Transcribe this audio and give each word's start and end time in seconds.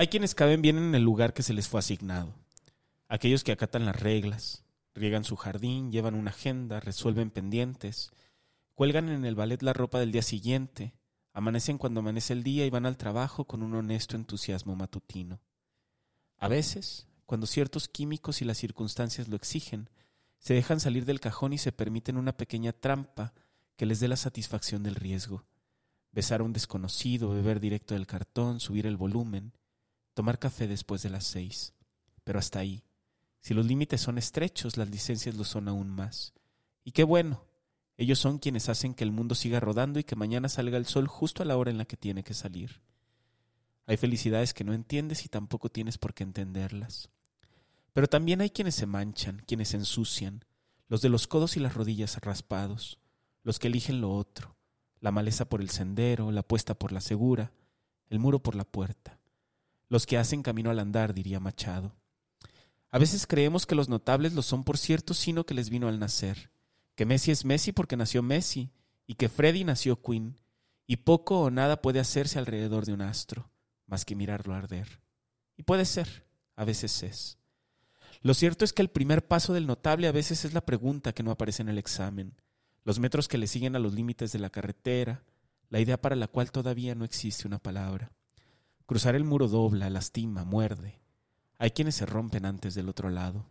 Hay 0.00 0.08
quienes 0.08 0.34
caben 0.34 0.62
bien 0.62 0.78
en 0.78 0.94
el 0.94 1.02
lugar 1.02 1.34
que 1.34 1.42
se 1.42 1.52
les 1.52 1.68
fue 1.68 1.78
asignado. 1.78 2.34
Aquellos 3.06 3.44
que 3.44 3.52
acatan 3.52 3.84
las 3.84 4.00
reglas, 4.00 4.64
riegan 4.94 5.24
su 5.24 5.36
jardín, 5.36 5.92
llevan 5.92 6.14
una 6.14 6.30
agenda, 6.30 6.80
resuelven 6.80 7.30
pendientes, 7.30 8.10
cuelgan 8.74 9.10
en 9.10 9.26
el 9.26 9.34
ballet 9.34 9.60
la 9.60 9.74
ropa 9.74 10.00
del 10.00 10.10
día 10.10 10.22
siguiente, 10.22 10.94
amanecen 11.34 11.76
cuando 11.76 12.00
amanece 12.00 12.32
el 12.32 12.42
día 12.42 12.64
y 12.64 12.70
van 12.70 12.86
al 12.86 12.96
trabajo 12.96 13.44
con 13.44 13.62
un 13.62 13.74
honesto 13.74 14.16
entusiasmo 14.16 14.74
matutino. 14.74 15.42
A 16.38 16.48
veces, 16.48 17.06
cuando 17.26 17.46
ciertos 17.46 17.86
químicos 17.86 18.40
y 18.40 18.46
las 18.46 18.56
circunstancias 18.56 19.28
lo 19.28 19.36
exigen, 19.36 19.90
se 20.38 20.54
dejan 20.54 20.80
salir 20.80 21.04
del 21.04 21.20
cajón 21.20 21.52
y 21.52 21.58
se 21.58 21.72
permiten 21.72 22.16
una 22.16 22.38
pequeña 22.38 22.72
trampa 22.72 23.34
que 23.76 23.84
les 23.84 24.00
dé 24.00 24.08
la 24.08 24.16
satisfacción 24.16 24.82
del 24.82 24.94
riesgo. 24.94 25.44
Besar 26.10 26.40
a 26.40 26.44
un 26.44 26.54
desconocido, 26.54 27.28
beber 27.28 27.60
directo 27.60 27.92
del 27.92 28.06
cartón, 28.06 28.60
subir 28.60 28.86
el 28.86 28.96
volumen, 28.96 29.52
tomar 30.20 30.38
café 30.38 30.68
después 30.68 31.00
de 31.00 31.08
las 31.08 31.24
seis. 31.24 31.72
Pero 32.24 32.38
hasta 32.38 32.58
ahí. 32.58 32.84
Si 33.40 33.54
los 33.54 33.64
límites 33.64 34.02
son 34.02 34.18
estrechos, 34.18 34.76
las 34.76 34.90
licencias 34.90 35.34
lo 35.34 35.44
son 35.44 35.66
aún 35.66 35.88
más. 35.88 36.34
Y 36.84 36.92
qué 36.92 37.04
bueno. 37.04 37.46
Ellos 37.96 38.18
son 38.18 38.38
quienes 38.38 38.68
hacen 38.68 38.92
que 38.92 39.02
el 39.02 39.12
mundo 39.12 39.34
siga 39.34 39.60
rodando 39.60 39.98
y 39.98 40.04
que 40.04 40.16
mañana 40.16 40.50
salga 40.50 40.76
el 40.76 40.84
sol 40.84 41.08
justo 41.08 41.42
a 41.42 41.46
la 41.46 41.56
hora 41.56 41.70
en 41.70 41.78
la 41.78 41.86
que 41.86 41.96
tiene 41.96 42.22
que 42.22 42.34
salir. 42.34 42.82
Hay 43.86 43.96
felicidades 43.96 44.52
que 44.52 44.62
no 44.62 44.74
entiendes 44.74 45.24
y 45.24 45.30
tampoco 45.30 45.70
tienes 45.70 45.96
por 45.96 46.12
qué 46.12 46.22
entenderlas. 46.22 47.08
Pero 47.94 48.06
también 48.06 48.42
hay 48.42 48.50
quienes 48.50 48.74
se 48.74 48.84
manchan, 48.84 49.42
quienes 49.46 49.68
se 49.68 49.78
ensucian, 49.78 50.44
los 50.86 51.00
de 51.00 51.08
los 51.08 51.28
codos 51.28 51.56
y 51.56 51.60
las 51.60 51.72
rodillas 51.72 52.18
raspados, 52.20 52.98
los 53.42 53.58
que 53.58 53.68
eligen 53.68 54.02
lo 54.02 54.12
otro, 54.12 54.54
la 55.00 55.12
maleza 55.12 55.48
por 55.48 55.62
el 55.62 55.70
sendero, 55.70 56.30
la 56.30 56.42
puesta 56.42 56.74
por 56.74 56.92
la 56.92 57.00
segura, 57.00 57.54
el 58.10 58.18
muro 58.18 58.42
por 58.42 58.54
la 58.54 58.64
puerta, 58.64 59.19
los 59.90 60.06
que 60.06 60.16
hacen 60.16 60.42
camino 60.42 60.70
al 60.70 60.78
andar, 60.78 61.12
diría 61.12 61.40
Machado. 61.40 61.94
A 62.90 62.98
veces 62.98 63.26
creemos 63.26 63.66
que 63.66 63.74
los 63.74 63.88
notables 63.88 64.32
lo 64.32 64.42
son 64.42 64.64
por 64.64 64.78
cierto 64.78 65.12
sino 65.12 65.44
que 65.44 65.52
les 65.52 65.68
vino 65.68 65.88
al 65.88 65.98
nacer, 65.98 66.50
que 66.94 67.04
Messi 67.04 67.32
es 67.32 67.44
Messi 67.44 67.72
porque 67.72 67.96
nació 67.96 68.22
Messi, 68.22 68.70
y 69.06 69.14
que 69.14 69.28
Freddy 69.28 69.64
nació 69.64 70.00
Queen, 70.00 70.38
y 70.86 70.96
poco 70.96 71.40
o 71.40 71.50
nada 71.50 71.82
puede 71.82 72.00
hacerse 72.00 72.38
alrededor 72.38 72.86
de 72.86 72.92
un 72.92 73.02
astro, 73.02 73.50
más 73.86 74.04
que 74.04 74.14
mirarlo 74.14 74.54
arder. 74.54 75.02
Y 75.56 75.64
puede 75.64 75.84
ser, 75.84 76.24
a 76.56 76.64
veces 76.64 77.02
es. 77.02 77.38
Lo 78.22 78.34
cierto 78.34 78.64
es 78.64 78.72
que 78.72 78.82
el 78.82 78.90
primer 78.90 79.26
paso 79.26 79.52
del 79.52 79.66
notable 79.66 80.06
a 80.06 80.12
veces 80.12 80.44
es 80.44 80.54
la 80.54 80.64
pregunta 80.64 81.12
que 81.12 81.22
no 81.22 81.32
aparece 81.32 81.62
en 81.62 81.68
el 81.68 81.78
examen, 81.78 82.40
los 82.84 82.98
metros 83.00 83.28
que 83.28 83.38
le 83.38 83.46
siguen 83.46 83.74
a 83.76 83.80
los 83.80 83.92
límites 83.92 84.30
de 84.32 84.38
la 84.38 84.50
carretera, 84.50 85.24
la 85.68 85.80
idea 85.80 86.00
para 86.00 86.16
la 86.16 86.28
cual 86.28 86.52
todavía 86.52 86.94
no 86.94 87.04
existe 87.04 87.46
una 87.46 87.58
palabra. 87.58 88.12
Cruzar 88.90 89.14
el 89.14 89.22
muro 89.22 89.46
dobla, 89.46 89.88
lastima, 89.88 90.42
muerde. 90.42 90.98
Hay 91.58 91.70
quienes 91.70 91.94
se 91.94 92.06
rompen 92.06 92.44
antes 92.44 92.74
del 92.74 92.88
otro 92.88 93.08
lado. 93.08 93.46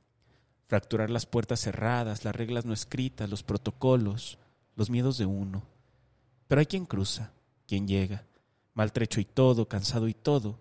Fracturar 0.67 1.09
las 1.09 1.25
puertas 1.25 1.61
cerradas, 1.61 2.25
las 2.25 2.35
reglas 2.35 2.65
no 2.65 2.73
escritas, 2.73 3.29
los 3.29 3.41
protocolos, 3.41 4.37
los 4.75 4.89
miedos 4.89 5.17
de 5.17 5.25
uno. 5.25 5.63
Pero 6.49 6.59
hay 6.59 6.65
quien 6.65 6.85
cruza, 6.85 7.31
quien 7.65 7.87
llega, 7.87 8.25
maltrecho 8.73 9.21
y 9.21 9.23
todo, 9.23 9.69
cansado 9.69 10.09
y 10.09 10.13
todo, 10.13 10.59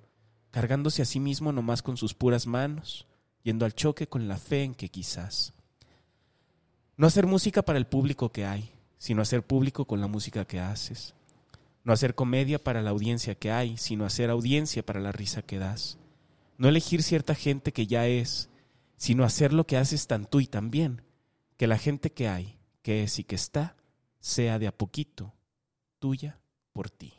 cargándose 0.53 1.03
a 1.03 1.07
sí 1.07 1.19
mismo 1.19 1.51
nomás 1.51 1.83
con 1.83 1.97
sus 1.97 2.15
puras 2.15 2.47
manos, 2.47 3.09
yendo 3.43 3.65
al 3.65 3.75
choque 3.75 4.07
con 4.07 4.29
la 4.29 4.39
fe 4.39 4.63
en 4.63 4.77
que 4.77 4.91
quizás. 4.91 5.55
No 6.97 7.09
hacer 7.09 7.27
música 7.27 7.63
para 7.63 7.81
el 7.81 7.89
público 7.89 8.31
que 8.31 8.47
hay, 8.47 8.71
sino 8.97 9.23
hacer 9.23 9.45
público 9.45 9.87
con 9.87 10.01
la 10.01 10.07
música 10.07 10.45
que 10.45 10.61
haces. 10.61 11.17
No 11.85 11.93
hacer 11.93 12.15
comedia 12.15 12.63
para 12.63 12.83
la 12.83 12.91
audiencia 12.91 13.35
que 13.35 13.51
hay, 13.51 13.77
sino 13.77 14.05
hacer 14.05 14.31
audiencia 14.31 14.85
para 14.85 15.01
la 15.01 15.13
risa 15.13 15.43
que 15.43 15.59
das. 15.59 15.99
No 16.57 16.69
elegir 16.69 17.03
cierta 17.03 17.35
gente 17.35 17.73
que 17.73 17.87
ya 17.87 18.07
es, 18.07 18.51
sino 18.97 19.25
hacer 19.25 19.53
lo 19.53 19.67
que 19.67 19.77
haces 19.77 20.07
tan 20.07 20.27
tú 20.27 20.41
y 20.41 20.47
tan 20.47 20.71
bien, 20.71 21.03
que 21.57 21.67
la 21.67 21.79
gente 21.79 22.13
que 22.13 22.29
hay, 22.29 22.59
que 22.83 23.05
es 23.05 23.19
y 23.19 23.25
que 23.25 23.37
está, 23.37 23.77
sea 24.21 24.59
de 24.59 24.67
a 24.67 24.77
poquito 24.77 25.35
tuya 25.99 26.41
por 26.73 26.91
ti. 26.91 27.15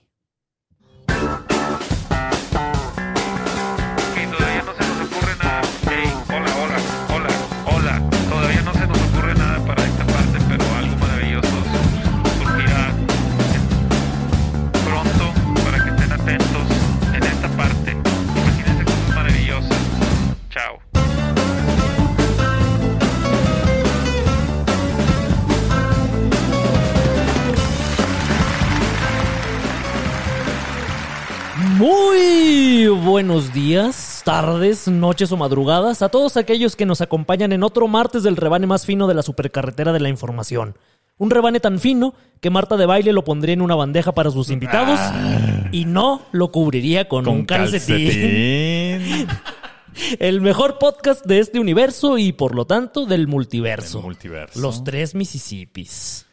Buenos 33.19 33.52
días, 33.52 34.22
tardes, 34.24 34.88
noches 34.88 35.30
o 35.34 35.35
madrugadas 35.35 36.02
a 36.02 36.07
todos 36.07 36.38
aquellos 36.38 36.78
que 36.78 36.85
nos 36.85 37.02
acompañan 37.02 37.52
en 37.52 37.63
otro 37.63 37.85
martes 37.90 38.24
del 38.24 38.38
rebane 38.38 38.66
más 38.66 38.85
fino 38.85 39.07
de 39.07 39.13
la 39.13 39.24
supercarretera 39.24 39.91
de 39.91 40.00
la 40.00 40.07
información. 40.07 40.78
Un 41.18 41.29
rebane 41.29 41.59
tan 41.59 41.79
fino 41.81 42.13
que 42.40 42.50
Marta 42.50 42.78
de 42.78 42.85
Baile 42.85 43.12
lo 43.12 43.25
pondría 43.25 43.56
en 43.56 43.62
una 43.62 43.75
bandeja 43.75 44.13
para 44.13 44.31
sus 44.31 44.50
invitados 44.50 44.97
Ah. 45.02 45.68
y 45.74 45.84
no 45.84 46.22
lo 46.31 46.53
cubriría 46.53 47.09
con, 47.09 47.28
un 47.28 47.46
calcetín. 47.46 49.28
El 50.19 50.40
mejor 50.40 50.79
podcast 50.79 51.25
de 51.25 51.40
este 51.40 51.59
universo 51.59 52.18
y 52.18 52.31
por 52.31 52.56
lo 52.56 52.63
tanto 52.68 53.06
del 53.06 53.28
multiverso. 53.28 53.97
Del 53.97 54.06
multiverso. 54.06 54.62
Los 54.62 54.85
tres 54.85 55.13
Mississippis. 55.13 56.25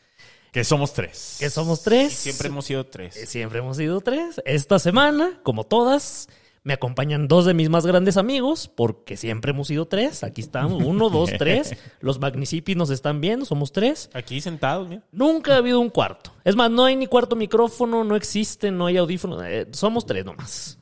Que 0.52 0.62
somos 0.62 0.92
tres. 0.92 1.38
Que 1.40 1.50
somos 1.50 1.82
tres. 1.82 2.12
Siempre 2.12 2.46
hemos 2.46 2.64
sido 2.64 2.86
tres. 2.86 3.16
Eh, 3.16 3.26
Siempre 3.26 3.58
hemos 3.58 3.76
sido 3.76 4.00
tres. 4.02 4.40
Esta 4.44 4.78
semana, 4.78 5.40
como 5.42 5.64
todas, 5.64 6.28
me 6.66 6.72
acompañan 6.72 7.28
dos 7.28 7.44
de 7.44 7.54
mis 7.54 7.68
más 7.68 7.86
grandes 7.86 8.16
amigos, 8.16 8.66
porque 8.66 9.16
siempre 9.16 9.52
hemos 9.52 9.68
sido 9.68 9.86
tres. 9.86 10.24
Aquí 10.24 10.40
estamos, 10.40 10.82
uno, 10.82 11.10
dos, 11.10 11.30
tres. 11.38 11.76
Los 12.00 12.18
Magnicipis 12.18 12.76
nos 12.76 12.90
están 12.90 13.20
viendo, 13.20 13.46
somos 13.46 13.70
tres. 13.70 14.10
Aquí 14.14 14.40
sentados, 14.40 14.88
mira. 14.88 15.04
Nunca 15.12 15.54
ha 15.54 15.58
habido 15.58 15.78
un 15.78 15.90
cuarto. 15.90 16.32
Es 16.42 16.56
más, 16.56 16.68
no 16.68 16.84
hay 16.84 16.96
ni 16.96 17.06
cuarto 17.06 17.36
micrófono, 17.36 18.02
no 18.02 18.16
existe, 18.16 18.72
no 18.72 18.86
hay 18.86 18.96
audífono. 18.96 19.44
eh, 19.44 19.68
somos 19.70 20.06
tres 20.06 20.24
nomás. 20.24 20.80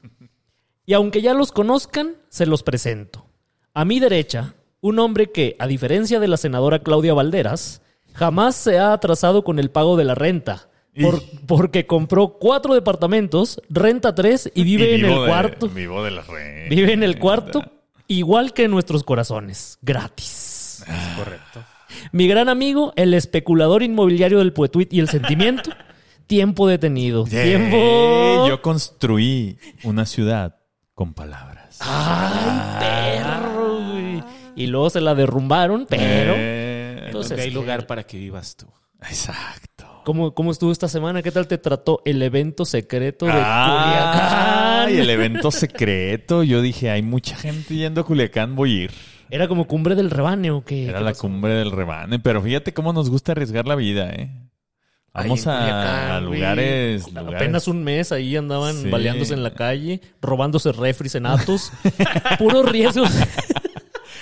Y 0.87 0.95
aunque 0.95 1.21
ya 1.21 1.35
los 1.35 1.53
conozcan, 1.53 2.17
se 2.31 2.47
los 2.47 2.63
presento. 2.63 3.27
A 3.75 3.85
mi 3.85 4.01
derecha, 4.01 4.55
un 4.81 4.99
hombre 4.99 5.33
que, 5.33 5.55
a 5.59 5.67
diferencia 5.67 6.19
de 6.19 6.29
la 6.29 6.39
senadora 6.39 6.79
Claudia 6.79 7.13
Valderas, 7.13 7.83
jamás 8.15 8.57
se 8.57 8.79
ha 8.79 8.95
atrasado 8.95 9.45
con 9.45 9.59
el 9.59 9.71
pago 9.71 9.99
de 9.99 10.05
la 10.05 10.15
renta. 10.15 10.71
Por- 11.03 11.23
porque 11.47 11.87
compró 11.87 12.39
cuatro 12.41 12.75
departamentos, 12.75 13.61
renta 13.69 14.15
tres 14.15 14.51
y 14.55 14.63
vive 14.65 14.93
Y 14.93 14.95
en 15.01 15.05
el 15.07 15.11
de- 15.21 15.27
cuarto. 15.27 15.69
Vivo 15.69 16.03
de 16.05 16.11
la 16.11 16.23
red. 16.23 16.69
Vive 16.71 16.93
en 16.93 17.03
el 17.03 17.19
cuarto, 17.19 17.63
igual 18.09 18.53
que 18.53 18.65
en 18.65 18.71
nuestros 18.71 19.03
corazones, 19.05 19.79
gratis. 19.83 20.85
Es 20.87 21.19
correcto. 21.19 21.63
Mi 22.13 22.27
gran 22.27 22.49
amigo, 22.49 22.93
el 22.97 23.15
especulador 23.15 23.83
inmobiliario 23.83 24.39
del 24.39 24.53
poetuit 24.53 24.93
y 24.93 25.01
el 25.01 25.09
sentimiento, 25.09 25.71
tiempo 26.27 26.67
detenido. 26.67 27.25
Yeah, 27.27 27.45
Tiempo. 27.45 28.47
Yo 28.49 28.61
construí 28.63 29.59
una 29.85 30.05
ciudad 30.07 30.57
con 30.95 31.15
palabras. 31.15 31.79
Ay, 31.81 32.79
perro, 32.81 33.81
güey. 33.91 34.23
Y 34.57 34.67
luego 34.69 34.91
se 34.91 35.01
la 35.01 35.15
derrumbaron, 35.15 35.87
pero. 35.89 36.35
Eh, 36.37 37.03
Entonces, 37.07 37.39
hay 37.41 37.51
lugar 37.51 37.87
para 37.87 38.05
que 38.05 38.17
vivas 38.19 38.57
tú. 38.57 38.67
Exacto. 39.03 39.74
¿Cómo, 40.05 40.35
¿Cómo 40.35 40.51
estuvo 40.53 40.71
esta 40.73 40.89
semana? 40.89 41.23
¿Qué 41.23 41.31
tal 41.33 41.47
te 41.49 41.59
trató 41.59 42.01
el 42.05 42.23
evento 42.23 42.65
secreto 42.65 43.27
de 43.27 43.33
Ah, 43.35 44.85
Culiacán? 44.87 44.95
y 44.95 45.01
el 45.01 45.11
evento 45.11 45.51
secreto. 45.51 46.43
Yo 46.43 46.61
dije, 46.63 46.91
hay 46.91 47.03
mucha 47.03 47.37
gente 47.37 47.75
yendo 47.75 48.03
a 48.03 48.05
Culiacán, 48.05 48.55
voy 48.55 48.81
a 48.81 48.83
ir. 48.85 48.91
Era 49.31 49.49
como 49.49 49.67
cumbre 49.67 49.95
del 49.95 50.11
rebane 50.11 50.51
o 50.51 50.63
qué. 50.65 50.85
Era 50.89 50.99
¿Qué 50.99 51.05
la 51.05 51.11
pasó? 51.11 51.23
cumbre 51.23 51.55
del 51.55 51.73
rebane. 51.73 52.19
Pero 52.19 52.43
fíjate 52.43 52.73
cómo 52.75 52.93
nos 52.93 53.11
gusta 53.11 53.33
arriesgar 53.33 53.67
la 53.67 53.75
vida, 53.75 54.11
¿eh? 54.11 54.31
Vamos 55.13 55.47
a, 55.47 55.59
Culiacán, 55.59 56.25
lugares, 56.25 57.09
lugares. 57.09 57.35
Apenas 57.37 57.69
un 57.69 57.85
mes 57.85 58.11
ahí 58.13 58.37
andaban 58.37 58.75
Sí. 58.75 58.91
baleándose 58.91 59.33
en 59.35 59.43
la 59.45 59.55
calle, 59.55 60.01
robándose 60.21 60.73
refris 60.73 61.15
en 61.15 61.27
Atos. 61.27 61.73
Puro 62.39 62.63
riesgo. 62.63 63.05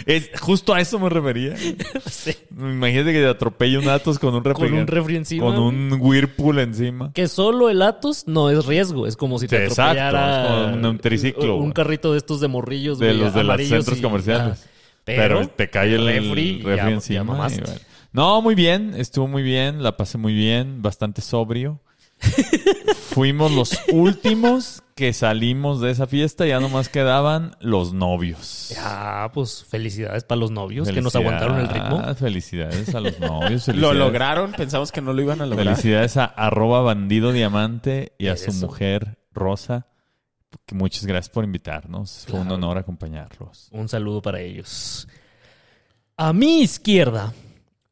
Es, 0.07 0.31
justo 0.41 0.75
a 0.75 0.81
eso 0.81 0.99
me 0.99 1.09
refería. 1.09 1.55
Sí. 2.07 2.33
Imagínate 2.57 3.13
que 3.13 3.21
te 3.21 3.27
atropella 3.27 3.79
un 3.79 3.89
Atos 3.89 4.19
con 4.19 4.35
un 4.35 4.45
refri. 4.45 4.69
Con 4.69 4.79
un 4.79 4.87
refri 4.87 5.17
encima, 5.17 5.45
Con 5.47 5.59
un 5.59 5.97
Whirlpool 6.01 6.59
encima. 6.59 7.13
Que 7.13 7.27
solo 7.29 7.69
el 7.71 7.83
Atos 7.83 8.25
no 8.27 8.51
es 8.51 8.67
riesgo. 8.67 9.07
Es 9.07 9.17
como 9.17 9.39
si 9.39 9.49
te 9.49 9.57
Sí, 9.59 9.63
exacto, 9.65 10.01
atropellara 10.03 10.43
es 10.71 10.77
como 10.77 10.91
un 10.91 10.99
triciclo, 10.99 11.57
un 11.57 11.73
carrito 11.73 12.13
de 12.13 12.19
estos 12.19 12.41
de 12.41 12.49
morrillos. 12.49 12.99
De 12.99 13.07
güey, 13.09 13.19
los 13.19 13.35
de 13.35 13.45
los 13.45 13.61
centros 13.69 13.99
y- 13.99 14.03
comerciales. 14.03 14.65
ah. 14.65 14.69
Pero, 15.05 15.49
te 15.49 15.69
cae 15.69 15.95
el 15.95 16.07
refri, 16.07 16.59
refri, 16.59 16.63
ya- 16.65 16.77
ya 16.77 16.91
encima. 16.91 17.49
No, 18.13 18.41
muy 18.43 18.55
bien. 18.55 18.95
Estuvo 18.97 19.27
muy 19.27 19.43
bien. 19.43 19.83
La 19.83 19.97
pasé 19.97 20.19
muy 20.19 20.33
bien. 20.35 20.83
Bastante 20.83 21.23
sobrio. 21.23 21.81
Fuimos 23.11 23.53
los 23.53 23.79
últimos 23.93 24.83
que 24.95 25.13
salimos 25.13 25.81
de 25.81 25.91
esa 25.91 26.07
fiesta. 26.07 26.47
Ya 26.47 26.61
nomás 26.61 26.89
quedaban 26.89 27.57
los 27.61 27.93
novios. 27.93 28.75
Ah, 28.79 29.31
pues 29.35 29.65
felicidades 29.69 30.25
para 30.25 30.39
los 30.41 30.51
novios 30.51 30.89
que 30.89 31.03
nos 31.03 31.15
aguantaron 31.17 31.59
el 31.61 31.69
ritmo. 31.69 32.15
Felicidades, 32.15 32.95
a 32.95 33.01
los 33.01 33.19
novios. 33.21 33.69
Lo 33.69 33.93
lograron, 33.93 34.53
pensamos 34.53 34.93
que 34.93 35.01
no 35.01 35.13
lo 35.13 35.23
iban 35.23 35.41
a 35.41 35.47
lograr. 35.47 35.77
Felicidades 35.77 36.17
a 36.17 36.25
arroba 36.25 36.81
bandido 36.83 37.33
diamante 37.33 38.13
y 38.19 38.29
a 38.29 38.37
su 38.37 38.51
Eso. 38.51 38.67
mujer 38.67 39.19
Rosa. 39.33 39.87
Que 40.67 40.75
muchas 40.75 41.07
gracias 41.07 41.31
por 41.31 41.45
invitarnos. 41.45 42.27
Fue 42.29 42.39
un 42.39 42.51
honor 42.51 42.79
acompañarlos. 42.79 43.69
Un 43.73 43.89
saludo 43.89 44.21
para 44.21 44.41
ellos. 44.41 45.09
A 46.17 46.33
mi 46.33 46.61
izquierda, 46.61 47.33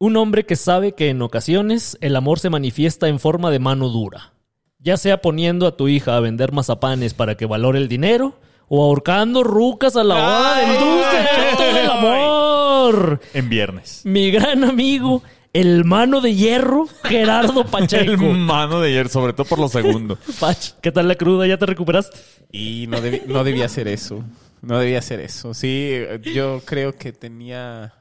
un 0.00 0.16
hombre 0.16 0.46
que 0.46 0.56
sabe 0.56 0.92
que 0.92 1.10
en 1.10 1.20
ocasiones 1.20 1.98
el 2.00 2.16
amor 2.16 2.38
se 2.40 2.48
manifiesta 2.50 3.06
en 3.08 3.20
forma 3.20 3.50
de 3.50 3.58
mano 3.58 3.90
dura. 3.90 4.32
Ya 4.78 4.96
sea 4.96 5.20
poniendo 5.20 5.66
a 5.66 5.76
tu 5.76 5.88
hija 5.88 6.16
a 6.16 6.20
vender 6.20 6.52
mazapanes 6.52 7.12
para 7.12 7.36
que 7.36 7.44
valore 7.44 7.78
el 7.78 7.86
dinero 7.86 8.38
o 8.68 8.82
ahorcando 8.82 9.44
rucas 9.44 9.96
a 9.96 10.02
la 10.04 10.14
hora 10.14 10.54
del 10.60 10.78
dulce 10.78 11.64
del 11.76 11.90
amor. 11.90 13.20
En 13.34 13.48
viernes. 13.50 14.00
Mi 14.04 14.30
gran 14.30 14.64
amigo, 14.64 15.22
el 15.52 15.84
mano 15.84 16.22
de 16.22 16.34
hierro, 16.34 16.86
Gerardo 17.04 17.60
El 17.64 17.66
Pacheco. 17.66 18.22
mano 18.24 18.80
de 18.80 18.88
ayer, 18.88 19.10
sobre 19.10 19.34
todo 19.34 19.44
por 19.44 19.58
lo 19.58 19.68
segundo. 19.68 20.16
Pach, 20.40 20.70
¿qué 20.80 20.90
tal 20.90 21.08
la 21.08 21.14
cruda? 21.16 21.46
¿Ya 21.46 21.58
te 21.58 21.66
recuperaste? 21.66 22.16
Y 22.50 22.86
no, 22.88 23.02
debí- 23.02 23.22
no 23.26 23.44
debía 23.44 23.66
hacer 23.66 23.86
eso. 23.86 24.24
No 24.62 24.78
debía 24.78 24.98
hacer 25.00 25.20
eso. 25.20 25.52
Sí, 25.52 25.92
yo 26.34 26.62
creo 26.64 26.94
que 26.96 27.12
tenía 27.12 27.92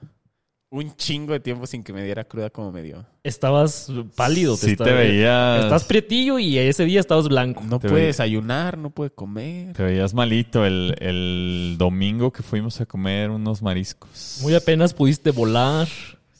un 0.72 0.96
chingo 0.96 1.34
de 1.34 1.40
tiempo 1.40 1.66
sin 1.66 1.84
que 1.84 1.94
me 1.94 2.04
diera 2.04 2.24
cruda 2.26 2.50
como 2.52 2.72
me 2.72 2.84
dio. 2.84 3.06
Estabas 3.24 3.92
pálido. 4.16 4.56
Sí 4.56 4.72
está- 4.72 4.84
te 4.84 4.94
veías- 4.94 5.64
Estás 5.64 5.84
prietillo 5.84 6.38
y 6.38 6.58
ese 6.60 6.86
día 6.86 7.00
estabas 7.00 7.28
blanco. 7.28 7.64
No 7.64 7.80
Te 7.80 7.90
pude 7.90 8.06
desayunar, 8.06 8.78
no 8.78 8.92
pude 8.92 9.10
comer. 9.10 9.74
Te 9.76 9.84
veías 9.84 10.14
malito 10.14 10.66
el, 10.66 10.96
el 11.00 11.76
domingo 11.80 12.32
que 12.32 12.44
fuimos 12.44 12.80
a 12.82 12.86
comer 12.86 13.32
unos 13.32 13.62
mariscos. 13.64 14.40
Muy 14.42 14.54
apenas 14.54 14.94
pudiste 14.94 15.32
volar. 15.32 15.88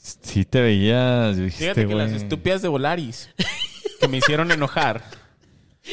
Sí 0.00 0.44
te 0.44 0.60
veías. 0.60 1.34
Fíjate 1.36 1.44
Dijiste, 1.44 1.86
que 1.88 1.94
las 1.94 2.12
estúpidas 2.12 2.62
de 2.62 2.68
Volaris 2.68 3.28
que 4.00 4.08
me 4.08 4.18
hicieron 4.18 4.50
enojar. 4.52 5.02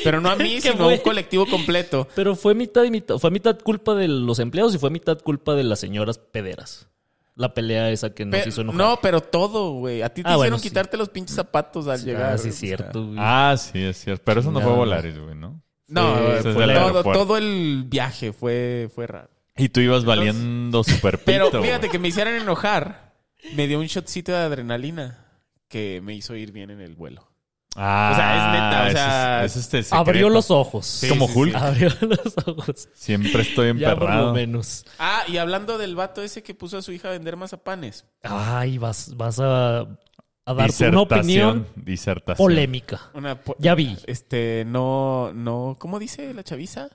Pero 0.04 0.22
no 0.22 0.30
a 0.30 0.36
mí, 0.36 0.56
¿Qué 0.62 0.72
sino 0.72 0.76
a 0.76 0.86
fue? 0.86 0.94
un 0.96 1.00
colectivo 1.02 1.46
completo. 1.48 2.08
Pero 2.16 2.36
fue 2.36 2.54
mitad 2.54 2.84
y 2.84 2.92
mitad. 2.92 3.18
Fue 3.18 3.32
mitad 3.32 3.58
culpa 3.60 3.96
de 3.96 4.08
los 4.08 4.38
empleados 4.40 4.76
y 4.76 4.78
fue 4.78 4.92
mitad 4.92 5.18
culpa 5.20 5.56
de 5.56 5.64
las 5.64 5.80
señoras 5.80 6.20
pederas. 6.20 6.88
La 7.38 7.54
pelea 7.54 7.92
esa 7.92 8.10
que 8.14 8.26
nos 8.26 8.46
hizo 8.48 8.62
enojar. 8.62 8.78
no, 8.78 9.00
pero 9.02 9.22
todo, 9.22 9.74
güey. 9.74 10.02
A 10.02 10.10
ti 10.10 10.24
te 10.24 10.28
Ah, 10.28 10.32
hicieron 10.32 10.38
bueno, 10.40 10.58
sí. 10.60 10.70
quitarte 10.70 10.98
los 10.98 11.10
pinches 11.10 11.36
zapatos 11.36 11.88
al 11.88 12.04
llegar. 12.04 12.34
Ah, 12.34 12.38
sí, 12.40 12.50
es 12.50 12.56
cierto. 12.56 13.06
güey. 13.06 13.16
Ah, 13.20 13.56
sí, 13.58 13.80
es 13.84 13.98
cierto. 13.98 14.24
Pero 14.26 14.40
eso 14.42 14.52
no 14.52 14.60
fue 14.60 14.72
Volaris, 14.74 15.18
güey, 15.20 15.36
¿no? 15.36 15.62
No, 15.88 16.16
Fue- 16.42 16.54
fue 16.54 16.74
todo, 16.74 17.04
todo 17.04 17.38
el 17.38 17.86
viaje 17.88 18.34
fue, 18.34 18.90
fue 18.94 19.08
raro. 19.08 19.30
Y 19.56 19.70
tú 19.70 19.80
ibas 19.80 20.04
valiendo 20.04 20.84
super 20.84 21.20
Pero 21.20 21.50
fíjate 21.64 21.90
que 21.90 21.98
me 22.00 22.10
hicieran 22.10 22.34
enojar. 22.36 23.14
Me 23.56 23.68
dio 23.68 23.80
un 23.80 23.86
shotcito 23.86 24.32
de 24.32 24.40
adrenalina 24.40 25.26
que 25.70 26.02
me 26.04 26.14
hizo 26.16 26.36
ir 26.36 26.52
bien 26.52 26.72
en 26.72 26.82
el 26.82 26.96
vuelo. 26.96 27.27
Ah, 27.80 28.10
O 28.12 28.16
sea, 28.16 28.36
es 28.36 28.52
neta, 28.54 28.88
o 28.88 28.92
sea, 28.92 29.46
es- 29.46 29.52
ese 29.52 29.60
es 29.60 29.66
este 29.66 29.84
secreto. 29.84 30.02
Abrió 30.02 30.30
los 30.30 30.50
ojos. 30.50 30.86
Sí, 30.88 31.10
como 31.10 31.28
sí, 31.28 31.34
Hulk. 31.36 31.52
sí. 31.52 31.58
Abrió 31.64 31.90
los 32.02 32.48
ojos. 32.48 32.90
Siempre 32.96 33.42
estoy 33.44 33.68
Ya 33.78 33.92
por 33.92 34.00
lo 34.00 34.06
emperrado. 34.08 34.34
menos. 34.34 34.86
Ah, 34.98 35.22
y 35.28 35.38
hablando 35.38 35.78
del 35.78 35.96
vato 35.96 36.24
ese 36.24 36.42
que 36.42 36.56
puso 36.56 36.78
a 36.80 36.82
su 36.82 36.92
hija 36.92 37.10
a 37.10 37.12
vender 37.12 37.38
mazapanes. 37.38 38.06
Ay, 38.24 38.80
vas, 38.80 39.16
vas 39.16 39.40
a, 39.40 39.82
a 39.82 40.54
dar 40.56 40.74
tu- 40.74 40.86
una 40.86 41.02
opinión 41.02 41.68
Disertación. 41.76 42.38
polémica. 42.44 43.00
Una 43.14 43.40
po- 43.40 43.56
Ya 43.60 43.76
vi. 43.76 43.96
Este, 44.08 44.64
no, 44.66 45.32
no, 45.34 45.76
¿cómo 45.78 46.00
dice 46.00 46.34
la 46.34 46.44
chaviza? 46.44 46.90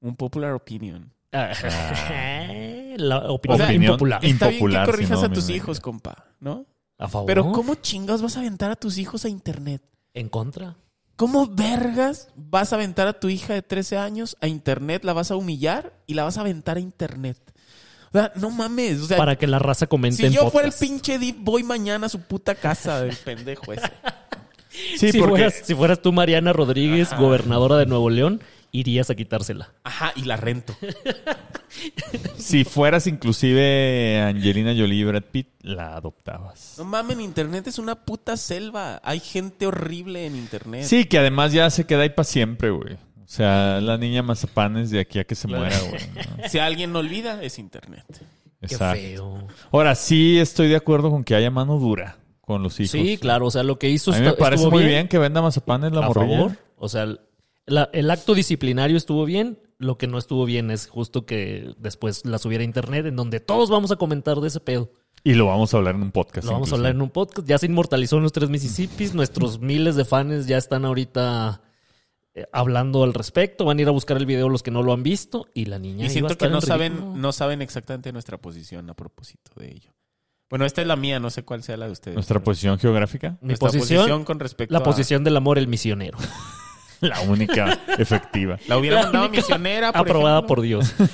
Un 0.00 0.16
popular 0.16 0.54
opinion. 0.54 1.12
Ah, 1.32 1.52
La 2.96 3.18
opinión, 3.30 3.60
O 3.60 3.64
sea, 3.64 3.72
impopular. 3.72 4.20
im- 4.22 4.32
Está 4.32 4.48
bien 4.48 4.58
que 4.58 4.64
Impopular, 4.64 4.86
corrijas 4.86 5.18
si 5.20 5.26
no, 5.26 5.30
a 5.30 5.32
tus 5.34 5.48
hijos, 5.50 5.80
compa, 5.80 6.24
¿no? 6.40 6.66
A 6.98 7.08
favor. 7.08 7.26
Pero 7.26 7.52
¿cómo 7.52 7.76
chingados 7.76 8.20
vas 8.22 8.36
a 8.36 8.40
aventar 8.40 8.70
a 8.70 8.76
tus 8.76 8.98
hijos 8.98 9.24
a 9.24 9.28
internet? 9.28 9.82
En 10.14 10.28
contra. 10.28 10.76
¿Cómo 11.16 11.46
vergas 11.46 12.28
vas 12.34 12.72
a 12.72 12.76
aventar 12.76 13.06
a 13.06 13.12
tu 13.12 13.28
hija 13.28 13.52
de 13.52 13.62
13 13.62 13.98
años 13.98 14.36
a 14.40 14.48
internet? 14.48 15.04
La 15.04 15.12
vas 15.12 15.30
a 15.30 15.36
humillar 15.36 15.92
y 16.06 16.14
la 16.14 16.24
vas 16.24 16.38
a 16.38 16.40
aventar 16.40 16.78
a 16.78 16.80
internet. 16.80 17.36
O 18.12 18.18
sea, 18.18 18.32
no 18.36 18.50
mames. 18.50 19.00
O 19.00 19.06
sea, 19.06 19.18
Para 19.18 19.36
que 19.36 19.46
la 19.46 19.58
raza 19.58 19.86
comente 19.86 20.16
si 20.16 20.26
en 20.26 20.32
yo 20.32 20.50
fuera 20.50 20.66
el 20.66 20.74
pinche 20.74 21.18
Deep, 21.18 21.36
voy 21.40 21.62
mañana 21.62 22.06
a 22.06 22.08
su 22.08 22.22
puta 22.22 22.54
casa 22.54 23.02
del 23.02 23.16
pendejo 23.16 23.72
ese. 23.72 23.82
Sí, 24.70 25.10
si, 25.10 25.18
porque 25.18 25.42
fueras, 25.42 25.54
si 25.64 25.74
fueras 25.74 26.00
tú, 26.00 26.12
Mariana 26.12 26.52
Rodríguez, 26.52 27.10
gobernadora 27.18 27.76
de 27.76 27.86
Nuevo 27.86 28.08
León, 28.08 28.40
irías 28.72 29.10
a 29.10 29.14
quitársela. 29.14 29.72
Ajá, 29.84 30.12
y 30.16 30.24
la 30.24 30.36
rento. 30.36 30.74
si 32.36 32.64
fueras 32.64 33.06
inclusive 33.06 34.20
Angelina 34.20 34.74
Jolie 34.76 35.00
y 35.00 35.04
Brad 35.04 35.24
Pitt, 35.24 35.48
la 35.62 35.96
adoptabas. 35.96 36.74
No 36.78 36.84
mames, 36.84 37.20
internet 37.20 37.66
es 37.66 37.78
una 37.78 38.04
puta 38.04 38.36
selva. 38.36 39.00
Hay 39.04 39.20
gente 39.20 39.66
horrible 39.66 40.26
en 40.26 40.36
internet. 40.36 40.84
Sí, 40.84 41.04
que 41.04 41.18
además 41.18 41.52
ya 41.52 41.70
se 41.70 41.84
queda 41.86 42.02
ahí 42.02 42.10
para 42.10 42.24
siempre, 42.24 42.70
güey. 42.70 42.94
O 42.94 43.32
sea, 43.32 43.80
la 43.80 43.96
niña 43.96 44.22
mazapanes 44.22 44.90
de 44.90 45.00
aquí 45.00 45.20
a 45.20 45.24
que 45.24 45.36
se 45.36 45.46
muera, 45.46 45.78
güey. 45.88 46.02
¿no? 46.14 46.48
Si 46.48 46.58
alguien 46.58 46.92
no 46.92 46.98
olvida, 46.98 47.42
es 47.42 47.58
internet. 47.58 48.04
Exacto. 48.60 49.00
Qué 49.00 49.08
feo. 49.16 49.46
Ahora, 49.70 49.94
sí 49.94 50.38
estoy 50.38 50.68
de 50.68 50.76
acuerdo 50.76 51.10
con 51.10 51.22
que 51.22 51.34
haya 51.34 51.50
mano 51.50 51.78
dura 51.78 52.18
con 52.40 52.64
los 52.64 52.80
hijos. 52.80 52.90
Sí, 52.90 53.16
claro. 53.18 53.46
O 53.46 53.50
sea, 53.52 53.62
lo 53.62 53.78
que 53.78 53.88
hizo 53.88 54.12
A 54.12 54.18
mí 54.18 54.24
me 54.24 54.32
parece 54.32 54.66
muy 54.68 54.82
bien. 54.82 55.06
que 55.06 55.18
venda 55.18 55.40
mazapanes 55.40 55.92
la 55.92 56.00
a 56.04 56.08
morrilla. 56.08 56.58
O 56.76 56.88
sea, 56.88 57.06
la- 57.70 57.88
el 57.92 58.10
acto 58.10 58.34
disciplinario 58.34 58.96
estuvo 58.96 59.24
bien. 59.24 59.58
Lo 59.78 59.96
que 59.96 60.06
no 60.06 60.18
estuvo 60.18 60.44
bien 60.44 60.70
es 60.70 60.88
justo 60.88 61.24
que 61.24 61.74
después 61.78 62.26
la 62.26 62.38
subiera 62.38 62.62
a 62.62 62.66
internet, 62.66 63.06
en 63.06 63.16
donde 63.16 63.40
todos 63.40 63.70
vamos 63.70 63.90
a 63.90 63.96
comentar 63.96 64.38
de 64.40 64.48
ese 64.48 64.60
pedo. 64.60 64.92
Y 65.24 65.34
lo 65.34 65.46
vamos 65.46 65.72
a 65.72 65.78
hablar 65.78 65.94
en 65.94 66.02
un 66.02 66.12
podcast. 66.12 66.46
Lo 66.46 66.52
vamos 66.54 66.72
a 66.72 66.76
hablar 66.76 66.92
en 66.94 67.00
un 67.02 67.10
podcast. 67.10 67.46
Ya 67.48 67.56
se 67.58 67.66
inmortalizó 67.66 68.16
en 68.18 68.22
los 68.24 68.32
tres 68.32 68.50
Mississippis. 68.50 69.14
Nuestros 69.14 69.58
miles 69.60 69.96
de 69.96 70.04
fans 70.04 70.46
ya 70.46 70.56
están 70.58 70.84
ahorita 70.84 71.62
eh, 72.34 72.44
hablando 72.52 73.02
al 73.04 73.12
respecto. 73.14 73.64
Van 73.64 73.78
a 73.78 73.82
ir 73.82 73.88
a 73.88 73.90
buscar 73.90 74.16
el 74.18 74.26
video 74.26 74.48
los 74.48 74.62
que 74.62 74.70
no 74.70 74.82
lo 74.82 74.92
han 74.92 75.02
visto. 75.02 75.46
Y 75.54 75.64
la 75.66 75.78
niña. 75.78 75.96
Y 75.96 76.00
iba 76.04 76.06
a 76.06 76.10
siento 76.10 76.32
estar 76.32 76.48
que 76.48 76.52
no 76.52 76.58
en 76.60 76.66
saben, 76.66 77.20
no 77.20 77.32
saben 77.32 77.60
exactamente 77.62 78.12
nuestra 78.12 78.38
posición 78.38 78.88
a 78.90 78.94
propósito 78.94 79.50
de 79.56 79.72
ello. 79.72 79.90
Bueno, 80.48 80.64
esta 80.64 80.80
es 80.80 80.86
la 80.88 80.96
mía, 80.96 81.20
no 81.20 81.30
sé 81.30 81.44
cuál 81.44 81.62
sea 81.62 81.76
la 81.76 81.86
de 81.86 81.92
ustedes. 81.92 82.14
Nuestra 82.16 82.40
posición 82.42 82.78
geográfica. 82.78 83.38
Mi 83.40 83.48
nuestra 83.48 83.68
posición, 83.68 84.24
con 84.24 84.40
respecto 84.40 84.72
la 84.72 84.80
a- 84.80 84.82
posición 84.82 85.22
del 85.24 85.36
amor, 85.36 85.58
el 85.58 85.68
misionero. 85.68 86.18
La 87.08 87.20
única 87.22 87.78
efectiva. 87.98 88.58
La 88.68 88.78
hubiera 88.78 88.96
La 88.96 89.02
mandado 89.04 89.28
misionera, 89.30 89.92
por 89.92 90.02
aprobada 90.02 90.38
ejemplo. 90.38 90.56
por 90.56 90.62
Dios. 90.62 90.94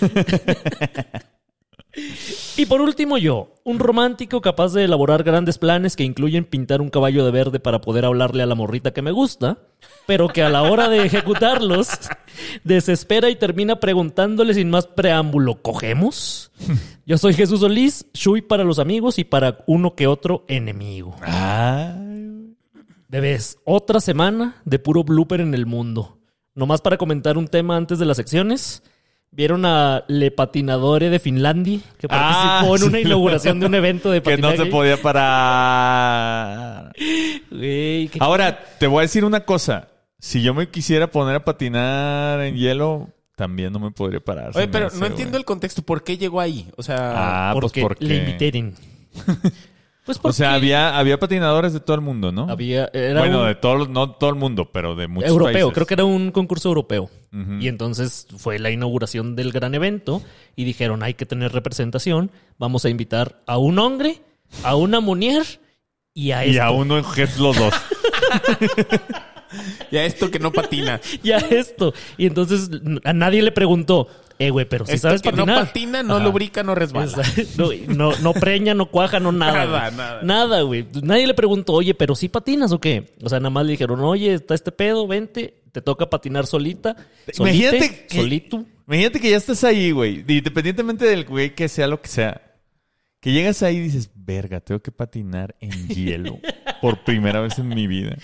y 2.57 2.67
por 2.67 2.81
último 2.81 3.19
yo, 3.19 3.55
un 3.65 3.79
romántico 3.79 4.41
capaz 4.41 4.73
de 4.75 4.85
elaborar 4.85 5.23
grandes 5.23 5.59
planes 5.59 5.97
que 5.97 6.05
incluyen 6.05 6.45
pintar 6.45 6.81
un 6.81 6.91
caballo 6.91 7.25
de 7.25 7.31
verde 7.31 7.61
para 7.61 7.81
poder 7.81 8.05
hablarle 8.05 8.43
a 8.43 8.47
la 8.47 8.55
morrita 8.55 8.93
que 8.93 9.01
me 9.01 9.13
gusta, 9.13 9.59
pero 10.07 10.29
que 10.29 10.43
a 10.43 10.51
la 10.51 10.63
hora 10.63 10.89
de 10.89 11.05
ejecutarlos 11.05 11.89
desespera 12.65 13.31
y 13.31 13.37
termina 13.37 13.81
preguntándole 13.81 14.55
sin 14.55 14.71
más 14.71 14.87
preámbulo, 14.87 15.63
¿cogemos? 15.63 16.51
Yo 17.07 17.17
soy 17.17 17.35
Jesús 17.35 17.61
Solís, 17.61 18.07
Shui 18.13 18.43
para 18.43 18.65
los 18.65 18.79
amigos 18.79 19.19
y 19.19 19.25
para 19.25 19.59
uno 19.67 19.95
que 19.95 20.07
otro 20.07 20.45
enemigo. 20.49 21.17
Bebés, 23.09 23.59
otra 23.65 24.01
semana 24.01 24.57
de 24.65 24.79
puro 24.79 25.05
blooper 25.05 25.41
en 25.41 25.55
el 25.55 25.67
mundo. 25.67 26.19
Nomás 26.55 26.81
para 26.81 26.97
comentar 26.97 27.37
un 27.39 27.49
tema 27.49 27.77
antes 27.77 27.99
de 27.99 28.07
las 28.07 28.17
secciones. 28.17 28.83
¿Vieron 29.31 29.67
a 29.67 30.05
Le 30.09 30.31
Patinadore 30.31 31.11
de 31.11 31.19
Finlandia? 31.19 31.81
Que 31.99 32.07
Ah, 32.09 32.61
participó 32.63 32.77
en 32.77 32.83
una 32.85 33.01
inauguración 33.01 33.61
de 33.61 33.67
un 33.67 33.75
evento 33.75 34.11
de 34.11 34.23
Que 34.23 34.37
no 34.39 34.49
patinaje. 34.49 34.65
se 34.65 34.71
podía 34.71 34.97
parar. 35.03 36.93
Güey, 37.51 38.11
Ahora, 38.21 38.59
te 38.79 38.87
voy 38.87 39.01
a 39.01 39.03
decir 39.03 39.25
una 39.25 39.41
cosa. 39.45 39.89
Si 40.19 40.43
yo 40.43 40.55
me 40.55 40.69
quisiera 40.71 41.11
poner 41.11 41.37
a 41.37 41.45
patinar 41.45 42.41
en 42.41 42.57
hielo, 42.57 43.11
también 43.37 43.73
no 43.73 43.79
me 43.79 43.91
podría 43.91 44.21
parar. 44.21 44.53
Oye, 44.55 44.69
pero 44.69 44.87
hace, 44.87 44.99
no 44.99 45.07
entiendo 45.07 45.33
güey. 45.33 45.41
el 45.41 45.45
contexto. 45.45 45.83
¿Por 45.83 46.03
qué 46.03 46.17
llegó 46.17 46.41
ahí? 46.41 46.69
O 46.77 46.83
sea, 46.83 47.51
Ah, 47.51 47.53
pues 47.53 47.63
porque 47.65 47.83
porque... 47.83 48.05
le 48.07 48.17
invitaron. 48.17 48.75
Pues 50.07 50.21
O 50.23 50.33
sea, 50.33 50.55
había, 50.55 50.97
había 50.97 51.19
patinadores 51.19 51.73
de 51.73 51.81
todo 51.81 51.97
el 51.97 52.01
mundo, 52.01 52.31
¿no? 52.33 52.47
había... 52.49 52.89
Era 52.95 53.21
bueno, 53.21 53.41
un- 53.43 53.49
de 53.49 53.55
todo, 53.57 53.89
no 53.89 54.13
todo 54.13 54.31
el 54.31 54.37
mundo, 54.37 54.71
pero 54.73 54.95
de 54.95 55.09
muchos 55.09 55.29
europeo, 55.29 55.53
países. 55.53 55.73
creo 55.75 55.87
que 55.87 55.95
era 55.95 56.05
un 56.05 56.31
concurso 56.31 56.69
europeo. 56.69 57.11
Y 57.61 57.69
entonces 57.69 58.27
fue 58.39 58.59
la 58.59 58.71
inauguración 58.71 59.37
del 59.37 59.53
gran 59.53 59.75
evento 59.75 60.23
y 60.55 60.65
dijeron, 60.65 61.03
hay 61.03 61.13
que 61.15 61.27
tener 61.27 61.53
representación, 61.53 62.31
vamos 62.57 62.87
a 62.87 62.89
invitar 62.89 63.43
a 63.47 63.59
un 63.59 63.79
hombre, 63.79 64.23
a 64.63 64.75
una 64.77 65.01
mujer 65.01 65.45
y 66.15 66.31
a 66.31 66.47
Y 66.47 66.51
esto. 66.53 66.63
a 66.63 66.71
uno 66.71 66.97
en 66.97 67.05
Jet 67.05 67.37
los 67.37 67.59
dos. 67.59 67.75
ya 69.91 70.05
esto 70.05 70.31
que 70.31 70.39
no 70.39 70.53
patina. 70.53 71.01
Y 71.23 71.33
a 71.33 71.39
esto. 71.39 71.93
Y 72.17 72.27
entonces 72.27 72.71
a 73.05 73.13
nadie 73.13 73.43
le 73.43 73.53
preguntó, 73.53 74.09
Eh, 74.39 74.51
güey, 74.51 74.67
pero 74.69 74.85
si 74.85 74.93
Esto 74.93 75.09
sabes 75.09 75.23
que 75.23 75.33
no 75.33 75.47
patinar. 75.47 75.67
patina, 75.67 76.03
no 76.03 76.17
Ajá. 76.17 76.25
lubrica, 76.25 76.63
no 76.63 76.75
resbala. 76.75 77.11
No, 77.57 77.71
no, 77.89 78.17
no 78.19 78.33
preña, 78.35 78.75
no 78.75 78.87
cuaja, 78.91 79.19
no 79.19 79.33
nada. 79.33 79.65
Nada, 79.65 79.91
nada. 79.91 80.23
Nada, 80.23 80.61
güey. 80.63 80.87
Nadie 81.03 81.27
le 81.27 81.35
preguntó, 81.35 81.73
oye, 81.73 81.95
pero 81.95 82.15
si 82.15 82.29
patinas 82.29 82.71
o 82.73 82.79
qué? 82.79 83.15
O 83.23 83.29
sea, 83.31 83.41
nada 83.41 83.51
más 83.51 83.65
le 83.65 83.73
dijeron, 83.73 84.01
oye, 84.01 84.35
está 84.35 84.55
este 84.55 84.73
pedo, 84.73 85.07
vente, 85.07 85.63
te 85.73 85.81
toca 85.81 86.11
patinar 86.11 86.47
solita. 86.47 86.97
Solite, 87.33 87.59
Imagínate 87.67 88.07
que- 88.07 88.17
solito. 88.19 88.65
Imagínate 88.87 89.21
que 89.21 89.31
ya 89.31 89.37
estás 89.39 89.65
ahí, 89.65 89.91
güey. 89.91 90.25
Independientemente 90.29 91.07
del 91.07 91.25
güey 91.25 91.55
que 91.55 91.69
sea 91.69 91.87
lo 91.87 92.01
que 92.03 92.09
sea. 92.09 92.43
Que 93.21 93.33
llegas 93.33 93.63
ahí 93.63 93.77
y 93.79 93.81
dices, 93.81 94.11
verga, 94.15 94.61
tengo 94.61 94.81
que 94.81 94.93
patinar 94.93 95.57
en 95.61 95.89
hielo 95.89 96.39
por 96.83 97.03
primera 97.03 97.41
vez 97.41 97.59
en 97.59 97.69
mi 97.69 97.87
vida. 97.89 98.17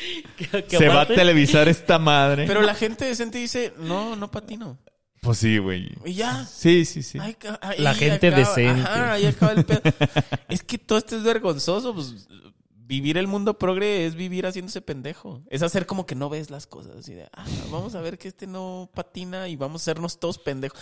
Se 0.69 0.89
va 0.89 1.01
a 1.01 1.07
televisar 1.09 1.69
esta 1.69 1.99
madre. 1.99 2.45
Pero 2.47 2.61
la 2.63 2.75
gente 2.75 3.07
decente 3.07 3.39
dice, 3.39 3.73
no, 3.81 4.15
no 4.15 4.31
patino. 4.31 4.79
Pues 5.23 5.39
sí, 5.39 5.59
güey. 5.59 5.89
Y 6.05 6.15
ya. 6.15 6.45
Sí, 6.47 6.85
sí, 6.85 7.03
sí. 7.05 7.17
Ay, 7.21 7.35
ca- 7.35 7.57
ahí 7.63 7.79
La 7.81 7.95
gente 7.95 8.27
acaba- 8.27 8.41
decente. 8.41 8.81
Ajá, 8.83 9.13
ahí 9.13 9.25
acaba 9.27 9.53
el 9.53 9.65
pedo. 9.65 9.81
es 10.49 10.65
que 10.65 10.79
todo 10.79 10.99
esto 10.99 11.17
es 11.17 11.23
vergonzoso. 11.23 11.95
Pues, 11.95 12.27
vivir 12.75 13.17
el 13.17 13.29
mundo 13.29 13.57
progre 13.57 14.05
es 14.05 14.17
vivir 14.17 14.47
haciéndose 14.47 14.81
pendejo. 14.83 15.41
Es 15.49 15.63
hacer 15.63 15.87
como 15.87 16.07
que 16.07 16.17
no 16.17 16.29
ves 16.29 16.51
las 16.51 16.67
cosas. 16.67 16.97
Así 16.97 17.15
de, 17.15 17.29
ah, 17.33 17.47
vamos 17.71 17.95
a 17.95 18.01
ver 18.01 18.19
que 18.19 18.27
este 18.27 18.49
no 18.49 18.91
patina 18.95 19.47
y 19.49 19.55
vamos 19.55 19.83
a 19.83 19.85
hacernos 19.85 20.19
todos 20.19 20.39
pendejos. 20.39 20.79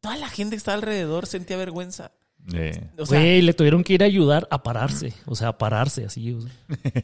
Toda 0.00 0.16
la 0.16 0.28
gente 0.28 0.56
que 0.56 0.58
está 0.58 0.74
alrededor 0.74 1.26
sentía 1.26 1.56
vergüenza. 1.56 2.10
Eh, 2.52 2.78
O 2.98 3.06
sea, 3.06 3.20
Güey, 3.20 3.40
le 3.40 3.54
tuvieron 3.54 3.82
que 3.82 3.94
ir 3.94 4.02
a 4.02 4.06
ayudar 4.06 4.46
a 4.50 4.62
pararse. 4.62 5.14
O 5.24 5.34
sea, 5.34 5.48
a 5.48 5.58
pararse 5.58 6.04
así. 6.04 6.32
o 6.34 6.42
sea. 6.42 6.50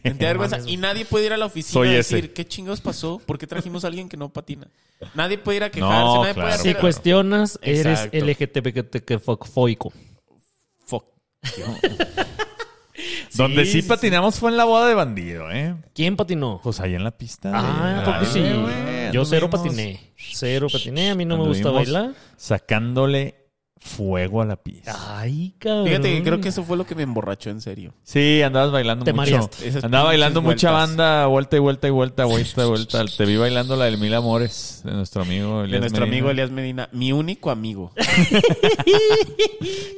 vergüenza. 0.18 0.59
Y 0.66 0.76
nadie 0.76 1.04
puede 1.06 1.26
ir 1.26 1.32
a 1.32 1.38
la 1.38 1.47
oficina 1.47 1.73
Soy 1.73 1.88
a 1.88 1.99
ese. 1.99 2.16
decir, 2.16 2.35
¿qué 2.35 2.47
chingados 2.47 2.80
pasó? 2.82 3.20
¿Por 3.25 3.38
qué 3.38 3.47
trajimos 3.47 3.85
a 3.85 3.87
alguien 3.88 4.09
que 4.09 4.16
no 4.18 4.28
patina? 4.30 4.68
Nadie 5.14 5.38
puede 5.38 5.56
ir 5.56 5.64
a 5.64 5.70
quejarse. 5.70 5.94
No, 5.99 6.20
nadie 6.23 6.35
claro. 6.35 6.49
puede 6.50 6.62
Si 6.62 6.68
hacer... 6.68 6.80
cuestionas, 6.80 7.59
eres. 7.62 8.11
LGTB-foico. 8.12 9.92
Fuck. 10.85 11.06
Donde 13.35 13.64
sí, 13.64 13.80
sí, 13.80 13.88
patinamos 13.88 14.38
fue 14.38 14.50
en 14.50 14.56
la 14.59 14.64
boda 14.64 14.87
de 14.88 14.94
bandido, 14.94 15.50
¿eh? 15.50 15.75
¿Quién 15.94 16.16
patinó? 16.16 16.61
Pues 16.62 16.80
ahí 16.80 16.94
en 16.94 17.04
la 17.04 17.12
pista. 17.12 17.50
Ah, 17.54 18.00
de- 18.00 18.04
porque 18.04 18.26
sí. 18.26 18.40
Yo 19.12 19.25
cero 19.25 19.47
anduvimos 19.47 19.68
patiné. 19.76 20.00
Cero 20.35 20.66
patiné. 20.70 21.11
A 21.11 21.14
mí 21.14 21.25
no 21.25 21.38
me 21.38 21.44
gusta 21.47 21.70
bailar. 21.70 22.12
Sacándole 22.37 23.39
fuego 23.82 24.42
a 24.42 24.44
la 24.44 24.56
pista. 24.56 24.94
Ay, 25.18 25.54
cabrón. 25.58 25.87
Fíjate 25.87 26.12
que 26.14 26.22
creo 26.22 26.40
que 26.40 26.49
eso 26.50 26.64
fue 26.64 26.76
lo 26.76 26.84
que 26.84 26.94
me 26.94 27.02
emborrachó 27.02 27.49
en 27.49 27.62
serio. 27.62 27.94
Sí, 28.02 28.42
andabas 28.42 28.70
bailando 28.72 29.06
Te 29.06 29.14
mucho. 29.14 29.49
Esas 29.64 29.84
Andaba 29.84 30.04
bailando 30.04 30.42
mucha 30.42 30.70
vueltas. 30.70 30.88
banda, 30.96 31.26
vuelta 31.26 31.56
y 31.56 31.60
vuelta 31.60 31.88
y 31.88 31.90
vuelta, 31.90 32.25
vuelta 32.26 32.62
y 32.64 32.68
vuelta. 32.68 33.04
Te 33.16 33.25
vi 33.25 33.37
bailando 33.37 33.76
la 33.76 33.87
del 33.87 33.96
Mil 33.99 34.12
Amores 34.14 34.82
de 34.84 34.92
nuestro 34.92 35.22
amigo 35.22 35.60
De 35.60 35.64
Elías 35.68 35.80
nuestro 35.80 36.00
Medina. 36.02 36.14
amigo 36.16 36.30
Elias 36.30 36.50
Medina, 36.50 36.88
mi 36.92 37.12
único 37.12 37.50
amigo. 37.50 37.92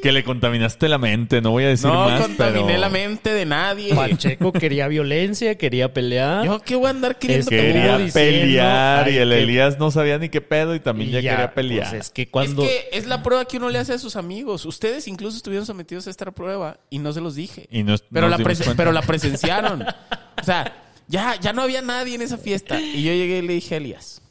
Que 0.02 0.10
le 0.12 0.24
contaminaste 0.24 0.88
la 0.88 0.98
mente, 0.98 1.40
no 1.40 1.50
voy 1.52 1.64
a 1.64 1.68
decir 1.68 1.86
no 1.86 1.94
más, 2.08 2.20
contaminé 2.22 2.64
pero... 2.66 2.78
la 2.80 2.88
mente 2.88 3.32
de 3.32 3.46
nadie. 3.46 3.94
Pacheco 3.94 4.52
quería 4.52 4.88
violencia, 4.88 5.56
quería 5.56 5.92
pelear. 5.94 6.44
Yo 6.44 6.58
qué 6.60 6.74
voy 6.74 6.86
a 6.86 6.90
andar 6.90 7.18
queriendo? 7.18 7.48
Quería 7.48 7.98
diciendo, 7.98 8.12
pelear 8.12 9.08
y 9.08 9.16
el 9.18 9.28
que- 9.30 9.42
Elías 9.42 9.78
no 9.78 9.90
sabía 9.92 10.18
ni 10.18 10.28
qué 10.28 10.40
pedo 10.40 10.74
y 10.74 10.80
también 10.80 11.10
Y 11.10 11.12
ya, 11.12 11.20
quería 11.20 11.54
pelear. 11.54 11.88
pues, 11.90 12.06
es 12.06 12.10
que 12.10 12.28
cuando... 12.28 12.64
Es 12.64 12.68
que 12.68 12.98
es 12.98 13.06
la 13.06 13.22
prueba 13.22 13.44
que 13.44 13.58
uno 13.58 13.68
le 13.72 13.78
hace 13.80 13.92
a 13.94 13.98
sus 13.98 14.16
amigos. 14.16 14.64
Ustedes 14.66 15.08
incluso 15.08 15.36
estuvieron 15.36 15.66
sometidos 15.66 16.06
a 16.06 16.10
esta 16.10 16.30
prueba 16.30 16.78
y 16.90 16.98
no 16.98 17.12
se 17.12 17.20
los 17.20 17.34
dije. 17.34 17.66
Y 17.70 17.82
nos- 17.82 18.02
pero, 18.02 18.28
nos 18.28 18.38
la 18.38 18.44
cuenta. 18.44 18.74
pero 18.76 18.92
la 18.92 19.02
presenciaron. 19.02 19.82
o 19.82 20.44
sea, 20.44 20.84
ya, 21.08 21.34
ya 21.40 21.52
no 21.52 21.62
había 21.62 21.82
nadie 21.82 22.14
en 22.14 22.22
esa 22.22 22.38
fiesta. 22.38 22.80
Y 22.80 23.02
yo 23.02 23.12
llegué 23.12 23.38
y 23.38 23.42
le 23.42 23.54
dije 23.54 23.74
a 23.74 23.78
Elías. 23.78 24.22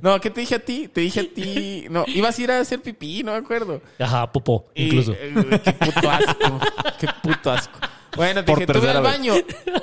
No, 0.00 0.20
¿qué 0.20 0.30
te 0.30 0.40
dije 0.42 0.54
a 0.54 0.58
ti? 0.64 0.86
Te 0.88 1.00
dije 1.00 1.20
a 1.20 1.24
ti. 1.34 1.86
No, 1.90 2.04
ibas 2.06 2.38
a 2.38 2.42
ir 2.42 2.50
a 2.52 2.60
hacer 2.60 2.80
pipí, 2.80 3.22
no 3.24 3.32
me 3.32 3.38
acuerdo. 3.38 3.82
Ajá, 3.98 4.30
popó, 4.30 4.66
Y, 4.76 4.84
incluso. 4.84 5.12
eh, 5.18 5.60
qué 5.64 5.72
puto 5.72 6.08
asco. 6.10 6.60
qué 7.00 7.08
puto 7.22 7.50
asco. 7.50 7.78
Bueno, 8.16 8.40
te 8.44 8.52
Por 8.52 8.58
dije, 8.60 8.72
tú 8.72 8.80
ve 8.80 8.90
al 8.90 9.02
vez. 9.02 9.12
baño. 9.12 9.34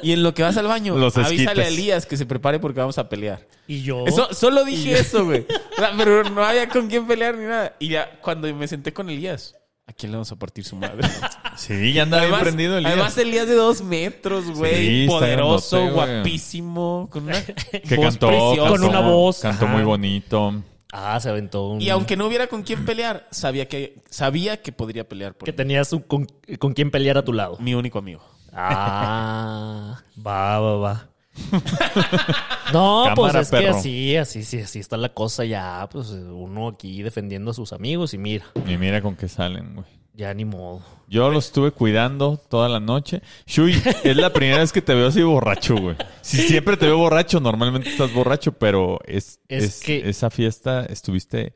Y 0.03 0.11
en 0.11 0.23
lo 0.23 0.33
que 0.33 0.43
vas 0.43 0.57
al 0.57 0.67
baño, 0.67 0.95
Los 0.97 1.17
avísale 1.17 1.49
a 1.49 1.51
esquites. 1.53 1.67
Elías 1.67 2.05
que 2.05 2.17
se 2.17 2.25
prepare 2.25 2.59
porque 2.59 2.79
vamos 2.79 2.97
a 2.97 3.07
pelear. 3.09 3.47
Y 3.67 3.81
yo... 3.83 4.05
Eso, 4.05 4.33
solo 4.33 4.63
dije 4.65 4.93
eso, 4.99 5.25
güey. 5.25 5.45
O 5.77 5.79
sea, 5.79 5.91
pero 5.97 6.23
no 6.29 6.43
había 6.43 6.67
con 6.69 6.87
quién 6.87 7.05
pelear 7.07 7.35
ni 7.35 7.45
nada. 7.45 7.75
Y 7.79 7.89
ya 7.89 8.19
cuando 8.21 8.53
me 8.55 8.67
senté 8.67 8.93
con 8.93 9.09
Elías, 9.09 9.55
¿a 9.85 9.93
quién 9.93 10.11
le 10.11 10.17
vamos 10.17 10.31
a 10.31 10.35
partir 10.37 10.63
su 10.65 10.75
madre? 10.75 11.07
Sí, 11.57 11.91
ya 11.91 12.03
andaba 12.03 12.23
bien 12.27 12.39
prendido 12.39 12.77
Elías. 12.77 12.93
además 12.93 13.17
Elías 13.17 13.47
de 13.47 13.55
dos 13.55 13.81
metros, 13.81 14.45
güey. 14.51 14.75
Sí, 14.75 15.01
está 15.05 15.13
poderoso, 15.17 15.77
grandote, 15.77 15.95
güey. 16.01 16.15
guapísimo, 16.17 17.09
con 17.11 17.23
una 17.23 17.43
que 17.43 17.95
voz 17.95 18.05
cantó, 18.05 18.27
preciosa. 18.27 18.69
Con 18.69 18.83
una 18.83 18.99
voz. 18.99 19.39
Cantó 19.39 19.65
Ajá. 19.65 19.73
muy 19.73 19.83
bonito. 19.83 20.53
Ah, 20.93 21.19
se 21.19 21.29
aventó 21.29 21.67
un... 21.69 21.81
Y 21.81 21.89
aunque 21.89 22.15
no 22.15 22.25
hubiera 22.27 22.47
con 22.47 22.63
quién 22.63 22.85
pelear, 22.85 23.27
sabía 23.31 23.67
que, 23.67 24.01
sabía 24.09 24.61
que 24.61 24.71
podría 24.71 25.07
pelear 25.07 25.33
por 25.35 25.45
Que 25.45 25.51
mí. 25.51 25.55
tenías 25.57 25.91
un- 25.93 25.99
con, 26.01 26.27
con 26.59 26.73
quién 26.73 26.91
pelear 26.91 27.17
a 27.17 27.25
tu 27.25 27.33
lado. 27.33 27.57
mi 27.59 27.73
único 27.73 27.99
amigo. 27.99 28.21
Ah, 28.53 30.01
va, 30.25 30.59
va, 30.59 30.75
va. 30.77 31.07
No, 32.73 33.03
Cámara, 33.05 33.15
pues 33.15 33.35
es 33.35 33.49
que 33.49 33.67
así, 33.69 34.15
así, 34.17 34.43
sí, 34.43 34.59
así 34.59 34.79
está 34.79 34.97
la 34.97 35.09
cosa 35.13 35.45
ya. 35.45 35.87
Pues 35.91 36.09
uno 36.09 36.67
aquí 36.67 37.01
defendiendo 37.01 37.51
a 37.51 37.53
sus 37.53 37.71
amigos 37.73 38.13
y 38.13 38.17
mira, 38.17 38.45
Y 38.67 38.77
mira 38.77 39.01
con 39.01 39.15
qué 39.15 39.27
salen, 39.29 39.75
güey. 39.75 39.87
Ya 40.17 40.33
ni 40.33 40.43
modo. 40.43 40.81
Yo 41.07 41.29
lo 41.29 41.39
estuve 41.39 41.71
cuidando 41.71 42.35
toda 42.49 42.67
la 42.67 42.79
noche. 42.81 43.21
Shui, 43.45 43.71
es 44.03 44.17
la 44.17 44.33
primera 44.33 44.57
vez 44.59 44.73
que 44.73 44.81
te 44.81 44.93
veo 44.93 45.07
así 45.07 45.21
borracho, 45.23 45.77
güey. 45.77 45.95
Si 46.21 46.37
siempre 46.39 46.75
te 46.75 46.87
veo 46.87 46.97
borracho, 46.97 47.39
normalmente 47.39 47.89
estás 47.89 48.11
borracho, 48.13 48.51
pero 48.51 48.99
es, 49.05 49.39
Es 49.47 49.63
es- 49.63 49.79
que- 49.81 50.09
esa 50.09 50.29
fiesta 50.29 50.83
estuviste 50.85 51.53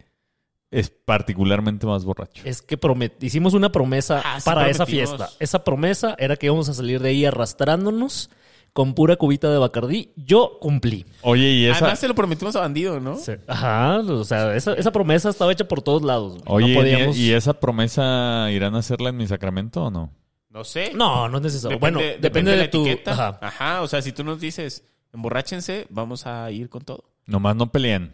es 0.69 0.89
particularmente 0.89 1.85
más 1.85 2.05
borracho. 2.05 2.43
Es 2.45 2.61
que 2.61 2.79
promet- 2.79 3.21
hicimos 3.21 3.53
una 3.53 3.71
promesa 3.73 4.21
Ah, 4.23 4.39
sí 4.39 4.45
para 4.45 4.69
esa 4.69 4.85
fiesta. 4.85 5.29
Esa 5.39 5.63
promesa 5.65 6.15
era 6.17 6.37
que 6.37 6.45
íbamos 6.45 6.69
a 6.69 6.73
salir 6.73 7.01
de 7.01 7.09
ahí 7.09 7.25
arrastrándonos 7.25 8.29
con 8.73 8.93
pura 8.93 9.15
cubita 9.17 9.49
de 9.51 9.57
Bacardí. 9.57 10.11
Yo 10.15 10.57
cumplí. 10.61 11.05
Oye, 11.21 11.49
y 11.49 11.65
esa... 11.67 11.79
Además 11.79 11.99
se 11.99 12.07
lo 12.07 12.15
prometimos 12.15 12.55
a 12.55 12.61
Bandido, 12.61 12.99
¿no? 12.99 13.17
Ajá, 13.47 13.99
o 13.99 14.23
sea, 14.23 14.55
esa, 14.55 14.73
esa 14.73 14.91
promesa 14.91 15.29
estaba 15.29 15.51
hecha 15.51 15.67
por 15.67 15.81
todos 15.81 16.01
lados. 16.03 16.33
güey. 16.43 16.43
Oye, 16.65 16.73
no 16.73 16.79
podíamos... 16.79 17.17
¿y 17.17 17.33
esa 17.33 17.53
promesa 17.59 18.49
irán 18.51 18.75
a 18.75 18.79
hacerla 18.79 19.09
en 19.09 19.17
mi 19.17 19.27
sacramento 19.27 19.83
o 19.85 19.91
no? 19.91 20.13
No 20.49 20.63
sé. 20.63 20.91
No, 20.93 21.27
no 21.29 21.37
es 21.37 21.43
necesario. 21.43 21.79
bueno, 21.79 21.99
depende, 22.19 22.51
de 22.51 22.57
de, 22.57 22.63
la 22.65 22.69
tu... 22.71 22.85
etiqueta. 22.85 23.11
Ajá. 23.11 23.39
Ajá, 23.41 23.81
o 23.81 23.87
sea, 23.87 24.01
si 24.01 24.11
tú 24.11 24.23
nos 24.23 24.39
dices, 24.39 24.83
emborráchense, 25.13 25.87
vamos 25.89 26.25
a 26.27 26.49
ir 26.51 26.69
con 26.69 26.83
todo. 26.83 27.05
Nomás 27.25 27.55
no 27.55 27.71
peleen. 27.71 28.11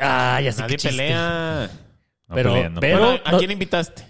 Ah, 0.00 0.40
ya 0.42 0.50
sé 0.52 0.62
Nadie 0.62 0.76
qué 0.76 0.82
chiste. 0.82 0.96
pelea. 0.96 1.70
No 2.28 2.34
Pero- 2.34 2.52
peleen, 2.52 2.74
no 2.74 2.80
pero- 2.80 3.18
¿a 3.24 3.38
quién 3.38 3.50
invitaste? 3.50 4.02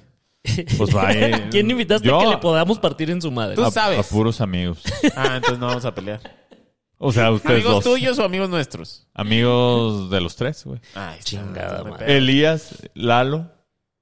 Pues 0.76 0.92
vaya. 0.92 1.37
¿A 1.37 1.49
quién 1.50 1.71
invitaste 1.71 2.07
Yo 2.09 2.18
que 2.21 2.26
le 2.26 2.38
podamos 2.38 2.78
partir 2.78 3.11
en 3.11 3.21
su 3.21 3.30
madre? 3.30 3.54
Tú 3.57 3.64
a, 3.64 3.71
sabes. 3.71 3.99
a 3.99 4.02
puros 4.02 4.40
amigos. 4.40 4.83
Ah, 5.16 5.35
entonces 5.37 5.59
no 5.59 5.66
vamos 5.66 5.85
a 5.85 5.95
pelear. 5.95 6.21
O 7.00 7.12
sea, 7.12 7.30
ustedes 7.30 7.64
¿Amigos 7.64 7.85
dos. 7.85 7.95
tuyos 7.95 8.18
o 8.18 8.25
amigos 8.25 8.49
nuestros? 8.49 9.07
Amigos 9.14 10.11
de 10.11 10.21
los 10.21 10.35
tres, 10.37 10.64
güey. 10.64 10.80
Ay, 10.95 11.18
está, 11.18 11.25
Chingada 11.25 11.85
madre. 11.85 12.16
Elías, 12.16 12.75
Lalo 12.95 13.52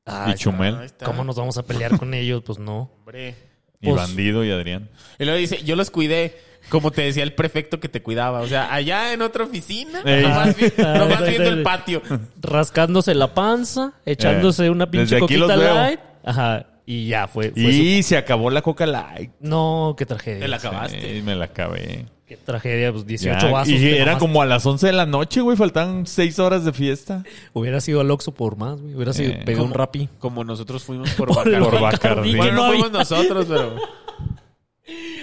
Ah, 0.07 0.31
y 0.31 0.35
Chumel. 0.39 0.81
Está. 0.83 1.05
¿Cómo 1.05 1.25
nos 1.25 1.37
vamos 1.37 1.59
a 1.59 1.65
pelear 1.65 1.99
con 1.99 2.15
ellos? 2.15 2.43
Pues 2.47 2.59
no. 2.59 2.93
Hombre. 2.99 3.35
Y 3.81 3.89
Pues- 3.91 3.97
Bandido 3.97 4.45
y 4.45 4.51
Adrián. 4.51 4.89
Y 5.19 5.25
luego 5.25 5.39
dice, 5.39 5.63
yo 5.65 5.77
los 5.77 5.91
cuidé, 5.91 6.39
como 6.71 6.91
te 6.93 7.03
decía 7.03 7.23
el 7.25 7.35
prefecto 7.35 7.81
que 7.81 7.89
te 7.91 8.03
cuidaba. 8.03 8.41
O 8.41 8.47
sea, 8.47 8.73
allá 8.73 9.13
en 9.13 9.21
otra 9.21 9.45
oficina, 9.45 10.01
Ey. 10.05 10.23
nomás, 10.23 10.57
vi- 10.57 10.73
nomás 10.79 11.29
viendo 11.29 11.51
el 11.51 11.63
patio. 11.63 12.01
Rascándose 12.41 13.15
la 13.15 13.35
panza, 13.35 13.93
echándose 14.07 14.67
Eh, 14.67 14.71
una 14.71 14.91
pinche 14.91 15.17
desde 15.17 15.25
aquí 15.27 15.39
coquita 15.39 15.57
light. 15.57 16.01
Ajá. 16.27 16.67
Y 16.85 17.09
ya 17.09 17.27
fue. 17.27 17.51
fue 17.53 17.63
Y 17.63 18.03
se 18.03 18.17
acabó 18.19 18.51
la 18.51 18.61
Coca 18.63 18.85
Light. 18.87 19.31
No, 19.41 19.95
qué 19.97 20.05
tragedia. 20.05 20.41
Te 20.41 20.49
la 20.49 20.57
acabaste. 20.59 21.15
Sí, 21.17 21.23
me 21.23 21.35
la 21.35 21.47
acabé. 21.47 22.07
Qué 22.27 22.37
tragedia, 22.37 22.93
pues 22.93 23.07
18 23.07 23.47
Ya, 23.47 23.53
vasos. 23.53 23.73
y 23.73 23.87
era 23.89 24.05
mamaste. 24.07 24.19
como 24.21 24.43
a 24.43 24.47
las 24.47 24.67
11 24.67 24.87
de 24.89 24.93
la 24.93 25.07
noche, 25.07 25.41
güey. 25.41 25.57
Faltaban 25.57 26.07
6 26.07 26.39
horas 26.41 26.65
de 26.65 26.73
fiesta. 26.73 27.23
Hubiera 27.53 27.81
sido 27.81 28.01
al 28.01 28.11
Oxxo 28.11 28.35
por 28.35 28.57
más, 28.57 28.81
güey. 28.81 28.95
Hubiera 28.97 29.13
sido 29.13 29.31
Eh, 29.33 29.43
pegado 29.45 29.65
un 29.65 29.71
como- 29.71 29.79
rapi. 29.79 30.09
Como 30.19 30.45
nosotros 30.45 30.85
fuimos 30.85 31.11
por, 31.13 31.29
Por 31.33 31.81
Bacardi. 31.81 32.21
Por 32.37 32.47
que 32.47 32.53
Bueno, 32.53 32.53
no 32.63 32.67
fuimos 32.69 32.93
nosotros, 32.93 33.47
pero... 33.49 33.77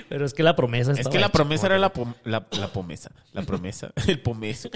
Pero 0.09 0.25
es 0.25 0.33
que 0.33 0.43
la 0.43 0.55
promesa 0.55 0.91
Es 0.91 1.07
que 1.07 1.17
la 1.19 1.27
hecha. 1.27 1.31
promesa 1.31 1.67
era 1.67 1.79
la, 1.79 1.93
pom- 1.93 2.13
la, 2.25 2.45
la 2.59 2.67
pomesa. 2.67 3.11
La 3.31 3.41
promesa. 3.43 3.91
El 4.07 4.19
pomeso. 4.19 4.69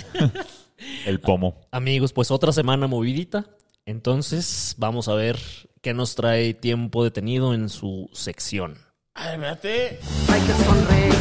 El 1.05 1.19
pomo. 1.19 1.59
Amigos, 1.71 2.13
pues 2.13 2.31
otra 2.31 2.51
semana 2.53 2.87
movidita. 2.87 3.45
Entonces, 3.85 4.75
vamos 4.77 5.07
a 5.09 5.13
ver 5.15 5.37
qué 5.81 5.93
nos 5.93 6.15
trae 6.15 6.53
tiempo 6.53 7.03
detenido 7.03 7.53
en 7.53 7.69
su 7.69 8.09
sección. 8.13 8.77
Ay, 9.13 9.35
espérate. 9.35 9.99
Hay 10.29 10.41
que 10.41 10.53
sonreír. 10.63 11.17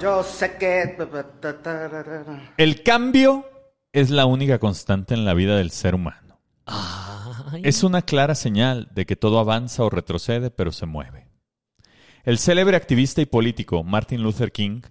Yo 0.00 0.22
sé 0.22 0.56
que. 0.56 0.96
El 2.56 2.82
cambio 2.82 3.44
es 3.92 4.10
la 4.10 4.26
única 4.26 4.58
constante 4.58 5.14
en 5.14 5.24
la 5.24 5.34
vida 5.34 5.56
del 5.56 5.70
ser 5.70 5.94
humano. 5.94 6.40
Ay, 6.66 7.62
Es 7.64 7.82
una 7.82 8.02
clara 8.02 8.34
señal 8.34 8.88
de 8.94 9.06
que 9.06 9.16
todo 9.16 9.40
avanza 9.40 9.82
o 9.82 9.90
retrocede, 9.90 10.50
pero 10.50 10.70
se 10.70 10.86
mueve. 10.86 11.28
El 12.24 12.38
célebre 12.38 12.76
activista 12.76 13.20
y 13.20 13.26
político 13.26 13.82
Martin 13.82 14.22
Luther 14.22 14.52
King 14.52 14.82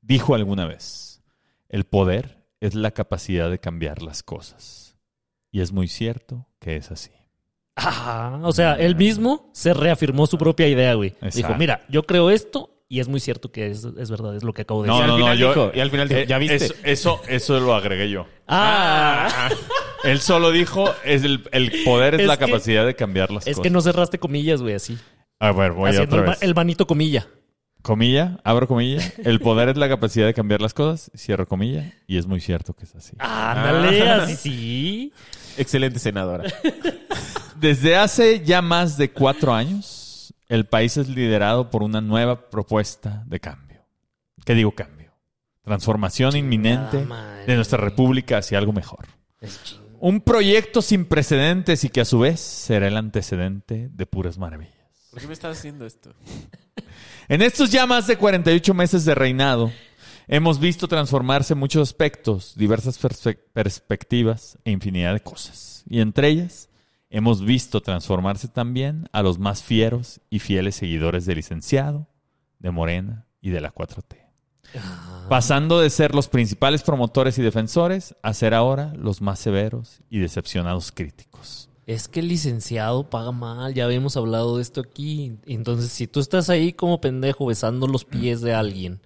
dijo 0.00 0.34
alguna 0.34 0.66
vez, 0.66 1.22
el 1.68 1.84
poder 1.84 2.46
es 2.60 2.74
la 2.74 2.90
capacidad 2.92 3.50
de 3.50 3.60
cambiar 3.60 4.02
las 4.02 4.22
cosas. 4.22 4.87
Y 5.50 5.60
es 5.60 5.72
muy 5.72 5.88
cierto 5.88 6.46
que 6.60 6.76
es 6.76 6.90
así. 6.90 7.10
Ajá. 7.76 8.40
O 8.42 8.52
sea, 8.52 8.74
él 8.74 8.96
mismo 8.96 9.50
se 9.52 9.72
reafirmó 9.72 10.26
su 10.26 10.36
propia 10.38 10.66
idea, 10.68 10.94
güey. 10.94 11.14
Dijo, 11.34 11.54
mira, 11.54 11.84
yo 11.88 12.02
creo 12.04 12.30
esto 12.30 12.74
y 12.88 13.00
es 13.00 13.08
muy 13.08 13.20
cierto 13.20 13.52
que 13.52 13.68
es, 13.70 13.84
es 13.84 14.10
verdad, 14.10 14.34
es 14.34 14.42
lo 14.42 14.52
que 14.52 14.62
acabo 14.62 14.82
de 14.82 14.88
No, 14.88 14.96
decir. 14.96 15.04
al 15.04 15.08
no, 15.10 15.18
no, 15.18 15.24
final 15.24 15.38
yo. 15.38 15.48
dijo- 15.50 15.70
y 15.74 15.80
al 15.80 15.90
final 15.90 16.08
dijo, 16.08 16.20
eh, 16.22 16.26
¿ya 16.26 16.38
viste? 16.38 16.56
Eso, 16.56 16.74
eso, 16.82 17.20
eso 17.28 17.60
lo 17.60 17.74
agregué 17.74 18.10
yo. 18.10 18.26
Ah, 18.48 19.50
Él 20.04 20.20
solo 20.20 20.50
dijo, 20.50 20.88
es 21.04 21.22
el, 21.22 21.46
el 21.52 21.70
poder 21.84 22.14
es, 22.14 22.20
Es 22.22 22.26
la 22.26 22.36
que- 22.38 22.46
capacidad 22.46 22.86
de 22.86 22.94
cambiar 22.96 23.30
las 23.30 23.46
es 23.46 23.56
cosas. 23.56 23.62
que 23.62 23.70
no 23.70 23.80
cerraste 23.80 24.18
comillas, 24.18 24.62
güey, 24.62 24.74
así. 24.74 24.98
A 25.38 25.52
ver, 25.52 25.72
voy 25.72 25.90
Haciendo 25.90 26.16
otra 26.16 26.32
el, 26.40 26.48
el 26.48 26.54
manito 26.54 26.86
comilla. 26.86 27.26
Comilla, 27.82 28.38
abro 28.42 28.66
comilla. 28.66 29.00
El 29.24 29.38
poder 29.38 29.68
es 29.68 29.76
la 29.76 29.88
capacidad 29.88 30.26
de 30.26 30.34
cambiar 30.34 30.60
las 30.60 30.74
cosas. 30.74 31.12
Cierro 31.16 31.46
comilla. 31.46 31.92
Y 32.08 32.18
es 32.18 32.26
muy 32.26 32.40
cierto 32.40 32.74
que 32.74 32.84
es 32.84 32.94
así. 32.96 33.14
Ándale, 33.20 34.02
Ah. 34.08 34.22
así 34.24 34.34
sí. 34.34 35.12
Excelente 35.58 35.98
senadora. 35.98 36.44
Desde 37.60 37.96
hace 37.96 38.44
ya 38.44 38.62
más 38.62 38.96
de 38.96 39.10
cuatro 39.10 39.52
años, 39.52 40.32
el 40.48 40.64
país 40.66 40.96
es 40.96 41.08
liderado 41.08 41.70
por 41.70 41.82
una 41.82 42.00
nueva 42.00 42.48
propuesta 42.48 43.24
de 43.26 43.40
cambio. 43.40 43.84
¿Qué 44.44 44.54
digo 44.54 44.72
cambio? 44.72 45.12
Transformación 45.62 46.36
inminente 46.36 47.06
de 47.46 47.54
nuestra 47.56 47.78
república 47.78 48.38
hacia 48.38 48.58
algo 48.58 48.72
mejor. 48.72 49.06
Un 50.00 50.20
proyecto 50.20 50.80
sin 50.80 51.04
precedentes 51.04 51.84
y 51.84 51.90
que 51.90 52.00
a 52.00 52.04
su 52.04 52.20
vez 52.20 52.40
será 52.40 52.86
el 52.86 52.96
antecedente 52.96 53.90
de 53.92 54.06
puras 54.06 54.38
maravillas. 54.38 54.74
¿Por 55.10 55.20
qué 55.20 55.26
me 55.26 55.32
estás 55.32 55.58
haciendo 55.58 55.84
esto? 55.84 56.14
En 57.28 57.42
estos 57.42 57.70
ya 57.70 57.86
más 57.86 58.06
de 58.06 58.16
48 58.16 58.72
meses 58.72 59.04
de 59.04 59.14
reinado, 59.14 59.70
hemos 60.28 60.60
visto 60.60 60.86
transformarse 60.88 61.54
muchos 61.54 61.88
aspectos, 61.88 62.54
diversas 62.56 63.00
perspe- 63.02 63.38
perspectivas 63.52 64.58
e 64.64 64.70
infinidad 64.70 65.14
de 65.14 65.20
cosas. 65.20 65.82
Y 65.88 66.00
entre 66.00 66.28
ellas, 66.28 66.68
hemos 67.10 67.44
visto 67.44 67.80
transformarse 67.80 68.48
también 68.48 69.08
a 69.12 69.22
los 69.22 69.38
más 69.38 69.62
fieros 69.62 70.20
y 70.30 70.38
fieles 70.38 70.76
seguidores 70.76 71.26
del 71.26 71.36
licenciado, 71.36 72.06
de 72.58 72.70
Morena 72.70 73.26
y 73.40 73.50
de 73.50 73.60
la 73.60 73.72
4T. 73.72 74.16
Pasando 75.28 75.80
de 75.80 75.88
ser 75.90 76.14
los 76.14 76.28
principales 76.28 76.82
promotores 76.82 77.38
y 77.38 77.42
defensores 77.42 78.14
a 78.22 78.34
ser 78.34 78.52
ahora 78.54 78.92
los 78.96 79.22
más 79.22 79.38
severos 79.38 80.02
y 80.10 80.18
decepcionados 80.18 80.92
críticos. 80.92 81.70
Es 81.86 82.06
que 82.06 82.20
el 82.20 82.28
licenciado 82.28 83.08
paga 83.08 83.32
mal, 83.32 83.72
ya 83.72 83.86
habíamos 83.86 84.18
hablado 84.18 84.56
de 84.56 84.62
esto 84.62 84.82
aquí. 84.82 85.38
Entonces, 85.46 85.90
si 85.90 86.06
tú 86.06 86.20
estás 86.20 86.50
ahí 86.50 86.74
como 86.74 87.00
pendejo 87.00 87.46
besando 87.46 87.86
los 87.86 88.04
pies 88.04 88.42
de 88.42 88.52
alguien, 88.52 89.00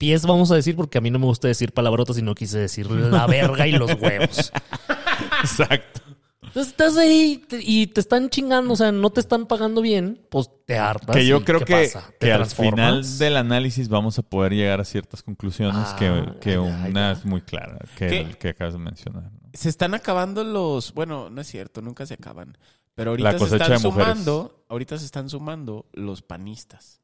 pies 0.00 0.22
vamos 0.24 0.50
a 0.50 0.54
decir 0.54 0.74
porque 0.76 0.96
a 0.96 1.02
mí 1.02 1.10
no 1.10 1.18
me 1.18 1.26
gusta 1.26 1.46
decir 1.46 1.72
palabrotas 1.72 2.16
y 2.16 2.22
no 2.22 2.34
quise 2.34 2.58
decir 2.58 2.90
la 2.90 3.26
verga 3.26 3.66
y 3.66 3.72
los 3.72 3.92
huevos. 4.00 4.50
Exacto. 5.42 6.00
Entonces 6.42 6.72
estás 6.72 6.96
ahí 6.96 7.44
y 7.60 7.86
te 7.88 8.00
están 8.00 8.28
chingando, 8.30 8.72
o 8.72 8.76
sea, 8.76 8.90
no 8.90 9.10
te 9.10 9.20
están 9.20 9.46
pagando 9.46 9.82
bien, 9.82 10.20
pues 10.30 10.50
te 10.66 10.78
hartas. 10.78 11.14
Que 11.14 11.24
yo 11.26 11.36
¿y 11.36 11.44
creo 11.44 11.60
qué 11.60 11.64
que, 11.66 11.84
pasa? 11.92 12.10
¿Te 12.18 12.26
que 12.26 12.32
al 12.32 12.46
final 12.46 13.18
del 13.18 13.36
análisis 13.36 13.88
vamos 13.88 14.18
a 14.18 14.22
poder 14.22 14.54
llegar 14.54 14.80
a 14.80 14.84
ciertas 14.84 15.22
conclusiones 15.22 15.76
Ah, 15.76 15.96
que, 15.96 16.24
que 16.40 16.52
ya, 16.54 16.60
una 16.60 16.90
ya. 16.90 17.12
es 17.12 17.24
muy 17.24 17.42
clara, 17.42 17.78
que, 17.96 18.06
¿Qué? 18.08 18.20
el 18.22 18.38
que 18.38 18.48
acabas 18.48 18.72
de 18.72 18.80
mencionar. 18.80 19.24
¿no? 19.24 19.50
Se 19.52 19.68
están 19.68 19.94
acabando 19.94 20.42
los. 20.42 20.92
Bueno, 20.94 21.30
no 21.30 21.40
es 21.40 21.46
cierto, 21.46 21.82
nunca 21.82 22.04
se 22.06 22.14
acaban. 22.14 22.56
Pero 22.96 23.16
La 23.16 23.28
ahorita 23.30 23.32
se 23.32 23.38
cosecha 23.38 23.64
están 23.74 23.82
de 23.82 23.88
mujeres. 23.88 24.08
sumando. 24.18 24.64
Ahorita 24.68 24.98
se 24.98 25.04
están 25.04 25.28
sumando 25.28 25.86
los 25.92 26.22
panistas. 26.22 26.99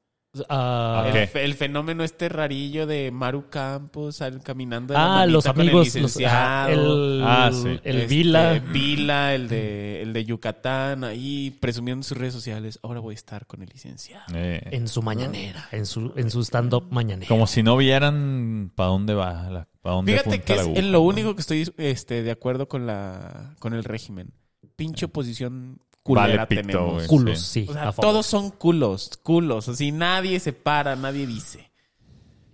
Ah, 0.49 1.07
Ok. 1.09 1.15
El, 1.35 1.41
el 1.43 1.55
fenómeno 1.55 2.05
este 2.05 2.29
rarillo 2.29 2.87
de 2.87 3.11
Maru 3.11 3.49
Campos 3.51 4.21
al- 4.23 4.43
caminando 4.43 4.93
de 4.95 4.99
la 4.99 5.05
ah, 5.05 5.09
manita 5.19 5.33
los 5.33 5.45
con 5.47 5.55
el 5.57 5.61
amigos, 5.61 5.87
los, 5.87 5.95
licenciado. 5.95 6.37
ah, 6.37 6.71
el, 6.71 7.21
Ah, 7.25 7.51
sí. 7.53 7.69
el 7.85 7.97
Este, 7.97 8.07
Vila. 8.07 8.59
Vila, 8.73 9.35
el 9.35 9.49
de, 9.49 10.03
el 10.03 10.13
de 10.13 10.25
Yucatán, 10.25 11.05
ahí 11.05 11.51
presumiendo 11.61 12.01
en 12.01 12.05
sus 12.05 12.17
redes 12.19 12.35
sociales. 12.35 12.79
Ahora 12.83 13.01
voy 13.01 13.13
a 13.13 13.17
estar 13.17 13.47
con 13.47 13.63
el 13.63 13.69
licenciado. 13.69 14.25
Eh, 14.35 14.61
En 14.73 14.89
su 14.89 15.03
mañanera, 15.03 15.69
en 15.73 15.87
su, 15.87 16.13
en 16.17 16.31
su 16.31 16.41
stand-up 16.43 16.87
mañanera. 16.91 17.29
como 17.29 17.47
si 17.47 17.63
no 17.63 17.77
vieran 17.77 18.71
para 18.75 18.89
dónde 18.91 19.15
va, 19.15 19.49
la, 19.51 19.69
para 19.83 19.97
dónde 19.97 20.13
Fíjate 20.13 20.29
apunta 20.31 20.45
que 20.45 20.55
la 20.55 20.61
es 20.61 20.67
aguja, 20.67 20.81
en 20.81 20.93
lo 20.93 20.99
¿no? 20.99 21.05
único 21.05 21.35
que 21.35 21.41
estoy 21.41 21.73
este, 21.77 22.23
de 22.23 22.31
acuerdo 22.31 22.69
con 22.69 22.87
la 22.87 23.55
con 23.59 23.75
el 23.75 23.85
régimen. 23.85 24.33
Pinche 24.77 25.07
oposición 25.07 25.79
culera 26.07 26.27
Vale 26.45 26.47
pito, 26.47 26.61
tenemos. 26.63 26.93
güey. 26.95 27.07
Culos, 27.07 27.39
sí. 27.41 27.65
sí. 27.65 27.67
O 27.69 27.73
sea, 27.73 27.89
a 27.89 27.93
favor. 27.93 28.11
todos 28.13 28.27
son 28.27 28.51
culos, 28.51 29.11
culos. 29.23 29.69
Así 29.69 29.93
nadie 29.93 30.39
se 30.41 30.53
para, 30.53 30.95
nadie 30.97 31.27
dice. 31.27 31.71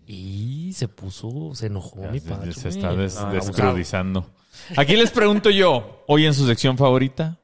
Y 0.06 0.72
se 0.74 0.88
puso, 0.88 1.54
se 1.54 1.66
enojó 1.66 2.02
Ya 2.02 2.10
mi 2.10 2.20
se- 2.20 2.28
padre. 2.28 2.52
se 2.52 2.68
está 2.68 2.92
des- 2.94 3.18
descrudizando. 3.30 4.30
Aquí 4.76 4.96
les 4.96 5.10
pregunto 5.10 5.50
yo, 5.50 6.04
hoy 6.08 6.26
en 6.26 6.34
su 6.34 6.46
sección 6.46 6.76
favorita, 6.76 7.38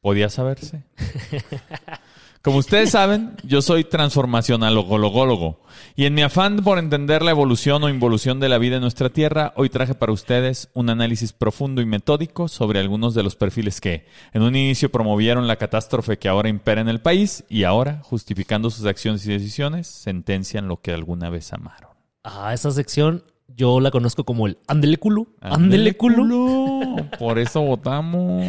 ¿podía 0.00 0.28
saberse? 0.28 0.84
Como 2.42 2.58
ustedes 2.58 2.90
saben, 2.90 3.36
yo 3.42 3.62
soy 3.62 3.82
transformacionalogólogo 3.82 5.60
y 5.96 6.04
en 6.04 6.14
mi 6.14 6.22
afán 6.22 6.62
por 6.62 6.78
entender 6.78 7.22
la 7.22 7.32
evolución 7.32 7.82
o 7.82 7.88
involución 7.88 8.38
de 8.38 8.48
la 8.48 8.58
vida 8.58 8.76
en 8.76 8.82
nuestra 8.82 9.08
Tierra, 9.08 9.52
hoy 9.56 9.68
traje 9.70 9.94
para 9.94 10.12
ustedes 10.12 10.70
un 10.72 10.88
análisis 10.88 11.32
profundo 11.32 11.82
y 11.82 11.86
metódico 11.86 12.46
sobre 12.46 12.78
algunos 12.78 13.14
de 13.14 13.24
los 13.24 13.34
perfiles 13.34 13.80
que 13.80 14.06
en 14.32 14.42
un 14.42 14.54
inicio 14.54 14.88
promovieron 14.90 15.48
la 15.48 15.56
catástrofe 15.56 16.18
que 16.18 16.28
ahora 16.28 16.48
impera 16.48 16.80
en 16.80 16.88
el 16.88 17.00
país 17.00 17.44
y 17.48 17.64
ahora, 17.64 18.02
justificando 18.04 18.70
sus 18.70 18.86
acciones 18.86 19.26
y 19.26 19.32
decisiones, 19.32 19.88
sentencian 19.88 20.68
lo 20.68 20.80
que 20.80 20.92
alguna 20.92 21.30
vez 21.30 21.52
amaron. 21.52 21.90
Ah, 22.22 22.54
esa 22.54 22.70
sección 22.70 23.24
yo 23.58 23.80
la 23.80 23.90
conozco 23.90 24.24
como 24.24 24.46
el 24.46 24.56
Andele 24.68 24.98
culo. 24.98 25.26
Andele 25.40 25.96
culo. 25.96 26.16
culo. 26.16 26.96
Por 27.18 27.40
eso 27.40 27.60
votamos. 27.60 28.44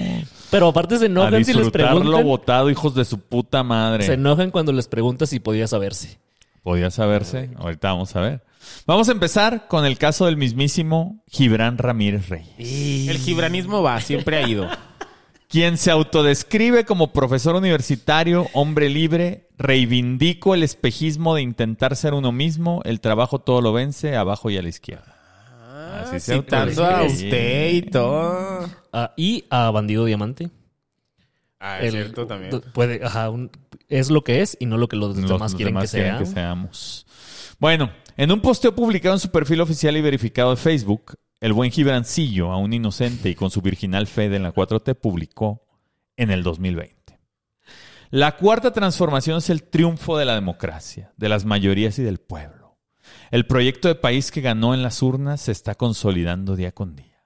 Pero 0.52 0.68
aparte 0.68 1.00
se 1.00 1.06
a 1.06 1.08
enojan 1.08 1.44
si 1.44 1.54
les 1.54 1.64
disfrutarlo 1.66 2.00
preguntan. 2.00 2.24
votado, 2.26 2.70
hijos 2.70 2.94
de 2.94 3.04
su 3.06 3.20
puta 3.20 3.64
madre. 3.64 4.06
Se 4.06 4.14
enojan 4.14 4.52
cuando 4.52 4.72
les 4.72 4.88
preguntas 4.88 5.30
si 5.30 5.40
podía 5.40 5.68
saberse. 5.68 6.20
Podía 6.62 6.92
saberse. 6.92 7.50
Ahorita 7.58 7.92
vamos 7.92 8.16
a 8.16 8.22
ver. 8.22 8.44
Vamos 8.86 9.10
a 9.10 9.12
empezar 9.12 9.68
con 9.68 9.84
el 9.86 9.98
caso 9.98 10.28
del 10.28 10.38
mismísimo 10.38 11.24
Gibran 11.28 11.80
Ramírez 11.80 12.30
Reyes, 12.30 13.10
El 13.10 13.18
gibranismo 13.18 13.82
va, 13.82 14.00
siempre 14.02 14.38
ha 14.38 14.48
ido. 14.48 14.68
Quien 15.50 15.78
se 15.78 15.92
autodescribe 15.92 16.86
como 16.86 17.12
profesor 17.12 17.56
universitario, 17.56 18.48
hombre 18.54 18.88
libre, 18.90 19.48
reivindico 19.58 20.54
el 20.54 20.64
espejismo 20.64 21.36
de 21.36 21.42
intentar 21.42 21.96
ser 21.96 22.14
uno 22.14 22.32
mismo, 22.32 22.82
el 22.86 23.02
trabajo 23.02 23.40
todo 23.40 23.60
lo 23.62 23.74
vence, 23.74 24.16
abajo 24.16 24.50
y 24.50 24.58
a 24.58 24.62
la 24.62 24.70
izquierda. 24.70 25.16
Ah, 25.62 26.04
Así 26.06 26.20
se 26.20 26.36
citando 26.36 26.86
a 26.86 27.04
usted 27.04 27.72
y 27.74 27.82
todo. 27.82 28.70
Ah, 28.94 29.14
y 29.18 29.46
a 29.50 29.72
Bandido 29.72 30.06
Diamante. 30.06 30.50
Ah, 31.60 31.80
El- 31.82 32.14
Puede, 32.74 33.04
ajá, 33.04 33.30
un- 33.30 33.52
es 33.90 34.10
lo 34.12 34.24
que 34.24 34.42
es 34.42 34.56
y 34.60 34.66
no 34.68 34.78
lo 34.78 34.88
que 34.88 34.96
los, 34.96 35.16
Los- 35.18 35.28
demás 35.30 35.52
los 35.52 35.56
quieren 35.56 35.74
demás 35.74 35.92
que 35.92 35.98
quieren 35.98 36.14
sea. 36.18 36.20
que 36.20 36.26
seamos. 36.28 37.06
Bueno, 37.60 37.92
en 38.16 38.32
un 38.32 38.40
posteo 38.40 38.74
publicado 38.74 39.16
en 39.16 39.20
su 39.20 39.30
perfil 39.30 39.60
oficial 39.62 39.98
y 39.98 40.02
verificado 40.02 40.52
de 40.52 40.58
Facebook, 40.58 41.16
el 41.42 41.54
buen 41.54 41.72
Gibrancillo, 41.72 42.52
aún 42.52 42.74
inocente 42.74 43.30
y 43.30 43.36
con 43.36 43.50
su 43.50 43.62
virginal 43.62 44.08
fe 44.08 44.30
de 44.30 44.40
la 44.40 44.54
4T, 44.54 44.96
publicó 44.96 45.66
en 46.18 46.32
el 46.32 46.44
2020. 46.44 47.20
La 48.12 48.36
cuarta 48.38 48.74
transformación 48.74 49.38
es 49.38 49.50
el 49.50 49.64
triunfo 49.64 50.18
de 50.18 50.26
la 50.26 50.36
democracia, 50.36 51.14
de 51.16 51.30
las 51.30 51.46
mayorías 51.46 52.00
y 52.00 52.04
del 52.04 52.20
pueblo. 52.20 52.80
El 53.32 53.46
proyecto 53.46 53.88
de 53.88 53.96
país 53.96 54.32
que 54.32 54.42
ganó 54.42 54.74
en 54.74 54.82
las 54.82 55.02
urnas 55.02 55.42
se 55.42 55.52
está 55.52 55.76
consolidando 55.76 56.56
día 56.56 56.72
con 56.72 56.96
día. 56.96 57.24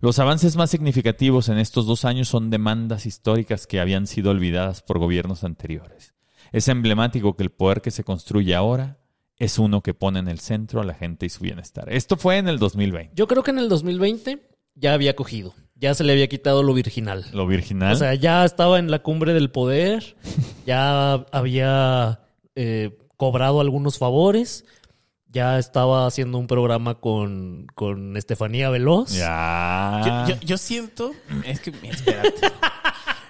Los 0.00 0.18
avances 0.18 0.56
más 0.56 0.70
significativos 0.70 1.48
en 1.48 1.58
estos 1.58 1.86
dos 1.86 2.04
años 2.04 2.28
son 2.28 2.50
demandas 2.50 3.04
históricas 3.04 3.66
que 3.66 3.80
habían 3.80 4.06
sido 4.06 4.30
olvidadas 4.30 4.80
por 4.80 4.98
gobiernos 4.98 5.44
anteriores. 5.44 6.14
Es 6.52 6.68
emblemático 6.68 7.36
que 7.36 7.42
el 7.42 7.50
poder 7.50 7.82
que 7.82 7.90
se 7.90 8.04
construye 8.04 8.54
ahora 8.54 9.01
es 9.38 9.58
uno 9.58 9.80
que 9.82 9.94
pone 9.94 10.18
en 10.20 10.28
el 10.28 10.38
centro 10.40 10.80
a 10.80 10.84
la 10.84 10.94
gente 10.94 11.26
y 11.26 11.28
su 11.28 11.40
bienestar. 11.42 11.92
Esto 11.92 12.16
fue 12.16 12.38
en 12.38 12.48
el 12.48 12.58
2020. 12.58 13.12
Yo 13.14 13.26
creo 13.26 13.42
que 13.42 13.50
en 13.50 13.58
el 13.58 13.68
2020 13.68 14.48
ya 14.74 14.94
había 14.94 15.16
cogido. 15.16 15.54
Ya 15.74 15.94
se 15.94 16.04
le 16.04 16.12
había 16.12 16.28
quitado 16.28 16.62
lo 16.62 16.74
virginal. 16.74 17.24
Lo 17.32 17.46
virginal. 17.46 17.92
O 17.92 17.96
sea, 17.96 18.14
ya 18.14 18.44
estaba 18.44 18.78
en 18.78 18.90
la 18.90 19.00
cumbre 19.02 19.34
del 19.34 19.50
poder, 19.50 20.16
ya 20.66 21.14
había 21.32 22.20
eh, 22.54 22.96
cobrado 23.16 23.60
algunos 23.60 23.98
favores, 23.98 24.64
ya 25.26 25.58
estaba 25.58 26.06
haciendo 26.06 26.38
un 26.38 26.46
programa 26.46 26.96
con, 27.00 27.66
con 27.74 28.16
Estefanía 28.16 28.70
Veloz. 28.70 29.10
ya. 29.12 30.24
Yo, 30.28 30.34
yo- 30.36 30.40
yo 30.42 30.56
siento. 30.58 31.12
Es 31.44 31.58
que. 31.60 31.70
Espérate. 31.82 32.30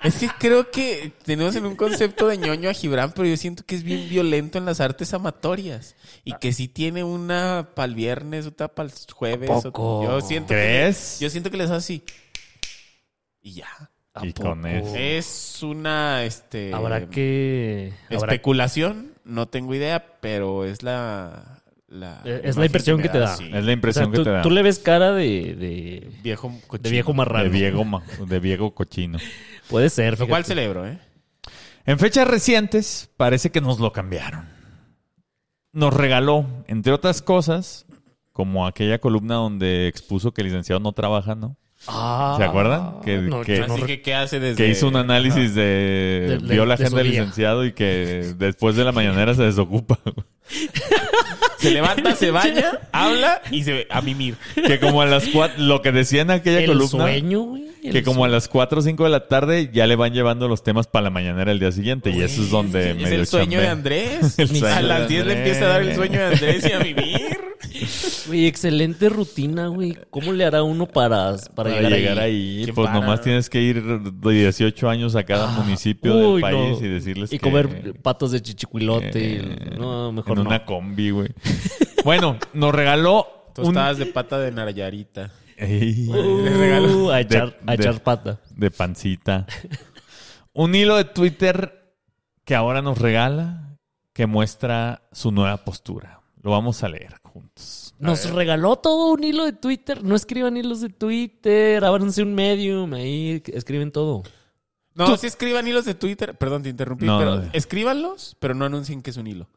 Es 0.05 0.17
que 0.17 0.29
creo 0.39 0.71
que 0.71 1.13
tenemos 1.25 1.55
en 1.57 1.65
un 1.65 1.77
concepto 1.77 2.27
de 2.27 2.37
ñoño 2.37 2.69
a 2.69 2.73
Gibran, 2.75 3.13
pero 3.13 3.27
yo 3.29 3.37
siento 3.37 3.65
que 3.65 3.77
es 3.77 3.85
bien 3.85 4.09
violento 4.09 4.59
en 4.59 4.65
las 4.65 4.81
artes 4.81 5.15
amatorias. 5.15 5.95
Y 6.25 6.33
que 6.35 6.53
sí 6.53 6.67
tiene 6.69 7.05
una 7.05 7.69
para 7.75 7.87
el 7.87 7.95
viernes, 7.95 8.47
otra 8.47 8.69
para 8.69 8.89
el 8.89 8.95
jueves. 9.13 9.51
¿A 9.51 9.61
poco? 9.61 10.03
Yo 10.05 10.21
siento 10.21 10.49
que 10.55 10.93
yo 11.21 11.31
siento 11.31 11.51
que 11.51 11.57
les 11.57 11.67
hace 11.71 11.77
así. 11.77 12.03
Y 13.43 13.55
ya. 13.55 13.69
¿A 14.15 14.27
Y 14.27 14.33
con 14.33 14.67
eso. 14.67 14.95
Es 14.95 15.63
una 15.63 16.25
este 16.25 16.73
Habrá 16.75 17.09
que... 17.09 17.93
habrá- 18.11 18.17
especulación, 18.33 19.13
no 19.25 19.49
tengo 19.49 19.75
idea, 19.75 20.19
pero 20.21 20.65
es 20.67 20.83
la, 20.83 21.63
la 21.89 22.21
es 22.25 22.57
la 22.57 22.67
impresión 22.67 23.01
que 23.01 23.09
te 23.09 23.19
da. 23.19 23.35
sí. 23.37 23.49
Es 23.53 23.65
la 23.65 23.73
impresión 23.73 24.07
O 24.07 24.09
sea, 24.09 24.13
que 24.13 24.19
tú, 24.19 24.25
te 24.25 24.31
da. 24.31 24.43
tú 24.43 24.51
le 24.51 24.63
ves 24.63 24.79
cara 24.81 25.13
de, 25.13 25.55
de, 25.55 26.11
Viejo 26.23 26.51
de 26.51 26.61
cochino. 26.67 26.91
viejo 26.91 27.15
marrano. 27.15 27.45
de 27.45 27.51
viejo, 27.51 27.85
ma- 27.85 28.03
de 28.27 28.41
viejo 28.41 28.75
cochino. 28.75 29.19
Puede 29.69 29.91
ser. 29.91 30.19
Lo 30.19 30.27
cual 30.29 30.45
celebro, 30.45 30.87
¿eh? 30.87 30.99
En 31.87 31.99
fechas 31.99 32.29
recientes 32.29 33.11
parece 33.17 33.51
que 33.51 33.61
nos 33.61 33.81
lo 33.81 33.93
cambiaron. 33.93 34.47
Nos 35.73 35.93
regaló, 35.95 36.47
entre 36.67 36.93
otras 36.93 37.23
cosas, 37.23 37.87
como 38.33 38.67
aquella 38.67 38.99
columna 39.01 39.37
donde 39.37 39.89
expuso 39.89 40.33
que 40.33 40.43
el 40.43 40.49
licenciado 40.49 40.81
no 40.81 40.93
trabaja, 40.93 41.35
¿no? 41.35 41.57
Ah, 41.89 42.35
¿Se 42.39 42.45
acuerdan? 42.45 43.01
Que- 43.05 43.19
no, 43.19 43.41
que- 43.43 43.67
no 43.67 43.75
¿qué 44.05 44.15
hace 44.15 44.39
desde...? 44.39 44.57
Que 44.63 44.71
hizo 44.71 44.87
un 44.87 44.95
análisis 44.97 45.55
de... 45.55 45.63
De- 45.63 46.39
de- 46.39 46.55
vio 46.55 46.65
la 46.65 46.77
de 46.77 46.85
agenda 46.85 46.99
del 47.03 47.11
licenciado 47.11 47.65
y 47.65 47.73
que 47.73 48.35
después 48.37 48.77
de 48.77 48.85
la 48.85 48.93
mañanera 48.93 49.35
se 49.35 49.43
desocupa. 49.43 49.99
Se 51.63 51.71
levanta, 51.71 52.15
se 52.17 52.31
baña, 52.31 52.73
habla 52.93 53.41
y 53.51 53.63
se 53.65 53.87
a 53.91 54.01
mimir. 54.03 54.35
que 54.55 54.79
como 54.81 55.01
a 55.03 55.07
las 55.07 55.27
cuatro... 55.29 55.63
Lo 55.63 55.81
que 55.83 55.93
decía 55.93 56.23
en 56.23 56.31
aquella 56.31 56.59
el 56.61 56.67
columna... 56.67 56.89
sueño, 56.89 57.41
güey. 57.43 57.65
el 57.85 57.93
Que 57.93 58.03
como 58.03 58.25
a 58.25 58.29
las 58.29 58.49
4 58.49 58.79
o 58.79 58.83
5 58.83 59.05
de 59.05 59.11
la 59.11 59.27
tarde 59.29 59.71
ya 59.73 59.87
le 59.87 59.97
van 59.97 60.13
llevando 60.13 60.49
los 60.49 60.63
temas 60.63 60.87
para 60.87 61.05
la 61.05 61.11
mañanera 61.11 61.53
el 61.53 61.59
día 61.59 61.73
siguiente. 61.73 62.11
y 62.11 62.21
eso 62.21 62.43
es 62.43 62.51
donde 62.51 62.91
es, 62.91 62.97
medio 62.97 63.15
el 63.21 63.27
sueño 63.27 63.61
de 63.61 63.69
Andrés. 63.69 64.35
Sueño 64.37 64.67
a 64.67 64.77
de 64.77 64.83
las 64.83 65.09
10 65.09 65.27
le 65.27 65.39
empieza 65.39 65.65
a 65.65 65.69
dar 65.69 65.83
el 65.83 65.95
sueño 65.95 66.19
de 66.19 66.27
Andrés 66.27 66.67
y 66.69 66.73
a 66.73 66.79
vivir. 66.79 67.39
Güey, 68.27 68.47
excelente 68.47 69.09
rutina, 69.09 69.67
güey. 69.67 69.97
¿Cómo 70.11 70.33
le 70.33 70.45
hará 70.45 70.63
uno 70.63 70.87
para, 70.87 71.35
para, 71.55 71.71
Para 71.75 71.91
llegar, 71.91 72.19
ahí? 72.21 72.61
¿Quién 72.65 72.75
pues 72.75 72.87
para? 72.87 73.01
nomás 73.01 73.21
tienes 73.23 73.51
que 73.51 73.61
ir 73.61 73.83
de 73.83 74.33
18 74.33 74.89
años 74.89 75.17
a 75.17 75.25
cada 75.25 75.49
municipio 75.49 76.35
del 76.35 76.45
Ah, 76.45 76.51
país 76.51 76.81
no. 76.81 76.87
y 76.87 76.89
decirles 76.91 77.33
Y 77.33 77.39
que- 77.39 77.41
comer 77.41 77.95
patas 78.01 78.31
de 78.31 78.41
chichicuilote. 78.43 79.11
eh, 79.37 79.71
no, 79.77 80.13
mejor 80.13 80.39
en 80.39 80.45
no. 80.45 80.51
una 80.51 80.65
combi, 80.65 81.11
güey. 81.11 81.29
bueno, 82.05 82.39
nos 82.53 82.75
regaló 82.75 83.27
un... 83.49 83.53
Tostadas 83.55 83.99
de 83.99 84.07
pata 84.07 84.39
de 84.39 84.51
Narayarita. 84.53 85.31
Ey, 85.57 86.09
Uh, 86.09 87.11
a 87.11 87.21
echar, 87.21 87.51
De- 87.61 87.73
a 87.73 87.77
de- 87.77 87.83
echar 87.83 88.03
pata. 88.03 88.41
de 88.57 88.71
pancita. 88.71 89.47
un 90.53 90.75
hilo 90.75 90.97
de 90.97 91.05
Twitter 91.05 91.95
que 92.45 92.55
ahora 92.55 92.83
nos 92.83 92.99
regala 92.99 93.77
que 94.13 94.27
muestra 94.27 95.03
su 95.13 95.31
nueva 95.33 95.59
postura. 95.65 96.21
Lo 96.43 96.51
vamos 96.51 96.83
a 96.83 96.89
leer 96.89 97.15
juntos. 97.23 97.95
Nos 97.99 98.29
regaló 98.33 98.77
todo 98.77 99.13
un 99.13 99.23
hilo 99.23 99.45
de 99.45 99.53
Twitter. 99.53 100.03
No 100.03 100.17
escriban 100.17 100.57
hilos 100.57 100.81
de 100.81 100.89
Twitter. 100.89 101.85
Ábranse 101.85 102.23
un 102.23 102.35
medium. 102.35 102.93
Ahí 102.95 103.41
escriben 103.47 103.93
todo. 103.93 104.25
No, 104.95 105.17
si 105.17 105.29
escriban 105.29 105.67
hilos 105.69 105.85
de 105.85 105.95
Twitter. 105.95 106.37
Perdón, 106.37 106.65
te 106.65 106.69
interrumpí. 106.69 107.07
No, 107.07 107.19
pero 107.19 107.37
no. 107.37 107.49
escríbanlos, 107.53 108.37
pero 108.41 108.55
no 108.55 108.65
anuncien 108.65 109.03
que 109.03 109.11
es 109.11 109.17
un 109.17 109.29
hilo. 109.29 109.49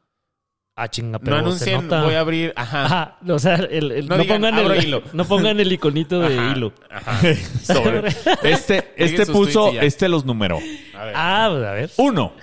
Ah, 0.77 0.89
chinga, 0.89 1.13
No 1.13 1.19
pero 1.21 1.37
se 1.37 1.41
anuncien, 1.41 1.83
nota. 1.83 2.03
voy 2.03 2.15
a 2.15 2.19
abrir. 2.19 2.53
Ajá. 2.55 2.85
Ajá, 2.85 3.17
o 3.29 3.39
sea, 3.39 3.55
el- 3.55 3.91
el- 3.93 4.07
No 4.07 4.17
no, 4.17 4.23
digan, 4.23 4.41
pongan 4.41 4.59
el, 4.71 4.83
hilo. 4.83 5.03
no 5.13 5.23
pongan 5.25 5.59
el 5.59 5.71
iconito 5.71 6.19
de 6.19 6.37
Ajá, 6.37 6.51
hilo. 6.55 6.73
Ajá. 6.91 7.21
Sobre. 7.63 8.09
Este, 8.43 8.93
este 8.97 9.25
puso, 9.25 9.71
este 9.79 10.09
los 10.09 10.25
numeró. 10.25 10.57
A 10.93 11.05
ver. 11.05 11.13
Ah, 11.15 11.47
pues, 11.51 11.63
a 11.65 11.71
ver. 11.71 11.91
Uno. 11.97 12.33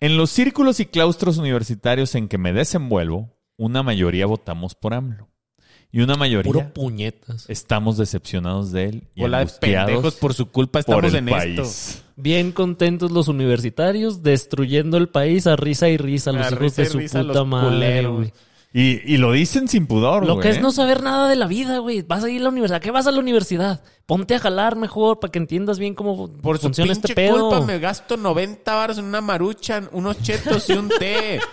En 0.00 0.16
los 0.16 0.30
círculos 0.30 0.80
y 0.80 0.86
claustros 0.86 1.36
universitarios 1.38 2.14
en 2.14 2.28
que 2.28 2.38
me 2.38 2.52
desenvuelvo, 2.52 3.36
una 3.56 3.82
mayoría 3.82 4.26
votamos 4.26 4.74
por 4.74 4.94
AMLO. 4.94 5.28
Y 5.94 6.00
una 6.00 6.16
mayoría 6.16 6.52
Puro 6.52 6.72
puñetas. 6.74 7.44
estamos 7.48 7.96
decepcionados 7.96 8.72
de 8.72 8.84
él 8.86 9.04
y 9.14 9.22
Hola, 9.22 9.38
angustiados 9.38 9.86
pendejos, 9.86 10.14
por 10.16 10.34
su 10.34 10.46
culpa 10.50 10.82
por 10.82 11.04
estamos 11.04 11.12
el 11.12 11.18
en 11.20 11.26
país. 11.26 11.60
esto. 11.60 12.02
Bien 12.16 12.50
contentos 12.50 13.12
los 13.12 13.28
universitarios, 13.28 14.24
destruyendo 14.24 14.96
el 14.96 15.08
país 15.08 15.46
a 15.46 15.54
risa 15.54 15.88
y 15.88 15.96
risa, 15.96 16.32
los 16.32 16.46
A 16.46 16.48
hijos 16.48 16.58
risa 16.58 16.82
de 16.82 16.88
su 16.88 16.98
risa, 16.98 17.22
puta 17.22 17.44
madre, 17.44 18.08
güey. 18.08 18.32
Y, 18.72 19.02
y 19.14 19.18
lo 19.18 19.30
dicen 19.30 19.68
sin 19.68 19.86
pudor, 19.86 20.26
Lo 20.26 20.40
que 20.40 20.48
es 20.48 20.56
¿eh? 20.56 20.60
no 20.60 20.72
saber 20.72 21.00
nada 21.00 21.28
de 21.28 21.36
la 21.36 21.46
vida, 21.46 21.78
güey. 21.78 22.02
Vas 22.02 22.24
a 22.24 22.28
ir 22.28 22.40
a 22.40 22.42
la 22.42 22.48
universidad. 22.48 22.80
¿Qué 22.80 22.90
vas 22.90 23.06
a 23.06 23.12
la 23.12 23.20
universidad? 23.20 23.80
Ponte 24.04 24.34
a 24.34 24.40
jalar 24.40 24.74
mejor 24.74 25.20
para 25.20 25.30
que 25.30 25.38
entiendas 25.38 25.78
bien 25.78 25.94
cómo 25.94 26.28
Por 26.42 26.56
su 26.58 26.62
funciona 26.64 26.92
pinche 26.92 27.12
este 27.12 27.14
pedo. 27.14 27.50
culpa 27.50 27.64
me 27.64 27.78
gasto 27.78 28.16
90 28.16 28.74
baros 28.74 28.98
en 28.98 29.04
una 29.04 29.20
maruchan, 29.20 29.88
unos 29.92 30.20
chetos 30.22 30.68
y 30.70 30.72
un 30.72 30.88
té. 30.88 31.38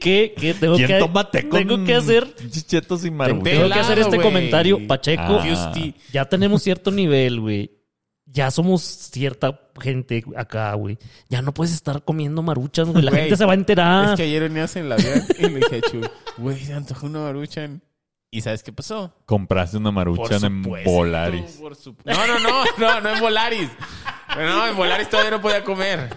¿Qué, 0.00 0.34
qué 0.36 0.54
tengo 0.54 0.76
¿Quién 0.76 0.88
que 0.88 0.98
toma 0.98 1.30
té 1.30 1.48
con 1.48 1.58
Tengo 1.58 1.84
que 1.84 1.94
hacer 1.94 2.34
y? 2.50 3.42
Tengo 3.42 3.68
que 3.68 3.78
hacer 3.78 3.98
este 3.98 4.20
comentario, 4.20 4.86
Pacheco. 4.86 5.40
Ah. 5.40 5.74
Ya 6.12 6.24
tenemos 6.26 6.62
cierto 6.62 6.90
nivel, 6.90 7.40
güey. 7.40 7.70
Ya 8.26 8.50
somos 8.50 8.82
cierta 8.82 9.60
gente 9.80 10.24
acá, 10.36 10.74
güey. 10.74 10.98
Ya 11.28 11.42
no 11.42 11.54
puedes 11.54 11.72
estar 11.72 12.02
comiendo 12.02 12.42
maruchas, 12.42 12.88
güey. 12.88 13.02
La 13.02 13.12
gente 13.12 13.36
se 13.36 13.44
va 13.44 13.52
a 13.52 13.56
enterar. 13.56 14.10
Es 14.10 14.16
que 14.16 14.24
ayer 14.24 14.42
venías 14.42 14.74
en 14.76 14.88
la 14.88 14.96
vida 14.96 15.24
y 15.38 15.42
le 15.42 15.60
dije 15.60 15.76
a 15.76 16.40
güey, 16.40 16.58
se 16.58 16.72
antojó 16.72 17.06
una 17.06 17.20
maruchan. 17.20 17.82
¿Y 18.34 18.40
sabes 18.40 18.64
qué 18.64 18.72
pasó? 18.72 19.14
Compraste 19.26 19.76
una 19.76 19.92
maruchan 19.92 20.44
en 20.44 20.64
supuesto, 20.64 20.90
Volaris. 20.90 21.60
No, 22.04 22.26
no, 22.26 22.38
no, 22.40 22.64
no, 22.78 23.00
no 23.00 23.10
en 23.10 23.20
Volaris. 23.20 23.70
No, 24.36 24.66
en 24.66 24.76
Volaris 24.76 25.08
todavía 25.08 25.30
no 25.30 25.40
podía 25.40 25.62
comer. 25.62 26.10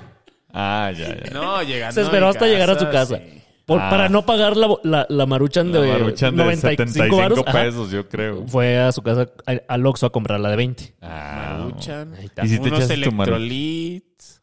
Ah, 0.59 0.91
ya, 0.91 1.15
ya. 1.23 1.31
No, 1.31 1.61
llegando 1.61 1.93
Se 1.93 2.01
esperó 2.01 2.27
hasta 2.29 2.47
llegar 2.47 2.69
a 2.71 2.79
su 2.79 2.89
casa. 2.89 3.17
sí. 3.17 3.43
Por- 3.65 3.81
Ah. 3.81 3.89
Para 3.89 4.07
no 4.09 4.25
pagar 4.25 4.55
la, 4.55 4.69
la, 4.83 5.05
la 5.09 5.25
maruchan 5.25 5.73
La 5.73 5.81
de 5.81 5.91
maruchan 5.91 6.35
de 6.37 6.43
95 6.43 6.87
75 6.93 7.17
varos, 7.17 7.39
ajá. 7.45 7.51
pesos, 7.63 7.91
yo 7.91 8.07
creo. 8.07 8.47
Fue 8.47 8.79
a 8.79 8.91
su 8.93 9.01
casa, 9.01 9.27
a- 9.45 9.61
al 9.73 9.85
Oxxo, 9.85 10.05
a 10.05 10.09
comprar 10.11 10.39
la 10.39 10.49
de 10.51 10.55
20. 10.55 10.95
Ah, 11.01 11.57
Maruchan. 11.59 12.13
Ahí 12.15 12.25
está. 12.25 12.45
¿Y 12.45 12.47
si 12.47 12.59
te 12.59 12.69
unos 12.69 12.79
echaste 12.79 13.03
tu 13.03 13.11
maruchan? 13.11 13.41
electrolits. 13.41 14.41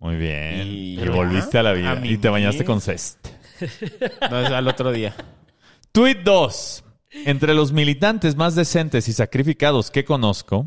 Muy 0.00 0.16
bien. 0.16 0.66
Y- 0.66 1.00
Y, 1.00 1.08
volviste 1.08 1.56
a 1.58 1.62
la 1.62 1.72
vida. 1.72 1.92
A 1.92 2.04
y 2.06 2.18
te 2.18 2.28
bañaste 2.28 2.64
con 2.64 2.80
cest. 2.80 3.26
No, 4.30 4.40
es 4.40 4.50
al 4.50 4.66
otro 4.66 4.90
día. 4.92 5.14
Tweet 5.92 6.18
2. 6.24 6.84
Entre 7.26 7.54
los 7.54 7.72
militantes 7.72 8.34
más 8.34 8.56
decentes 8.56 9.06
y 9.08 9.12
sacrificados 9.12 9.92
que 9.92 10.04
conozco, 10.04 10.66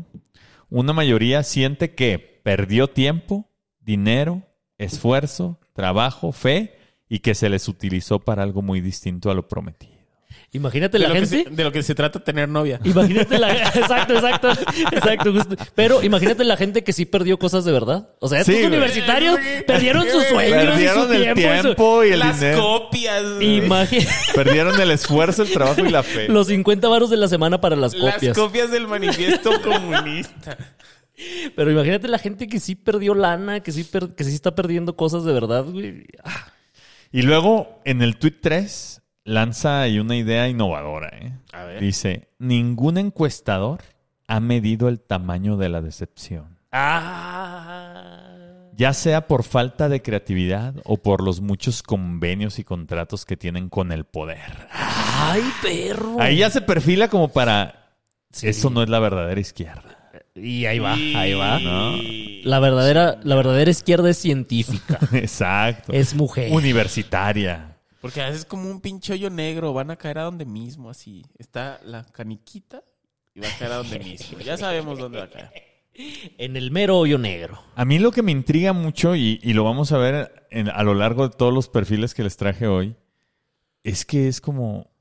una 0.70 0.94
mayoría 0.94 1.42
siente 1.42 1.94
que 1.94 2.40
perdió 2.42 2.88
tiempo, 2.88 3.50
dinero, 3.82 4.47
esfuerzo, 4.78 5.58
trabajo, 5.74 6.32
fe 6.32 6.78
y 7.08 7.18
que 7.20 7.34
se 7.34 7.48
les 7.48 7.68
utilizó 7.68 8.18
para 8.20 8.42
algo 8.42 8.62
muy 8.62 8.80
distinto 8.80 9.30
a 9.30 9.34
lo 9.34 9.48
prometido. 9.48 9.98
Imagínate 10.52 10.96
De 10.96 11.02
la 11.02 11.08
lo, 11.08 11.14
que 11.14 11.26
gente. 11.26 11.44
se, 11.44 11.50
de 11.56 11.64
lo 11.64 11.72
que 11.72 11.82
se 11.82 11.94
trata 11.94 12.20
tener 12.24 12.48
novia. 12.48 12.80
Imagínate 12.82 13.38
la 13.38 13.52
exacto, 13.74 14.14
exacto, 14.14 14.50
exacto, 14.92 15.32
justo. 15.34 15.56
Pero 15.74 16.02
imagínate 16.02 16.42
la 16.44 16.56
gente 16.56 16.82
que 16.82 16.94
sí 16.94 17.04
perdió 17.04 17.38
cosas 17.38 17.66
de 17.66 17.72
verdad. 17.72 18.08
O 18.18 18.28
sea, 18.28 18.40
estos 18.40 18.54
Sí, 18.54 18.60
güey. 18.62 18.72
universitarios 18.72 19.36
Sí, 19.36 19.62
perdieron 19.66 20.04
güey. 20.04 20.14
sus 20.14 20.24
sueños 20.28 20.64
Perdieron 20.64 20.80
y 21.02 21.06
su 21.06 21.12
el 21.12 21.20
tiempo. 21.34 21.40
y 21.40 21.56
su- 21.56 21.62
tiempo 21.62 22.04
y 22.04 22.08
el 22.12 22.18
Las 22.20 22.40
dinero. 22.40 22.62
copias. 22.62 23.22
güey. 23.34 23.60
Imagi- 23.60 24.08
Perdieron 24.34 24.80
el 24.80 24.90
esfuerzo, 24.90 25.42
el 25.42 25.52
trabajo 25.52 25.84
y 25.84 25.90
la 25.90 26.02
fe. 26.02 26.28
los 26.28 26.46
50 26.46 26.88
varos 26.88 27.10
de 27.10 27.18
la 27.18 27.28
semana 27.28 27.60
para 27.60 27.76
las 27.76 27.92
Las 27.94 28.14
copias. 28.14 28.34
copias 28.36 28.70
del 28.70 28.86
manifiesto 28.86 29.50
comunista. 29.62 30.56
Pero 31.56 31.70
imagínate 31.72 32.06
la 32.08 32.18
gente 32.18 32.46
que 32.46 32.60
sí 32.60 32.74
perdió 32.74 33.14
lana, 33.14 33.60
que 33.60 33.72
sí, 33.72 33.84
per- 33.84 34.14
que 34.14 34.24
sí 34.24 34.34
está 34.34 34.54
perdiendo 34.54 34.96
cosas 34.96 35.24
de 35.24 35.32
verdad, 35.32 35.64
güey. 35.64 36.06
Ah, 36.24 36.52
Y 37.10 37.22
luego, 37.22 37.80
en 37.84 38.02
el 38.02 38.16
tweet 38.18 38.36
3, 38.40 39.02
lanza 39.24 39.80
ahí 39.82 39.98
una 39.98 40.16
idea 40.16 40.48
innovadora. 40.48 41.08
¿eh? 41.20 41.32
A 41.52 41.64
ver. 41.64 41.80
Dice, 41.80 42.28
ningún 42.38 42.98
encuestador 42.98 43.80
ha 44.26 44.40
medido 44.40 44.88
el 44.88 45.00
tamaño 45.00 45.56
de 45.56 45.68
la 45.70 45.80
decepción. 45.80 46.58
Ah. 46.70 48.24
Ya 48.76 48.92
sea 48.92 49.26
por 49.26 49.42
falta 49.42 49.88
de 49.88 50.02
creatividad 50.02 50.74
o 50.84 50.98
por 50.98 51.22
los 51.22 51.40
muchos 51.40 51.82
convenios 51.82 52.60
y 52.60 52.64
contratos 52.64 53.24
que 53.24 53.36
tienen 53.36 53.68
con 53.68 53.90
el 53.90 54.04
poder. 54.04 54.68
Ay, 54.70 55.42
perro. 55.62 56.16
Ahí 56.20 56.38
ya 56.38 56.50
se 56.50 56.60
perfila 56.60 57.08
como 57.08 57.28
para... 57.32 57.96
Sí. 58.30 58.48
Eso 58.48 58.70
no 58.70 58.82
es 58.82 58.88
la 58.88 59.00
verdadera 59.00 59.40
izquierda. 59.40 59.97
Y 60.42 60.66
ahí 60.66 60.78
va, 60.78 60.94
ahí 60.94 61.34
va. 61.34 61.58
¿no? 61.60 61.96
La 62.44 62.60
verdadera, 62.60 63.18
la 63.24 63.34
verdadera 63.36 63.70
izquierda 63.70 64.10
es 64.10 64.18
científica. 64.18 64.98
Exacto. 65.12 65.92
es 65.92 66.14
mujer. 66.14 66.52
Universitaria. 66.52 67.76
Porque 68.00 68.20
a 68.20 68.26
veces 68.26 68.40
es 68.40 68.44
como 68.46 68.70
un 68.70 68.80
pinche 68.80 69.12
hoyo 69.14 69.28
negro. 69.30 69.72
Van 69.72 69.90
a 69.90 69.96
caer 69.96 70.18
a 70.18 70.22
donde 70.22 70.44
mismo, 70.44 70.90
así. 70.90 71.24
Está 71.38 71.80
la 71.84 72.04
caniquita 72.04 72.82
y 73.34 73.40
va 73.40 73.48
a 73.48 73.58
caer 73.58 73.72
a 73.72 73.76
donde 73.76 73.98
mismo. 73.98 74.38
Ya 74.38 74.56
sabemos 74.56 74.98
dónde 74.98 75.18
va 75.18 75.24
a 75.24 75.30
caer. 75.30 75.50
En 76.38 76.56
el 76.56 76.70
mero 76.70 76.96
hoyo 76.98 77.18
negro. 77.18 77.60
A 77.74 77.84
mí 77.84 77.98
lo 77.98 78.12
que 78.12 78.22
me 78.22 78.30
intriga 78.30 78.72
mucho, 78.72 79.16
y, 79.16 79.40
y 79.42 79.52
lo 79.52 79.64
vamos 79.64 79.90
a 79.90 79.98
ver 79.98 80.46
en- 80.52 80.68
a 80.68 80.84
lo 80.84 80.94
largo 80.94 81.28
de 81.28 81.34
todos 81.36 81.52
los 81.52 81.68
perfiles 81.68 82.14
que 82.14 82.22
les 82.22 82.36
traje 82.36 82.68
hoy, 82.68 82.94
es 83.82 84.04
que 84.04 84.28
es 84.28 84.40
como, 84.40 84.92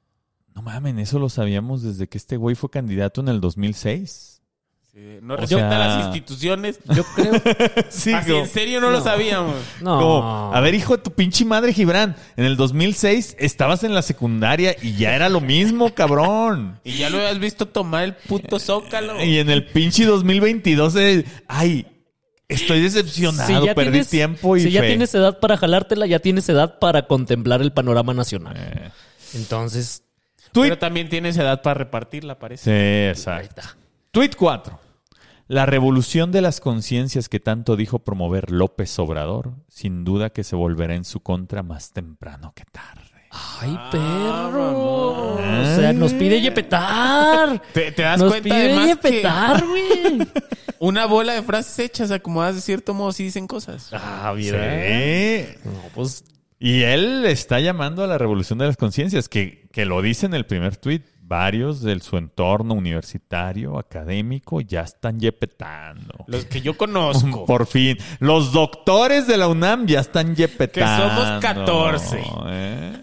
no 0.55 0.63
mamen, 0.63 0.97
eso 0.97 1.19
lo 1.19 1.29
sabíamos 1.29 1.83
desde 1.83 2.07
que 2.09 2.17
este 2.17 2.35
güey 2.35 2.55
fue 2.55 2.71
candidato 2.71 3.21
en 3.21 3.27
el 3.27 3.39
2006. 3.41 4.36
Sí, 4.97 5.19
no 5.21 5.35
O 5.35 5.37
respeta 5.37 5.69
sea- 5.69 5.77
las 5.77 6.05
instituciones. 6.05 6.79
Yo 6.85 7.03
creo. 7.15 7.33
Sí, 7.89 8.13
Así, 8.13 8.33
en 8.33 8.47
serio 8.47 8.81
no, 8.81 8.89
lo 8.89 8.99
sabíamos. 9.01 9.55
No. 9.79 9.99
Como, 9.99 10.51
a 10.55 10.59
ver, 10.59 10.73
hijo 10.73 10.97
de 10.97 11.03
tu 11.03 11.11
pinche 11.11 11.45
madre, 11.45 11.71
Gibran, 11.71 12.15
en 12.35 12.45
el 12.45 12.57
2006 12.57 13.35
estabas 13.37 13.83
en 13.83 13.93
la 13.93 14.01
secundaria 14.01 14.75
y 14.81 14.95
ya 14.95 15.13
era 15.15 15.29
lo 15.29 15.39
mismo, 15.39 15.93
cabrón. 15.93 16.79
Y 16.83 16.93
ya 16.93 17.11
lo 17.11 17.17
habías 17.19 17.37
visto 17.37 17.67
tomar 17.67 18.05
el 18.05 18.15
puto 18.15 18.57
zócalo. 18.57 19.23
Y 19.23 19.37
en 19.37 19.51
el 19.51 19.67
pinche 19.67 20.03
2022, 20.03 20.95
eh, 20.95 21.25
ay, 21.47 21.85
estoy 22.47 22.81
decepcionado, 22.81 23.67
perdí 23.75 24.03
tiempo 24.03 24.57
y 24.57 24.61
si 24.61 24.71
ya 24.71 24.81
tienes 24.81 25.13
edad 25.13 25.39
para 25.39 25.57
jalártela, 25.57 26.07
ya 26.07 26.17
tienes 26.17 26.49
edad 26.49 26.79
para 26.79 27.05
contemplar 27.05 27.61
el 27.61 27.71
panorama 27.71 28.15
nacional. 28.15 28.55
Eh, 28.57 28.89
Entonces, 29.35 30.01
Tweet. 30.51 30.69
Pero 30.69 30.79
también 30.79 31.07
tienes 31.07 31.37
edad 31.37 31.61
para 31.61 31.75
repartirla, 31.75 32.39
parece. 32.39 32.63
Sí, 32.63 32.71
ahí 32.71 33.09
exacto. 33.11 33.47
está. 33.61 33.77
Tweet 34.11 34.31
4. 34.35 34.86
La 35.47 35.65
revolución 35.65 36.31
de 36.31 36.41
las 36.41 36.59
conciencias 36.59 37.29
que 37.29 37.39
tanto 37.39 37.75
dijo 37.77 37.99
promover 37.99 38.51
López 38.51 38.97
Obrador, 38.99 39.53
sin 39.69 40.03
duda 40.03 40.29
que 40.29 40.43
se 40.43 40.55
volverá 40.55 40.95
en 40.95 41.05
su 41.05 41.21
contra 41.21 41.63
más 41.63 41.93
temprano 41.93 42.51
que 42.55 42.65
tarde. 42.65 43.03
Ay, 43.31 43.75
Ah, 43.77 43.89
perro. 43.91 45.33
O 45.35 45.75
sea, 45.75 45.93
nos 45.93 46.13
pide 46.13 46.41
yepetar. 46.41 47.61
¿Te, 47.73 47.91
te 47.91 48.01
das 48.01 48.19
Nos 48.19 48.29
cuenta 48.31 48.43
pide 48.43 48.55
además 48.73 48.97
que 48.97 49.09
yepetar, 49.11 49.65
güey. 49.65 50.27
una 50.79 51.05
bola 51.05 51.33
de 51.33 51.43
frases 51.43 51.79
hechas 51.79 52.11
acomodadas 52.11 52.55
de 52.55 52.61
cierto 52.61 52.93
modo 52.93 53.11
sí 53.11 53.23
dicen 53.23 53.47
cosas? 53.47 53.89
Ah, 53.93 54.33
Sí. 54.37 54.51
No, 55.63 55.71
pues 55.93 56.23
Y 56.59 56.83
él 56.83 57.25
está 57.25 57.59
llamando 57.59 58.03
a 58.03 58.07
la 58.07 58.17
revolución 58.17 58.59
de 58.59 58.65
las 58.67 58.77
conciencias, 58.77 59.29
que, 59.29 59.67
que 59.71 59.85
lo 59.85 60.01
dice 60.01 60.25
en 60.25 60.33
el 60.33 60.45
primer 60.45 60.75
tuit. 60.77 61.05
Varios 61.29 61.81
de 61.81 61.99
su 61.99 62.15
entorno 62.15 62.73
universitario, 62.73 63.77
académico, 63.77 64.61
ya 64.61 64.81
están 64.81 65.19
yepetando. 65.19 66.23
Los 66.25 66.45
que 66.45 66.61
yo 66.61 66.77
conozco. 66.77 67.45
Por 67.47 67.67
fin. 67.67 67.97
Los 68.19 68.53
doctores 68.53 69.27
de 69.27 69.35
la 69.35 69.49
UNAM 69.49 69.87
ya 69.87 69.99
están 69.99 70.35
yepetando. 70.37 71.09
somos 71.09 71.41
14. 71.41 72.23
¿eh? 72.47 72.93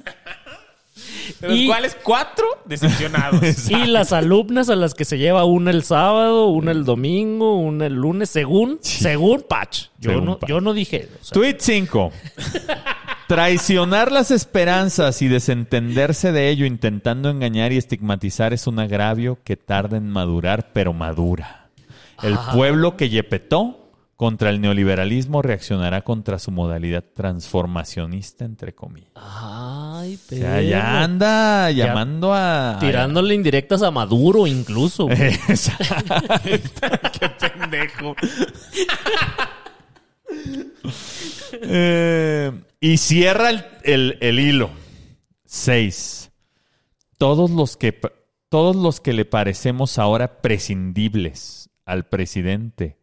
De 1.40 1.48
los 1.48 1.58
Y- 1.58 1.66
cuales 1.66 1.96
cuatro 2.02 2.46
decepcionados. 2.64 3.42
Y 3.68 3.84
las 3.88 4.12
alumnas 4.14 4.70
a 4.70 4.76
las 4.76 4.94
que 4.94 5.04
se 5.04 5.18
lleva 5.18 5.44
una 5.44 5.70
el 5.70 5.82
sábado, 5.84 6.46
una 6.46 6.70
el 6.70 6.87
domingo, 6.87 7.56
una 7.58 7.84
el 7.87 7.92
lunes, 7.94 8.30
según, 8.30 8.78
según 8.80 9.44
Patch. 9.46 9.88
Yo, 9.98 10.12
Según 10.12 10.24
no, 10.24 10.38
Patch. 10.38 10.48
yo 10.48 10.60
no 10.62 10.72
dije. 10.72 11.10
o 11.20 11.24
sea, 11.24 11.34
Tweet 11.34 11.56
5. 11.58 12.10
Traicionar 13.26 14.12
las 14.12 14.30
esperanzas 14.30 15.22
y 15.22 15.28
desentenderse 15.28 16.30
de 16.30 16.50
ello 16.50 16.66
intentando 16.66 17.30
engañar 17.30 17.72
y 17.72 17.78
estigmatizar 17.78 18.52
es 18.52 18.66
un 18.66 18.78
agravio 18.78 19.38
que 19.44 19.56
tarda 19.56 19.96
en 19.96 20.10
madurar, 20.10 20.72
pero 20.74 20.92
madura. 20.92 21.70
El 22.22 22.34
Ah. 22.34 22.50
pueblo 22.52 22.96
que 22.96 23.08
yepetó 23.08 23.80
contra 24.16 24.50
el 24.50 24.60
neoliberalismo 24.60 25.42
reaccionará 25.42 26.02
contra 26.02 26.38
su 26.38 26.50
modalidad 26.50 27.02
transformacionista, 27.14 28.44
entre 28.44 28.74
comillas. 28.74 29.10
Ay, 29.16 30.14
O 30.16 30.18
pero. 30.28 30.42
sea, 30.42 30.62
ya 30.62 31.02
anda 31.02 31.70
llamando 31.70 32.32
a... 32.34 32.76
Tirándole 32.78 33.34
indirectas 33.34 33.82
a 33.82 33.90
Maduro, 33.90 34.46
incluso. 34.46 35.10
Exacto. 35.10 36.14
Qué 36.44 37.28
pendejo. 37.40 38.14
Eh, 41.62 42.52
y 42.80 42.96
cierra 42.96 43.50
el, 43.50 43.64
el- 43.84 44.18
el 44.20 44.38
hilo. 44.40 44.70
Seis. 45.44 46.30
Todos 47.18 47.50
los 47.50 47.76
que 47.76 47.98
todos 48.48 48.76
los 48.76 49.00
que 49.00 49.12
le 49.12 49.24
parecemos 49.24 49.98
ahora 49.98 50.40
prescindibles 50.40 51.70
al 51.87 52.06
presidente, 52.08 52.98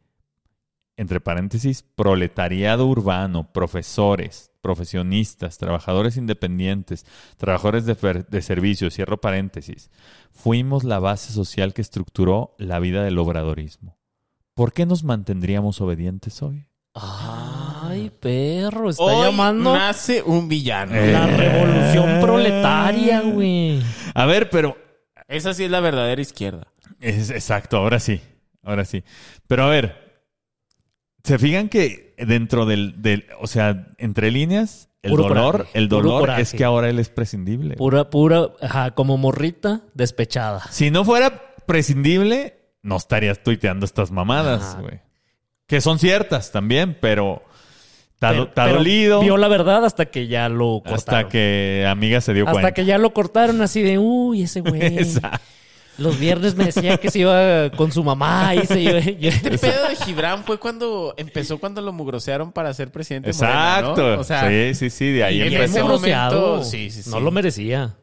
entre 0.95 1.19
paréntesis, 1.19 1.83
proletariado 1.83 2.87
urbano, 2.87 3.51
profesores, 3.51 4.51
profesionistas, 4.61 5.57
trabajadores 5.57 6.15
independientes, 6.15 7.05
trabajadores 7.35 7.85
de, 7.85 8.25
de 8.29 8.41
servicios, 8.41 8.93
cierro 8.93 9.19
paréntesis, 9.19 9.89
fuimos 10.31 10.85
la 10.85 10.99
base 10.99 11.33
social 11.33 11.73
que 11.73 11.81
estructuró 11.81 12.55
la 12.57 12.79
vida 12.79 13.03
del 13.03 13.19
obradorismo. 13.19 13.97
¿Por 14.53 14.71
qué 14.71 14.85
nos 14.85 15.03
mantendríamos 15.03 15.81
obedientes 15.81 16.41
hoy? 16.41 16.67
Ay, 16.93 18.11
perro. 18.19 18.89
Está 18.89 19.03
Hoy 19.03 19.25
llamando 19.25 19.73
nace 19.73 20.21
un 20.21 20.47
villano. 20.49 20.95
Eh. 20.95 21.11
la 21.11 21.25
revolución 21.27 22.21
proletaria, 22.21 23.21
güey. 23.21 23.81
A 24.13 24.25
ver, 24.25 24.49
pero 24.49 24.77
Esa 25.27 25.53
sí 25.53 25.63
es 25.63 25.71
la 25.71 25.79
verdadera 25.79 26.21
izquierda. 26.21 26.67
Es 26.99 27.29
exacto, 27.29 27.77
ahora 27.77 27.99
sí. 27.99 28.21
Ahora 28.63 28.85
sí. 28.85 29.03
Pero 29.47 29.63
a 29.63 29.69
ver, 29.69 30.23
¿se 31.23 31.39
fijan 31.39 31.69
que 31.69 32.13
dentro 32.17 32.65
del, 32.65 33.01
del 33.01 33.25
o 33.39 33.47
sea, 33.47 33.87
entre 33.97 34.29
líneas, 34.29 34.89
el 35.01 35.11
Puro 35.11 35.23
dolor, 35.23 35.51
coraje, 35.53 35.71
el 35.79 35.87
puro 35.89 36.01
dolor 36.03 36.19
coraje. 36.21 36.41
es 36.43 36.53
que 36.53 36.63
ahora 36.63 36.89
él 36.89 36.99
es 36.99 37.09
prescindible. 37.09 37.75
Pura, 37.75 38.09
pura, 38.09 38.49
ajá, 38.61 38.91
como 38.91 39.17
morrita 39.17 39.81
despechada. 39.95 40.61
Si 40.69 40.91
no 40.91 41.03
fuera 41.05 41.41
prescindible, 41.65 42.75
no 42.83 42.97
estarías 42.97 43.41
tuiteando 43.41 43.85
estas 43.85 44.11
mamadas, 44.11 44.61
Ajá. 44.73 44.81
güey. 44.81 44.99
Que 45.71 45.81
son 45.81 45.97
ciertas 45.97 46.51
también, 46.51 46.95
pero 47.01 47.41
está, 48.13 48.29
Pero- 48.29 48.43
está 48.43 48.65
pero 48.65 48.77
dolido 48.77 49.21
Vio 49.21 49.37
la 49.37 49.47
verdad 49.47 49.83
hasta 49.85 50.05
que 50.05 50.27
ya 50.27 50.49
lo 50.49 50.81
cortaron. 50.83 50.95
hasta 50.97 51.29
que 51.29 51.87
amiga 51.89 52.21
se 52.21 52.33
dio 52.33 52.43
Hasta 52.43 52.51
cuenta. 52.51 52.73
que 52.73 52.85
ya 52.85 52.97
lo 52.99 53.13
cortaron 53.13 53.61
así 53.61 53.81
de, 53.81 53.97
uy, 53.97 54.43
ese 54.43 54.59
güey. 54.61 54.81
Exacto. 54.99 55.39
Los 55.97 56.19
viernes 56.19 56.55
me 56.55 56.65
decía 56.65 56.97
que 56.97 57.11
se 57.11 57.19
iba 57.19 57.69
con 57.71 57.91
su 57.91 58.03
mamá 58.03 58.55
y 58.55 58.65
se 58.65 58.79
iba. 58.81 58.99
y- 58.99 59.17
Este 59.27 59.57
pedo 59.57 59.87
de 59.87 59.95
Gibran 59.95 60.43
fue 60.43 60.57
cuando 60.59 61.13
empezó 61.17 61.57
cuando 61.59 61.81
lo 61.81 61.91
mugrosearon 61.93 62.51
para 62.51 62.73
ser 62.73 62.91
presidente 62.91 63.29
de 63.31 63.35
Morena, 63.37 63.77
Exacto. 63.79 64.15
¿no? 64.15 64.19
O 64.21 64.23
sea, 64.23 64.49
sí, 64.49 64.73
sí, 64.75 64.89
sí, 64.89 65.11
de 65.11 65.23
ahí 65.23 65.37
y 65.37 65.41
en 65.41 65.51
y 65.51 65.55
empezó. 65.55 65.71
ese 65.71 65.79
es 65.79 65.85
momento, 65.85 66.63
sí, 66.63 66.89
sí, 66.91 67.03
sí. 67.03 67.09
No 67.09 67.19
lo 67.19 67.31
merecía. 67.31 67.95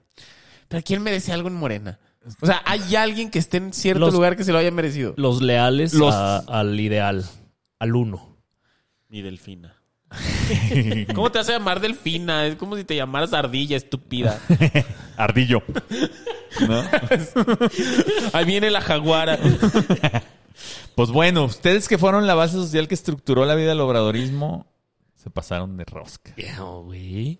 pero 0.68 0.82
¿quién 0.84 1.02
merece 1.02 1.32
algo 1.32 1.48
en 1.48 1.54
Morena? 1.54 1.98
O 2.42 2.46
sea, 2.46 2.60
¿hay 2.66 2.94
alguien 2.94 3.30
que 3.30 3.38
esté 3.38 3.56
en 3.56 3.72
cierto 3.72 4.00
Los- 4.00 4.12
lugar 4.14 4.36
que 4.36 4.44
se 4.44 4.52
lo 4.52 4.58
haya 4.58 4.70
merecido? 4.70 5.14
Los 5.16 5.40
leales 5.40 5.94
Los- 5.94 6.14
a- 6.14 6.38
al 6.46 6.78
ideal, 6.78 7.24
al 7.78 7.94
uno. 7.96 8.36
Ni 9.08 9.22
Delfina. 9.22 9.74
¿Cómo 11.14 11.30
te 11.30 11.38
vas 11.38 11.48
a 11.50 11.52
llamar 11.52 11.80
Delfina? 11.80 12.46
Es 12.46 12.56
como 12.56 12.76
si 12.76 12.84
te 12.84 12.96
llamaras 12.96 13.32
Ardilla, 13.34 13.76
estúpida. 13.76 14.40
Ardillo. 15.16 15.62
¿No? 16.66 16.82
Ahí 18.32 18.44
viene 18.44 18.70
la 18.70 18.80
jaguara. 18.80 19.38
Pues 20.94 21.10
bueno, 21.10 21.44
ustedes 21.44 21.88
que 21.88 21.98
fueron 21.98 22.26
la 22.26 22.34
base 22.34 22.54
social 22.54 22.88
que 22.88 22.94
estructuró 22.94 23.44
la 23.44 23.54
vida 23.54 23.68
del 23.70 23.80
obradorismo, 23.80 24.66
se 25.14 25.30
pasaron 25.30 25.76
de 25.76 25.84
rosca. 25.84 26.34
Güey. 26.84 27.38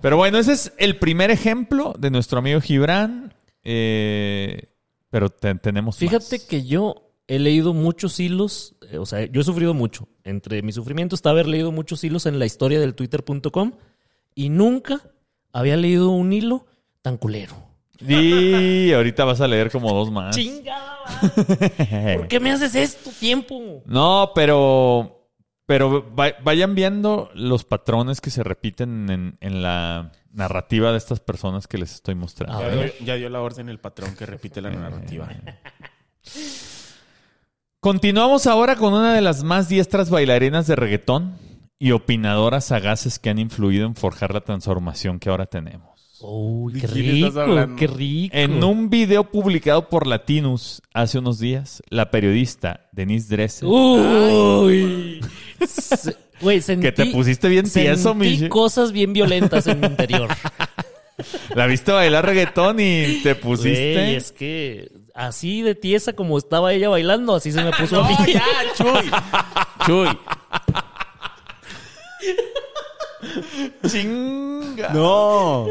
Pero 0.00 0.16
bueno, 0.16 0.38
ese 0.38 0.52
es 0.52 0.72
el 0.78 0.98
primer 0.98 1.30
ejemplo 1.30 1.94
de 1.98 2.10
nuestro 2.10 2.38
amigo 2.38 2.60
Gibran. 2.60 3.34
eh, 3.62 4.70
pero 5.10 5.30
te- 5.30 5.54
tenemos 5.56 5.96
Fíjate 5.96 6.38
más. 6.38 6.46
que 6.46 6.64
yo 6.64 7.03
he 7.26 7.38
leído 7.38 7.72
muchos 7.74 8.20
hilos, 8.20 8.74
eh, 8.90 8.98
o 8.98 9.06
sea, 9.06 9.24
yo 9.26 9.40
he 9.40 9.44
sufrido 9.44 9.74
mucho. 9.74 10.08
Entre 10.24 10.62
mi 10.62 10.72
sufrimiento 10.72 11.14
está 11.14 11.30
haber 11.30 11.46
leído 11.46 11.72
muchos 11.72 12.02
hilos 12.04 12.26
en 12.26 12.38
la 12.38 12.46
historia 12.46 12.80
del 12.80 12.94
twitter.com 12.94 13.72
y 14.34 14.48
nunca 14.50 15.00
había 15.52 15.76
leído 15.76 16.10
un 16.10 16.32
hilo 16.32 16.66
tan 17.02 17.16
culero. 17.16 17.54
Y 18.00 18.92
ahorita 18.92 19.24
vas 19.24 19.40
a 19.40 19.48
leer 19.48 19.70
como 19.70 19.92
dos 19.94 20.10
más. 20.10 20.34
¡Chingada! 20.36 20.98
¿Por 22.16 22.28
qué 22.28 22.40
me 22.40 22.50
haces 22.50 22.74
esto, 22.74 23.10
tiempo? 23.18 23.82
No, 23.86 24.32
pero. 24.34 25.20
Pero 25.66 26.14
va- 26.14 26.34
vayan 26.42 26.74
viendo 26.74 27.30
los 27.34 27.64
patrones 27.64 28.20
que 28.20 28.28
se 28.30 28.42
repiten 28.42 29.08
en, 29.08 29.38
en 29.40 29.62
la 29.62 30.12
narrativa 30.30 30.92
de 30.92 30.98
estas 30.98 31.20
personas 31.20 31.66
que 31.66 31.78
les 31.78 31.94
estoy 31.94 32.14
mostrando. 32.14 32.60
Ya 32.60 32.68
dio, 32.70 32.92
ya 33.02 33.14
dio 33.14 33.30
la 33.30 33.40
orden 33.40 33.70
el 33.70 33.78
patrón 33.80 34.14
que 34.14 34.26
repite 34.26 34.60
la 34.60 34.68
narrativa. 34.70 35.26
Continuamos 37.84 38.46
ahora 38.46 38.76
con 38.76 38.94
una 38.94 39.12
de 39.12 39.20
las 39.20 39.44
más 39.44 39.68
diestras 39.68 40.08
bailarinas 40.08 40.66
de 40.66 40.74
reggaetón 40.74 41.36
y 41.78 41.90
opinadoras 41.90 42.64
sagaces 42.64 43.18
que 43.18 43.28
han 43.28 43.38
influido 43.38 43.84
en 43.86 43.94
forjar 43.94 44.32
la 44.32 44.40
transformación 44.40 45.18
que 45.18 45.28
ahora 45.28 45.44
tenemos. 45.44 46.18
Uy, 46.22 46.72
¿De 46.72 46.80
qué 46.80 46.86
rico, 46.86 47.76
qué 47.76 47.86
rico. 47.86 48.34
En 48.34 48.64
un 48.64 48.88
video 48.88 49.30
publicado 49.30 49.90
por 49.90 50.06
Latinus 50.06 50.80
hace 50.94 51.18
unos 51.18 51.38
días, 51.38 51.82
la 51.90 52.10
periodista 52.10 52.88
Denise 52.92 53.28
Dresser, 53.28 53.68
Uy. 53.68 55.20
Güey, 56.40 56.62
sentí... 56.62 56.86
que 56.86 56.92
te 56.92 57.04
pusiste 57.12 57.50
bien 57.50 57.70
tieso, 57.70 58.14
Michi. 58.14 58.48
cosas 58.48 58.92
bien 58.92 59.12
violentas 59.12 59.66
en 59.66 59.80
mi 59.80 59.88
interior. 59.88 60.30
La 61.54 61.66
viste 61.66 61.92
bailar 61.92 62.24
reggaetón 62.24 62.80
y 62.80 63.20
te 63.22 63.34
pusiste. 63.34 63.92
Güey, 63.92 64.14
es 64.14 64.32
que 64.32 65.03
así 65.14 65.62
de 65.62 65.74
tiesa 65.74 66.12
como 66.14 66.36
estaba 66.36 66.72
ella 66.72 66.88
bailando, 66.88 67.34
así 67.34 67.52
se 67.52 67.62
me 67.62 67.70
puso 67.72 68.02
a 68.02 68.08
mí. 68.08 68.16
Ya, 68.32 68.44
Chuy. 68.76 69.10
Chuy. 69.86 70.18
Chinga. 73.88 74.88
No. 74.90 75.66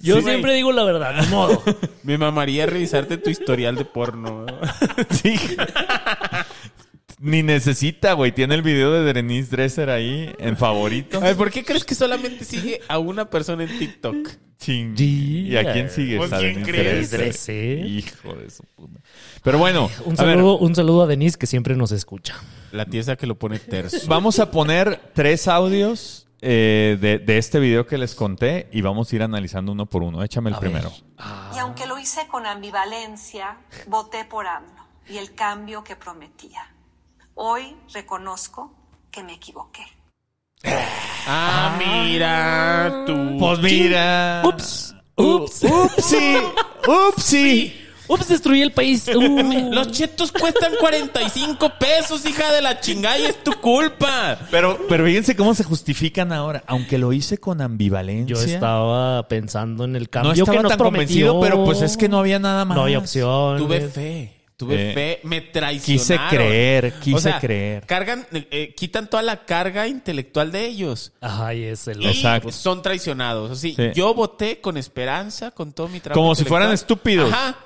Yo 0.00 0.16
Sí, 0.16 0.22
siempre 0.22 0.54
digo 0.54 0.72
la 0.72 0.84
verdad, 0.84 1.14
de 1.20 1.26
modo. 1.28 1.62
Me 2.04 2.16
mamaría 2.16 2.66
revisarte 2.66 3.16
tu 3.18 3.30
historial 3.30 3.76
de 3.76 3.84
porno. 3.84 4.46
Sí. 5.10 5.34
Ni 7.22 7.42
necesita, 7.42 8.14
güey. 8.14 8.32
Tiene 8.32 8.54
el 8.54 8.62
video 8.62 8.90
de 8.92 9.12
Denise 9.12 9.50
Dresser 9.50 9.90
ahí 9.90 10.34
en 10.38 10.56
favorito. 10.56 11.18
A 11.18 11.20
ver, 11.20 11.36
¿por 11.36 11.50
qué 11.50 11.62
crees 11.62 11.84
que 11.84 11.94
solamente 11.94 12.46
sigue 12.46 12.80
a 12.88 12.98
una 12.98 13.28
persona 13.28 13.64
en 13.64 13.78
TikTok? 13.78 14.28
Ching. 14.58 14.96
Sí. 14.96 15.48
¿Y 15.48 15.56
a 15.56 15.70
quién? 15.70 15.90
Pues, 16.16 16.32
A 16.32 16.38
¿quién 16.38 16.62
crees? 16.62 17.10
Dresser. 17.10 17.84
Hijo 17.84 18.34
de 18.34 18.48
su 18.48 18.62
puta. 18.74 19.00
Pero 19.42 19.58
bueno, 19.58 19.90
Un 20.06 20.16
ver, 20.16 20.16
saludo, 20.16 20.58
un 20.58 20.74
saludo 20.74 21.02
a 21.02 21.06
Denise 21.06 21.36
que 21.36 21.46
siempre 21.46 21.76
nos 21.76 21.92
escucha. 21.92 22.36
La 22.72 22.86
tiesa 22.86 23.16
que 23.16 23.26
lo 23.26 23.38
pone 23.38 23.58
terzo. 23.58 23.98
vamos 24.06 24.38
a 24.38 24.50
poner 24.50 24.98
tres 25.14 25.46
audios 25.46 26.26
eh, 26.40 26.96
de, 27.00 27.18
de 27.18 27.36
este 27.38 27.58
video 27.58 27.86
que 27.86 27.98
les 27.98 28.14
conté 28.14 28.68
y 28.72 28.80
vamos 28.80 29.12
a 29.12 29.16
ir 29.16 29.22
analizando 29.22 29.72
uno 29.72 29.84
por 29.84 30.02
uno. 30.02 30.22
Échame 30.22 30.48
el 30.48 30.56
A 30.56 30.60
primero. 30.60 30.90
Y 31.54 31.58
aunque 31.58 31.86
lo 31.86 31.98
hice 31.98 32.26
con 32.28 32.46
ambivalencia, 32.46 33.58
voté 33.88 34.24
por 34.24 34.46
AMLO 34.46 34.86
y 35.08 35.18
el 35.18 35.34
cambio 35.34 35.84
que 35.84 35.96
prometía. 35.96 36.62
Hoy 37.42 37.74
reconozco 37.94 38.70
que 39.10 39.22
me 39.22 39.32
equivoqué. 39.32 39.80
Ah, 41.26 41.74
mira 41.78 43.04
tú. 43.06 43.38
Pues 43.38 43.60
mira. 43.60 44.42
Ups. 44.44 44.94
Ups. 45.16 45.64
Upsi. 45.64 46.36
Upsi. 46.86 47.74
Ups, 48.08 48.28
destruí 48.28 48.60
el 48.60 48.72
país. 48.72 49.08
Uh. 49.16 49.72
Los 49.72 49.90
chetos 49.90 50.32
cuestan 50.32 50.74
45 50.78 51.72
pesos, 51.78 52.26
hija 52.26 52.52
de 52.52 52.60
la 52.60 52.78
chingada, 52.78 53.18
y 53.18 53.24
es 53.24 53.42
tu 53.42 53.52
culpa. 53.52 54.36
Pero, 54.50 54.78
pero 54.86 55.06
fíjense 55.06 55.34
cómo 55.34 55.54
se 55.54 55.64
justifican 55.64 56.34
ahora. 56.34 56.62
Aunque 56.66 56.98
lo 56.98 57.10
hice 57.10 57.38
con 57.38 57.62
ambivalencia. 57.62 58.36
Yo 58.36 58.42
estaba 58.42 59.26
pensando 59.28 59.84
en 59.84 59.96
el 59.96 60.02
no 60.02 60.10
cambio 60.10 60.32
estaba 60.32 60.58
que 60.58 60.62
nos 60.64 60.70
tan 60.72 60.78
prometió. 60.78 61.32
convencido, 61.32 61.40
pero 61.40 61.64
pues 61.64 61.80
es 61.80 61.96
que 61.96 62.10
no 62.10 62.18
había 62.18 62.38
nada 62.38 62.66
más. 62.66 62.76
No 62.76 62.82
había 62.82 62.98
opción. 62.98 63.56
Tuve 63.56 63.88
fe. 63.88 64.39
Tuve 64.60 64.90
Eh, 64.90 64.94
fe, 64.94 65.20
me 65.26 65.40
traicionaron. 65.40 65.80
quise 66.28 66.36
creer, 66.36 66.92
quise 67.00 67.16
O 67.16 67.20
sea, 67.20 67.40
creer. 67.40 67.86
Cargan, 67.86 68.26
eh, 68.30 68.74
quitan 68.76 69.08
toda 69.08 69.22
la 69.22 69.46
carga 69.46 69.88
intelectual 69.88 70.52
de 70.52 70.66
ellos. 70.66 71.12
Ay, 71.22 71.64
es 71.64 71.88
el 71.88 72.02
Y 72.02 72.08
Exacto. 72.08 72.52
son 72.52 72.82
traicionados. 72.82 73.50
Así, 73.52 73.74
Sí. 73.74 73.84
yo 73.94 74.12
voté 74.12 74.60
con 74.60 74.76
esperanza, 74.76 75.50
con 75.52 75.72
todo 75.72 75.88
mi 75.88 75.98
trabajo. 76.00 76.20
Como 76.20 76.34
si 76.34 76.44
fueran 76.44 76.72
estúpidos. 76.72 77.32
Ajá. 77.32 77.56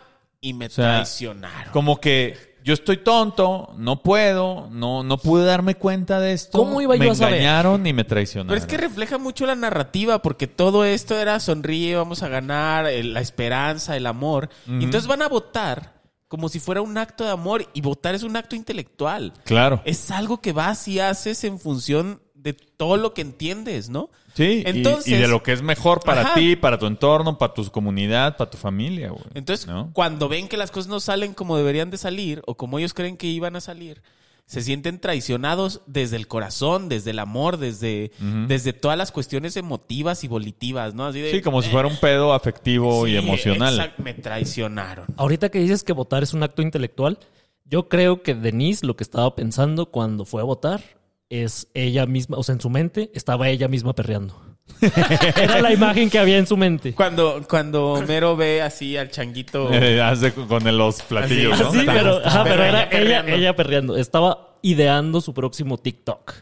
Y 0.41 0.55
me 0.55 0.69
sea, 0.71 0.95
traicionaron. 0.95 1.73
Como 1.73 2.01
que 2.01 2.55
yo 2.63 2.73
estoy 2.75 2.99
tonto, 2.99 3.75
no 3.77 4.03
puedo, 4.03 4.69
no, 4.71 5.03
no 5.03 5.19
pude 5.19 5.45
darme 5.45 5.75
cuenta 5.75 6.21
de 6.21 6.33
esto. 6.33 6.57
¿Cómo 6.59 6.81
iba 6.81 6.97
me 6.97 7.07
yo 7.07 7.13
a 7.13 7.15
saber? 7.17 7.35
engañaron 7.35 7.87
y 7.87 7.93
me 7.93 8.05
traicionaron. 8.05 8.49
Pero 8.49 8.59
es 8.61 8.67
que 8.67 8.77
refleja 8.77 9.19
mucho 9.19 9.45
la 9.47 9.55
narrativa, 9.57 10.23
porque 10.23 10.47
todo 10.47 10.85
esto 10.85 11.19
era 11.19 11.41
sonríe, 11.41 11.97
vamos 11.97 12.23
a 12.23 12.29
ganar, 12.29 12.87
el- 12.87 13.13
la 13.15 13.21
esperanza, 13.21 13.97
el 13.97 14.07
amor. 14.07 14.49
Y 14.69 14.85
entonces 14.85 15.09
van 15.09 15.23
a 15.23 15.29
votar 15.29 15.93
como 16.29 16.49
si 16.49 16.59
fuera 16.61 16.81
un 16.83 16.97
acto 16.99 17.25
de 17.25 17.31
amor, 17.31 17.69
y 17.75 17.81
votar 17.81 18.15
es 18.15 18.23
un 18.23 18.37
acto 18.37 18.57
intelectual. 18.57 19.33
Claro. 19.45 19.83
Es 19.85 20.11
algo 20.11 20.41
que 20.41 20.53
vas 20.53 20.89
y 20.89 20.99
haces 21.01 21.45
en 21.45 21.59
función 21.61 22.21
de 22.35 22.53
todo 22.53 22.97
lo 22.97 23.15
que 23.15 23.23
entiendes, 23.23 23.89
¿no? 23.89 24.11
Sí, 24.35 24.63
y- 24.65 24.69
Entonces, 24.69 25.07
y, 25.13 25.17
de 25.17 25.29
lo 25.29 25.43
que 25.43 25.53
es 25.53 25.63
mejor 25.63 26.01
para 26.01 26.23
Ajá. 26.23 26.35
ti, 26.35 26.57
para 26.57 26.79
tu 26.79 26.87
entorno, 26.87 27.39
para 27.39 27.55
tu 27.55 27.65
comunidad, 27.71 28.37
para 28.37 28.51
tu 28.51 28.59
familia, 28.59 29.11
güey. 29.11 29.25
Entonces, 29.35 29.67
¿No? 29.67 29.91
cuando 29.93 30.29
ven 30.29 30.49
que 30.49 30.57
las 30.57 30.71
cosas 30.71 30.89
no 30.89 31.01
salen 31.01 31.33
como 31.35 31.57
deberían 31.57 31.91
de 31.91 31.97
salir 31.99 32.43
o 32.47 32.57
como 32.57 32.79
ellos 32.79 32.93
creen 32.93 33.17
que 33.17 33.29
iban 33.29 33.57
a 33.57 33.61
salir, 33.61 34.03
se 34.47 34.61
sienten 34.61 35.01
traicionados 35.01 35.81
desde 35.87 36.17
el 36.17 36.29
corazón, 36.29 36.89
desde 36.91 37.13
el 37.13 37.19
amor, 37.19 37.57
desde, 37.57 38.13
desde 38.47 38.73
todas 38.75 38.99
las 38.99 39.11
cuestiones 39.11 39.57
emotivas 39.57 40.23
y 40.23 40.29
volitivas, 40.29 40.95
¿no? 40.95 41.07
Así 41.07 41.21
de, 41.21 41.31
Sí, 41.31 41.41
como 41.41 41.63
si 41.63 41.69
eh, 41.69 41.73
fuera 41.73 41.89
un 41.89 41.97
pedo 41.97 42.35
afectivo 42.35 43.07
y 43.07 43.17
emocional. 43.17 43.79
exact- 43.79 43.99
me 43.99 44.13
traicionaron. 44.15 45.07
Ahorita 45.17 45.49
que 45.49 45.61
dices 45.61 45.83
que 45.83 45.93
votar 45.95 46.23
es 46.23 46.35
un 46.35 46.43
acto 46.43 46.61
intelectual, 46.63 47.19
yo 47.65 47.89
creo 47.89 48.23
que 48.23 48.35
Denise 48.35 48.85
lo 48.87 48.97
que 48.97 49.05
estaba 49.05 49.35
pensando 49.35 49.91
cuando 49.91 50.25
fue 50.27 50.43
a 50.43 50.45
votar 50.45 50.83
es 51.31 51.69
ella 51.73 52.05
misma, 52.05 52.37
o 52.37 52.43
sea, 52.43 52.55
en 52.55 52.61
su 52.61 52.69
mente 52.69 53.11
estaba 53.15 53.49
ella 53.49 53.67
misma 53.69 53.95
perreando. 53.95 54.41
Era 54.81 55.61
la 55.61 55.73
imagen 55.73 56.11
que 56.11 56.19
había 56.19 56.39
en 56.39 56.47
su 56.47 56.57
mente. 56.57 56.95
Cuando, 56.95 57.43
cuando 57.49 57.93
Homero 57.93 58.37
ve 58.37 58.63
así 58.63 58.97
al 58.97 59.11
changuito. 59.11 59.71
Eh, 59.75 60.01
hace 60.01 60.33
con 60.33 60.77
los 60.77 61.03
platillos, 61.03 61.53
Así, 61.55 61.63
¿no? 61.63 61.73
Sí, 61.73 61.83
pero, 61.87 62.17
está 62.19 62.29
ajá, 62.29 62.45
pero 62.45 62.63
era 62.63 62.83
ella, 62.83 62.91
perreando. 62.91 63.33
ella 63.33 63.57
perreando. 63.57 63.97
Estaba 63.97 64.57
ideando 64.63 65.21
su 65.21 65.35
próximo 65.35 65.79
TikTok. 65.79 66.33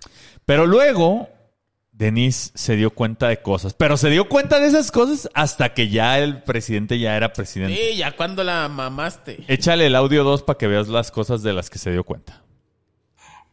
Pero 0.44 0.66
luego, 0.66 1.28
Denise 1.92 2.52
se 2.54 2.76
dio 2.76 2.90
cuenta 2.90 3.28
de 3.28 3.42
cosas. 3.42 3.74
Pero 3.74 3.96
se 3.96 4.10
dio 4.10 4.28
cuenta 4.28 4.58
de 4.60 4.66
esas 4.66 4.90
cosas 4.90 5.28
hasta 5.34 5.74
que 5.74 5.88
ya 5.88 6.18
el 6.18 6.42
presidente 6.42 6.98
ya 6.98 7.16
era 7.16 7.32
presidente. 7.32 7.74
Sí, 7.74 7.96
ya 7.96 8.12
cuando 8.16 8.44
la 8.44 8.68
mamaste. 8.68 9.44
Échale 9.48 9.86
el 9.86 9.96
audio 9.96 10.24
2 10.24 10.42
para 10.42 10.58
que 10.58 10.66
veas 10.66 10.88
las 10.88 11.10
cosas 11.10 11.42
de 11.42 11.52
las 11.52 11.70
que 11.70 11.78
se 11.78 11.90
dio 11.90 12.04
cuenta. 12.04 12.42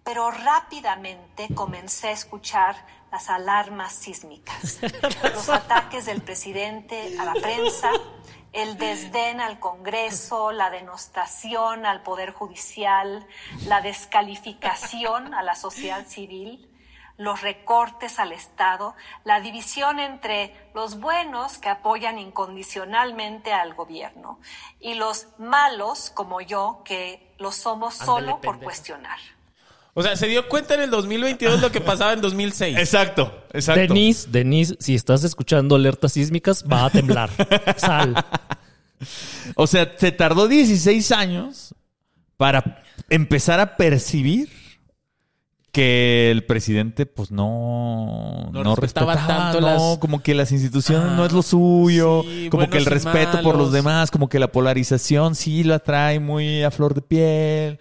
Pero 0.04 0.32
rápidamente 0.32 1.48
comencé 1.54 2.08
a 2.08 2.12
escuchar 2.12 2.76
las 3.12 3.30
alarmas 3.30 3.94
sísmicas, 3.94 4.80
los 5.24 5.50
ataques 5.50 6.06
del 6.06 6.22
presidente 6.22 7.18
a 7.20 7.26
la 7.26 7.34
prensa, 7.34 7.92
el 8.54 8.78
desdén 8.78 9.42
al 9.42 9.60
Congreso, 9.60 10.52
la 10.52 10.70
denostación 10.70 11.86
al 11.86 12.02
Poder 12.02 12.34
Judicial, 12.34 13.26
la 13.66 13.82
descalificación 13.82 15.34
a 15.34 15.44
la 15.44 15.56
sociedad 15.56 16.06
civil, 16.08 16.70
los 17.18 17.42
recortes 17.42 18.18
al 18.18 18.32
Estado, 18.32 18.96
la 19.26 19.42
división 19.42 20.00
entre 20.00 20.70
los 20.74 21.00
buenos 21.00 21.58
que 21.58 21.68
apoyan 21.68 22.18
incondicionalmente 22.18 23.52
al 23.52 23.74
gobierno 23.74 24.40
y 24.80 24.94
los 24.94 25.28
malos 25.38 26.12
como 26.12 26.40
yo 26.40 26.82
que 26.86 27.36
lo 27.38 27.52
somos 27.52 27.96
solo 27.96 28.40
por 28.40 28.62
cuestionar. 28.62 29.20
O 29.94 30.04
sea, 30.04 30.16
se 30.16 30.28
dio 30.28 30.48
cuenta 30.48 30.76
en 30.76 30.82
el 30.82 30.90
2022 30.92 31.62
lo 31.62 31.72
que 31.72 31.82
pasaba 31.82 32.14
en 32.14 32.22
2006. 32.22 32.78
Exacto, 32.78 33.44
exacto. 33.52 33.82
Denise, 33.94 34.28
Denise, 34.32 34.76
si 34.80 34.96
estás 34.96 35.24
escuchando 35.24 35.76
alertas 35.76 36.14
sísmicas, 36.14 36.64
va 36.72 36.86
a 36.86 36.90
temblar. 36.90 37.30
Sal. 37.78 38.16
O 39.56 39.68
sea, 39.68 39.94
se 39.98 40.12
tardó 40.12 40.48
16 40.48 41.12
años 41.12 41.74
para 42.38 42.84
empezar 43.10 43.60
a 43.60 43.76
percibir 43.78 44.50
que 45.72 46.32
el 46.32 46.46
presidente, 46.46 47.06
pues 47.06 47.30
no, 47.32 48.50
No 48.52 48.64
no, 48.64 48.76
respetaba 48.76 49.14
respetaba, 49.14 49.52
tanto 49.52 49.62
no, 49.62 49.68
las- 49.68 49.98
como 50.00 50.22
que 50.24 50.34
las 50.34 50.52
instituciones 50.52 51.10
Ah, 51.12 51.16
no 51.16 51.26
es 51.26 51.32
lo 51.32 51.42
suyo, 51.44 52.24
sí, 52.24 52.48
como 52.50 52.70
que 52.70 52.78
el 52.80 52.86
respeto 52.86 53.42
por 53.44 53.56
los 53.58 53.72
demás, 53.72 54.10
como 54.12 54.30
que 54.30 54.40
la 54.40 54.52
polarización 54.52 55.36
sí 55.36 55.64
la 55.64 55.80
trae 55.80 56.20
muy 56.20 56.64
a 56.64 56.72
flor 56.72 56.94
de 56.94 57.02
piel. 57.02 57.80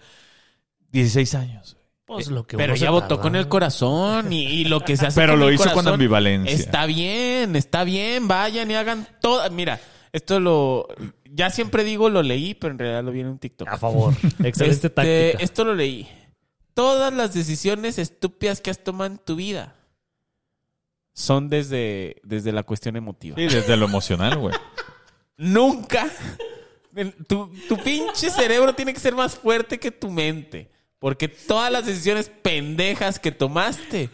16 0.91 1.35
años. 1.35 1.77
Pues 2.15 2.27
lo 2.29 2.45
que 2.45 2.57
Pero 2.57 2.73
uno 2.73 2.79
ya 2.79 2.87
se 2.87 2.91
votó 2.91 3.07
tarda. 3.07 3.21
con 3.21 3.35
el 3.35 3.47
corazón 3.47 4.33
y, 4.33 4.43
y 4.45 4.65
lo 4.65 4.81
que 4.81 4.97
se 4.97 5.07
hace 5.07 5.19
Pero 5.21 5.33
con 5.33 5.39
lo 5.41 5.47
el 5.49 5.55
hizo 5.55 5.71
con 5.73 5.87
ambivalencia. 5.87 6.53
Está 6.53 6.85
bien, 6.85 7.55
está 7.55 7.83
bien, 7.83 8.27
vayan 8.27 8.69
y 8.71 8.75
hagan 8.75 9.07
todo. 9.21 9.49
Mira, 9.51 9.79
esto 10.11 10.39
lo... 10.39 10.87
Ya 11.31 11.51
siempre 11.51 11.83
digo 11.83 12.09
lo 12.09 12.23
leí, 12.23 12.55
pero 12.55 12.71
en 12.73 12.79
realidad 12.79 13.03
lo 13.03 13.11
vi 13.11 13.19
en 13.19 13.27
un 13.27 13.37
TikTok. 13.39 13.67
A 13.67 13.77
favor. 13.77 14.13
Excelente 14.43 14.65
Este, 14.87 14.89
táctica. 14.89 15.43
Esto 15.43 15.63
lo 15.63 15.75
leí. 15.75 16.09
Todas 16.73 17.13
las 17.13 17.33
decisiones 17.33 17.99
estúpidas 17.99 18.59
que 18.61 18.71
has 18.71 18.83
tomado 18.83 19.11
en 19.11 19.17
tu 19.19 19.35
vida 19.35 19.75
son 21.13 21.49
desde, 21.49 22.15
desde 22.23 22.51
la 22.51 22.63
cuestión 22.63 22.95
emotiva. 22.95 23.35
Sí, 23.37 23.43
desde 23.47 23.75
lo 23.77 23.85
emocional, 23.85 24.37
güey. 24.37 24.55
Nunca. 25.37 26.07
Tu, 27.27 27.51
tu 27.67 27.77
pinche 27.77 28.29
cerebro 28.29 28.73
tiene 28.73 28.93
que 28.93 28.99
ser 28.99 29.13
más 29.15 29.35
fuerte 29.35 29.79
que 29.79 29.91
tu 29.91 30.09
mente. 30.09 30.71
Porque 30.99 31.27
todas 31.27 31.71
las 31.71 31.85
decisiones 31.85 32.29
pendejas 32.41 33.19
que 33.19 33.31
tomaste. 33.31 34.09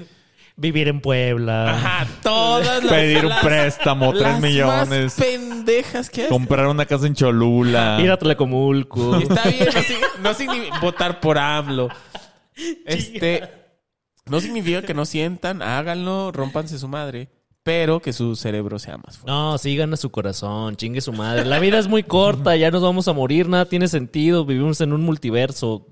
Vivir 0.57 0.87
en 0.87 1.01
Puebla. 1.01 1.71
Ajá, 1.75 2.07
todas 2.23 2.81
las. 2.83 2.93
Pedir 2.93 3.25
un 3.25 3.33
préstamo, 3.41 4.11
tres 4.13 4.23
las 4.23 4.39
millones. 4.41 5.03
Más 5.03 5.13
pendejas 5.15 6.09
que 6.09 6.23
has. 6.23 6.29
Comprar 6.29 6.67
una 6.67 6.85
casa 6.85 7.07
en 7.07 7.13
Cholula. 7.15 7.97
Ir 8.01 8.09
a 8.11 8.17
Tlacomulco. 8.17 9.19
Y 9.19 9.23
Está 9.23 9.49
bien, 9.49 9.65
no, 9.65 9.81
sig- 9.81 10.17
no 10.21 10.33
significa 10.33 10.79
votar 10.79 11.19
por 11.19 11.37
AMLO. 11.37 11.89
Este. 12.85 13.43
No 14.27 14.39
significa 14.39 14.81
que 14.81 14.93
no 14.93 15.05
sientan, 15.05 15.61
háganlo, 15.61 16.31
rompanse 16.31 16.79
su 16.79 16.87
madre. 16.87 17.29
Pero 17.63 17.99
que 17.99 18.13
su 18.13 18.35
cerebro 18.35 18.77
sea 18.79 18.97
más 18.97 19.17
fuerte. 19.17 19.31
No, 19.31 19.57
sigan 19.57 19.91
a 19.93 19.97
su 19.97 20.11
corazón, 20.11 20.75
chingue 20.75 21.01
su 21.01 21.11
madre. 21.13 21.45
La 21.45 21.59
vida 21.59 21.79
es 21.79 21.87
muy 21.87 22.03
corta, 22.03 22.55
ya 22.55 22.69
nos 22.71 22.81
vamos 22.83 23.07
a 23.07 23.13
morir, 23.13 23.49
nada 23.49 23.65
tiene 23.65 23.87
sentido, 23.87 24.45
vivimos 24.45 24.79
en 24.81 24.93
un 24.93 25.01
multiverso. 25.01 25.87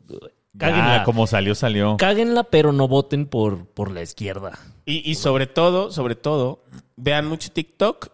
Cáguenla. 0.57 1.01
Ah, 1.01 1.03
como 1.03 1.27
salió, 1.27 1.55
salió. 1.55 1.97
Cáguenla, 1.97 2.43
pero 2.43 2.71
no 2.71 2.87
voten 2.87 3.25
por, 3.25 3.67
por 3.67 3.91
la 3.91 4.01
izquierda. 4.01 4.57
Y, 4.85 5.09
y 5.09 5.15
sobre 5.15 5.47
todo, 5.47 5.91
sobre 5.91 6.15
todo, 6.15 6.63
vean 6.95 7.27
mucho 7.27 7.51
TikTok 7.51 8.13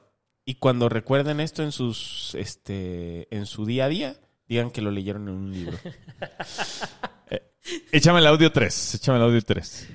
y 0.50 0.56
cuando 0.56 0.90
recuerden 0.90 1.42
esto 1.42 1.62
en 1.62 1.72
sus, 1.72 2.34
este, 2.34 3.28
en 3.36 3.46
su 3.46 3.66
día 3.66 3.86
a 3.86 3.90
día, 3.90 4.16
digan 4.48 4.72
que 4.72 4.82
lo 4.82 4.90
leyeron 4.90 5.28
en 5.28 5.36
un 5.36 5.54
libro. 5.54 5.78
Échame 7.92 8.18
el 8.18 8.26
audio 8.26 8.52
3. 8.52 8.96
Échame 8.96 9.20
el 9.20 9.26
audio 9.26 9.44
3. 9.44 9.90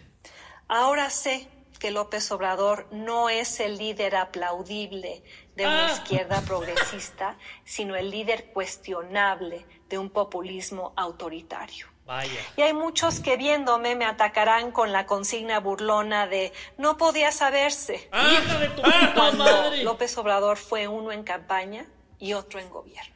Ahora 0.69 1.11
sé 1.11 1.49
que 1.81 1.91
López 1.91 2.31
Obrador 2.31 2.87
no 2.93 3.31
es 3.31 3.59
el 3.59 3.79
líder 3.79 4.15
aplaudible 4.15 5.25
de 5.57 5.67
una 5.67 5.93
izquierda 5.93 6.41
progresista, 6.43 7.37
sino 7.65 7.97
el 7.97 8.11
líder 8.11 8.53
cuestionable 8.53 9.67
de 9.89 9.99
un 9.99 10.09
populismo 10.09 10.93
autoritario. 10.97 11.89
Vaya. 12.07 12.31
Y 12.57 12.63
hay 12.63 12.75
muchos 12.75 13.21
que 13.21 13.37
viéndome 13.39 13.97
me 13.97 14.05
atacarán 14.05 14.73
con 14.73 14.93
la 14.93 15.07
consigna 15.07 15.59
burlona 15.61 16.27
de 16.27 16.53
no 16.77 16.99
podía 16.99 17.33
saberse. 17.33 18.11
¡Hija 18.13 18.59
de 18.59 18.69
tu 18.69 18.83
Cuando 19.15 19.45
madre! 19.45 19.83
López 19.85 20.17
Obrador 20.19 20.59
fue 20.59 20.87
uno 20.87 21.13
en 21.13 21.23
campaña 21.23 21.87
y 22.19 22.35
otro 22.35 22.61
en 22.61 22.69
gobierno. 22.69 23.15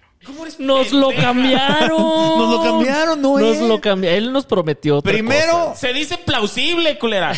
Nos 0.58 0.92
lo 0.92 1.10
cambiaron. 1.10 1.96
Nos 1.98 2.50
lo 2.50 2.62
cambiaron, 2.62 3.22
no 3.22 3.38
Nos 3.38 3.56
es. 3.56 3.60
lo 3.60 3.80
cambiaron. 3.80 4.16
Él 4.18 4.32
nos 4.32 4.46
prometió 4.46 4.96
otra 4.96 5.12
Primero, 5.12 5.52
cosa. 5.52 5.76
Se 5.76 5.92
dice 5.92 6.18
plausible, 6.18 6.98
culera. 6.98 7.32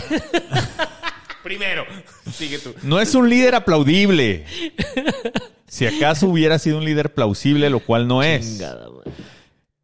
Primero. 1.42 1.84
Sigue 2.32 2.58
tú. 2.58 2.74
No 2.82 3.00
es 3.00 3.14
un 3.14 3.28
líder 3.28 3.54
aplaudible. 3.54 4.44
Si 5.66 5.86
acaso 5.86 6.26
hubiera 6.26 6.58
sido 6.58 6.78
un 6.78 6.84
líder 6.84 7.12
plausible, 7.12 7.70
lo 7.70 7.80
cual 7.80 8.06
no 8.08 8.22
es. 8.22 8.46
Chingada. 8.46 8.88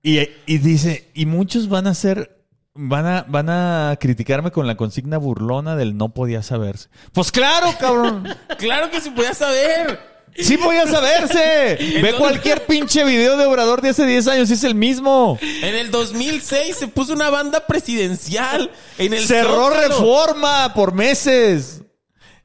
Y, 0.07 0.21
y 0.47 0.59
dice, 0.59 1.11
y 1.15 1.27
muchos 1.27 1.69
van 1.69 1.89
a 1.89 1.95
ser, 1.95 2.39
van 2.75 3.07
a, 3.07 3.27
van 3.27 3.51
a 3.51 3.97
criticarme 4.01 4.53
con 4.53 4.69
la 4.69 4.77
consigna 4.77 5.19
burlona 5.19 5.75
del 5.75 5.97
no 5.97 6.11
podía 6.15 6.45
saberse. 6.45 6.89
Pues 7.13 7.33
claro, 7.33 7.75
cabrón. 7.81 8.29
Claro 8.57 8.89
que 8.89 9.01
se 9.01 9.11
podía 9.11 9.35
saber. 9.35 9.99
Sí 10.39 10.59
podía 10.59 10.87
saberse. 10.87 11.77
Ve 12.01 12.15
cualquier 12.17 12.67
pinche 12.67 13.03
video 13.05 13.37
de 13.37 13.47
Obrador 13.47 13.81
de 13.83 13.89
hace 13.89 14.07
10 14.07 14.29
años 14.29 14.51
y 14.51 14.53
es 14.53 14.63
el 14.63 14.77
mismo. 14.77 15.41
En 15.43 15.75
el 15.75 15.91
2006 15.91 16.77
se 16.77 16.87
puso 16.87 17.13
una 17.13 17.29
banda 17.31 17.67
presidencial. 17.67 18.71
En 18.99 19.13
el 19.13 19.27
Cerró 19.27 19.71
Zócalo. 19.71 19.89
reforma 19.89 20.73
por 20.73 20.95
meses. 20.95 21.83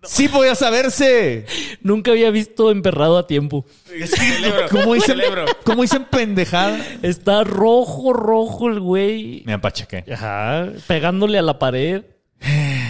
Sí 0.06 0.28
podía 0.28 0.56
saberse. 0.56 1.46
Nunca 1.82 2.12
había 2.12 2.32
visto 2.32 2.72
emperrado 2.72 3.18
a 3.18 3.28
tiempo. 3.28 3.66
Celebro. 3.86 4.68
¿Cómo 4.72 4.94
dicen. 4.96 5.20
¿Cómo 5.64 5.82
dicen 5.84 6.06
pendejada? 6.10 6.84
Está 7.04 7.44
rojo, 7.44 8.12
rojo 8.12 8.68
el 8.70 8.80
güey. 8.80 9.44
Me 9.46 9.54
apachequé. 9.54 10.04
Ajá. 10.12 10.70
Pegándole 10.88 11.38
a 11.38 11.42
la 11.42 11.60
pared. 11.60 12.04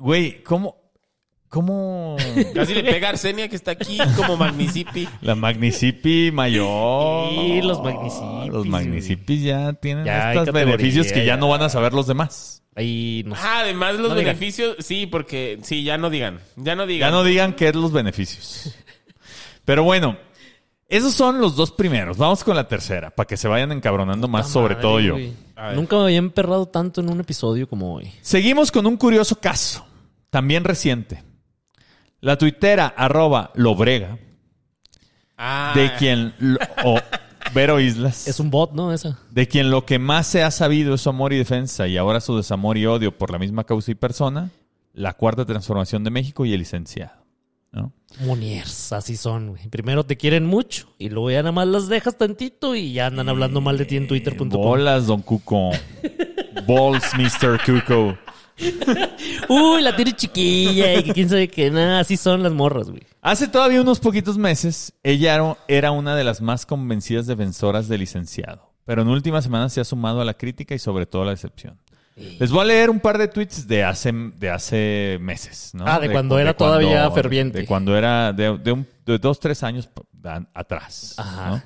Güey, 0.00 0.44
¿cómo? 0.44 0.76
¿Cómo? 1.48 2.16
Casi 2.54 2.74
le 2.74 2.84
pega 2.84 3.08
a 3.08 3.10
Arsenia 3.10 3.48
que 3.48 3.56
está 3.56 3.72
aquí 3.72 3.98
como 4.16 4.36
Magnicipi. 4.36 5.08
La 5.22 5.34
Magnicipi 5.34 6.30
mayor. 6.30 7.30
Sí, 7.30 7.60
los 7.62 7.82
Magnicipis, 7.82 8.52
Los 8.52 8.66
Magnicipis 8.66 9.42
ya 9.42 9.72
tienen 9.72 10.04
Ya 10.04 10.34
estos 10.34 10.52
beneficios 10.52 11.06
que 11.08 11.20
ya 11.20 11.34
ya. 11.34 11.36
no 11.36 11.48
van 11.48 11.62
a 11.62 11.68
saber 11.68 11.94
los 11.94 12.06
demás. 12.06 12.62
Ahí 12.78 13.24
no 13.26 13.34
sé. 13.34 13.42
Ah, 13.44 13.60
además 13.62 13.94
los 13.94 14.10
No 14.10 14.14
digan. 14.14 14.36
beneficios, 14.36 14.76
sí, 14.78 15.06
porque 15.06 15.58
sí, 15.62 15.82
ya 15.82 15.98
no 15.98 16.10
digan, 16.10 16.38
ya 16.54 16.76
no 16.76 16.84
Ya 16.84 16.86
digan. 16.88 17.10
no 17.10 17.24
digan 17.24 17.52
qué 17.54 17.68
es 17.70 17.74
los 17.74 17.90
beneficios. 17.90 18.72
Pero 19.64 19.82
bueno, 19.82 20.16
esos 20.88 21.12
son 21.12 21.40
los 21.40 21.56
dos 21.56 21.72
primeros. 21.72 22.16
Vamos 22.16 22.44
con 22.44 22.54
la 22.54 22.68
tercera, 22.68 23.10
para 23.10 23.26
que 23.26 23.36
se 23.36 23.48
vayan 23.48 23.72
encabronando 23.72 24.28
más, 24.28 24.48
sobre 24.48 24.74
Madre, 24.76 24.82
todo 24.82 25.00
yo. 25.00 25.16
Nunca 25.74 25.96
me 25.96 26.02
había 26.04 26.18
emperrado 26.18 26.66
tanto 26.66 27.00
en 27.00 27.10
un 27.10 27.18
episodio 27.18 27.68
como 27.68 27.94
hoy. 27.96 28.12
Seguimos 28.22 28.70
con 28.70 28.86
un 28.86 28.96
curioso 28.96 29.40
caso, 29.40 29.84
también 30.30 30.62
reciente. 30.62 31.24
La 32.20 32.38
tuitera 32.38 32.86
arroba 32.96 33.50
Lobrega, 33.56 34.18
Ah, 35.36 35.72
de 35.74 35.92
quien... 35.98 36.34
lo- 36.38 36.58
o 36.84 37.00
Vero 37.54 37.80
Islas. 37.80 38.28
Es 38.28 38.40
un 38.40 38.50
bot, 38.50 38.72
¿no? 38.72 38.92
Esa. 38.92 39.18
De 39.30 39.48
quien 39.48 39.70
lo 39.70 39.84
que 39.84 39.98
más 39.98 40.26
se 40.26 40.42
ha 40.42 40.50
sabido 40.50 40.94
es 40.94 41.00
su 41.00 41.10
amor 41.10 41.32
y 41.32 41.38
defensa 41.38 41.86
y 41.86 41.96
ahora 41.96 42.20
su 42.20 42.36
desamor 42.36 42.76
y 42.76 42.86
odio 42.86 43.16
por 43.16 43.30
la 43.30 43.38
misma 43.38 43.64
causa 43.64 43.90
y 43.90 43.94
persona, 43.94 44.50
la 44.92 45.14
cuarta 45.14 45.44
transformación 45.44 46.04
de 46.04 46.10
México 46.10 46.44
y 46.44 46.52
el 46.52 46.60
licenciado. 46.60 47.12
¿no? 47.72 47.92
Muniers, 48.20 48.92
así 48.92 49.16
son, 49.16 49.50
güey. 49.50 49.68
Primero 49.68 50.04
te 50.04 50.16
quieren 50.16 50.46
mucho 50.46 50.88
y 50.98 51.10
luego 51.10 51.30
ya 51.30 51.42
nada 51.42 51.52
más 51.52 51.68
las 51.68 51.88
dejas 51.88 52.16
tantito 52.16 52.74
y 52.74 52.92
ya 52.92 53.06
andan 53.06 53.28
hablando 53.28 53.60
mal 53.60 53.76
de 53.78 53.84
ti 53.84 53.96
en 53.96 54.08
twitter.com. 54.08 54.48
Bolas, 54.48 55.06
don 55.06 55.22
Cuco. 55.22 55.70
Balls, 56.66 57.12
Mr. 57.14 57.60
Cuco. 57.64 58.16
Uy, 59.48 59.82
la 59.82 59.94
tiene 59.96 60.14
chiquilla 60.14 60.94
y 60.94 61.02
que 61.04 61.12
quién 61.12 61.28
sabe 61.28 61.48
qué. 61.48 61.70
Nada, 61.70 62.00
así 62.00 62.16
son 62.16 62.42
las 62.42 62.52
morras, 62.52 62.90
güey. 62.90 63.02
Hace 63.22 63.48
todavía 63.48 63.80
unos 63.80 64.00
poquitos 64.00 64.36
meses, 64.38 64.92
ella 65.02 65.56
era- 65.68 65.90
una 65.92 66.16
de 66.16 66.24
las 66.24 66.40
más 66.40 66.66
convencidas 66.66 67.26
defensoras 67.26 67.88
del 67.88 68.00
licenciado, 68.00 68.72
pero 68.84 69.02
en 69.02 69.08
últimas 69.08 69.44
semanas 69.44 69.72
se 69.72 69.80
ha 69.80 69.84
sumado 69.84 70.20
a 70.20 70.24
la 70.24 70.34
crítica 70.34 70.74
y 70.74 70.78
sobre 70.78 71.06
todo 71.06 71.22
a 71.22 71.26
la 71.26 71.30
decepción. 71.32 71.78
Les 72.16 72.50
voy 72.50 72.62
a 72.62 72.64
leer 72.64 72.90
un 72.90 72.98
par 72.98 73.16
de 73.16 73.28
tweets 73.28 73.68
de 73.68 73.84
hace, 73.84 74.10
de 74.12 74.50
hace 74.50 75.18
meses, 75.20 75.70
¿no? 75.72 75.84
Ah, 75.86 76.00
de 76.00 76.10
cuando 76.10 76.36
era 76.40 76.52
todavía 76.56 77.08
ferviente. 77.12 77.58
De 77.60 77.66
cuando 77.66 77.96
era 77.96 78.32
de, 78.32 78.58
de 78.58 78.72
un- 78.72 78.86
de 79.06 79.18
dos, 79.18 79.38
tres 79.38 79.62
años 79.62 79.88
atrás. 80.52 81.14
Ajá. 81.16 81.50
¿no? 81.50 81.62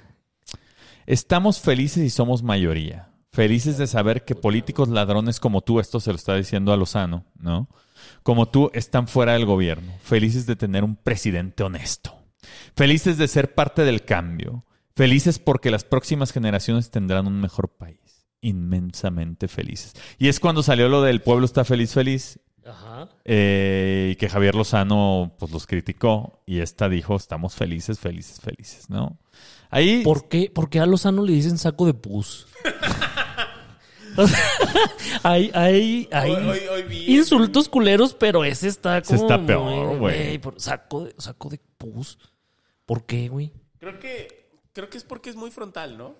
Estamos 1.07 1.59
felices 1.59 2.05
y 2.05 2.11
somos 2.11 2.43
mayoría. 2.43 3.09
Felices 3.33 3.78
de 3.78 3.87
saber 3.87 4.26
que 4.26 4.35
políticos 4.35 4.91
ladrones 4.91 5.41
como 5.41 5.62
tú, 5.62 5.80
esto 5.80 6.01
se 6.01 6.11
lo 6.11 6.16
está 6.16 6.35
diciendo 6.35 6.70
a 6.70 6.76
Lozano, 6.76 7.24
¿no? 7.39 7.66
Como 8.22 8.47
tú 8.49 8.70
están 8.74 9.09
fuera 9.09 9.33
del 9.33 9.47
gobierno. 9.47 9.95
Felices 10.03 10.45
de 10.45 10.55
tener 10.55 10.85
un 10.85 10.97
presidente 10.97 11.62
honesto. 11.62 12.14
Felices 12.76 13.16
de 13.16 13.28
ser 13.28 13.55
parte 13.55 13.85
del 13.85 14.05
cambio. 14.05 14.66
Felices 14.95 15.39
porque 15.39 15.70
las 15.70 15.85
próximas 15.85 16.30
generaciones 16.30 16.91
tendrán 16.91 17.26
un 17.26 17.41
mejor 17.41 17.70
país. 17.70 18.26
Inmensamente 18.43 19.49
felices. 19.49 19.95
Y 20.18 20.28
es 20.28 20.39
cuando 20.39 20.62
salió 20.62 20.91
lo 20.91 21.01
del 21.01 21.22
pueblo 21.22 21.47
está 21.47 21.64
feliz, 21.64 21.95
feliz. 21.95 22.39
Ajá. 22.64 23.09
eh, 23.24 24.11
y 24.12 24.16
que 24.16 24.28
Javier 24.28 24.55
Lozano 24.55 25.35
pues 25.39 25.51
los 25.51 25.66
criticó. 25.66 26.43
Y 26.45 26.61
esta 26.61 26.91
dijo, 26.91 27.16
estamos 27.16 27.55
felices, 27.55 27.99
felices, 27.99 28.41
felices, 28.41 28.91
¿no? 28.91 29.18
Ahí... 29.70 30.03
¿Por 30.05 30.28
qué, 30.28 30.51
por 30.55 30.68
qué 30.68 30.80
a 30.80 30.87
Lozano 30.87 31.24
le 31.24 31.33
dicen 31.33 31.57
saco 31.57 31.87
de 31.87 31.95
pus? 31.95 32.47
O 34.16 34.26
sea, 34.26 34.38
hay, 35.22 35.50
hay, 35.54 36.08
hay 36.12 36.30
Hoy- 36.32 36.48
hoy- 36.48 36.68
hoy 36.70 36.82
vi- 36.84 37.16
insultos 37.16 37.68
culeros, 37.68 38.14
pero 38.14 38.44
ese 38.44 38.68
está 38.68 39.00
como... 39.02 39.20
está 39.22 39.44
peor, 39.44 39.98
güey. 39.98 40.40
Saco 40.56 41.04
de, 41.04 41.14
saco 41.18 41.48
de 41.48 41.58
pus. 41.78 42.18
¿Por 42.86 43.06
qué, 43.06 43.28
güey? 43.28 43.52
Creo 43.78 43.98
que 43.98 44.50
creo 44.72 44.88
que 44.90 44.98
es 44.98 45.04
porque 45.04 45.30
es 45.30 45.36
muy 45.36 45.50
frontal, 45.50 45.96
¿no? 45.98 46.14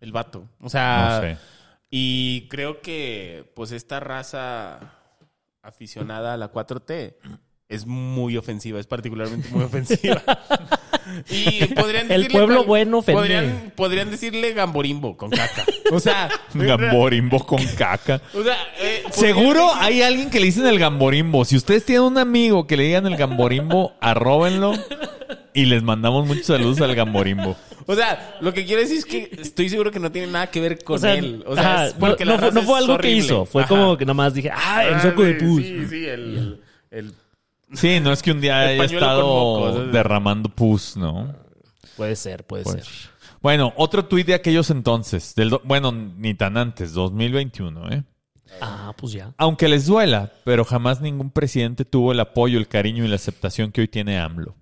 El 0.00 0.12
vato. 0.12 0.48
O 0.60 0.68
sea, 0.68 1.08
No 1.16 1.20
sé. 1.22 1.38
y 1.90 2.46
creo 2.48 2.80
que 2.82 3.50
pues 3.54 3.72
esta 3.72 4.00
raza 4.00 4.94
aficionada 5.62 6.34
a 6.34 6.36
la 6.36 6.52
4T 6.52 7.16
es 7.68 7.86
muy 7.86 8.36
ofensiva, 8.36 8.80
es 8.80 8.86
particularmente 8.86 9.48
muy 9.50 9.64
ofensiva. 9.64 10.22
y 11.30 11.64
podrían 11.74 12.10
El 12.10 12.22
decirle 12.22 12.30
pueblo 12.30 12.56
cual- 12.56 12.66
bueno 12.66 12.98
ofende. 12.98 13.20
Podrían, 13.20 13.72
podrían 13.76 14.10
decirle 14.10 14.52
gamborimbo 14.54 15.16
con 15.16 15.30
caca. 15.30 15.64
O 15.90 16.00
sea, 16.00 16.28
Gamborimbo 16.52 17.46
con 17.46 17.64
caca. 17.78 18.20
O 18.34 18.42
sea, 18.42 18.56
eh, 18.78 19.02
Seguro 19.10 19.66
decir- 19.68 19.78
hay 19.80 20.02
alguien 20.02 20.28
que 20.28 20.38
le 20.38 20.46
dicen 20.46 20.66
el 20.66 20.78
gamborimbo. 20.78 21.44
Si 21.46 21.56
ustedes 21.56 21.84
tienen 21.86 22.04
un 22.04 22.18
amigo 22.18 22.66
que 22.66 22.76
le 22.76 22.82
digan 22.84 23.06
el 23.06 23.16
gamborimbo, 23.16 23.94
arróbenlo 24.00 24.72
y 25.54 25.64
les 25.64 25.82
mandamos 25.82 26.26
muchos 26.26 26.44
saludos 26.46 26.80
al 26.82 26.94
gamborimbo. 26.94 27.56
O 27.86 27.94
sea, 27.94 28.36
lo 28.42 28.52
que 28.52 28.66
quiero 28.66 28.82
decir 28.82 28.98
es 28.98 29.06
que 29.06 29.30
estoy 29.40 29.70
seguro 29.70 29.90
que 29.90 29.98
no 29.98 30.12
tiene 30.12 30.28
nada 30.30 30.48
que 30.50 30.60
ver 30.60 30.84
con 30.84 30.96
o 30.96 30.98
sea, 30.98 31.14
él. 31.14 31.42
O 31.46 31.54
sea, 31.54 31.62
ajá, 31.74 31.86
es 31.86 31.92
porque 31.94 32.26
no, 32.26 32.32
la 32.32 32.36
no 32.36 32.40
fue- 32.42 32.48
raza 32.50 32.60
no 32.60 32.66
fue 32.66 32.78
es 32.78 32.84
algo 32.84 32.98
que 32.98 33.10
hizo. 33.10 33.44
Fue 33.46 33.62
Ajá. 33.62 33.68
como 33.70 33.96
que 33.96 34.04
nada 34.04 34.14
más 34.14 34.34
dije, 34.34 34.50
ah, 34.54 34.84
el 34.86 34.94
Ah, 34.94 35.00
saco 35.00 35.22
de 35.22 35.34
pus. 35.34 35.62
Sí, 35.62 35.86
sí, 35.88 36.04
el, 36.06 36.60
el- 36.90 37.14
Sí, 37.72 38.00
no 38.00 38.12
es 38.12 38.22
que 38.22 38.32
un 38.32 38.40
día 38.40 38.60
haya 38.60 38.84
estado 38.84 39.72
¿sabes? 39.74 39.92
derramando 39.92 40.48
pus, 40.48 40.96
¿no? 40.96 41.34
Puede 41.96 42.16
ser, 42.16 42.46
puede 42.46 42.64
Pues. 42.64 42.84
ser. 42.84 43.10
Bueno, 43.40 43.72
otro 43.76 44.04
tuit 44.06 44.26
de 44.26 44.34
aquellos 44.34 44.70
entonces, 44.70 45.34
del 45.34 45.50
do- 45.50 45.62
bueno, 45.64 45.92
ni 45.92 46.34
tan 46.34 46.56
antes, 46.56 46.92
2021, 46.92 47.92
¿eh? 47.92 48.04
Ah, 48.60 48.92
pues 48.96 49.12
ya. 49.12 49.32
Aunque 49.36 49.68
les 49.68 49.86
duela, 49.86 50.32
pero 50.44 50.64
jamás 50.64 51.00
ningún 51.00 51.30
presidente 51.30 51.84
tuvo 51.84 52.12
el 52.12 52.20
apoyo, 52.20 52.58
el 52.58 52.66
cariño 52.66 53.04
y 53.04 53.08
la 53.08 53.16
aceptación 53.16 53.70
que 53.70 53.82
hoy 53.82 53.88
tiene 53.88 54.18
AMLO. 54.18 54.56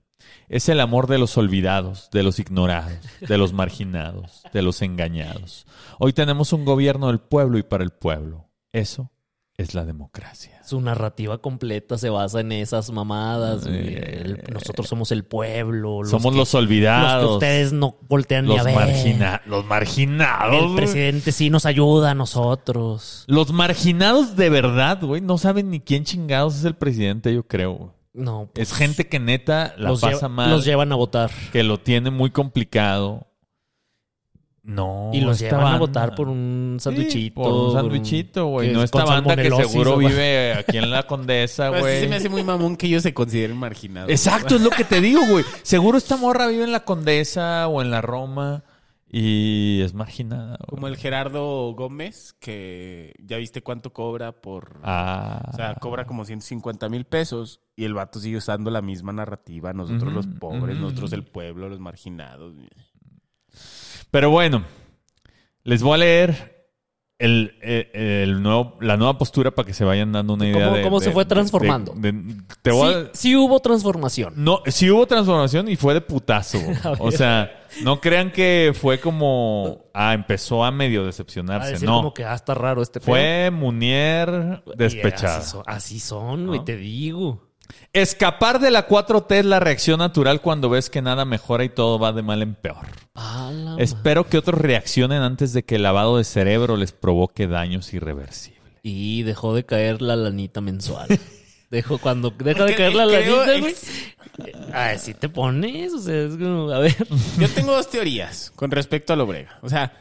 Es 0.49 0.69
el 0.69 0.81
amor 0.81 1.07
de 1.07 1.19
los 1.19 1.37
olvidados, 1.39 2.11
de 2.13 2.23
los 2.23 2.39
ignorados, 2.39 2.99
de 3.21 3.39
los 3.39 3.53
marginados, 3.53 4.43
de 4.53 4.63
los 4.63 4.83
engañados. 4.83 5.67
Hoy 5.99 6.13
tenemos 6.13 6.53
un 6.53 6.65
gobierno 6.65 7.07
del 7.09 7.19
pueblo 7.21 7.59
y 7.59 7.63
para 7.63 7.85
el 7.85 7.91
pueblo. 7.91 8.49
Eso 8.73 9.11
es 9.59 9.75
la 9.75 9.85
democracia. 9.87 10.61
Su 10.65 10.81
narrativa 10.81 11.39
completa 11.39 11.97
se 11.97 12.11
basa 12.11 12.41
en 12.41 12.53
esas 12.53 12.91
mamadas. 12.91 13.65
El- 13.67 14.43
nosotros 14.53 14.87
somos 14.89 15.13
el 15.13 15.25
pueblo. 15.25 16.03
los 16.03 16.11
Somos 16.11 16.33
que- 16.33 16.39
los 16.39 16.55
olvidados. 16.55 17.23
Los 17.23 17.31
que 17.31 17.35
ustedes 17.35 17.73
no 17.73 17.97
voltean 18.09 18.45
ni 18.47 18.59
a 18.59 18.63
ver. 18.63 18.75
margina- 18.75 19.41
los 19.47 19.65
marginados. 19.65 20.71
El 20.71 20.75
presidente 20.77 21.33
sí 21.33 21.49
nos 21.51 21.65
ayuda 21.67 22.11
a 22.11 22.15
nosotros. 22.15 23.25
Los 23.29 23.53
marginados 23.53 24.37
de 24.37 24.51
verdad, 24.51 25.01
güey, 25.03 25.21
no 25.21 25.39
saben 25.39 25.71
ni 25.71 25.81
quién 25.81 26.05
chingados 26.05 26.57
es 26.57 26.65
el 26.65 26.75
presidente, 26.75 27.33
yo 27.35 27.43
creo. 27.47 27.95
No, 28.13 28.51
pues, 28.55 28.71
Es 28.71 28.77
gente 28.77 29.09
que 29.09 29.21
neta 29.21 29.75
la 29.77 29.91
los, 29.91 30.01
pasa 30.01 30.15
lleva- 30.17 30.29
mal, 30.29 30.51
los 30.51 30.65
llevan 30.65 30.91
a 30.93 30.97
votar. 30.97 31.31
que 31.53 31.63
lo 31.63 31.79
tiene 31.79 32.11
muy 32.11 32.31
complicado. 32.31 33.27
No. 34.67 35.11
y 35.15 35.21
los 35.21 35.41
esta 35.41 35.57
llevan 35.57 35.75
a 35.75 35.79
votar 35.79 36.15
por 36.15 36.29
un 36.29 36.77
Sí, 36.79 36.85
sándwichito. 36.85 37.35
por 37.43 37.53
un 37.53 37.73
sándwichito, 37.73 38.47
güey. 38.47 38.73
No 38.73 38.81
es 38.81 38.87
esta 38.87 39.05
banda 39.05 39.37
que 39.37 39.51
seguro 39.51 39.97
vive 39.97 40.55
aquí 40.55 40.77
en 40.79 40.91
la 40.91 41.05
Condesa, 41.05 41.69
sí 41.69 41.75
se 41.77 41.83
me 41.83 42.07
güey. 42.07 42.13
hace 42.15 42.29
muy 42.29 42.43
mamón 42.43 42.77
que 42.77 42.87
ellos 42.89 43.03
se 43.05 43.15
consideren 43.15 43.57
marginados. 43.57 44.11
Exacto, 44.11 44.57
es 44.57 44.61
lo 44.63 44.71
que 44.71 44.85
te 44.85 45.01
digo, 45.01 45.21
güey. 45.31 45.45
Seguro 45.63 45.97
esta 45.99 46.17
morra 46.17 46.47
vive 46.49 46.65
en 46.65 46.73
la 46.73 46.85
Condesa 46.85 47.69
o 47.69 47.81
en 47.81 47.91
la 47.93 48.03
Roma 48.03 48.65
y 49.09 49.81
es 49.83 49.95
marginada. 49.95 50.57
güey. 50.59 50.67
Como 50.69 50.89
el 50.89 50.97
Gerardo 50.97 51.73
Gómez, 51.75 52.35
que 52.41 53.15
ya 53.23 53.37
viste 53.37 53.63
cuánto 53.63 53.93
cobra 53.93 54.33
por... 54.33 54.81
Ah. 54.83 55.49
O 55.53 55.57
sea, 55.57 55.75
cobra 55.77 56.07
como 56.07 56.25
150 56.25 56.89
mil 56.89 57.05
pesos 57.05 57.61
y 57.77 57.85
el 57.85 57.95
vato 57.95 58.19
sigue 58.19 58.39
usando 58.39 58.71
la 58.73 58.83
misma 58.83 59.13
narrativa. 59.13 59.73
Nosotros 59.73 60.13
los 60.13 60.27
pobres, 60.27 60.77
nosotros 60.79 61.13
el 61.13 61.25
pueblo, 61.25 61.69
los 61.69 61.79
marginados. 61.79 62.55
Pero 64.11 64.31
bueno, 64.31 64.65
les 65.65 65.83
voy 65.83 65.95
a 65.95 65.99
leer 65.99 66.57
el, 67.19 67.55
el- 67.63 67.89
el 67.95 68.43
nuevo, 68.43 68.77
la 68.81 68.97
nueva 68.99 69.17
postura 69.17 69.51
para 69.51 69.67
que 69.67 69.73
se 69.73 69.85
vayan 69.85 70.13
dando 70.13 70.35
una 70.35 70.47
idea 70.47 70.65
¿Cómo- 70.67 70.77
de... 70.77 70.83
cómo 70.83 71.01
se 71.01 71.11
fue 71.13 71.25
transformando? 71.25 71.93
de- 71.97 72.13
de- 72.13 72.35
te 72.63 72.71
voy 72.71 72.93
a- 72.93 73.11
Sí, 73.15 73.35
hubo 73.35 73.59
transformación. 73.61 74.35
No, 74.37 74.61
sí 74.67 74.91
hubo 74.91 75.07
transformación 75.07 75.69
y 75.69 75.77
fue 75.77 75.95
de 75.95 76.03
putazo. 76.03 76.59
A 76.85 76.91
o 77.01 77.11
sea, 77.11 77.65
no 77.83 78.01
crean 78.01 78.31
que 78.33 78.73
fue 78.79 79.01
como... 79.01 79.87
Ah, 79.95 80.13
empezó 80.13 80.63
a 80.63 80.71
medio 80.71 81.03
A 81.03 81.07
decepcionarse. 81.07 81.73
decir 81.73 81.89
No, 81.89 81.97
como 81.97 82.15
que 82.15 82.25
ah, 82.25 82.35
está 82.35 82.53
raro 82.55 82.83
este 82.83 83.01
pedo. 83.01 83.07
fue 83.13 83.51
Munier 83.51 84.63
Y 84.67 84.77
despechada. 84.77 85.39
Así 85.39 85.51
son, 85.51 85.63
así 85.67 86.01
son, 86.01 86.47
¿No? 86.47 86.65
te 86.65 86.77
digo. 86.77 87.46
Escapar 87.93 88.61
de 88.61 88.71
la 88.71 88.89
4T 88.89 89.37
es 89.37 89.45
la 89.45 89.61
reacción 89.61 89.99
natural 89.99 90.41
cuando 90.41 90.69
ves 90.69 90.91
que 90.91 91.03
nada 91.03 91.25
mejora 91.25 91.65
y 91.65 91.69
todo 91.69 91.99
va 91.99 92.13
de 92.13 92.23
mal 92.23 92.43
en 92.43 92.55
peor. 92.55 92.87
Espero 93.79 94.29
que 94.29 94.39
otros 94.39 94.61
reaccionen 94.61 95.23
antes 95.23 95.53
de 95.53 95.65
que 95.65 95.77
el 95.77 95.83
lavado 95.83 96.19
de 96.19 96.25
cerebro 96.25 96.77
les 96.77 96.93
provoque 96.93 97.47
daños 97.47 97.93
irreversibles. 97.95 98.63
Y 98.83 99.23
dejó 99.23 99.55
de 99.55 99.65
caer 99.65 100.03
la 100.03 100.17
lanita 100.17 100.61
mensual. 100.61 101.09
Dejó 101.71 101.99
cuando 101.99 102.31
deja 102.31 102.65
de 102.65 102.77
caer 102.77 102.95
la 102.95 103.07
lanita, 103.07 103.59
güey. 103.59 103.75
Ay, 104.73 104.99
si 104.99 105.15
te 105.15 105.29
pones, 105.29 105.93
o 105.93 105.99
sea, 105.99 106.23
es 106.23 106.37
como, 106.37 106.71
a 106.71 106.79
ver. 106.79 106.95
Yo 107.39 107.49
tengo 107.49 107.73
dos 107.73 107.91
teorías 107.91 108.53
con 108.55 108.71
respecto 108.71 109.13
a 109.13 109.17
la 109.17 109.25
Obrega. 109.25 109.59
O 109.63 109.69
sea, 109.69 109.93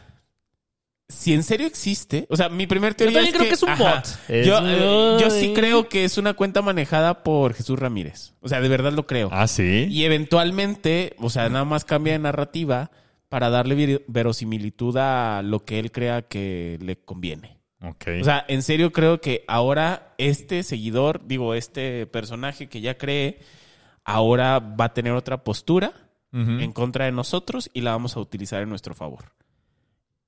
si 1.07 1.33
en 1.33 1.43
serio 1.43 1.67
existe, 1.67 2.25
o 2.29 2.35
sea, 2.35 2.49
mi 2.49 2.65
primer 2.65 2.95
teoría 2.95 3.19
también 3.19 3.35
es 3.35 3.37
creo 3.39 3.49
que 3.49 3.53
es 3.55 3.63
un 3.63 3.69
ajá, 3.69 3.95
bot. 3.95 4.19
Es- 4.29 4.47
yo, 4.47 4.59
eh, 4.63 5.17
yo 5.21 5.29
sí 5.29 5.53
creo 5.53 5.87
que 5.87 6.03
es 6.03 6.17
una 6.17 6.33
cuenta 6.33 6.61
manejada 6.61 7.23
por 7.23 7.53
Jesús 7.53 7.77
Ramírez. 7.77 8.33
O 8.41 8.49
sea, 8.49 8.59
de 8.59 8.69
verdad 8.69 8.91
lo 8.93 9.05
creo. 9.05 9.29
Ah, 9.31 9.47
sí. 9.47 9.87
Y 9.89 10.03
eventualmente, 10.03 11.15
o 11.19 11.29
sea, 11.29 11.49
nada 11.49 11.65
más 11.65 11.85
cambia 11.85 12.13
de 12.13 12.19
narrativa 12.19 12.91
para 13.29 13.49
darle 13.49 14.03
verosimilitud 14.07 14.95
a 14.97 15.41
lo 15.43 15.63
que 15.63 15.79
él 15.79 15.91
crea 15.91 16.23
que 16.23 16.79
le 16.81 16.97
conviene. 16.97 17.59
Ok. 17.81 18.07
O 18.21 18.23
sea, 18.23 18.43
en 18.47 18.63
serio 18.63 18.91
creo 18.91 19.21
que 19.21 19.43
ahora 19.47 20.13
este 20.17 20.63
seguidor, 20.63 21.27
digo, 21.27 21.53
este 21.53 22.07
personaje 22.07 22.67
que 22.67 22.81
ya 22.81 22.97
cree, 22.97 23.39
ahora 24.03 24.59
va 24.59 24.85
a 24.85 24.93
tener 24.93 25.13
otra 25.13 25.43
postura 25.43 25.91
en 26.37 26.73
contra 26.73 27.05
de 27.05 27.13
nosotros 27.13 27.69
y 27.73 27.79
la 27.79 27.91
vamos 27.91 28.17
a 28.17 28.19
utilizar 28.19 28.61
en 28.61 28.67
nuestro 28.67 28.93
favor. 28.93 29.31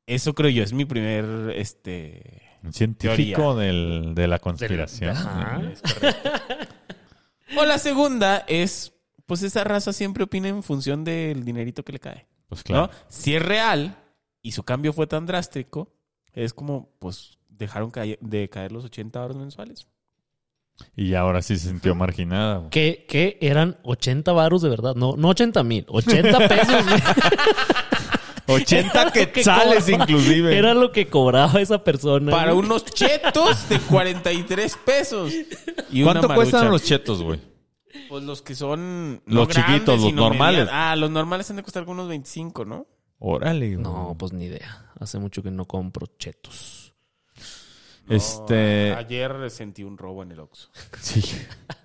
Eso 0.07 0.33
creo 0.33 0.49
yo, 0.49 0.63
es 0.63 0.73
mi 0.73 0.85
primer, 0.85 1.51
este... 1.55 2.41
Un 2.63 2.73
científico 2.73 3.55
del- 3.55 4.15
de 4.15 4.27
la 4.27 4.39
conspiración. 4.39 5.11
Ajá. 5.15 5.61
es 5.71 5.81
correcto. 5.81 6.29
o 7.57 7.65
la 7.65 7.77
segunda 7.77 8.43
es, 8.47 8.93
pues 9.25 9.43
esa 9.43 9.63
raza 9.63 9.93
siempre 9.93 10.23
opina 10.23 10.47
en 10.47 10.63
función 10.63 11.03
del 11.03 11.43
dinerito 11.45 11.83
que 11.83 11.91
le 11.93 11.99
cae. 11.99 12.25
Pues 12.49 12.61
¿no? 12.61 12.87
claro. 12.87 12.91
Si 13.09 13.35
es 13.35 13.41
real 13.43 13.95
y 14.41 14.53
su 14.53 14.63
cambio 14.63 14.93
fue 14.93 15.07
tan 15.07 15.25
drástico, 15.25 15.93
es 16.33 16.53
como, 16.53 16.89
pues, 16.99 17.37
dejaron 17.49 17.91
caer- 17.91 18.19
de 18.21 18.49
caer 18.49 18.71
los 18.71 18.85
80 18.85 19.21
horas 19.23 19.35
mensuales. 19.37 19.87
Y 20.95 21.15
ahora 21.15 21.41
sí 21.41 21.57
se 21.57 21.67
sintió 21.69 21.95
marginada. 21.95 22.69
que 22.69 23.37
eran 23.41 23.77
80 23.83 24.31
varos 24.31 24.61
de 24.61 24.69
verdad. 24.69 24.95
No, 24.95 25.15
no 25.17 25.29
80 25.29 25.63
mil, 25.63 25.85
80 25.89 26.47
pesos. 26.47 26.85
güey. 28.47 28.63
80 28.63 29.05
lo 29.05 29.11
que 29.11 29.31
quetzales 29.31 29.83
cobraba. 29.85 30.03
inclusive. 30.03 30.57
Era 30.57 30.73
lo 30.73 30.91
que 30.91 31.07
cobraba 31.07 31.61
esa 31.61 31.83
persona. 31.83 32.31
Para 32.31 32.53
güey. 32.53 32.65
unos 32.65 32.85
chetos 32.85 33.69
de 33.69 33.79
43 33.79 34.77
pesos. 34.85 35.33
Y 35.91 36.03
una 36.03 36.13
¿Cuánto 36.13 36.35
cuestan 36.35 36.69
los 36.71 36.83
chetos, 36.83 37.21
güey? 37.21 37.39
Pues 38.09 38.23
los 38.23 38.41
que 38.41 38.55
son... 38.55 39.21
Los 39.25 39.47
chiquitos, 39.49 39.99
los 40.01 40.13
normales. 40.13 40.69
Ah, 40.71 40.95
los 40.95 41.09
normales 41.09 41.49
han 41.49 41.57
de 41.57 41.63
costar 41.63 41.83
como 41.83 41.93
unos 41.93 42.09
25, 42.09 42.65
¿no? 42.65 42.87
Órale. 43.19 43.75
güey. 43.75 43.83
No, 43.83 44.15
pues 44.17 44.33
ni 44.33 44.45
idea. 44.45 44.91
Hace 44.99 45.19
mucho 45.19 45.43
que 45.43 45.51
no 45.51 45.65
compro 45.65 46.07
chetos. 46.17 46.93
Este. 48.09 48.93
Ayer 48.93 49.49
sentí 49.49 49.83
un 49.83 49.97
robo 49.97 50.23
en 50.23 50.31
el 50.31 50.39
Oxxo. 50.39 50.69
Sí. 51.01 51.21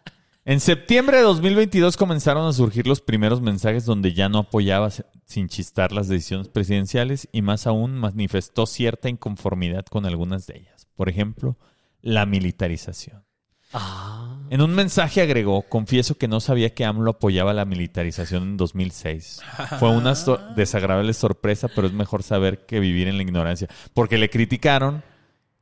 En 0.45 0.59
septiembre 0.59 1.19
de 1.19 1.23
2022 1.23 1.97
comenzaron 1.97 2.49
a 2.49 2.53
surgir 2.53 2.89
los 2.89 3.01
primeros 3.01 3.41
mensajes 3.41 3.85
donde 3.85 4.13
ya 4.13 4.29
no 4.29 4.39
apoyaba 4.39 4.91
sin 5.25 5.49
chistar 5.49 5.93
las 5.93 6.09
decisiones 6.09 6.49
presidenciales 6.49 7.29
y 7.31 7.43
más 7.43 7.69
aún 7.69 7.95
manifestó 7.95 8.67
cierta 8.67 9.09
inconformidad 9.09 9.87
con 9.87 10.05
algunas 10.05 10.49
de 10.49 10.59
ellas. 10.59 10.89
Por 10.97 11.09
ejemplo, 11.09 11.57
la 12.01 12.27
militarización. 12.27 13.25
Ah. 13.73 14.41
En 14.51 14.61
un 14.61 14.75
mensaje 14.75 15.23
agregó, 15.23 15.63
confieso 15.63 16.19
que 16.19 16.27
no 16.29 16.41
sabía 16.41 16.75
que 16.75 16.85
AMLO 16.85 17.13
apoyaba 17.13 17.55
la 17.55 17.65
militarización 17.65 18.43
en 18.43 18.57
2006. 18.57 19.41
Fue 19.79 19.91
una 19.91 20.15
so- 20.17 20.41
desagradable 20.57 21.15
sorpresa, 21.15 21.69
pero 21.69 21.87
es 21.87 21.93
mejor 21.93 22.25
saber 22.25 22.67
que 22.67 22.81
vivir 22.81 23.07
en 23.07 23.17
la 23.17 23.23
ignorancia. 23.23 23.69
Porque 23.95 24.19
le 24.19 24.29
criticaron 24.29 25.05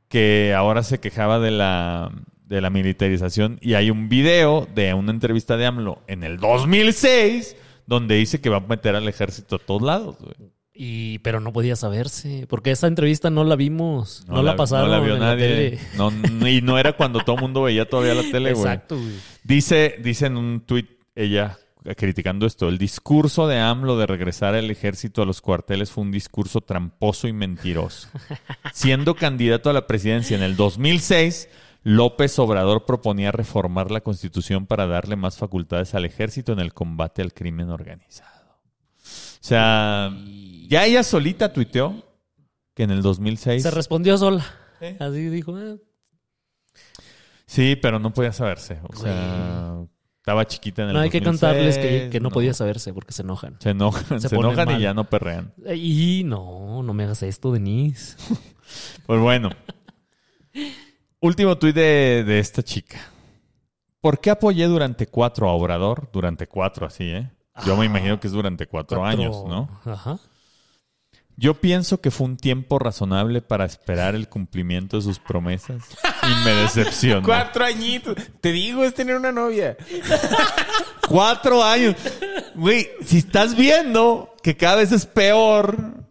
que 0.09 0.53
ahora 0.57 0.81
se 0.83 0.99
quejaba 0.99 1.39
de 1.39 1.51
la, 1.51 2.11
de 2.51 2.59
la 2.59 2.69
militarización 2.69 3.57
y 3.61 3.75
hay 3.75 3.89
un 3.89 4.09
video 4.09 4.67
de 4.75 4.93
una 4.93 5.11
entrevista 5.11 5.55
de 5.55 5.65
AMLO 5.65 6.01
en 6.07 6.23
el 6.23 6.37
2006 6.37 7.55
donde 7.87 8.15
dice 8.15 8.41
que 8.41 8.49
va 8.49 8.57
a 8.57 8.59
meter 8.59 8.93
al 8.93 9.07
ejército 9.07 9.55
a 9.55 9.59
todos 9.59 9.81
lados. 9.81 10.17
güey. 10.19 10.51
Y, 10.73 11.19
pero 11.19 11.39
no 11.39 11.53
podía 11.53 11.77
saberse, 11.77 12.47
porque 12.49 12.71
esa 12.71 12.87
entrevista 12.87 13.29
no 13.29 13.45
la 13.45 13.55
vimos, 13.55 14.25
no, 14.27 14.41
la, 14.41 14.55
pasaron 14.55 14.89
No 14.89 14.97
la 14.97 15.01
vio 15.01 15.15
en 15.15 15.21
la 15.21 15.37
tele. 15.37 15.79
No, 15.95 16.11
y 16.47 16.61
no 16.61 16.77
era 16.77 16.93
cuando 16.93 17.19
todo 17.21 17.37
el 17.37 17.41
mundo 17.41 17.61
veía 17.63 17.87
todavía 17.87 18.15
la 18.15 18.23
tele, 18.23 18.53
güey. 18.53 18.65
Exacto, 18.65 18.97
güey. 18.97 19.13
Dice, 19.43 19.95
dice 20.01 20.25
en 20.25 20.37
un 20.37 20.61
tuit 20.61 20.89
ella 21.15 21.57
eh, 21.85 21.95
criticando 21.95 22.45
esto, 22.45 22.67
el 22.67 22.77
discurso 22.77 23.47
de 23.47 23.59
AMLO 23.59 23.97
de 23.97 24.07
regresar 24.07 24.55
al 24.55 24.69
ejército 24.69 25.21
a 25.21 25.25
los 25.25 25.39
cuarteles 25.41 25.91
fue 25.91 26.03
un 26.03 26.11
discurso 26.11 26.61
tramposo 26.61 27.27
y 27.27 27.33
mentiroso. 27.33 28.09
Siendo 28.73 29.15
candidato 29.15 29.69
a 29.69 29.73
la 29.73 29.87
presidencia 29.87 30.35
en 30.35 30.43
el 30.43 30.55
2006, 30.55 31.49
López 31.83 32.37
Obrador 32.39 32.85
proponía 32.85 33.31
reformar 33.31 33.89
la 33.89 34.01
constitución 34.01 34.67
para 34.67 34.85
darle 34.85 35.15
más 35.15 35.37
facultades 35.37 35.95
al 35.95 36.05
ejército 36.05 36.53
en 36.53 36.59
el 36.59 36.73
combate 36.73 37.21
al 37.21 37.33
crimen 37.33 37.69
organizado. 37.69 38.51
O 38.51 39.43
sea, 39.43 40.15
ya 40.67 40.85
ella 40.85 41.03
solita 41.03 41.51
tuiteó 41.51 42.05
que 42.75 42.83
en 42.83 42.91
el 42.91 43.01
2006... 43.01 43.63
Se 43.63 43.71
respondió 43.71 44.17
sola. 44.17 44.45
Sí. 44.79 44.95
Así 44.99 45.29
dijo, 45.29 45.55
ah, 45.55 45.75
Sí, 47.47 47.75
pero 47.75 47.99
no 47.99 48.13
podía 48.13 48.31
saberse. 48.31 48.79
O 48.87 48.95
sea, 48.95 49.83
estaba 50.19 50.45
chiquita 50.45 50.83
en 50.83 50.89
el 50.89 50.93
no 50.93 50.99
hay 51.01 51.09
que 51.09 51.19
2006, 51.19 51.41
cantarles 51.41 51.77
que, 51.77 52.09
que 52.09 52.19
no, 52.21 52.29
podía 52.29 52.53
saberse 52.53 52.93
porque 52.93 53.11
se 53.11 53.23
enojan. 53.23 53.57
Se 53.59 53.71
enojan, 53.71 54.21
Se 54.21 54.33
enojan 54.33 54.79
y 54.79 54.81
ya 54.83 54.93
no 54.93 55.09
perrean. 55.09 55.53
Y 55.75 56.23
no, 56.23 56.81
no 56.83 56.93
me 56.93 57.03
hagas 57.03 57.23
esto, 57.23 57.51
Denise. 57.51 58.15
Pues 59.05 59.19
bueno. 59.19 59.49
Último 61.21 61.57
tuit 61.57 61.75
de, 61.75 62.23
de 62.25 62.39
esta 62.39 62.63
chica. 62.63 62.99
¿Por 64.01 64.19
qué 64.19 64.31
apoyé 64.31 64.65
durante 64.65 65.05
cuatro 65.07 65.47
a 65.47 65.53
Obrador? 65.53 66.09
Durante 66.11 66.47
cuatro, 66.47 66.87
así, 66.87 67.03
¿eh? 67.11 67.29
Yo 67.65 67.75
me 67.77 67.83
Ah, 67.83 67.85
imagino 67.85 68.19
que 68.19 68.27
es 68.27 68.33
durante 68.33 68.65
cuatro, 68.65 68.99
Cuatro- 68.99 69.21
años, 69.21 69.43
¿no? 69.47 69.69
Ajá. 69.85 70.17
Yo 71.37 71.55
pienso 71.61 72.01
que 72.01 72.11
fue 72.11 72.25
un 72.27 72.37
tiempo 72.37 72.77
razonable 72.79 73.41
para 73.41 73.65
esperar 73.65 74.15
el 74.15 74.27
cumplimiento 74.29 74.97
de 74.97 75.03
sus 75.03 75.19
promesas 75.19 75.83
y 76.23 76.45
me 76.45 76.51
decepcionó. 76.53 77.21
Cuatro 77.25 77.63
añitos. 77.65 78.15
Te 78.41 78.51
digo, 78.51 78.83
es 78.83 78.93
tener 78.93 79.15
una 79.15 79.31
novia. 79.31 79.77
Cuatro 81.07 81.63
años. 81.63 81.95
Güey, 82.55 82.89
si 83.05 83.19
estás 83.19 83.55
viendo 83.55 84.35
que 84.43 84.55
cada 84.57 84.77
vez 84.77 84.91
es 84.91 85.05
peor, 85.05 86.05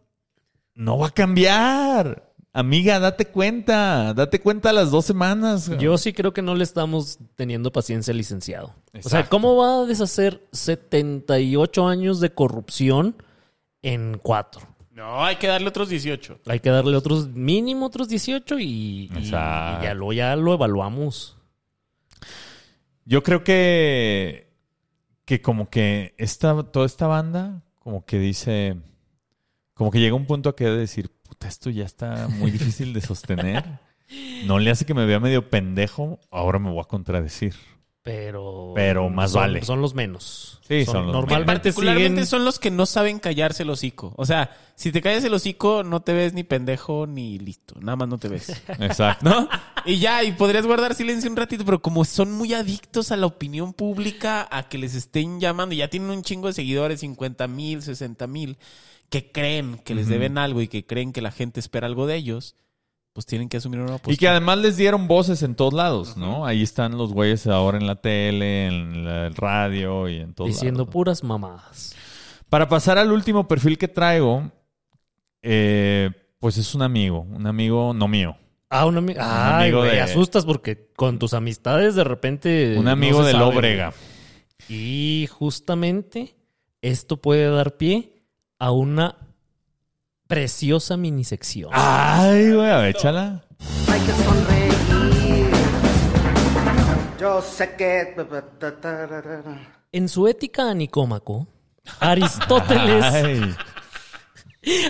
no 0.75 0.99
va 0.99 1.09
a 1.09 1.13
cambiar. 1.13 2.30
Amiga, 2.53 2.99
date 2.99 3.27
cuenta. 3.27 4.13
Date 4.13 4.41
cuenta 4.41 4.71
a 4.71 4.73
las 4.73 4.91
dos 4.91 5.05
semanas. 5.05 5.71
Yo 5.79 5.97
sí 5.99 6.13
creo 6.13 6.33
que 6.33 6.43
no 6.43 6.55
le 6.57 6.65
estamos 6.65 7.19
teniendo 7.37 7.71
paciencia 7.71 8.11
al 8.11 8.19
licenciado. 8.19 8.75
O 9.05 9.09
sea. 9.09 9.29
¿cómo 9.29 9.57
va 9.57 9.83
a 9.83 9.87
deshacer 9.87 10.47
78 10.53 11.87
años 11.87 12.19
de 12.21 12.35
corrupción 12.35 13.17
en 13.83 14.19
cuatro? 14.19 14.63
No, 14.91 15.25
hay 15.25 15.37
que 15.37 15.47
darle 15.47 15.69
otros 15.69 15.89
18. 15.89 16.41
Hay 16.47 16.61
que 16.61 16.71
darle 16.71 16.97
otros, 16.97 17.29
mínimo 17.29 17.87
otros 17.87 18.09
18 18.09 18.59
y, 18.59 19.11
y- 19.15 19.31
ya, 19.31 19.95
lo, 19.95 20.13
ya 20.13 20.35
lo 20.37 20.53
evaluamos. 20.55 21.37
Yo 23.05 23.23
creo 23.23 23.43
que, 23.45 24.53
que 25.25 25.41
como 25.41 25.71
que 25.71 26.15
esta, 26.19 26.65
toda 26.65 26.85
esta 26.87 27.07
banda, 27.07 27.63
como 27.79 28.05
que 28.05 28.19
dice, 28.19 28.77
como 29.75 29.91
que 29.91 30.01
llega 30.01 30.15
un 30.17 30.27
punto 30.27 30.51
a 30.51 30.57
que 30.57 30.65
decir, 30.67 31.11
puta, 31.31 31.47
esto 31.47 31.71
ya 31.71 31.85
está 31.85 32.27
muy 32.29 32.51
difícil 32.51 32.93
de 32.93 33.01
sostener. 33.01 33.65
No 34.45 34.59
le 34.59 34.73
hace 34.73 34.85
que 34.85 34.95
me 34.95 35.07
vea 35.07 35.21
medio 35.21 35.49
pendejo, 35.49 36.19
ahora 36.33 36.59
me 36.59 36.71
voy 36.71 36.81
a 36.81 36.89
contradecir. 36.89 37.55
Pero, 38.03 38.73
Pero 38.75 39.11
más 39.11 39.31
son, 39.31 39.43
vale. 39.43 39.63
Son 39.63 39.81
los 39.81 39.95
menos. 39.95 40.59
Sí, 40.67 40.85
son 40.87 41.07
los 41.07 41.13
Normalmente 41.13 41.47
Particularmente 41.47 42.09
siguen... 42.09 42.27
son 42.27 42.45
los 42.45 42.59
que 42.59 42.71
no 42.71 42.87
saben 42.87 43.21
callarse 43.21 43.63
el 43.63 43.71
hocico. 43.71 44.13
O 44.17 44.27
sea, 44.27 44.57
si 44.75 44.91
te 44.91 45.03
callas 45.03 45.23
el 45.23 45.35
hocico, 45.35 45.85
no 45.85 46.01
te 46.01 46.13
ves 46.13 46.33
ni 46.33 46.43
pendejo 46.43 47.07
ni 47.07 47.39
listo. 47.39 47.77
Nada 47.79 47.97
más 47.97 48.09
no 48.09 48.19
te 48.19 48.29
ves. 48.29 48.49
Exacto. 48.81 49.29
¿No? 49.29 49.49
Y 49.85 49.99
ya, 49.99 50.25
y 50.25 50.33
podrías 50.33 50.67
guardar 50.67 50.95
silencio 50.95 51.31
un 51.31 51.37
ratito, 51.37 51.65
pero 51.65 51.81
como 51.83 52.05
son 52.05 52.33
muy 52.33 52.55
adictos 52.55 53.13
a 53.13 53.17
la 53.17 53.27
opinión 53.27 53.75
pública, 53.75 54.49
a 54.51 54.69
que 54.69 54.79
les 54.79 54.95
estén 54.97 55.39
llamando, 55.39 55.75
y 55.75 55.79
ya 55.79 55.89
tienen 55.89 56.11
un 56.11 56.23
chingo 56.23 56.49
de 56.49 56.55
seguidores, 56.55 57.01
50 57.01 57.47
mil, 57.47 57.83
60 57.83 58.27
mil, 58.27 58.59
que 59.11 59.31
creen 59.33 59.79
que 59.85 59.95
les 59.95 60.09
deben 60.09 60.39
algo 60.39 60.63
y 60.63 60.69
que 60.69 60.87
creen 60.87 61.13
que 61.13 61.21
la 61.21 61.33
gente 61.33 61.61
espera 61.61 61.87
algo 61.87 62.07
de 62.07 62.15
ellos, 62.17 62.55
pues 63.13 63.27
tienen 63.27 63.49
que 63.49 63.57
asumir 63.57 63.81
una 63.81 63.95
postura. 63.95 64.15
Y 64.15 64.17
que 64.17 64.29
además 64.29 64.59
les 64.59 64.77
dieron 64.77 65.09
voces 65.09 65.43
en 65.43 65.57
todos 65.57 65.75
lados, 65.75 66.17
¿no? 66.17 66.47
Ahí 66.47 66.63
están 66.63 66.97
los 66.97 67.13
güeyes 67.13 67.47
ahora 67.49 67.77
en 67.79 67.87
la 67.89 67.97
tele, 68.01 68.67
en 68.69 69.05
la- 69.05 69.27
el 69.27 69.35
radio 69.35 70.09
y 70.09 70.17
en 70.21 70.33
todos 70.33 70.49
Diciendo 70.51 70.83
lados. 70.83 70.93
puras 70.93 71.25
mamadas. 71.25 71.95
Para 72.49 72.69
pasar 72.69 72.99
al 72.99 73.11
último 73.13 73.47
perfil 73.49 73.79
que 73.79 73.89
traigo, 73.89 74.51
eh, 75.43 76.11
pues 76.39 76.57
es 76.57 76.75
un 76.75 76.83
amigo, 76.83 77.21
un 77.23 77.47
amigo 77.47 77.93
no 77.95 78.09
mío, 78.09 78.37
Ah, 78.73 78.87
un 78.87 78.97
amigo. 78.99 79.19
Ay, 79.21 79.65
amigo 79.65 79.79
güey, 79.81 79.91
de- 79.93 80.01
asustas 80.03 80.45
porque 80.47 80.91
con 80.95 81.19
tus 81.19 81.35
amistades 81.35 81.97
de 81.97 82.05
repente. 82.05 82.77
un 82.79 82.85
no 82.85 82.91
amigo 82.93 83.23
se 83.25 83.29
de 83.29 83.33
Lóbrega. 83.35 83.93
Y 84.69 85.27
justamente 85.33 86.37
esto 86.81 87.17
puede 87.17 87.51
dar 87.51 87.77
pie 87.77 88.20
a 88.61 88.71
una 88.71 89.17
preciosa 90.29 90.97
minisección. 90.97 91.71
Ay, 91.73 92.53
güey, 92.53 92.71
a 92.71 92.77
ver, 92.79 92.91
échala. 92.95 93.43
Hay 93.89 94.01
que 94.01 94.13
sonreír. 94.13 94.71
Yo 97.21 97.43
sé 97.43 97.75
que. 97.75 98.15
En 99.93 100.09
su 100.09 100.29
ética 100.29 100.71
a 100.71 100.75
Nicómaco, 100.75 101.49
Aristóteles, 101.99 103.05
Ay. 103.13 103.55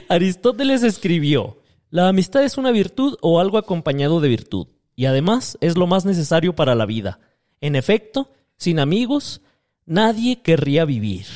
Aristóteles 0.08 0.82
escribió: 0.82 1.62
La 1.90 2.08
amistad 2.08 2.42
es 2.42 2.58
una 2.58 2.72
virtud 2.72 3.16
o 3.22 3.40
algo 3.40 3.56
acompañado 3.56 4.20
de 4.20 4.28
virtud, 4.28 4.66
y 4.94 5.06
además 5.06 5.56
es 5.60 5.78
lo 5.78 5.86
más 5.86 6.04
necesario 6.04 6.54
para 6.54 6.74
la 6.74 6.86
vida. 6.86 7.20
En 7.60 7.76
efecto, 7.76 8.30
sin 8.56 8.78
amigos, 8.78 9.42
nadie 9.86 10.42
querría 10.42 10.84
vivir. 10.84 11.26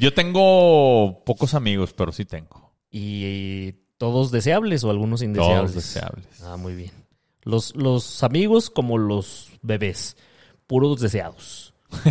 Yo 0.00 0.14
tengo 0.14 1.22
pocos 1.24 1.52
amigos, 1.52 1.92
pero 1.92 2.10
sí 2.10 2.24
tengo. 2.24 2.72
Y 2.90 3.72
todos 3.98 4.30
deseables 4.30 4.82
o 4.82 4.90
algunos 4.90 5.20
indeseables. 5.20 5.72
Todos 5.72 5.74
deseables. 5.74 6.42
Ah, 6.42 6.56
muy 6.56 6.74
bien. 6.74 6.92
Los, 7.42 7.76
los 7.76 8.22
amigos 8.22 8.70
como 8.70 8.96
los 8.96 9.50
bebés, 9.60 10.16
puros 10.66 11.00
deseados. 11.00 11.74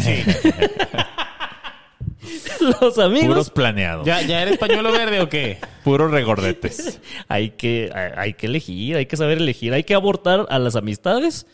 los 2.81 2.99
amigos 2.99 3.27
Puros 3.27 3.49
planeados. 3.49 4.05
¿Ya, 4.05 4.21
¿Ya 4.21 4.43
eres 4.43 4.59
pañuelo 4.59 4.91
verde 4.91 5.21
o 5.21 5.29
qué? 5.29 5.57
Puros 5.83 6.11
regordetes. 6.11 6.99
hay 7.27 7.51
que, 7.51 7.89
hay, 7.93 8.11
hay 8.15 8.33
que 8.35 8.45
elegir, 8.45 8.97
hay 8.97 9.07
que 9.07 9.17
saber 9.17 9.39
elegir, 9.39 9.73
hay 9.73 9.83
que 9.83 9.95
abortar 9.95 10.45
a 10.49 10.59
las 10.59 10.75
amistades 10.75 11.47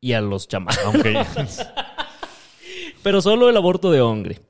y 0.00 0.14
a 0.14 0.22
los 0.22 0.48
chamacos. 0.48 0.82
Aunque 0.86 1.22
Pero 3.02 3.20
solo 3.20 3.50
el 3.50 3.56
aborto 3.58 3.90
de 3.90 4.00
hombre. 4.00 4.40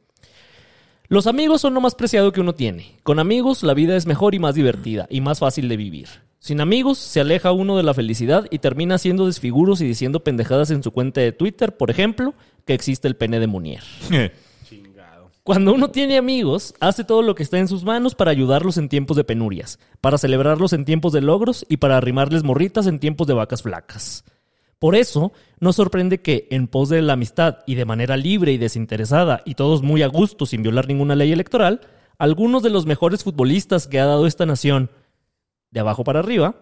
Los 1.10 1.26
amigos 1.26 1.60
son 1.60 1.74
lo 1.74 1.80
más 1.80 1.96
preciado 1.96 2.30
que 2.30 2.40
uno 2.40 2.54
tiene. 2.54 2.94
Con 3.02 3.18
amigos 3.18 3.64
la 3.64 3.74
vida 3.74 3.96
es 3.96 4.06
mejor 4.06 4.36
y 4.36 4.38
más 4.38 4.54
divertida 4.54 5.08
y 5.10 5.20
más 5.20 5.40
fácil 5.40 5.68
de 5.68 5.76
vivir. 5.76 6.06
Sin 6.38 6.60
amigos 6.60 6.98
se 6.98 7.20
aleja 7.20 7.50
uno 7.50 7.76
de 7.76 7.82
la 7.82 7.94
felicidad 7.94 8.46
y 8.48 8.60
termina 8.60 8.94
haciendo 8.94 9.26
desfiguros 9.26 9.80
y 9.80 9.86
diciendo 9.86 10.22
pendejadas 10.22 10.70
en 10.70 10.84
su 10.84 10.92
cuenta 10.92 11.20
de 11.20 11.32
Twitter, 11.32 11.76
por 11.76 11.90
ejemplo, 11.90 12.32
que 12.64 12.74
existe 12.74 13.08
el 13.08 13.16
pene 13.16 13.40
de 13.40 13.48
Munier. 13.48 13.82
Cuando 15.42 15.74
uno 15.74 15.90
tiene 15.90 16.16
amigos, 16.16 16.74
hace 16.78 17.02
todo 17.02 17.22
lo 17.22 17.34
que 17.34 17.42
está 17.42 17.58
en 17.58 17.66
sus 17.66 17.82
manos 17.82 18.14
para 18.14 18.30
ayudarlos 18.30 18.78
en 18.78 18.88
tiempos 18.88 19.16
de 19.16 19.24
penurias, 19.24 19.80
para 20.00 20.16
celebrarlos 20.16 20.72
en 20.74 20.84
tiempos 20.84 21.12
de 21.12 21.22
logros 21.22 21.66
y 21.68 21.78
para 21.78 21.96
arrimarles 21.96 22.44
morritas 22.44 22.86
en 22.86 23.00
tiempos 23.00 23.26
de 23.26 23.34
vacas 23.34 23.62
flacas. 23.62 24.22
Por 24.80 24.96
eso, 24.96 25.32
no 25.60 25.74
sorprende 25.74 26.22
que, 26.22 26.48
en 26.50 26.66
pos 26.66 26.88
de 26.88 27.02
la 27.02 27.12
amistad 27.12 27.58
y 27.66 27.74
de 27.74 27.84
manera 27.84 28.16
libre 28.16 28.52
y 28.52 28.58
desinteresada, 28.58 29.42
y 29.44 29.54
todos 29.54 29.82
muy 29.82 30.02
a 30.02 30.06
gusto 30.06 30.46
sin 30.46 30.62
violar 30.62 30.88
ninguna 30.88 31.14
ley 31.14 31.30
electoral, 31.32 31.82
algunos 32.18 32.62
de 32.62 32.70
los 32.70 32.86
mejores 32.86 33.22
futbolistas 33.22 33.86
que 33.86 34.00
ha 34.00 34.06
dado 34.06 34.26
esta 34.26 34.46
nación, 34.46 34.90
de 35.70 35.80
abajo 35.80 36.02
para 36.02 36.20
arriba, 36.20 36.56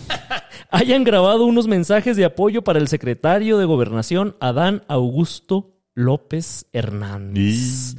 hayan 0.70 1.04
grabado 1.04 1.44
unos 1.44 1.68
mensajes 1.68 2.16
de 2.16 2.24
apoyo 2.24 2.62
para 2.62 2.80
el 2.80 2.88
secretario 2.88 3.56
de 3.56 3.66
Gobernación, 3.66 4.36
Adán 4.40 4.82
Augusto 4.88 5.76
López 5.94 6.66
Hernández. 6.72 7.94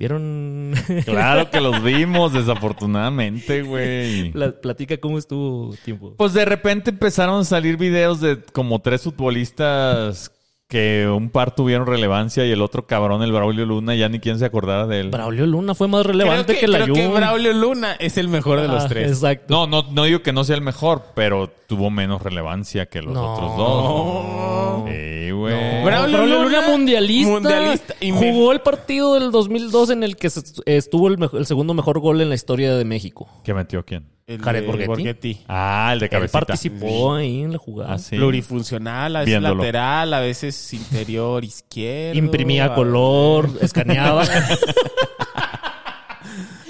¿Vieron? 0.00 0.72
claro 1.04 1.50
que 1.50 1.60
los 1.60 1.82
vimos, 1.82 2.32
desafortunadamente, 2.32 3.60
güey. 3.62 4.32
Pla- 4.32 4.52
Platica 4.58 4.96
cómo 4.96 5.18
estuvo 5.18 5.74
tiempo. 5.84 6.14
Pues 6.16 6.32
de 6.32 6.46
repente 6.46 6.88
empezaron 6.88 7.40
a 7.42 7.44
salir 7.44 7.76
videos 7.76 8.18
de 8.22 8.42
como 8.52 8.78
tres 8.80 9.02
futbolistas 9.02 10.32
que 10.68 11.06
un 11.06 11.28
par 11.28 11.54
tuvieron 11.54 11.86
relevancia 11.86 12.46
y 12.46 12.50
el 12.52 12.62
otro 12.62 12.86
cabrón, 12.86 13.22
el 13.22 13.32
Braulio 13.32 13.66
Luna, 13.66 13.94
ya 13.94 14.08
ni 14.08 14.20
quién 14.20 14.38
se 14.38 14.46
acordara 14.46 14.86
de 14.86 15.00
él. 15.00 15.10
Braulio 15.10 15.44
Luna 15.46 15.74
fue 15.74 15.86
más 15.88 16.02
Creo 16.02 16.12
relevante 16.12 16.54
que, 16.54 16.60
que, 16.60 16.68
la 16.68 16.82
creo 16.84 16.94
que. 16.94 17.08
Braulio 17.08 17.52
Luna 17.52 17.92
es 17.98 18.16
el 18.16 18.28
mejor 18.28 18.60
de 18.62 18.68
los 18.68 18.84
Ah, 18.84 18.88
tres. 18.88 19.10
Exacto. 19.10 19.52
No, 19.52 19.66
no, 19.66 19.90
no 19.92 20.04
digo 20.04 20.22
que 20.22 20.32
no 20.32 20.44
sea 20.44 20.56
el 20.56 20.62
mejor, 20.62 21.02
pero 21.14 21.52
tuvo 21.70 21.88
menos 21.88 22.20
relevancia 22.20 22.86
que 22.86 23.00
los 23.00 23.14
No. 23.14 23.32
otros 23.32 23.56
dos. 23.56 24.90
Sí, 24.90 25.30
güey. 25.30 25.54
No, 25.54 25.84
Braulio 25.84 26.16
Braulio, 26.18 26.42
Luna, 26.42 26.60
Luna, 26.60 26.68
mundialista. 26.68 27.30
mundialista, 27.30 27.94
y 28.00 28.10
me- 28.10 28.18
jugó 28.18 28.50
el 28.50 28.60
partido 28.60 29.14
del 29.14 29.30
2002 29.30 29.90
en 29.90 30.02
el 30.02 30.16
que 30.16 30.26
estuvo 30.66 31.06
el, 31.06 31.16
mejo- 31.18 31.38
el 31.38 31.46
segundo 31.46 31.72
mejor 31.72 32.00
gol 32.00 32.20
en 32.20 32.28
la 32.28 32.34
historia 32.34 32.74
de 32.74 32.84
México. 32.84 33.28
¿Qué 33.44 33.54
metió 33.54 33.84
quién? 33.86 34.04
El 34.26 34.40
Jared 34.42 34.64
de 34.68 34.86
Borghetti. 34.86 35.40
Ah, 35.48 35.90
el 35.92 36.00
de 36.00 36.06
Él 36.06 36.10
cabecita. 36.10 36.38
participó 36.40 37.14
ahí 37.14 37.42
en 37.42 37.52
la 37.52 37.58
jugada. 37.58 37.94
Ah, 37.94 37.98
sí. 37.98 38.16
Plurifuncional, 38.16 39.14
a 39.14 39.20
veces 39.20 39.32
Viéndolo. 39.32 39.54
lateral, 39.62 40.12
a 40.14 40.20
veces 40.20 40.72
interior 40.74 41.44
izquierdo. 41.44 42.18
Imprimía 42.18 42.74
color, 42.74 43.48
escaneaba. 43.60 44.24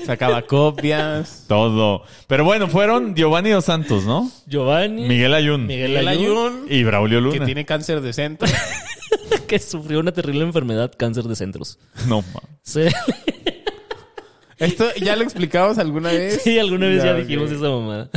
Sacaba 0.06 0.42
copias. 0.42 1.44
Todo. 1.48 2.02
Pero 2.26 2.44
bueno, 2.44 2.68
fueron 2.68 3.14
Giovanni 3.14 3.50
Dos 3.50 3.64
Santos, 3.66 4.04
¿no? 4.04 4.30
Giovanni. 4.46 5.06
Miguel 5.06 5.34
Ayun. 5.34 5.66
Miguel 5.66 5.90
Miguel 5.90 6.08
Ayun, 6.08 6.66
Y 6.68 6.82
Braulio 6.84 7.20
Luna. 7.20 7.38
que 7.38 7.44
tiene 7.44 7.64
cáncer 7.64 8.00
de 8.00 8.12
centro. 8.12 8.48
que 9.46 9.58
sufrió 9.58 10.00
una 10.00 10.12
terrible 10.12 10.42
enfermedad, 10.44 10.92
cáncer 10.96 11.24
de 11.24 11.36
centros. 11.36 11.78
No, 12.08 12.22
ma. 12.34 12.40
Sí, 12.62 12.82
Esto 14.58 14.84
ya 15.00 15.16
lo 15.16 15.22
explicamos 15.22 15.78
alguna 15.78 16.10
vez. 16.10 16.42
sí, 16.42 16.58
alguna 16.58 16.86
vez 16.88 17.02
ya, 17.02 17.14
dijimos 17.14 17.50
esa 17.50 17.68
mamada. 17.70 18.10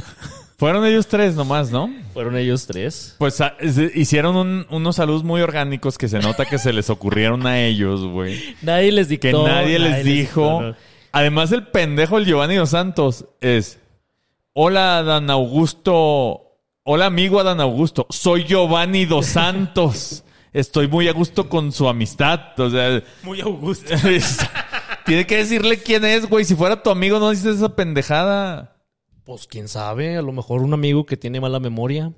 Fueron 0.57 0.85
ellos 0.85 1.07
tres 1.07 1.35
nomás, 1.35 1.71
¿no? 1.71 1.89
Fueron 2.13 2.37
ellos 2.37 2.67
tres. 2.67 3.15
Pues 3.17 3.39
ah, 3.41 3.55
hicieron 3.95 4.35
un- 4.35 4.65
unos 4.69 4.95
saludos 4.97 5.23
muy 5.23 5.41
orgánicos 5.41 5.97
que 5.97 6.07
se 6.07 6.19
nota 6.19 6.45
que 6.45 6.57
se 6.57 6.71
les 6.73 6.89
ocurrieron 6.89 7.47
a 7.47 7.61
ellos, 7.61 8.01
güey. 8.05 8.39
Nadie 8.61 8.91
les 8.91 9.07
dictó. 9.09 9.43
Que 9.45 9.49
nadie 9.49 9.79
les 9.79 10.03
dijo. 10.05 10.41
dictó, 10.41 10.61
no. 10.61 10.75
Además, 11.13 11.51
el 11.51 11.67
pendejo, 11.67 12.17
el 12.17 12.25
Giovanni 12.25 12.55
Dos 12.55 12.71
Santos, 12.71 13.25
es: 13.39 13.79
Hola, 14.51 14.97
Adán 14.97 15.29
Augusto. 15.29 16.59
Hola, 16.83 17.05
amigo 17.05 17.39
Adán 17.39 17.61
Augusto. 17.61 18.07
Soy 18.09 18.43
Giovanni 18.43 19.05
Dos 19.05 19.27
Santos. 19.27 20.23
Estoy 20.53 20.87
muy 20.87 21.07
a 21.07 21.13
gusto 21.13 21.47
con 21.47 21.71
su 21.71 21.87
amistad. 21.87 22.59
O 22.59 22.69
sea, 22.69 23.01
Muy 23.21 23.41
Augusto. 23.41 23.93
tiene 25.05 25.25
que 25.25 25.37
decirle 25.37 25.77
quién 25.77 26.03
es, 26.03 26.27
güey. 26.27 26.45
Si 26.45 26.55
fuera 26.55 26.81
tu 26.81 26.89
amigo, 26.89 27.19
no 27.19 27.29
dices 27.29 27.57
esa 27.57 27.75
pendejada. 27.75 28.75
Pues 29.23 29.47
quién 29.47 29.67
sabe, 29.67 30.17
a 30.17 30.21
lo 30.21 30.31
mejor 30.31 30.61
un 30.63 30.73
amigo 30.73 31.05
que 31.05 31.15
tiene 31.15 31.39
mala 31.39 31.59
memoria. 31.59 32.11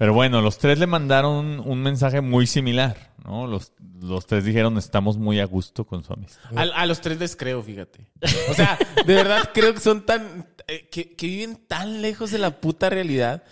Pero 0.00 0.14
bueno, 0.14 0.40
los 0.40 0.56
tres 0.56 0.78
le 0.78 0.86
mandaron 0.86 1.60
un 1.60 1.82
mensaje 1.82 2.22
muy 2.22 2.46
similar, 2.46 3.12
¿no? 3.22 3.46
Los, 3.46 3.74
los 4.00 4.26
tres 4.26 4.46
dijeron, 4.46 4.78
estamos 4.78 5.18
muy 5.18 5.40
a 5.40 5.44
gusto 5.44 5.84
con 5.84 6.02
su 6.02 6.14
amistad. 6.14 6.56
A, 6.56 6.62
a 6.62 6.86
los 6.86 7.02
tres 7.02 7.18
les 7.18 7.36
creo, 7.36 7.62
fíjate. 7.62 8.10
O 8.48 8.54
sea, 8.54 8.78
de 9.06 9.14
verdad 9.14 9.50
creo 9.52 9.74
que 9.74 9.80
son 9.80 10.06
tan... 10.06 10.46
eh, 10.68 10.88
que, 10.90 11.14
que 11.14 11.26
viven 11.26 11.56
tan 11.68 12.00
lejos 12.00 12.30
de 12.30 12.38
la 12.38 12.62
puta 12.62 12.88
realidad 12.88 13.42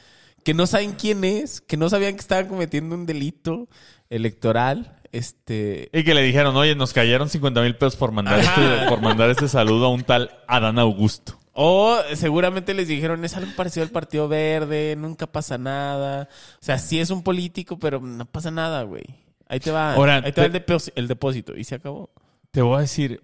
que 0.42 0.54
no 0.54 0.66
saben 0.66 0.92
quién 0.92 1.22
es, 1.22 1.60
que 1.60 1.76
no 1.76 1.90
sabían 1.90 2.14
que 2.14 2.20
estaban 2.20 2.46
cometiendo 2.48 2.94
un 2.94 3.04
delito 3.04 3.68
electoral. 4.08 4.96
Este... 5.12 5.90
Y 5.92 6.02
que 6.02 6.14
le 6.14 6.22
dijeron, 6.22 6.56
oye, 6.56 6.74
nos 6.74 6.94
cayeron 6.94 7.28
50 7.28 7.60
mil 7.60 7.76
pesos 7.76 7.96
por 7.96 8.10
mandar, 8.10 8.40
Ajá. 8.40 8.74
este, 8.74 8.88
por 8.88 9.02
mandar 9.02 9.28
este 9.28 9.48
saludo 9.48 9.84
a 9.84 9.90
un 9.90 10.02
tal 10.02 10.30
Adán 10.46 10.78
Augusto. 10.78 11.37
O 11.60 11.96
seguramente 12.14 12.72
les 12.72 12.86
dijeron, 12.86 13.24
es 13.24 13.36
algo 13.36 13.50
parecido 13.56 13.82
al 13.84 13.90
Partido 13.90 14.28
Verde, 14.28 14.94
nunca 14.96 15.26
pasa 15.26 15.58
nada. 15.58 16.28
O 16.54 16.64
sea, 16.64 16.78
sí 16.78 17.00
es 17.00 17.10
un 17.10 17.24
político, 17.24 17.78
pero 17.80 17.98
no 18.00 18.24
pasa 18.26 18.52
nada, 18.52 18.84
güey. 18.84 19.02
Ahí 19.48 19.58
te 19.58 19.72
va, 19.72 19.94
Ahora, 19.94 20.22
ahí 20.24 20.30
te 20.30 20.40
va 20.40 20.46
el, 20.46 20.52
depós- 20.52 20.92
el 20.94 21.08
depósito 21.08 21.56
y 21.56 21.64
se 21.64 21.74
acabó. 21.74 22.10
Te 22.52 22.62
voy 22.62 22.76
a 22.76 22.80
decir, 22.82 23.22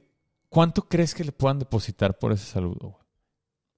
¿cuánto 0.48 0.88
crees 0.88 1.14
que 1.14 1.22
le 1.22 1.30
puedan 1.30 1.60
depositar 1.60 2.18
por 2.18 2.32
ese 2.32 2.46
saludo? 2.46 2.76
güey? 2.80 3.04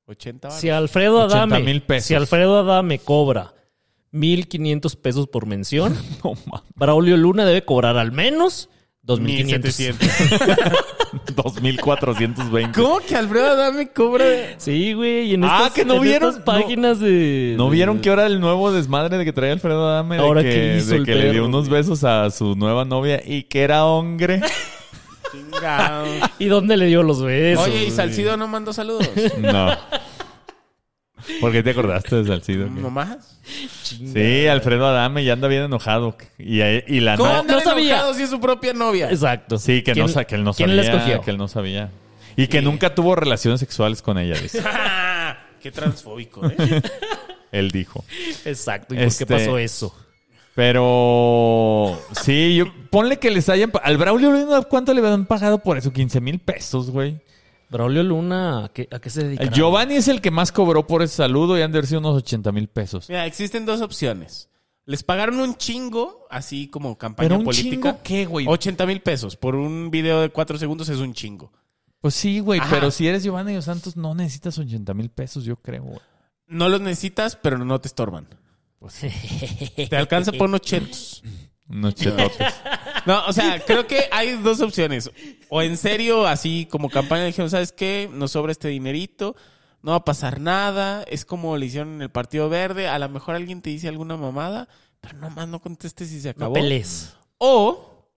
80 0.06 0.50
Si 0.52 0.70
Alfredo 0.70 1.24
80 1.26 1.36
Adame, 1.36 1.60
mil 1.62 1.82
pesos. 1.82 2.06
si 2.06 2.14
Alfredo 2.14 2.58
Adame 2.60 2.98
cobra 2.98 3.52
1500 4.12 4.96
pesos 4.96 5.28
por 5.28 5.44
mención, 5.46 5.94
No 6.24 6.32
mames. 6.46 6.66
Braulio 6.74 7.16
Luna 7.18 7.44
debe 7.44 7.64
cobrar 7.64 7.98
al 7.98 8.12
menos 8.12 8.70
2500. 9.06 9.98
1700. 9.98 10.08
2420. 11.36 12.72
¿Cómo 12.80 12.98
que 13.00 13.14
Alfredo 13.16 13.46
Adame 13.52 13.88
cobra? 13.92 14.24
Sí, 14.58 14.92
güey, 14.94 15.30
y 15.30 15.34
en 15.34 15.44
Ah, 15.44 15.58
estas, 15.58 15.72
que 15.72 15.84
no 15.84 15.94
en 15.94 16.02
vieron, 16.02 16.28
estas 16.30 16.44
páginas 16.44 16.98
de 17.00 17.54
¿No 17.56 17.66
de- 17.66 17.70
vieron 17.70 18.00
que 18.00 18.10
ahora 18.10 18.26
el 18.26 18.40
nuevo 18.40 18.72
desmadre 18.72 19.16
de 19.18 19.24
que 19.24 19.32
traía 19.32 19.52
Alfredo 19.52 19.88
Adame? 19.88 20.16
De 20.16 20.22
Ahora, 20.22 20.42
que, 20.42 20.50
¿qué 20.50 20.76
hizo 20.78 20.90
de 20.90 20.96
el 20.96 21.04
que 21.04 21.14
le 21.14 21.32
dio 21.32 21.44
unos 21.46 21.68
besos 21.68 22.04
a 22.04 22.30
su 22.30 22.54
nueva 22.56 22.84
novia 22.84 23.22
y 23.24 23.44
que 23.44 23.62
era 23.62 23.84
hombre. 23.86 24.40
¿Y 26.38 26.46
dónde 26.46 26.76
le 26.76 26.86
dio 26.86 27.02
los 27.02 27.22
besos? 27.22 27.66
Oye, 27.66 27.86
¿y? 27.86 27.90
Salcido 27.90 28.36
no 28.36 28.48
mandó 28.48 28.72
saludos? 28.72 29.08
No. 29.38 29.70
¿Por 31.40 31.52
qué 31.52 31.62
te 31.62 31.70
acordaste 31.70 32.16
de 32.16 32.24
Salcido? 32.26 32.68
¿No 32.68 32.90
más? 32.90 33.38
Sí, 33.82 34.46
Alfredo 34.46 34.86
Adame 34.86 35.24
ya 35.24 35.32
anda 35.34 35.48
bien 35.48 35.62
enojado. 35.64 36.16
Y, 36.38 36.60
y 36.62 37.00
la 37.00 37.16
¿Cómo 37.16 37.32
no- 37.32 37.42
no 37.42 37.60
sabía. 37.60 37.94
enojado 37.94 38.14
si 38.14 38.22
es 38.22 38.30
su 38.30 38.40
propia 38.40 38.72
novia? 38.72 39.10
Exacto. 39.10 39.58
Sí, 39.58 39.82
que, 39.82 39.92
¿Quién- 39.92 40.06
no, 40.06 40.26
que 40.26 40.34
él 40.34 40.44
no 40.44 40.52
¿Quién 40.54 40.68
sabía. 40.70 40.82
la 40.82 40.96
escogió? 40.96 41.20
Que 41.22 41.30
él 41.30 41.36
no 41.38 41.48
sabía. 41.48 41.90
Y 42.36 42.48
que 42.48 42.62
nunca 42.62 42.94
tuvo 42.94 43.14
relaciones 43.16 43.60
sexuales 43.60 44.02
con 44.02 44.18
ella, 44.18 44.38
dice. 44.40 44.62
Qué 45.62 45.70
transfóbico, 45.72 46.46
¿eh? 46.48 46.82
Él 47.52 47.70
dijo. 47.70 48.04
Exacto. 48.44 48.94
¿Y 48.94 48.98
por 48.98 49.06
Este- 49.06 49.24
qué 49.26 49.34
pasó 49.34 49.58
eso? 49.58 49.94
Pero 50.54 52.00
sí, 52.22 52.56
yo, 52.56 52.66
ponle 52.90 53.18
que 53.18 53.30
les 53.30 53.48
hayan... 53.48 53.70
Al 53.82 53.96
Braulio 53.98 54.32
¿cuánto 54.68 54.92
le 54.94 55.00
habían 55.00 55.26
pagado 55.26 55.58
por 55.58 55.76
eso? 55.78 55.92
15 55.92 56.20
mil 56.20 56.38
pesos, 56.38 56.90
güey. 56.90 57.18
Braulio 57.70 58.02
Luna, 58.02 58.66
¿a 58.66 58.68
qué, 58.68 58.88
a 58.90 58.98
qué 58.98 59.10
se 59.10 59.24
dedica? 59.24 59.50
Giovanni 59.50 59.94
es 59.94 60.08
el 60.08 60.20
que 60.20 60.30
más 60.30 60.52
cobró 60.52 60.86
por 60.86 61.02
ese 61.02 61.16
saludo 61.16 61.58
y 61.58 61.62
han 61.62 61.72
de 61.72 61.78
haber 61.78 61.88
sido 61.88 62.00
unos 62.00 62.16
80 62.16 62.52
mil 62.52 62.68
pesos. 62.68 63.08
Mira, 63.08 63.26
existen 63.26 63.66
dos 63.66 63.80
opciones. 63.80 64.48
Les 64.84 65.02
pagaron 65.02 65.40
un 65.40 65.56
chingo, 65.56 66.26
así 66.30 66.68
como 66.68 66.96
campaña 66.96 67.28
Pero 67.28 67.38
un 67.40 67.44
política. 67.44 67.70
chingo, 67.90 68.00
¿qué, 68.04 68.24
güey? 68.24 68.46
80 68.46 68.86
mil 68.86 69.00
pesos 69.02 69.36
por 69.36 69.56
un 69.56 69.90
video 69.90 70.20
de 70.20 70.28
cuatro 70.30 70.58
segundos 70.58 70.88
es 70.88 70.98
un 70.98 71.12
chingo. 71.12 71.52
Pues 72.00 72.14
sí, 72.14 72.38
güey, 72.38 72.60
Ajá. 72.60 72.70
pero 72.70 72.90
si 72.92 73.08
eres 73.08 73.24
Giovanni 73.24 73.54
Dos 73.54 73.64
Santos 73.64 73.96
no 73.96 74.14
necesitas 74.14 74.56
80 74.58 74.94
mil 74.94 75.10
pesos, 75.10 75.44
yo 75.44 75.56
creo, 75.56 75.82
güey. 75.82 75.98
No 76.46 76.68
los 76.68 76.80
necesitas, 76.80 77.34
pero 77.34 77.58
no 77.58 77.80
te 77.80 77.88
estorban. 77.88 78.28
Pues 78.78 79.00
Te 79.88 79.96
alcanza 79.96 80.30
por 80.30 80.48
unos 80.48 80.60
chetos. 80.60 81.22
Unos 81.68 81.94
chetotes. 81.94 82.38
No, 83.06 83.24
o 83.28 83.32
sea, 83.32 83.64
creo 83.64 83.86
que 83.86 84.08
hay 84.10 84.32
dos 84.42 84.60
opciones. 84.60 85.12
O 85.48 85.62
en 85.62 85.76
serio, 85.76 86.26
así 86.26 86.66
como 86.68 86.90
campaña, 86.90 87.24
dijeron, 87.24 87.48
¿sabes 87.48 87.70
qué? 87.70 88.10
Nos 88.12 88.32
sobra 88.32 88.50
este 88.50 88.66
dinerito, 88.66 89.36
no 89.80 89.92
va 89.92 89.98
a 89.98 90.04
pasar 90.04 90.40
nada. 90.40 91.04
Es 91.04 91.24
como 91.24 91.56
le 91.56 91.66
hicieron 91.66 91.94
en 91.94 92.02
el 92.02 92.10
Partido 92.10 92.48
Verde. 92.48 92.88
A 92.88 92.98
lo 92.98 93.08
mejor 93.08 93.36
alguien 93.36 93.62
te 93.62 93.70
dice 93.70 93.86
alguna 93.86 94.16
mamada, 94.16 94.68
pero 95.00 95.18
nomás 95.18 95.46
no 95.46 95.60
contestes 95.60 96.10
y 96.10 96.20
se 96.20 96.28
No 96.30 96.32
acabó. 96.32 96.54
pelees. 96.54 97.14
O, 97.38 98.08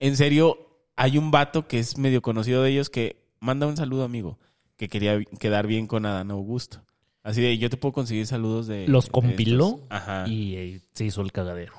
en 0.00 0.16
serio, 0.16 0.56
hay 0.96 1.18
un 1.18 1.30
vato 1.30 1.68
que 1.68 1.78
es 1.78 1.98
medio 1.98 2.22
conocido 2.22 2.62
de 2.62 2.70
ellos 2.70 2.88
que 2.88 3.22
manda 3.40 3.66
un 3.66 3.76
saludo, 3.76 4.04
amigo, 4.04 4.38
que 4.78 4.88
quería 4.88 5.22
quedar 5.38 5.66
bien 5.66 5.86
con 5.86 6.06
Adán 6.06 6.30
Augusto. 6.30 6.80
Así 7.22 7.42
de, 7.42 7.58
yo 7.58 7.68
te 7.68 7.76
puedo 7.76 7.92
conseguir 7.92 8.26
saludos 8.26 8.66
de... 8.66 8.88
Los 8.88 9.06
de 9.06 9.10
compiló 9.10 9.66
estos. 9.82 9.86
Ajá. 9.90 10.24
y 10.26 10.54
eh, 10.56 10.80
se 10.94 11.04
hizo 11.04 11.20
el 11.20 11.32
cagadero. 11.32 11.74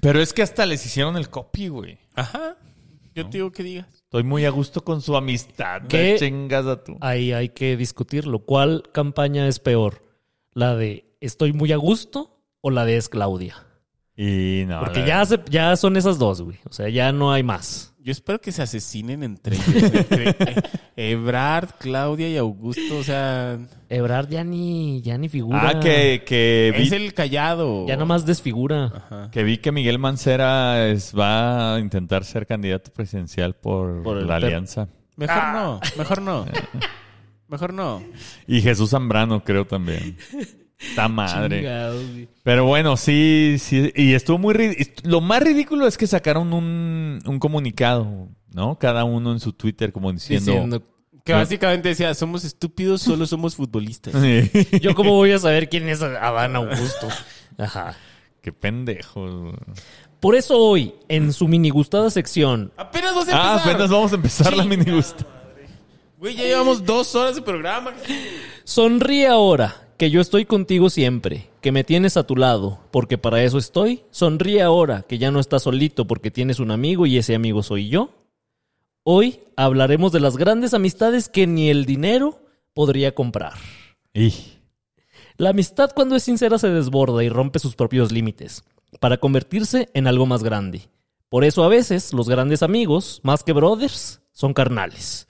Pero 0.00 0.20
es 0.20 0.32
que 0.32 0.42
hasta 0.42 0.66
les 0.66 0.84
hicieron 0.84 1.16
el 1.16 1.30
copy, 1.30 1.68
güey. 1.68 1.98
Ajá. 2.14 2.56
Yo 3.14 3.28
te 3.28 3.38
digo 3.38 3.52
que 3.52 3.62
digas. 3.62 3.86
Estoy 3.92 4.22
muy 4.22 4.44
a 4.44 4.50
gusto 4.50 4.82
con 4.82 5.02
su 5.02 5.16
amistad. 5.16 5.82
¿Qué? 5.88 6.16
¿Qué? 6.16 6.16
Chingas 6.18 6.66
a 6.66 6.82
tú. 6.82 6.96
Ahí 7.00 7.32
hay 7.32 7.50
que 7.50 7.76
discutirlo. 7.76 8.40
¿Cuál 8.40 8.84
campaña 8.92 9.46
es 9.46 9.58
peor? 9.58 10.02
¿La 10.52 10.74
de 10.76 11.16
estoy 11.20 11.52
muy 11.52 11.72
a 11.72 11.76
gusto 11.76 12.42
o 12.60 12.70
la 12.70 12.84
de 12.84 12.96
es 12.96 13.08
Claudia? 13.08 13.66
Y 14.22 14.66
no. 14.66 14.80
Porque 14.80 15.06
ya, 15.06 15.24
se- 15.24 15.40
ya 15.48 15.74
son 15.76 15.96
esas 15.96 16.18
dos, 16.18 16.42
güey. 16.42 16.58
O 16.68 16.72
sea, 16.72 16.90
ya 16.90 17.10
no 17.10 17.32
hay 17.32 17.42
más. 17.42 17.94
Yo 18.02 18.12
espero 18.12 18.38
que 18.38 18.52
se 18.52 18.60
asesinen 18.60 19.22
entre 19.22 19.56
ellos. 19.56 19.82
entre, 19.94 20.34
Ebrard, 20.96 21.70
Claudia 21.78 22.28
y 22.28 22.36
Augusto. 22.36 22.98
O 22.98 23.02
sea, 23.02 23.58
Ebrard 23.88 24.28
ya 24.28 24.44
ni, 24.44 25.00
ya 25.00 25.16
ni 25.16 25.30
figura. 25.30 25.70
Ah, 25.70 25.80
que, 25.80 26.22
que 26.26 26.74
vi, 26.76 26.82
es 26.84 26.92
el 26.92 27.14
callado. 27.14 27.86
Ya 27.86 27.96
nomás 27.96 28.26
desfigura. 28.26 28.92
Ajá. 28.94 29.30
que 29.30 29.42
vi 29.42 29.56
que 29.56 29.72
Miguel 29.72 29.98
Mancera 29.98 30.88
es- 30.88 31.14
va 31.18 31.76
a 31.76 31.80
intentar 31.80 32.24
ser 32.24 32.46
candidato 32.46 32.92
presidencial 32.92 33.54
por, 33.54 34.06
la 34.26 34.36
alianza. 34.36 34.88
Mejor 35.16 35.42
no, 35.54 35.80
mejor 35.96 36.20
no. 36.22 36.44
Mejor 37.48 37.72
no. 37.74 38.00
Y 38.46 38.60
Jesús 38.60 38.90
Zambrano, 38.90 39.42
creo 39.42 39.66
también. 39.66 40.16
Está 40.80 41.08
madre. 41.08 41.58
Chingados, 41.58 42.10
güey. 42.10 42.28
Pero 42.42 42.64
bueno, 42.64 42.96
sí, 42.96 43.56
sí. 43.58 43.92
Y 43.94 44.14
estuvo 44.14 44.38
muy... 44.38 44.54
Lo 45.04 45.20
más 45.20 45.42
ridículo 45.42 45.86
es 45.86 45.98
que 45.98 46.06
sacaron 46.06 46.52
un, 46.52 47.20
un 47.26 47.38
comunicado, 47.38 48.28
¿no? 48.54 48.78
Cada 48.78 49.04
uno 49.04 49.32
en 49.32 49.40
su 49.40 49.52
Twitter 49.52 49.92
como 49.92 50.10
diciendo... 50.12 50.52
Diciendo, 50.52 50.82
Que 51.24 51.34
básicamente 51.34 51.90
decía, 51.90 52.14
somos 52.14 52.44
estúpidos, 52.44 53.02
solo 53.02 53.26
somos 53.26 53.56
futbolistas. 53.56 54.14
yo 54.80 54.94
cómo 54.94 55.12
voy 55.14 55.32
a 55.32 55.38
saber 55.38 55.68
quién 55.68 55.88
es 55.88 56.00
Adán 56.02 56.56
Augusto. 56.56 57.08
Ajá. 57.58 57.94
Qué 58.40 58.52
pendejo. 58.52 59.52
Por 60.18 60.34
eso 60.34 60.56
hoy, 60.58 60.94
en 61.08 61.32
su 61.34 61.46
mini 61.46 61.68
gustada 61.70 62.08
sección, 62.10 62.72
Apenas 62.78 63.14
vamos 63.14 63.28
a 63.28 63.32
Ah, 63.32 63.52
empezar. 63.52 63.70
apenas 63.72 63.90
vamos 63.90 64.12
a 64.12 64.14
empezar 64.14 64.56
la 64.56 64.64
mini 64.64 64.90
gusta. 64.90 65.26
Güey, 66.18 66.36
ya 66.36 66.44
llevamos 66.44 66.84
dos 66.84 67.14
horas 67.14 67.34
de 67.36 67.42
programa. 67.42 67.92
sonríe 68.64 69.26
ahora, 69.26 69.74
que 70.00 70.10
yo 70.10 70.22
estoy 70.22 70.46
contigo 70.46 70.88
siempre, 70.88 71.50
que 71.60 71.72
me 71.72 71.84
tienes 71.84 72.16
a 72.16 72.26
tu 72.26 72.34
lado, 72.34 72.78
porque 72.90 73.18
para 73.18 73.44
eso 73.44 73.58
estoy. 73.58 74.02
Sonríe 74.10 74.62
ahora, 74.62 75.02
que 75.02 75.18
ya 75.18 75.30
no 75.30 75.40
estás 75.40 75.64
solito, 75.64 76.06
porque 76.06 76.30
tienes 76.30 76.58
un 76.58 76.70
amigo 76.70 77.04
y 77.04 77.18
ese 77.18 77.34
amigo 77.34 77.62
soy 77.62 77.90
yo. 77.90 78.08
Hoy 79.02 79.40
hablaremos 79.56 80.10
de 80.10 80.20
las 80.20 80.38
grandes 80.38 80.72
amistades 80.72 81.28
que 81.28 81.46
ni 81.46 81.68
el 81.68 81.84
dinero 81.84 82.40
podría 82.72 83.14
comprar. 83.14 83.52
Y... 84.14 84.32
La 85.36 85.50
amistad 85.50 85.90
cuando 85.94 86.16
es 86.16 86.22
sincera 86.22 86.56
se 86.56 86.70
desborda 86.70 87.22
y 87.22 87.28
rompe 87.28 87.58
sus 87.58 87.76
propios 87.76 88.10
límites, 88.10 88.64
para 89.00 89.18
convertirse 89.18 89.90
en 89.92 90.06
algo 90.06 90.24
más 90.24 90.42
grande. 90.42 90.88
Por 91.28 91.44
eso 91.44 91.62
a 91.62 91.68
veces 91.68 92.14
los 92.14 92.26
grandes 92.26 92.62
amigos, 92.62 93.20
más 93.22 93.44
que 93.44 93.52
brothers, 93.52 94.22
son 94.32 94.54
carnales. 94.54 95.28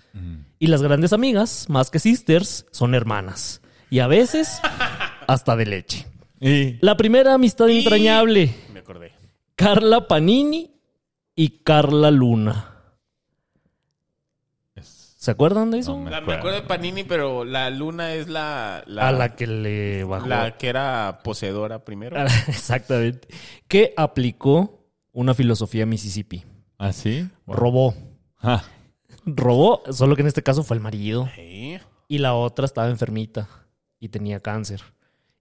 Y 0.61 0.69
las 0.69 0.81
grandes 0.81 1.13
amigas, 1.13 1.67
más 1.69 1.91
que 1.91 1.99
sisters, 1.99 2.67
son 2.71 2.95
hermanas. 2.95 3.60
Y 3.91 3.99
a 3.99 4.07
veces, 4.07 4.61
hasta 5.27 5.57
de 5.57 5.67
leche. 5.67 6.07
y... 6.41 6.79
La 6.85 6.97
primera 6.97 7.35
amistad 7.35 7.69
entrañable, 7.69 8.55
Me 8.73 8.81
acordé. 8.81 9.13
Carla 9.57 10.07
Panini 10.07 10.71
y 11.35 11.63
Carla 11.63 12.11
Luna. 12.11 12.67
¿Se 14.83 15.31
acuerdan 15.33 15.71
de 15.71 15.81
eso? 15.81 15.93
No 15.93 16.05
me 16.05 16.11
La- 16.11 16.23
me 16.23 16.33
acuerdo 16.33 16.63
de 16.63 16.67
Panini, 16.67 17.05
pero 17.05 17.45
la 17.45 17.69
luna 17.69 18.15
es 18.15 18.29
la... 18.29 18.83
la 18.87 19.09
a 19.09 19.13
la 19.13 19.37
que 19.37 19.47
le 19.47 20.03
bajó. 20.05 20.27
la 20.27 20.57
que 20.57 20.69
era 20.69 21.21
poseedora 21.23 21.85
primero. 21.85 22.17
Exactamente. 22.49 23.29
Que 23.69 23.93
aplicó 23.99 24.87
una 25.13 25.35
filosofía 25.35 25.85
Mississippi. 25.85 26.43
¿Ah, 26.79 26.95
sí? 26.95 27.29
Robó. 27.47 27.95
Ah, 28.41 28.65
Robó, 29.27 29.83
solo 29.93 30.17
que 30.17 30.23
en 30.23 30.29
este 30.29 30.43
caso 30.43 30.63
fue 30.63 30.79
el 30.79 30.83
marido. 30.83 31.29
Sí. 31.37 31.79
Y 32.09 32.17
la 32.19 32.33
otra 32.33 32.65
estaba 32.65 32.89
enfermita 32.89 33.47
y 34.01 34.09
tenía 34.09 34.41
cáncer. 34.41 34.83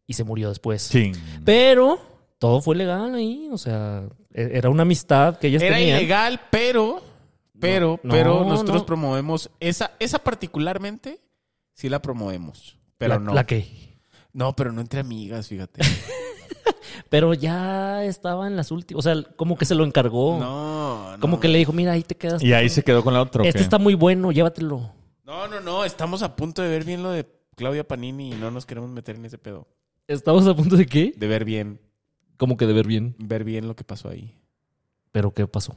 Y 0.05 0.13
se 0.13 0.23
murió 0.23 0.49
después. 0.49 0.89
ching. 0.89 1.15
Pero 1.45 1.99
todo 2.37 2.61
fue 2.61 2.75
legal 2.75 3.15
ahí. 3.15 3.49
O 3.51 3.57
sea, 3.57 4.03
e- 4.33 4.51
era 4.53 4.69
una 4.69 4.83
amistad 4.83 5.37
que 5.39 5.47
ellas 5.47 5.63
Era 5.63 5.77
tenían. 5.77 5.97
ilegal, 5.97 6.39
pero... 6.51 7.01
Pero, 7.59 7.99
No, 8.03 8.13
pero 8.13 8.39
no, 8.43 8.49
nosotros 8.51 8.77
no. 8.81 8.85
promovemos... 8.85 9.49
Esa, 9.59 9.91
esa 9.99 10.19
particularmente, 10.19 11.19
sí 11.73 11.89
la 11.89 12.01
promovemos. 12.01 12.77
Pero 12.97 13.15
la, 13.15 13.19
no. 13.19 13.33
¿La 13.33 13.45
qué? 13.45 13.97
No, 14.31 14.55
pero 14.55 14.71
no 14.71 14.79
entre 14.81 14.99
amigas, 15.01 15.47
fíjate. 15.47 15.81
Pero 17.09 17.33
ya 17.33 18.03
estaba 18.03 18.47
en 18.47 18.55
las 18.55 18.71
últimas. 18.71 18.99
O 18.99 19.01
sea, 19.09 19.23
como 19.35 19.57
que 19.57 19.65
se 19.65 19.73
lo 19.75 19.83
encargó. 19.85 20.37
No, 20.39 21.11
no. 21.13 21.19
Como 21.19 21.39
que 21.39 21.47
le 21.47 21.57
dijo, 21.57 21.71
mira, 21.73 21.93
ahí 21.93 22.03
te 22.03 22.15
quedas. 22.15 22.41
Y 22.43 22.53
ahí 22.53 22.69
se 22.69 22.83
quedó 22.83 23.03
con 23.03 23.13
la 23.13 23.21
otra. 23.21 23.41
¿o 23.41 23.45
Este 23.45 23.61
está 23.61 23.77
muy 23.79 23.95
bueno, 23.95 24.31
llévatelo. 24.31 24.91
No, 25.23 25.47
no, 25.47 25.59
no. 25.59 25.85
Estamos 25.85 26.21
a 26.23 26.35
punto 26.35 26.61
de 26.61 26.69
ver 26.69 26.83
bien 26.83 27.01
lo 27.01 27.11
de 27.11 27.23
Claudia 27.59 27.85
Panini 27.85 28.31
y 28.31 28.35
no 28.35 28.51
nos 28.51 28.65
queremos 28.65 28.89
meter 28.89 29.17
en 29.17 29.25
ese 29.25 29.37
pedo. 29.37 29.67
¿Estamos 30.07 30.47
a 30.47 30.55
punto 30.55 30.77
de 30.77 30.85
qué? 30.85 31.11
De 31.17 31.27
ver 31.27 31.43
bien, 31.43 31.81
Como 32.37 32.55
que 32.55 32.65
de 32.65 32.71
ver 32.71 32.87
bien. 32.87 33.15
ver 33.19 33.43
bien 33.43 33.67
lo 33.67 33.75
que 33.75 33.83
pasó 33.83 34.07
ahí. 34.07 34.33
¿Pero 35.11 35.33
qué 35.33 35.45
pasó? 35.45 35.75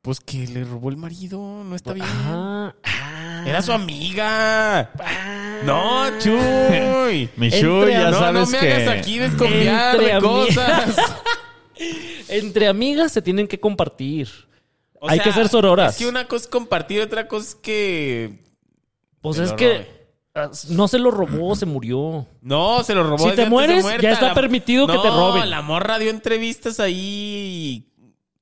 Pues 0.00 0.18
que 0.20 0.46
le 0.46 0.64
robó 0.64 0.88
el 0.88 0.96
marido, 0.96 1.38
no 1.62 1.76
está 1.76 1.92
bien. 1.92 2.06
Ah, 2.08 2.74
ah. 2.84 3.44
Era 3.46 3.60
su 3.60 3.72
amiga. 3.72 4.92
No, 5.66 6.06
Chuy. 6.20 7.28
Michu, 7.36 7.56
Entre- 7.66 7.92
ya 7.92 8.10
no, 8.10 8.18
sabes 8.18 8.50
no 8.50 8.58
me 8.58 8.58
que... 8.66 8.72
hagas 8.72 8.98
aquí 8.98 9.18
desconfiar 9.18 9.98
de 9.98 10.18
cosas. 10.20 10.96
Entre 12.28 12.66
amigas 12.66 13.12
se 13.12 13.20
tienen 13.20 13.46
que 13.46 13.60
compartir. 13.60 14.28
O 15.00 15.08
Hay 15.10 15.18
sea, 15.18 15.24
que 15.24 15.32
ser 15.32 15.48
sororas. 15.50 15.92
Es 15.92 15.98
que 15.98 16.08
una 16.08 16.26
cosa 16.26 16.44
es 16.44 16.48
compartir, 16.50 17.02
otra 17.02 17.28
cosa 17.28 17.48
es 17.50 17.54
que. 17.56 18.42
Pues 19.20 19.38
es 19.38 19.52
que 19.52 19.68
robe. 19.78 20.03
No 20.70 20.88
se 20.88 20.98
lo 20.98 21.10
robó, 21.10 21.54
se 21.54 21.64
murió. 21.66 22.26
No, 22.42 22.82
se 22.82 22.94
lo 22.94 23.04
robó. 23.04 23.30
Si 23.30 23.36
te 23.36 23.48
mueres, 23.48 23.84
ya 24.00 24.12
está 24.12 24.34
permitido 24.34 24.86
que 24.86 24.98
te 24.98 25.08
No, 25.08 25.30
roben. 25.32 25.48
La 25.50 25.62
morra 25.62 25.98
dio 25.98 26.10
entrevistas 26.10 26.80
ahí 26.80 27.86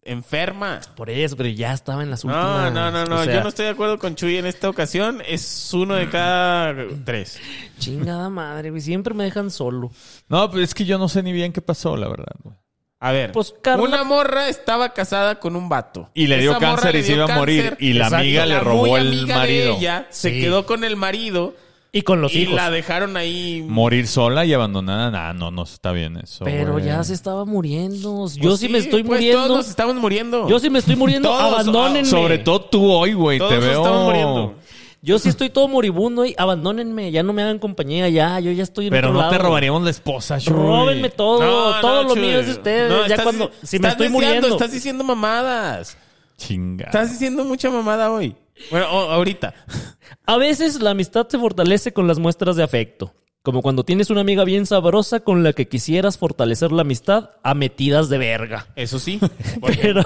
enferma. 0.05 0.80
Por 0.97 1.11
eso, 1.11 1.36
pero 1.36 1.49
ya 1.51 1.72
estaba 1.72 2.03
en 2.03 2.11
las 2.11 2.24
No, 2.24 2.32
últimas. 2.32 2.72
no, 2.72 2.90
no, 2.90 3.05
no. 3.05 3.20
O 3.20 3.24
sea, 3.24 3.34
Yo 3.34 3.43
no 3.43 3.49
estoy 3.51 3.66
de 3.66 3.70
acuerdo 3.72 3.99
con 3.99 4.14
Chuy 4.16 4.36
en 4.38 4.47
esta 4.47 4.68
ocasión. 4.68 5.22
Es 5.26 5.70
uno 5.74 5.95
de 5.95 6.09
cada 6.09 6.74
tres. 7.05 7.38
Chingada 7.78 8.28
madre, 8.30 8.70
güey. 8.70 8.80
Siempre 8.82 9.14
me 9.14 9.24
dejan 9.24 9.51
solo. 9.51 9.90
No, 10.28 10.51
pero 10.51 10.62
es 10.64 10.74
que 10.74 10.84
yo 10.84 10.99
no 10.99 11.09
sé 11.09 11.22
ni 11.22 11.32
bien 11.32 11.53
qué 11.53 11.61
pasó, 11.61 11.97
la 11.97 12.09
verdad. 12.09 12.34
güey. 12.43 12.57
A 13.01 13.11
ver, 13.12 13.32
Pues, 13.32 13.53
Carla- 13.61 13.82
una 13.84 14.05
morra 14.05 14.49
estaba 14.49 14.90
casada 14.95 15.40
con 15.40 15.57
un 15.57 15.68
vato. 15.68 16.09
Y 16.14 16.28
le 16.28 16.38
dio 16.38 16.53
Esa 16.53 16.61
cáncer 16.61 16.95
y 16.97 17.03
se 17.03 17.12
iba 17.14 17.24
a 17.24 17.36
morir. 17.38 17.76
Y 17.80 17.93
la 17.95 18.05
Exacto. 18.05 18.16
amiga 18.22 18.47
le 18.47 18.55
La 18.55 18.61
robó 18.61 18.86
muy 18.86 19.01
el 19.01 19.09
amiga 19.09 19.34
de 19.34 19.40
marido. 19.40 19.76
ella 19.76 20.07
se 20.11 20.30
Sí. 20.30 20.40
quedó 20.40 20.66
con 20.66 20.84
el 20.84 20.97
marido 20.97 21.55
Y 21.95 22.03
con 22.03 22.22
los 22.22 22.34
y 22.34 22.40
hijos. 22.45 22.55
la 22.55 22.70
dejaron 22.70 23.18
ahí. 23.18 23.62
Morir 23.68 24.07
sola 24.07 24.47
y 24.47 24.55
abandonada, 24.55 25.11
nah, 25.11 25.34
no, 25.34 25.51
no 25.51 25.64
está 25.64 25.93
bien 25.93 26.16
eso. 26.16 26.43
Pero 26.47 26.72
güey. 26.72 26.86
ya 26.86 27.05
se 27.05 27.12
estaba 27.12 27.45
muriendo. 27.45 28.14
Pues 28.20 28.36
Yo 28.36 28.57
sí, 28.57 28.70
me 28.70 28.78
estoy 28.78 29.03
pues 29.05 29.18
muriendo. 29.20 29.43
Todos 29.45 29.57
nos 29.59 29.68
estamos 29.68 29.97
muriendo. 29.97 30.49
Yo 30.49 30.59
sí 30.59 30.70
me 30.70 30.78
estoy 30.78 30.97
muriendo. 30.97 31.28
Todos, 31.28 31.53
Abandónenme. 31.53 32.07
Sobre 32.09 32.38
todo 32.38 32.62
tú 32.62 32.90
hoy, 32.90 33.12
güey, 33.12 33.36
todos 33.38 33.51
te 33.51 33.57
nos 33.57 33.64
veo. 33.66 33.82
estamos 33.82 34.05
muriendo. 34.07 34.55
Yo 35.03 35.18
sí 35.18 35.28
estoy 35.28 35.51
todo 35.51 35.68
moribundo 35.68 36.24
y 36.24 36.34
abandónenme. 36.38 37.11
Ya 37.11 37.22
no 37.22 37.34
me 37.34 37.43
hagan 37.43 37.59
compañía. 37.59 38.09
Ya, 38.09 38.40
yo 38.40 38.53
ya 38.53 38.62
estoy 38.62 38.86
en 38.86 38.93
Pero 38.93 39.11
otro 39.11 39.20
no 39.22 39.28
te 39.28 39.36
robaríamos 39.36 39.82
la 39.82 39.90
esposa, 39.90 40.38
Shui. 40.38 40.55
Róbenme 40.55 41.11
todo. 41.11 41.40
No, 41.43 41.80
todo 41.82 42.05
no, 42.05 42.09
lo 42.09 42.14
Chuy. 42.14 42.22
mío 42.26 42.40
es 42.40 42.47
de 42.47 42.53
ustedes. 42.53 42.88
No, 42.90 43.01
ya 43.07 43.16
estás- 43.16 43.22
cuando. 43.24 43.51
Si 43.62 43.78
me 43.78 43.88
estás 43.88 43.93
estoy 43.93 44.07
deseando, 44.07 44.12
muriendo. 44.18 44.49
Estás 44.49 44.72
diciendo 44.72 45.05
mamadas. 45.05 45.99
Chinga. 46.38 46.86
Estás 46.86 47.11
diciendo 47.11 47.45
mucha 47.45 47.68
mamada 47.70 48.11
hoy. 48.11 48.34
Bueno, 48.70 48.86
ahorita. 48.86 49.55
A 50.26 50.36
veces 50.36 50.80
la 50.80 50.90
amistad 50.90 51.28
se 51.28 51.38
fortalece 51.38 51.92
con 51.92 52.07
las 52.07 52.18
muestras 52.18 52.57
de 52.57 52.62
afecto. 52.62 53.14
Como 53.42 53.61
cuando 53.61 53.84
tienes 53.84 54.11
una 54.11 54.20
amiga 54.20 54.44
bien 54.44 54.66
sabrosa 54.66 55.20
con 55.20 55.42
la 55.42 55.53
que 55.53 55.66
quisieras 55.66 56.16
fortalecer 56.16 56.70
la 56.70 56.82
amistad 56.82 57.30
a 57.42 57.55
metidas 57.55 58.09
de 58.09 58.18
verga. 58.18 58.68
Eso 58.76 59.00
sí. 59.00 59.18
Pero, 59.82 60.03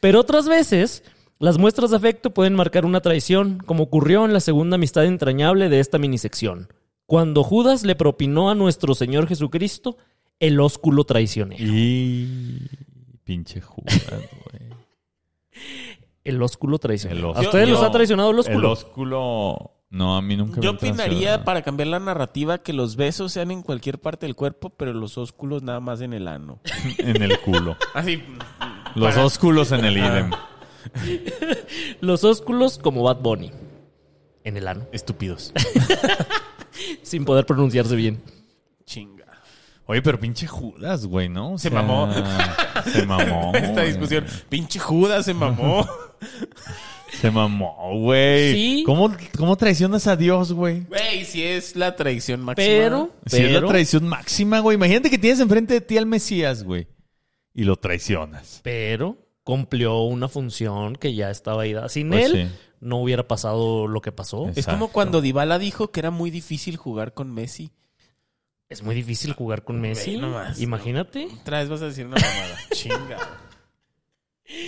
pero 0.00 0.20
otras 0.20 0.48
veces, 0.48 1.02
las 1.40 1.58
muestras 1.58 1.90
de 1.90 1.96
afecto 1.96 2.32
pueden 2.32 2.54
marcar 2.54 2.84
una 2.84 3.00
traición, 3.00 3.58
como 3.66 3.84
ocurrió 3.84 4.24
en 4.24 4.32
la 4.32 4.40
segunda 4.40 4.76
amistad 4.76 5.06
entrañable 5.06 5.68
de 5.68 5.80
esta 5.80 5.98
minisección. 5.98 6.68
Cuando 7.06 7.42
Judas 7.42 7.84
le 7.84 7.96
propinó 7.96 8.50
a 8.50 8.54
nuestro 8.54 8.94
Señor 8.94 9.26
Jesucristo 9.26 9.96
el 10.38 10.60
ósculo 10.60 11.04
traicionero. 11.04 11.64
Y... 11.64 12.68
Pinche 13.24 13.60
Judas, 13.60 14.06
güey. 14.08 14.68
El 16.28 16.42
ósculo 16.42 16.78
traicionero. 16.78 17.18
El 17.20 17.24
¿A 17.24 17.28
ósculo. 17.30 17.48
ustedes 17.48 17.68
los 17.70 17.82
ha 17.82 17.90
traicionado 17.90 18.30
el 18.30 18.34
El 18.36 18.40
ósculo? 18.40 18.72
ósculo... 18.72 19.70
No, 19.90 20.18
a 20.18 20.20
mí 20.22 20.36
nunca 20.36 20.56
me 20.58 20.62
Yo 20.62 20.76
traicionado. 20.76 21.08
opinaría, 21.08 21.44
para 21.44 21.62
cambiar 21.62 21.86
la 21.88 21.98
narrativa, 21.98 22.58
que 22.58 22.74
los 22.74 22.96
besos 22.96 23.32
sean 23.32 23.50
en 23.50 23.62
cualquier 23.62 23.98
parte 23.98 24.26
del 24.26 24.36
cuerpo, 24.36 24.68
pero 24.68 24.92
los 24.92 25.16
ósculos 25.16 25.62
nada 25.62 25.80
más 25.80 26.02
en 26.02 26.12
el 26.12 26.28
ano. 26.28 26.60
En 26.98 27.22
el 27.22 27.40
culo. 27.40 27.76
Así. 27.94 28.22
Los 28.94 29.14
Para- 29.14 29.24
ósculos 29.24 29.72
en 29.72 29.84
el 29.86 29.96
idem. 29.96 30.30
Los 32.00 32.24
ósculos 32.24 32.78
como 32.78 33.02
Bad 33.02 33.20
Bunny. 33.20 33.50
En 34.44 34.56
el 34.58 34.68
ano. 34.68 34.86
Estúpidos. 34.92 35.52
Sin 37.02 37.24
poder 37.24 37.46
pronunciarse 37.46 37.96
bien. 37.96 38.22
Chinga. 38.84 39.17
Oye, 39.90 40.02
pero 40.02 40.20
pinche 40.20 40.46
Judas, 40.46 41.06
güey, 41.06 41.28
¿no? 41.30 41.54
O 41.54 41.58
Se 41.58 41.70
sea, 41.70 41.82
mamó. 41.82 42.12
Se 42.92 43.06
mamó. 43.06 43.52
Esta 43.54 43.72
güey. 43.72 43.86
discusión. 43.88 44.24
Pinche 44.48 44.78
Judas 44.78 45.24
se 45.24 45.32
mamó. 45.34 45.88
Se 47.20 47.30
mamó, 47.30 47.98
güey. 48.00 48.52
Sí. 48.52 48.82
¿Cómo, 48.84 49.10
¿Cómo 49.36 49.56
traicionas 49.56 50.06
a 50.06 50.14
Dios, 50.16 50.52
güey? 50.52 50.80
Güey, 50.82 51.24
si 51.24 51.42
es 51.42 51.74
la 51.74 51.96
traición 51.96 52.42
máxima. 52.42 52.66
Pero, 52.66 53.10
Si 53.26 53.38
es 53.42 53.50
la 53.50 53.66
traición 53.66 54.06
máxima, 54.06 54.60
güey. 54.60 54.74
Imagínate 54.76 55.08
que 55.10 55.18
tienes 55.18 55.40
enfrente 55.40 55.72
de 55.74 55.80
ti 55.80 55.96
al 55.96 56.04
Mesías, 56.06 56.62
güey. 56.64 56.86
Y 57.54 57.64
lo 57.64 57.76
traicionas. 57.76 58.60
pero 58.62 59.16
cumplió 59.42 60.02
una 60.02 60.28
función 60.28 60.94
que 60.96 61.14
ya 61.14 61.30
estaba 61.30 61.62
ahí. 61.62 61.74
Sin 61.88 62.10
Pues 62.10 62.26
él, 62.26 62.32
sí. 62.50 62.54
no 62.80 62.98
hubiera 62.98 63.26
pasado 63.26 63.88
lo 63.88 64.02
que 64.02 64.12
pasó. 64.12 64.46
Es- 64.50 64.58
Es 64.58 64.66
como 64.66 64.88
cuando 64.88 65.22
Dybala 65.22 65.58
dijo 65.58 65.90
que 65.90 66.00
era 66.00 66.10
muy 66.10 66.30
difícil 66.30 66.76
jugar 66.76 67.14
con 67.14 67.32
Messi. 67.32 67.70
Es 68.68 68.82
muy 68.82 68.94
difícil 68.94 69.32
jugar 69.32 69.64
con 69.64 69.80
Messi. 69.80 70.18
No 70.18 70.34
Imagínate. 70.58 71.28
Otra 71.40 71.60
vez 71.60 71.68
vas 71.68 71.82
a 71.82 71.86
decir 71.86 72.06
una 72.06 72.16
mamada. 72.16 72.56
Chinga. 72.72 73.18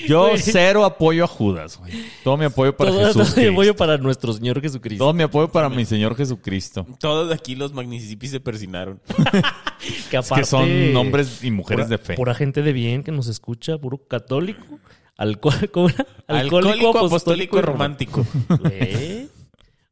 Yo 0.07 0.29
Güey. 0.29 0.39
cero 0.39 0.85
apoyo 0.85 1.25
a 1.25 1.27
Judas, 1.27 1.79
güey. 1.79 1.93
Todo 2.23 2.37
mi 2.37 2.45
apoyo 2.45 2.77
para 2.77 2.91
Todo, 2.91 3.07
Jesús. 3.07 3.35
todo 3.35 3.41
mi 3.45 3.49
apoyo 3.51 3.75
para 3.77 3.97
nuestro 3.97 4.33
Señor 4.35 4.61
Jesucristo. 4.61 5.03
Todo 5.05 5.15
mi 5.15 5.23
apoyo 5.23 5.49
para 5.51 5.71
mi 5.71 5.87
Señor 5.87 6.15
Jesucristo. 6.17 6.87
Todos 6.99 7.33
aquí 7.33 7.55
los 7.57 7.73
Magnicipis 7.73 8.31
se 8.31 8.41
persinaron. 8.41 9.01
que 10.11 10.19
Es 10.19 10.27
aparte, 10.27 10.43
que 10.43 10.45
son 10.47 10.97
hombres 10.97 11.43
y 11.43 11.51
mujeres 11.51 11.87
pura, 11.87 11.97
de 11.97 12.03
fe. 12.03 12.15
Pura 12.15 12.35
gente 12.35 12.63
de 12.63 12.73
bien 12.75 13.03
que 13.03 13.11
nos 13.13 13.27
escucha, 13.29 13.79
puro 13.79 14.07
católico. 14.07 14.79
Alco- 15.17 15.71
¿cómo 15.71 15.89
era? 15.89 16.07
Alcohólico, 16.27 16.99
apostólico 16.99 17.59
y 17.59 17.63
romántico. 17.63 18.27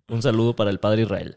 Un 0.09 0.23
saludo 0.23 0.55
para 0.55 0.71
el 0.71 0.81
padre 0.81 1.03
Israel. 1.03 1.37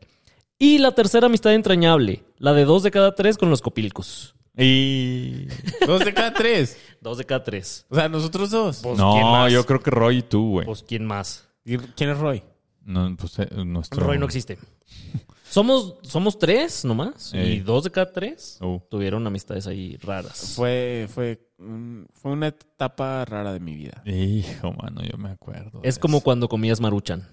Y 0.64 0.78
la 0.78 0.91
tercera 0.91 1.26
amistad 1.26 1.55
entrañable, 1.55 2.24
la 2.38 2.53
de 2.53 2.66
dos 2.66 2.84
de 2.84 2.91
cada 2.91 3.16
tres 3.16 3.36
con 3.36 3.49
los 3.49 3.62
copilcos. 3.64 4.36
Y... 4.55 5.47
Dos 5.88 6.05
de 6.05 6.14
cada 6.14 6.34
tres. 6.34 6.78
Dos 7.01 7.18
de 7.18 7.26
cada 7.26 7.43
tres. 7.43 7.88
O 7.89 7.95
sea, 7.95 8.07
nosotros 8.09 8.51
dos. 8.51 8.78
Pues, 8.84 8.93
¿quién 8.95 9.07
No, 9.24 9.32
más? 9.32 9.51
yo 9.51 9.66
creo 9.66 9.80
que 9.80 9.89
Roy 9.89 10.18
y 10.20 10.22
tú, 10.22 10.51
güey. 10.51 10.68
Pues, 10.68 10.84
¿quién 10.84 11.03
más? 11.07 11.49
¿Y 11.66 11.78
¿Quién 11.80 12.12
es 12.12 12.20
Roy? 12.20 12.43
No, 12.84 13.16
pues, 13.18 13.39
eh, 13.39 13.47
nuestro... 13.66 14.05
Roy 14.05 14.20
no 14.20 14.26
existe. 14.26 14.59
Somos, 15.49 15.95
somos 16.03 16.38
tres 16.38 16.86
nomás. 16.86 17.34
Ey. 17.34 17.53
Y 17.53 17.59
dos 17.62 17.84
de 17.86 17.89
cada 17.91 18.12
tres 18.14 18.57
Oh. 18.62 18.82
tuvieron 18.89 19.26
amistades 19.26 19.66
ahí 19.68 19.97
raras. 19.97 20.53
Fue, 20.55 21.07
fue, 21.14 21.41
un- 21.57 22.07
fue 22.14 22.32
una 22.32 22.47
etapa 22.49 23.26
rara 23.26 23.51
de 23.51 23.59
mi 23.59 23.76
vida. 23.76 24.01
Hijo, 24.05 24.72
mano, 24.74 25.01
yo 25.01 25.18
me 25.18 25.30
acuerdo. 25.32 25.82
de 25.82 25.89
Es 25.89 25.97
como 25.99 26.18
eso. 26.18 26.24
cuando 26.24 26.47
comías 26.47 26.80
maruchan. 26.80 27.28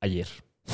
Ayer. 0.00 0.28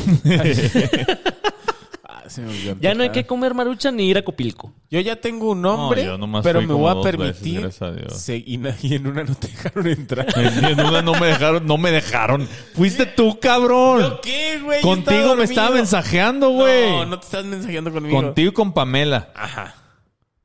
Se 2.28 2.40
me 2.40 2.48
olvidó 2.50 2.76
Ya 2.80 2.94
no 2.94 3.02
hay 3.02 3.10
que 3.10 3.26
comer 3.26 3.54
maruchan 3.54 3.96
ni 3.96 4.08
ir 4.08 4.18
a 4.18 4.22
Copilco. 4.22 4.72
Yo 4.90 5.00
ya 5.00 5.16
tengo 5.16 5.50
un 5.52 5.62
nombre, 5.62 6.02
No, 6.04 6.12
yo 6.12 6.18
nomás 6.18 6.42
pero 6.44 6.60
fui 6.60 6.66
me 6.66 6.72
como 6.72 6.84
voy 6.84 6.90
a 6.90 6.94
dos 6.94 7.04
veces, 7.04 7.18
permitir. 7.18 7.60
gracias 7.60 7.82
a 7.82 7.92
Dios. 7.92 8.16
se- 8.20 8.44
y, 8.46 8.56
na- 8.58 8.76
y 8.82 8.94
en 8.94 9.06
una 9.06 9.24
no 9.24 9.34
te 9.34 9.48
dejaron 9.48 9.86
entrar. 9.86 10.26
En 10.36 10.80
una 10.80 11.02
no 11.02 11.12
me 11.14 11.26
dejaron, 11.26 11.66
no 11.66 11.78
me 11.78 11.90
dejaron. 11.90 12.48
Fuiste 12.74 13.06
tú, 13.06 13.38
cabrón. 13.40 14.18
¿Qué, 14.22 14.60
güey? 14.62 14.80
Yo 14.82 14.88
Contigo 14.88 15.36
me 15.36 15.44
estaba 15.44 15.68
dormido. 15.68 15.82
mensajeando, 15.84 16.50
güey. 16.50 16.90
No, 16.90 17.06
no 17.06 17.18
te 17.18 17.24
estás 17.26 17.44
mensajeando 17.44 17.92
conmigo. 17.92 18.14
Contigo 18.20 18.50
y 18.50 18.54
con 18.54 18.72
Pamela. 18.72 19.30
Ajá. 19.34 19.74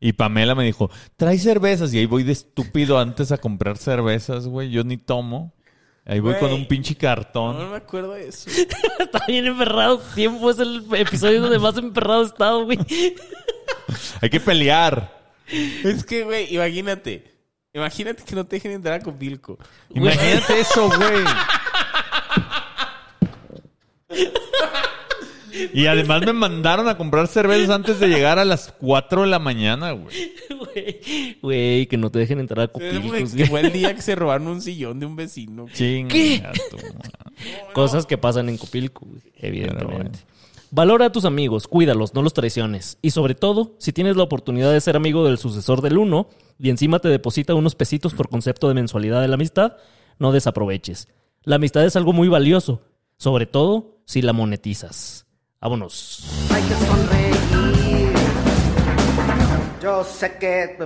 Y 0.02 0.14
Pamela 0.14 0.56
me 0.56 0.64
dijo, 0.64 0.90
trae 1.18 1.38
cervezas. 1.38 1.94
Y 1.94 1.98
ahí 2.00 2.06
voy 2.06 2.24
de 2.24 2.32
estúpido 2.32 3.00
antes 3.00 3.32
a 3.34 3.38
comprar 3.38 3.78
cervezas, 3.78 4.48
güey. 4.48 4.70
Yo 4.70 4.84
ni 4.86 4.96
tomo. 4.98 5.54
Ahí 6.10 6.20
voy 6.20 6.32
Güey. 6.32 6.40
con 6.42 6.54
un 6.54 6.66
pinche 6.68 6.96
No, 6.96 7.00
cartón. 7.00 7.70
me 7.70 7.76
acuerdo 7.78 8.14
de 8.14 8.30
eso. 8.30 8.50
Está 9.00 9.24
bien 9.28 9.46
emperrado. 9.46 10.00
Tiempo 10.16 10.50
es 10.50 10.58
el 10.58 10.84
episodio 10.96 11.40
donde 11.40 11.60
más 11.60 11.78
emperrado 11.78 12.24
he 12.24 12.26
estado, 12.26 12.66
güey. 12.66 12.80
Hay 14.22 14.30
que 14.32 14.40
pelear. 14.40 15.16
es 15.48 16.04
que, 16.04 16.24
güey, 16.24 16.52
imagínate. 16.56 17.32
Imagínate 17.74 18.24
que 18.24 18.36
no 18.36 18.44
te 18.44 18.56
dejen 18.56 18.72
entrar 18.72 18.96
a 19.00 19.04
Copilco. 19.04 19.60
Imagínate 19.94 20.60
eso, 20.62 20.90
güey. 20.90 21.24
Y 25.74 25.86
además 25.88 26.26
me 26.26 26.34
mandaron 26.34 26.88
a 26.88 26.98
comprar 26.98 27.28
cervezas 27.28 27.70
antes 27.70 28.00
de 28.00 28.08
llegar 28.08 28.40
a 28.40 28.46
las 28.46 28.74
4 28.80 29.22
de 29.24 29.28
la 29.28 29.40
mañana, 29.40 29.92
güey. 29.92 30.34
Güey, 30.60 31.38
Güey, 31.42 31.88
que 31.88 31.98
no 31.98 32.12
te 32.12 32.20
dejen 32.20 32.40
entrar 32.40 32.66
a 32.66 32.68
Copilco. 32.68 33.08
Fue, 33.08 33.24
güey. 33.24 33.48
fue 33.48 33.62
el 33.62 33.72
día 33.72 33.96
que 33.96 34.02
se 34.02 34.16
robaron 34.16 34.48
un 34.48 34.62
sillón 34.62 35.00
de 35.00 35.06
un 35.06 35.16
vecino. 35.16 35.66
Madre. 36.44 36.62
Cosas 37.74 38.06
que 38.06 38.18
pasan 38.18 38.50
en 38.50 38.58
Copilco, 38.58 39.08
evidentemente. 39.38 39.96
bueno. 39.96 40.12
Valora 40.72 41.06
a 41.06 41.12
tus 41.12 41.26
amigos, 41.26 41.68
cuídalos, 41.68 42.14
no 42.14 42.22
los 42.22 42.34
traiciones. 42.34 43.00
Y 43.02 43.10
sobre 43.12 43.34
todo, 43.34 43.76
si 43.80 43.92
tienes 43.92 44.16
la 44.16 44.24
oportunidad 44.24 44.72
de 44.72 44.82
ser 44.82 44.96
amigo 44.96 45.26
del 45.26 45.40
sucesor 45.40 45.82
del 45.82 45.98
uno 45.98 46.30
y 46.60 46.70
encima 46.70 47.00
te 47.00 47.08
deposita 47.08 47.56
unos 47.56 47.74
pesitos 47.74 48.14
por 48.14 48.30
concepto 48.30 48.68
de 48.68 48.76
mensualidad 48.76 49.22
de 49.22 49.28
la 49.30 49.34
amistad, 49.36 49.78
no 50.20 50.32
desaproveches. 50.32 51.08
La 51.44 51.56
amistad 51.56 51.86
es 51.86 51.96
algo 51.96 52.14
muy 52.14 52.28
valioso, 52.28 52.84
sobre 53.18 53.48
todo 53.48 54.02
si 54.06 54.22
la 54.22 54.34
monetizas. 54.34 55.26
Vámonos. 55.62 56.24
Hay 56.52 56.62
que 56.64 56.74
sonreír. 56.86 57.40
Yo 59.82 60.04
sé 60.04 60.38
que. 60.38 60.78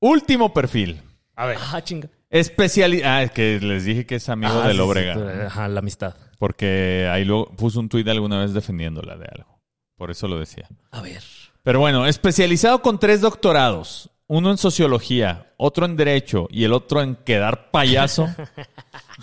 Último 0.00 0.52
perfil. 0.52 1.02
A 1.36 1.46
ver. 1.46 1.58
Ah, 1.60 1.82
chinga. 1.82 2.08
Especialidad. 2.30 3.16
Ah, 3.16 3.22
es 3.22 3.30
que 3.30 3.58
les 3.60 3.84
dije 3.84 4.04
que 4.06 4.16
es 4.16 4.28
amigo 4.28 4.52
Ah, 4.52 4.68
del 4.68 4.76
sí, 4.76 4.82
sí, 5.14 5.20
Ajá, 5.46 5.68
la 5.68 5.80
amistad. 5.80 6.14
Porque 6.38 7.08
ahí 7.10 7.24
luego 7.24 7.46
puso 7.56 7.80
un 7.80 7.88
tuit 7.88 8.06
alguna 8.08 8.40
vez 8.40 8.52
defendiéndola 8.52 9.16
de 9.16 9.26
algo. 9.26 9.60
Por 9.96 10.10
eso 10.10 10.28
lo 10.28 10.38
decía. 10.38 10.68
A 10.90 11.00
ver. 11.00 11.22
Pero 11.62 11.80
bueno, 11.80 12.06
especializado 12.06 12.82
con 12.82 12.98
tres 12.98 13.20
doctorados. 13.20 14.10
Uno 14.30 14.50
en 14.50 14.58
sociología, 14.58 15.54
otro 15.56 15.86
en 15.86 15.96
derecho 15.96 16.48
y 16.50 16.64
el 16.64 16.74
otro 16.74 17.00
en 17.00 17.16
quedar 17.16 17.70
payaso. 17.70 18.28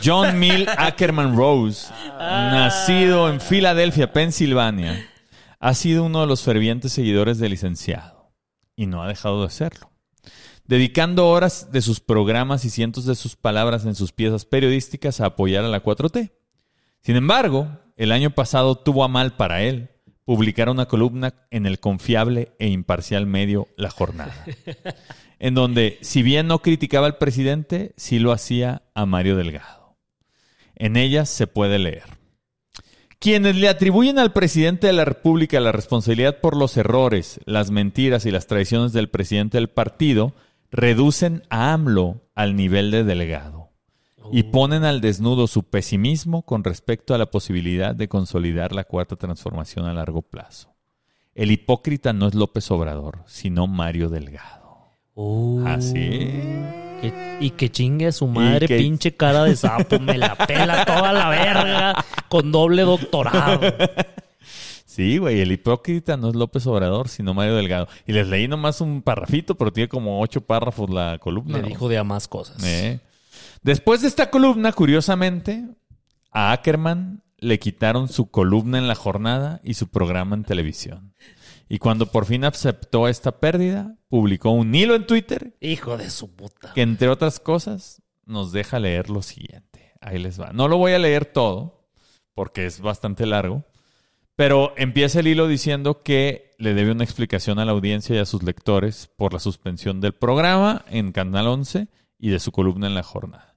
John 0.03 0.39
Mill 0.39 0.67
Ackerman 0.77 1.37
Rose, 1.37 1.93
nacido 2.17 3.29
en 3.29 3.39
Filadelfia, 3.39 4.11
Pensilvania, 4.11 5.07
ha 5.59 5.73
sido 5.75 6.05
uno 6.05 6.21
de 6.21 6.27
los 6.27 6.41
fervientes 6.41 6.91
seguidores 6.91 7.37
del 7.37 7.51
licenciado 7.51 8.31
y 8.75 8.87
no 8.87 9.03
ha 9.03 9.07
dejado 9.07 9.43
de 9.43 9.51
serlo. 9.51 9.91
Dedicando 10.65 11.27
horas 11.27 11.71
de 11.71 11.83
sus 11.83 11.99
programas 11.99 12.65
y 12.65 12.71
cientos 12.71 13.05
de 13.05 13.13
sus 13.13 13.35
palabras 13.35 13.85
en 13.85 13.93
sus 13.93 14.11
piezas 14.11 14.45
periodísticas 14.45 15.21
a 15.21 15.27
apoyar 15.27 15.63
a 15.63 15.69
la 15.69 15.83
4T. 15.83 16.31
Sin 17.01 17.15
embargo, 17.15 17.67
el 17.95 18.11
año 18.11 18.31
pasado 18.31 18.75
tuvo 18.75 19.03
a 19.03 19.07
mal 19.07 19.35
para 19.35 19.61
él 19.61 19.94
publicar 20.25 20.69
una 20.69 20.87
columna 20.87 21.33
en 21.51 21.65
el 21.65 21.79
confiable 21.79 22.51
e 22.59 22.67
imparcial 22.67 23.27
medio 23.27 23.67
La 23.77 23.89
Jornada, 23.89 24.33
en 25.39 25.53
donde, 25.53 25.99
si 26.01 26.23
bien 26.23 26.47
no 26.47 26.59
criticaba 26.59 27.05
al 27.05 27.17
presidente, 27.17 27.93
sí 27.95 28.19
lo 28.19 28.31
hacía 28.31 28.81
a 28.95 29.05
Mario 29.05 29.37
Delgado. 29.37 29.97
En 30.75 30.97
ella 30.97 31.25
se 31.25 31.47
puede 31.47 31.79
leer. 31.79 32.03
Quienes 33.19 33.55
le 33.55 33.69
atribuyen 33.69 34.19
al 34.19 34.33
presidente 34.33 34.87
de 34.87 34.93
la 34.93 35.05
República 35.05 35.59
la 35.59 35.71
responsabilidad 35.71 36.41
por 36.41 36.57
los 36.57 36.75
errores, 36.75 37.39
las 37.45 37.71
mentiras 37.71 38.25
y 38.25 38.31
las 38.31 38.47
traiciones 38.47 38.91
del 38.91 39.09
presidente 39.09 39.57
del 39.57 39.69
partido, 39.69 40.33
reducen 40.69 41.43
a 41.49 41.71
AMLO 41.71 42.21
al 42.35 42.55
nivel 42.55 42.91
de 42.91 43.03
delegado 43.03 43.64
y 44.31 44.43
ponen 44.43 44.83
al 44.83 45.01
desnudo 45.01 45.47
su 45.47 45.63
pesimismo 45.63 46.41
con 46.43 46.63
respecto 46.63 47.13
a 47.13 47.17
la 47.17 47.27
posibilidad 47.31 47.95
de 47.95 48.07
consolidar 48.07 48.73
la 48.73 48.83
cuarta 48.83 49.15
transformación 49.15 49.85
a 49.85 49.93
largo 49.93 50.21
plazo. 50.21 50.73
El 51.33 51.51
hipócrita 51.51 52.13
no 52.13 52.27
es 52.27 52.33
López 52.35 52.69
Obrador, 52.71 53.19
sino 53.27 53.67
Mario 53.67 54.09
Delgado. 54.09 54.77
Uh, 55.15 55.65
Así. 55.67 55.99
que- 57.01 57.37
y 57.41 57.49
que 57.51 57.69
chingue 57.69 58.07
a 58.07 58.11
su 58.11 58.27
madre, 58.27 58.67
que- 58.67 58.77
pinche 58.77 59.15
cara 59.15 59.43
de 59.43 59.55
sapo, 59.55 59.99
me 59.99 60.17
la 60.17 60.35
pela 60.35 60.85
toda 60.85 61.11
la 61.13 61.29
verga, 61.29 62.05
con 62.29 62.51
doble 62.51 62.81
doctorado. 62.83 63.59
Sí, 64.85 65.17
güey, 65.17 65.41
el 65.41 65.51
hipócrita 65.51 66.15
no 66.15 66.29
es 66.29 66.35
López 66.35 66.65
Obrador, 66.67 67.09
sino 67.09 67.33
Mario 67.33 67.55
Delgado. 67.57 67.89
Y 68.07 68.13
les 68.13 68.27
leí 68.29 68.47
nomás 68.47 68.79
un 68.79 69.01
parrafito, 69.01 69.55
pero 69.55 69.73
tiene 69.73 69.89
como 69.89 70.21
ocho 70.21 70.39
párrafos 70.39 70.89
la 70.89 71.17
columna. 71.19 71.57
Le 71.57 71.67
dijo 71.67 71.89
de 71.89 71.97
a 71.97 72.05
más 72.05 72.29
cosas. 72.29 72.63
Eh. 72.63 73.01
Después 73.65 74.03
de 74.03 74.09
esta 74.09 74.29
columna, 74.29 74.73
curiosamente, 74.73 75.65
a 76.29 76.51
Ackerman 76.51 77.23
le 77.39 77.57
quitaron 77.57 78.09
su 78.09 78.29
columna 78.29 78.77
en 78.77 78.87
la 78.87 78.93
jornada 78.93 79.59
y 79.63 79.73
su 79.73 79.87
programa 79.87 80.35
en 80.35 80.43
televisión. 80.43 81.15
Y 81.67 81.79
cuando 81.79 82.11
por 82.11 82.27
fin 82.27 82.45
aceptó 82.45 83.07
esta 83.07 83.39
pérdida, 83.39 83.97
publicó 84.07 84.51
un 84.51 84.75
hilo 84.75 84.93
en 84.93 85.07
Twitter 85.07 85.57
Hijo 85.61 85.97
de 85.97 86.11
su 86.11 86.35
puta. 86.35 86.73
que, 86.75 86.83
entre 86.83 87.09
otras 87.09 87.39
cosas, 87.39 88.03
nos 88.27 88.51
deja 88.51 88.77
leer 88.77 89.09
lo 89.09 89.23
siguiente. 89.23 89.93
Ahí 89.99 90.19
les 90.19 90.39
va. 90.39 90.51
No 90.53 90.67
lo 90.67 90.77
voy 90.77 90.91
a 90.91 90.99
leer 90.99 91.25
todo, 91.25 91.89
porque 92.35 92.67
es 92.67 92.81
bastante 92.81 93.25
largo, 93.25 93.65
pero 94.35 94.75
empieza 94.77 95.21
el 95.21 95.27
hilo 95.27 95.47
diciendo 95.47 96.03
que 96.03 96.51
le 96.59 96.75
debe 96.75 96.91
una 96.91 97.03
explicación 97.03 97.57
a 97.57 97.65
la 97.65 97.71
audiencia 97.71 98.15
y 98.15 98.19
a 98.19 98.27
sus 98.27 98.43
lectores 98.43 99.09
por 99.17 99.33
la 99.33 99.39
suspensión 99.39 100.01
del 100.01 100.13
programa 100.13 100.85
en 100.87 101.11
Canal 101.11 101.47
11 101.47 101.87
y 102.19 102.29
de 102.29 102.39
su 102.39 102.51
columna 102.51 102.85
en 102.85 102.93
la 102.93 103.01
jornada. 103.01 103.54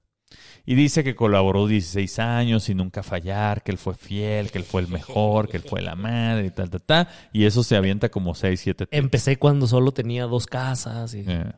Y 0.69 0.75
dice 0.75 1.03
que 1.03 1.15
colaboró 1.15 1.65
16 1.65 2.19
años 2.19 2.65
sin 2.65 2.77
nunca 2.77 3.01
fallar, 3.01 3.63
que 3.63 3.71
él 3.71 3.79
fue 3.79 3.95
fiel, 3.95 4.51
que 4.51 4.59
él 4.59 4.63
fue 4.63 4.81
el 4.81 4.87
mejor, 4.87 5.49
que 5.49 5.57
él 5.57 5.63
fue 5.63 5.81
la 5.81 5.95
madre 5.95 6.45
y 6.45 6.51
tal, 6.51 6.69
tal, 6.69 6.83
tal. 6.83 7.07
Y 7.33 7.45
eso 7.45 7.63
se 7.63 7.75
avienta 7.75 8.09
como 8.09 8.35
6, 8.35 8.59
7 8.61 8.87
Empecé 8.91 9.37
cuando 9.37 9.65
solo 9.65 9.93
tenía 9.93 10.25
dos 10.25 10.45
casas. 10.45 11.15
Y... 11.15 11.23
eh. 11.27 11.53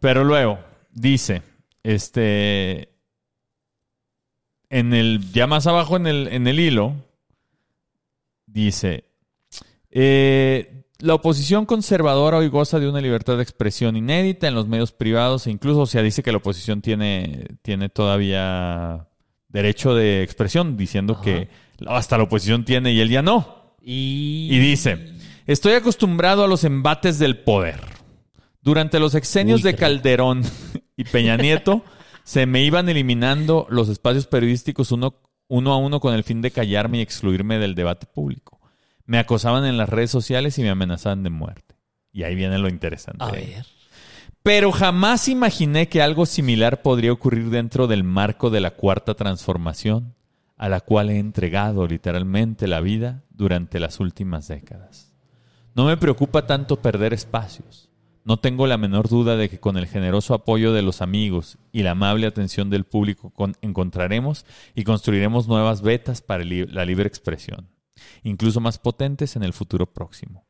Pero 0.00 0.24
luego 0.24 0.58
dice, 0.90 1.42
este, 1.84 2.88
en 4.70 4.92
el, 4.92 5.20
ya 5.32 5.46
más 5.46 5.68
abajo 5.68 5.94
en 5.94 6.08
el, 6.08 6.26
en 6.26 6.48
el 6.48 6.58
hilo, 6.58 6.96
dice, 8.46 9.04
eh, 9.92 10.82
la 10.98 11.14
oposición 11.14 11.66
conservadora 11.66 12.38
hoy 12.38 12.48
goza 12.48 12.78
de 12.78 12.88
una 12.88 13.00
libertad 13.00 13.36
de 13.36 13.42
expresión 13.42 13.96
inédita 13.96 14.48
en 14.48 14.54
los 14.54 14.66
medios 14.66 14.92
privados 14.92 15.46
e 15.46 15.50
incluso, 15.50 15.80
o 15.80 15.86
sea, 15.86 16.02
dice 16.02 16.22
que 16.22 16.32
la 16.32 16.38
oposición 16.38 16.80
tiene, 16.80 17.48
tiene 17.62 17.88
todavía 17.88 19.06
derecho 19.48 19.94
de 19.94 20.22
expresión, 20.22 20.76
diciendo 20.76 21.14
Ajá. 21.14 21.22
que 21.22 21.48
hasta 21.86 22.16
la 22.16 22.24
oposición 22.24 22.64
tiene 22.64 22.92
y 22.92 23.00
él 23.00 23.10
ya 23.10 23.22
no. 23.22 23.74
Y... 23.80 24.48
Y 24.50 24.58
dice, 24.58 25.12
estoy 25.46 25.74
acostumbrado 25.74 26.44
a 26.44 26.48
los 26.48 26.64
embates 26.64 27.18
del 27.18 27.38
poder. 27.38 27.80
Durante 28.62 28.98
los 28.98 29.14
exenios 29.14 29.60
Uy, 29.62 29.72
de. 29.72 29.76
Calderón 29.76 30.42
y 30.96 31.04
Peña 31.04 31.36
Nieto, 31.36 31.84
se 32.24 32.46
me 32.46 32.64
iban 32.64 32.88
eliminando 32.88 33.66
los 33.70 33.88
espacios 33.88 34.26
periodísticos 34.26 34.90
uno, 34.92 35.20
uno 35.46 35.72
a 35.72 35.76
uno 35.76 36.00
con 36.00 36.14
el 36.14 36.24
fin 36.24 36.42
de 36.42 36.50
callarme 36.50 36.98
y 36.98 37.02
excluirme 37.02 37.58
del 37.58 37.74
debate 37.74 38.06
público. 38.06 38.55
Me 39.06 39.18
acosaban 39.18 39.64
en 39.64 39.76
las 39.76 39.88
redes 39.88 40.10
sociales 40.10 40.58
y 40.58 40.62
me 40.62 40.70
amenazaban 40.70 41.22
de 41.22 41.30
muerte. 41.30 41.76
Y 42.12 42.24
ahí 42.24 42.34
viene 42.34 42.58
lo 42.58 42.68
interesante. 42.68 43.24
A 43.24 43.30
ver. 43.30 43.64
Pero 44.42 44.72
jamás 44.72 45.28
imaginé 45.28 45.88
que 45.88 46.02
algo 46.02 46.24
similar 46.26 46.82
podría 46.82 47.12
ocurrir 47.12 47.50
dentro 47.50 47.86
del 47.86 48.04
marco 48.04 48.50
de 48.50 48.60
la 48.60 48.72
cuarta 48.72 49.14
transformación, 49.14 50.14
a 50.56 50.68
la 50.68 50.80
cual 50.80 51.10
he 51.10 51.18
entregado 51.18 51.86
literalmente 51.86 52.66
la 52.66 52.80
vida 52.80 53.24
durante 53.30 53.80
las 53.80 54.00
últimas 54.00 54.48
décadas. 54.48 55.12
No 55.74 55.84
me 55.84 55.96
preocupa 55.96 56.46
tanto 56.46 56.80
perder 56.80 57.12
espacios. 57.12 57.90
No 58.24 58.38
tengo 58.38 58.66
la 58.66 58.78
menor 58.78 59.08
duda 59.08 59.36
de 59.36 59.48
que 59.48 59.60
con 59.60 59.76
el 59.76 59.86
generoso 59.86 60.34
apoyo 60.34 60.72
de 60.72 60.82
los 60.82 61.02
amigos 61.02 61.58
y 61.70 61.82
la 61.82 61.92
amable 61.92 62.26
atención 62.26 62.70
del 62.70 62.84
público 62.84 63.30
con- 63.30 63.56
encontraremos 63.62 64.46
y 64.74 64.82
construiremos 64.84 65.46
nuevas 65.46 65.82
vetas 65.82 66.22
para 66.22 66.42
la 66.44 66.84
libre 66.84 67.06
expresión, 67.06 67.68
incluso 68.22 68.60
más 68.60 68.78
potentes 68.78 69.36
en 69.36 69.42
el 69.42 69.52
futuro 69.52 69.92
próximo. 69.92 70.46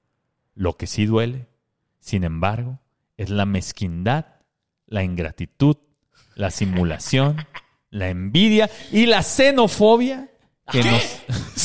Lo 0.55 0.76
que 0.76 0.86
sí 0.86 1.07
duele, 1.07 1.49
sin 2.01 2.24
embargo, 2.24 2.80
es 3.16 3.30
la 3.30 3.47
mezquindad, 3.47 4.26
la 4.86 5.03
ingratitud, 5.03 5.76
la 6.34 6.51
simulación, 6.51 7.36
la 7.90 8.09
envidia 8.09 8.70
y 8.92 9.07
la 9.07 9.22
xenofobia 9.22 10.30
que 10.70 10.82
nos... 10.82 11.22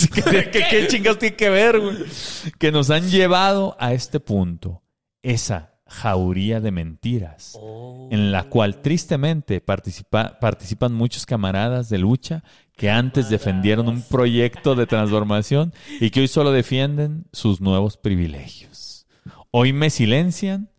¿Qué, 0.13 0.21
qué- 0.51 0.63
qué 0.69 0.87
chingados 0.87 1.19
tiene 1.19 1.35
que 1.35 1.49
ver, 1.49 1.79
güey? 1.79 1.97
Que 2.59 2.71
nos 2.71 2.89
han 2.89 3.09
llevado 3.09 3.75
a 3.79 3.93
este 3.93 4.19
punto. 4.19 4.81
Esa 5.23 5.70
jauría 5.91 6.61
de 6.61 6.71
mentiras 6.71 7.59
en 8.09 8.31
la 8.31 8.45
cual 8.45 8.81
tristemente 8.81 9.61
participa- 9.61 10.39
participan 10.39 10.93
muchos 10.93 11.25
camaradas 11.25 11.89
de 11.89 11.97
lucha 11.97 12.43
que 12.77 12.89
antes 12.89 13.29
defendieron 13.29 13.87
un 13.89 14.01
proyecto 14.01 14.73
de 14.75 14.87
transformación 14.87 15.73
y 15.99 16.09
que 16.09 16.21
hoy 16.21 16.27
solo 16.27 16.51
defienden 16.51 17.25
sus 17.33 17.61
nuevos 17.61 17.97
privilegios. 17.97 19.05
Hoy 19.51 19.73
me 19.73 19.89
silencian 19.89 20.69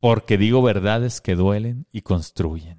porque 0.00 0.38
digo 0.38 0.62
verdades 0.62 1.20
que 1.20 1.34
duelen 1.34 1.86
y 1.92 2.00
construyen. 2.00 2.78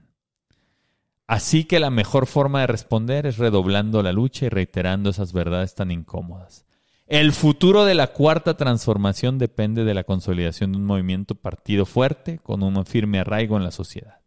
Así 1.27 1.63
que 1.63 1.79
la 1.79 1.89
mejor 1.89 2.25
forma 2.27 2.61
de 2.61 2.67
responder 2.67 3.25
es 3.25 3.37
redoblando 3.37 4.03
la 4.03 4.11
lucha 4.11 4.45
y 4.45 4.49
reiterando 4.49 5.11
esas 5.11 5.33
verdades 5.33 5.73
tan 5.75 5.91
incómodas. 5.91 6.64
El 7.07 7.33
futuro 7.33 7.85
de 7.85 7.93
la 7.93 8.07
cuarta 8.07 8.57
transformación 8.57 9.37
depende 9.37 9.83
de 9.83 9.93
la 9.93 10.03
consolidación 10.03 10.71
de 10.71 10.79
un 10.79 10.85
movimiento 10.85 11.35
partido 11.35 11.85
fuerte 11.85 12.39
con 12.39 12.63
un 12.63 12.83
firme 12.85 13.19
arraigo 13.19 13.57
en 13.57 13.63
la 13.63 13.71
sociedad. 13.71 14.21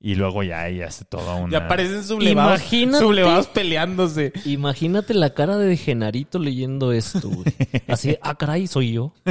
Y 0.00 0.16
luego 0.16 0.42
ya 0.42 0.68
ella 0.68 0.88
hace 0.88 1.04
toda 1.06 1.34
una... 1.34 1.50
Ya 1.50 1.68
parecen 1.68 2.04
sublevados, 2.04 2.60
Imagínate. 2.60 3.04
sublevados 3.04 3.46
peleándose. 3.48 4.32
Imagínate 4.44 5.14
la 5.14 5.32
cara 5.32 5.56
de 5.56 5.76
Genarito 5.78 6.38
leyendo 6.38 6.92
esto, 6.92 7.28
güey. 7.28 7.46
Así, 7.88 8.16
ah, 8.20 8.34
caray, 8.34 8.66
soy 8.66 8.92
yo. 8.92 9.14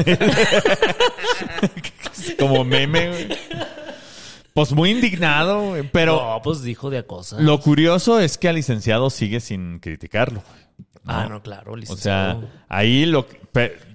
como 2.39 2.63
meme, 2.63 3.09
güey. 3.09 3.27
Pues 4.53 4.71
muy 4.71 4.91
indignado, 4.91 5.69
güey. 5.69 5.89
Pero 5.91 6.15
no, 6.15 6.41
pues 6.43 6.61
dijo 6.63 6.89
de 6.89 6.99
a 6.99 7.03
cosas. 7.03 7.41
lo 7.41 7.59
curioso 7.59 8.19
es 8.19 8.37
que 8.37 8.49
al 8.49 8.55
licenciado 8.55 9.09
sigue 9.09 9.39
sin 9.41 9.79
criticarlo. 9.79 10.41
güey. 10.41 10.62
Ah, 11.05 11.27
no, 11.29 11.41
claro, 11.43 11.73
O 11.73 11.75
licenciado. 11.75 12.41
sea, 12.41 12.65
ahí 12.69 13.05
lo... 13.05 13.27
que- 13.27 13.41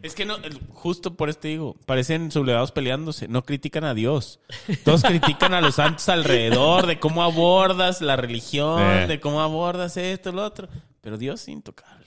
Es 0.03 0.15
que 0.15 0.25
no, 0.27 0.37
justo 0.73 1.15
por 1.15 1.29
esto 1.31 1.49
digo, 1.49 1.75
parecen 1.87 2.31
sublevados 2.31 2.71
peleándose, 2.73 3.29
no 3.29 3.43
critican 3.45 3.85
a 3.85 3.95
Dios. 3.95 4.41
Todos 4.85 5.03
critican 5.05 5.55
a 5.55 5.61
los 5.61 5.77
santos 5.77 6.09
alrededor, 6.09 6.87
de 6.87 7.01
cómo 7.01 7.23
abordas 7.23 8.01
la 8.03 8.17
religión, 8.17 8.83
Eh. 8.83 9.07
de 9.07 9.21
cómo 9.21 9.41
abordas 9.41 9.97
esto, 9.97 10.33
lo 10.33 10.45
otro. 10.45 10.69
Pero 11.01 11.17
Dios 11.19 11.41
es 11.43 11.49
intocable. 11.49 12.05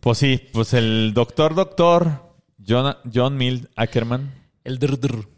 Pues 0.00 0.18
sí, 0.18 0.48
pues 0.52 0.72
el 0.74 1.12
doctor, 1.14 1.54
doctor, 1.54 2.32
John, 2.66 2.96
John 3.12 3.36
Mill 3.36 3.68
Ackerman, 3.76 4.32
El 4.62 4.78
drr, 4.78 4.98
drr. 5.00 5.28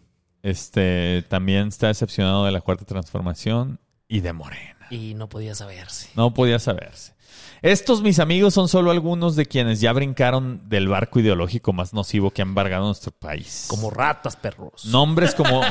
este, 0.43 1.25
también 1.29 1.69
está 1.69 1.89
decepcionado 1.89 2.45
de 2.45 2.53
la 2.53 2.61
cuarta 2.61 2.85
transformación 2.85 3.81
y 4.09 4.21
de 4.21 4.33
Morena. 4.33 4.87
Y 4.91 5.14
no 5.14 5.29
podía 5.29 5.55
saberse. 5.57 6.11
No 6.14 6.33
podía 6.35 6.59
saberse. 6.61 7.14
Estos, 7.62 8.03
mis 8.03 8.18
amigos, 8.18 8.55
son 8.55 8.68
solo 8.68 8.91
algunos 8.91 9.34
de 9.34 9.47
quienes 9.47 9.80
ya 9.80 9.93
brincaron 9.93 10.68
del 10.68 10.89
barco 10.89 11.20
ideológico 11.20 11.72
más 11.72 11.93
nocivo 11.95 12.30
que 12.30 12.43
ha 12.43 12.45
embargado 12.45 12.87
nuestro 12.87 13.12
país. 13.12 13.66
Como 13.68 13.91
ratas, 13.91 14.37
perros. 14.37 14.84
Nombres 14.87 15.34
como 15.34 15.62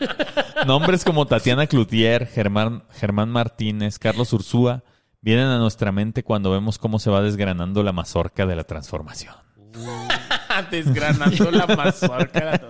nombres 0.66 1.04
como 1.04 1.26
Tatiana 1.26 1.66
Cloutier, 1.66 2.26
Germán, 2.26 2.84
Germán 2.94 3.30
Martínez, 3.30 3.98
Carlos 3.98 4.32
Ursúa 4.32 4.82
vienen 5.20 5.46
a 5.46 5.58
nuestra 5.58 5.92
mente 5.92 6.22
cuando 6.22 6.50
vemos 6.50 6.78
cómo 6.78 6.98
se 6.98 7.10
va 7.10 7.22
desgranando 7.22 7.82
la 7.82 7.92
mazorca 7.92 8.44
de 8.44 8.56
la 8.56 8.64
transformación. 8.64 9.34
Desgranando 10.70 11.50
la 11.50 11.66
mazorca. 11.66 12.60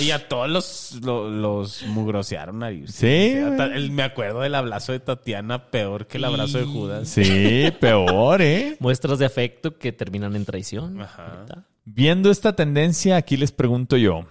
Y 0.00 0.10
a 0.10 0.28
todos 0.28 0.48
los, 0.48 0.98
lo- 1.02 1.28
los, 1.30 1.82
mugrosearon 1.86 2.62
ahí. 2.62 2.86
Sí, 2.88 3.30
O 3.30 3.32
sea, 3.32 3.46
güey. 3.46 3.56
ta- 3.56 3.74
el- 3.74 3.90
me 3.90 4.02
acuerdo 4.02 4.40
del 4.40 4.54
abrazo 4.54 4.92
de 4.92 5.00
Tatiana 5.00 5.70
peor 5.70 6.06
que 6.06 6.18
el 6.18 6.24
abrazo 6.24 6.58
de 6.58 6.64
Judas. 6.64 7.08
Sí, 7.08 7.64
peor, 7.80 8.42
¿eh? 8.42 8.76
Muestras 8.80 9.18
de 9.18 9.26
afecto 9.26 9.78
que 9.78 9.92
terminan 9.92 10.36
en 10.36 10.44
traición. 10.44 11.00
Ajá. 11.00 11.44
Viendo 11.84 12.30
esta 12.30 12.54
tendencia, 12.54 13.16
aquí 13.16 13.36
les 13.36 13.50
pregunto 13.50 13.96
yo, 13.96 14.26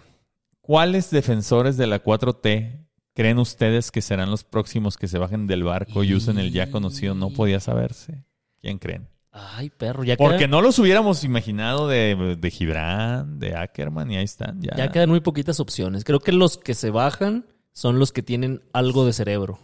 ¿cuáles 0.62 1.10
defensores 1.12 1.76
de 1.76 1.88
la 1.88 2.02
4T 2.04 2.88
creen 3.14 3.40
ustedes 3.40 3.92
que 3.92 4.02
serán 4.02 4.32
los 4.32 4.44
próximos 4.46 4.96
que 4.98 5.08
se 5.10 5.18
bajen 5.18 5.48
del 5.48 5.64
barco 5.64 6.04
y 6.06 6.14
usen 6.14 6.38
el 6.38 6.52
ya 6.54 6.72
conocido 6.72 7.14
no 7.14 7.30
podía 7.32 7.60
saberse? 7.60 8.24
¿Quién 8.62 8.78
creen? 8.78 9.08
Ay, 9.34 9.70
perro, 9.70 10.04
ya 10.04 10.18
Porque 10.18 10.38
quedan, 10.40 10.52
no 10.52 10.62
los 10.62 10.78
hubiéramos 10.80 11.24
imaginado 11.24 11.88
de, 11.88 12.36
de 12.38 12.52
Gibran, 12.52 13.40
de 13.40 13.56
Ackerman, 13.56 14.12
y 14.12 14.18
ahí 14.18 14.26
están. 14.26 14.62
Ya, 14.62 14.76
ya 14.76 14.92
quedan 14.92 15.10
muy 15.10 15.22
poquitas 15.22 15.60
opciones. 15.62 16.04
Creo 16.04 16.20
que 16.20 16.34
los 16.34 16.58
que 16.58 16.74
se 16.74 16.90
bajan 16.90 17.46
son 17.72 17.98
los 17.98 18.12
que 18.12 18.24
tienen 18.24 18.62
algo 18.74 19.06
de 19.06 19.14
cerebro. 19.14 19.60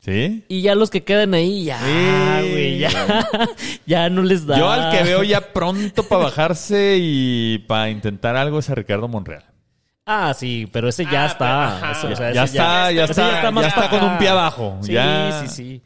¿Sí? 0.00 0.44
Y 0.46 0.62
ya 0.62 0.76
los 0.76 0.90
que 0.90 1.02
quedan 1.02 1.34
ahí, 1.34 1.64
ya, 1.64 1.80
Sí. 1.80 2.50
güey, 2.52 2.78
ya, 2.78 2.90
ya 3.86 4.08
no 4.08 4.22
les 4.22 4.46
da. 4.46 4.56
Yo 4.56 4.70
al 4.70 4.96
que 4.96 5.02
veo 5.02 5.24
ya 5.24 5.52
pronto 5.52 6.04
para 6.04 6.24
bajarse 6.26 6.96
y 7.00 7.58
para 7.66 7.90
intentar 7.90 8.36
algo 8.36 8.60
es 8.60 8.70
a 8.70 8.76
Ricardo 8.76 9.08
Monreal. 9.08 9.44
Ah, 10.06 10.32
sí, 10.38 10.68
pero 10.72 10.88
ese 10.88 11.04
ya 11.04 11.24
Ah, 11.24 11.26
está. 11.26 12.08
o 12.12 12.16
sea, 12.16 12.32
ya, 12.32 12.44
ese 12.44 12.56
está, 12.56 12.92
ya 12.92 13.04
está, 13.04 13.42
ya 13.42 13.50
más 13.50 13.66
está, 13.66 13.90
con 13.90 14.04
un 14.04 14.16
pie 14.18 14.28
abajo. 14.28 14.78
Sí, 14.82 14.92
ya. 14.92 15.40
sí, 15.42 15.48
sí. 15.48 15.82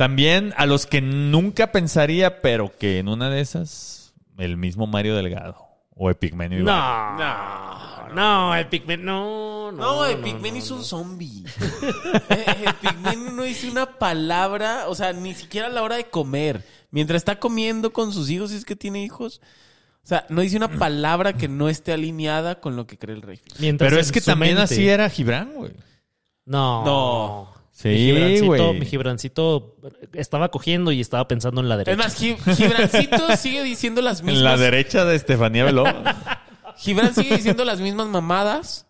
También 0.00 0.54
a 0.56 0.64
los 0.64 0.86
que 0.86 1.02
nunca 1.02 1.72
pensaría, 1.72 2.40
pero 2.40 2.72
que 2.78 3.00
en 3.00 3.06
una 3.06 3.28
de 3.28 3.42
esas, 3.42 4.14
el 4.38 4.56
mismo 4.56 4.86
Mario 4.86 5.14
Delgado 5.14 5.58
o 5.94 6.08
Epigmenio. 6.08 6.64
No, 6.64 7.18
no, 7.18 7.18
no, 7.18 8.08
no. 8.08 8.14
No, 8.14 9.72
no, 9.72 10.16
no, 10.16 10.56
hizo 10.56 10.74
no. 10.74 10.80
un 10.80 10.84
zombie. 10.86 11.44
Eh, 12.30 12.64
el 12.64 12.74
Pigmen 12.76 13.36
no 13.36 13.42
dice 13.42 13.68
una 13.70 13.98
palabra, 13.98 14.84
o 14.88 14.94
sea, 14.94 15.12
ni 15.12 15.34
siquiera 15.34 15.66
a 15.66 15.70
la 15.70 15.82
hora 15.82 15.96
de 15.96 16.08
comer. 16.08 16.64
Mientras 16.90 17.18
está 17.18 17.38
comiendo 17.38 17.92
con 17.92 18.14
sus 18.14 18.30
hijos, 18.30 18.52
si 18.52 18.56
es 18.56 18.64
que 18.64 18.76
tiene 18.76 19.04
hijos. 19.04 19.42
O 20.02 20.06
sea, 20.06 20.24
no 20.30 20.40
dice 20.40 20.56
una 20.56 20.78
palabra 20.78 21.34
que 21.34 21.46
no 21.46 21.68
esté 21.68 21.92
alineada 21.92 22.58
con 22.58 22.74
lo 22.74 22.86
que 22.86 22.96
cree 22.96 23.14
el 23.16 23.20
rey. 23.20 23.42
Mientras 23.58 23.90
Pero 23.90 24.00
es 24.00 24.10
que 24.12 24.22
también 24.22 24.54
mente- 24.54 24.72
así 24.72 24.88
era 24.88 25.10
Gibran, 25.10 25.52
güey. 25.52 25.72
No. 26.46 26.86
No. 26.86 27.59
Sí, 27.82 27.88
mi 27.88 27.96
Gibrancito, 27.98 28.46
güey. 28.46 28.78
mi 28.80 28.86
Gibrancito 28.86 29.76
estaba 30.12 30.50
cogiendo 30.50 30.92
y 30.92 31.00
estaba 31.00 31.26
pensando 31.28 31.60
en 31.62 31.68
la 31.70 31.78
derecha. 31.78 31.92
Es 31.92 31.98
más, 31.98 32.14
Gi- 32.20 32.36
Gibrancito 32.54 33.36
sigue 33.38 33.62
diciendo 33.62 34.02
las 34.02 34.22
mismas. 34.22 34.38
En 34.38 34.44
la 34.44 34.56
derecha 34.58 35.04
de 35.06 35.16
Estefanía 35.16 35.64
Beló. 35.64 35.84
Gibran 36.76 37.14
sigue 37.14 37.36
diciendo 37.36 37.64
las 37.64 37.80
mismas 37.80 38.08
mamadas, 38.08 38.86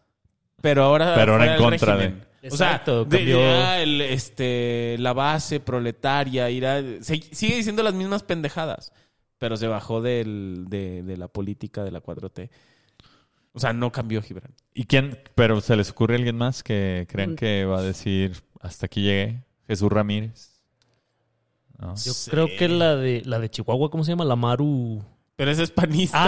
pero 0.61 0.83
ahora 0.85 1.15
Pero 1.15 1.33
ahora 1.33 1.55
en 1.57 1.63
contra 1.63 1.95
régimen. 1.97 2.21
de- 2.43 2.49
O 2.49 2.57
sea, 2.57 2.69
Exacto, 2.73 3.05
de- 3.05 3.17
cambió. 3.19 3.75
el, 3.77 4.01
este, 4.01 4.97
la 4.99 5.13
base 5.13 5.61
proletaria, 5.61 6.51
irá, 6.51 6.83
se- 7.01 7.21
sigue 7.33 7.57
diciendo 7.57 7.83
las 7.83 7.95
mismas 7.95 8.23
pendejadas, 8.25 8.93
pero 9.39 9.57
se 9.57 9.67
bajó 9.69 10.01
del, 10.03 10.65
de, 10.69 11.03
de 11.03 11.17
la 11.17 11.29
política 11.29 11.85
de 11.85 11.91
la 11.93 12.03
4T. 12.03 12.51
O 13.53 13.59
sea, 13.61 13.73
no 13.73 13.91
cambió 13.93 14.23
Gibran. 14.23 14.53
¿Y 14.75 14.85
quién? 14.85 15.19
Pero 15.35 15.61
se 15.61 15.75
les 15.77 15.91
ocurre 15.91 16.15
alguien 16.17 16.37
más 16.37 16.63
que 16.63 17.07
Mm. 17.09 17.13
crean 17.13 17.37
que 17.37 17.65
va 17.65 17.79
a 17.79 17.83
decir 17.83 18.33
hasta 18.61 18.87
aquí 18.87 19.03
llegué. 19.03 19.43
Jesús 19.67 19.91
Ramírez. 19.91 20.51
¿No? 21.79 21.95
Yo 21.97 22.13
Sí. 22.13 22.31
creo 22.31 22.47
que 22.59 22.69
la 22.69 22.95
de 22.97 23.23
la 23.25 23.39
de 23.39 23.51
Chihuahua, 23.51 23.91
¿cómo 23.91 24.05
se 24.05 24.13
llama? 24.13 24.25
La 24.25 24.37
Maru. 24.37 25.03
Pero 25.37 25.51
ese 25.53 25.63
es 25.63 25.71
panista. 25.71 26.19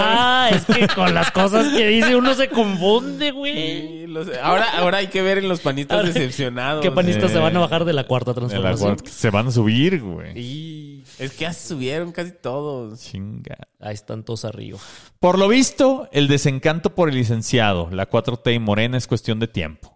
Ah, 0.47 0.49
es 0.51 0.65
que 0.65 0.89
con 0.89 1.13
las 1.13 1.31
cosas 1.33 1.69
que 1.77 1.87
dice 1.87 2.17
uno 2.17 2.33
se 2.35 2.49
confunde, 2.49 3.31
güey. 3.33 3.53
Sí, 3.55 4.07
lo 4.07 4.25
sé. 4.25 4.41
ahora, 4.41 4.79
ahora 4.79 4.99
hay 4.99 5.09
que 5.09 5.21
ver 5.21 5.37
en 5.37 5.49
los 5.51 5.61
panistas 5.61 5.99
Ahora, 5.99 6.09
decepcionados. 6.11 6.81
¿Qué 6.83 6.91
panistas 6.91 7.31
Eh, 7.31 7.35
se 7.35 7.39
van 7.39 7.55
a 7.55 7.61
bajar 7.61 7.85
de 7.85 7.93
la 7.93 8.07
cuarta 8.07 8.33
De 8.33 8.41
la 8.41 8.47
transformación? 8.49 8.95
cuarta- 8.97 9.11
se 9.11 9.29
van 9.29 9.49
a 9.49 9.51
subir, 9.51 10.01
güey. 10.01 10.39
Y 10.39 11.05
es 11.19 11.33
que 11.33 11.41
ya 11.43 11.53
subieron 11.53 12.13
casi 12.13 12.33
todos. 12.33 13.01
Chinga. 13.01 13.59
Ahí 13.81 13.93
están 13.93 14.25
todos 14.25 14.47
arriba. 14.47 14.79
Por 15.21 15.39
lo 15.39 15.47
visto, 15.47 16.09
el 16.13 16.27
desencanto 16.27 16.95
por 16.95 17.11
el 17.11 17.17
licenciado, 17.17 17.91
la 17.93 18.09
4T 18.09 18.55
y 18.55 18.59
Morena 18.59 18.97
es 18.97 19.07
cuestión 19.07 19.39
de 19.41 19.49
tiempo. 19.49 19.92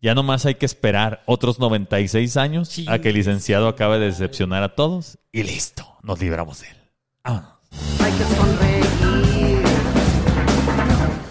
Ya 0.00 0.14
nomás 0.14 0.44
hay 0.46 0.56
que 0.56 0.66
esperar 0.66 1.22
otros 1.26 1.58
96 1.58 2.36
años 2.36 2.68
Sí. 2.68 2.86
a 2.88 3.00
que 3.00 3.08
el 3.08 3.14
licenciado 3.16 3.66
acabe 3.68 3.98
de 3.98 4.06
decepcionar 4.06 4.62
a 4.62 4.74
todos 4.74 5.18
y 5.32 5.42
listo, 5.42 5.86
nos 6.02 6.20
libramos 6.20 6.60
de 6.60 6.68
él. 6.68 6.76
Ah. 7.24 7.58
Hay 8.00 8.12
que 8.12 8.24
sonreír. 8.36 8.86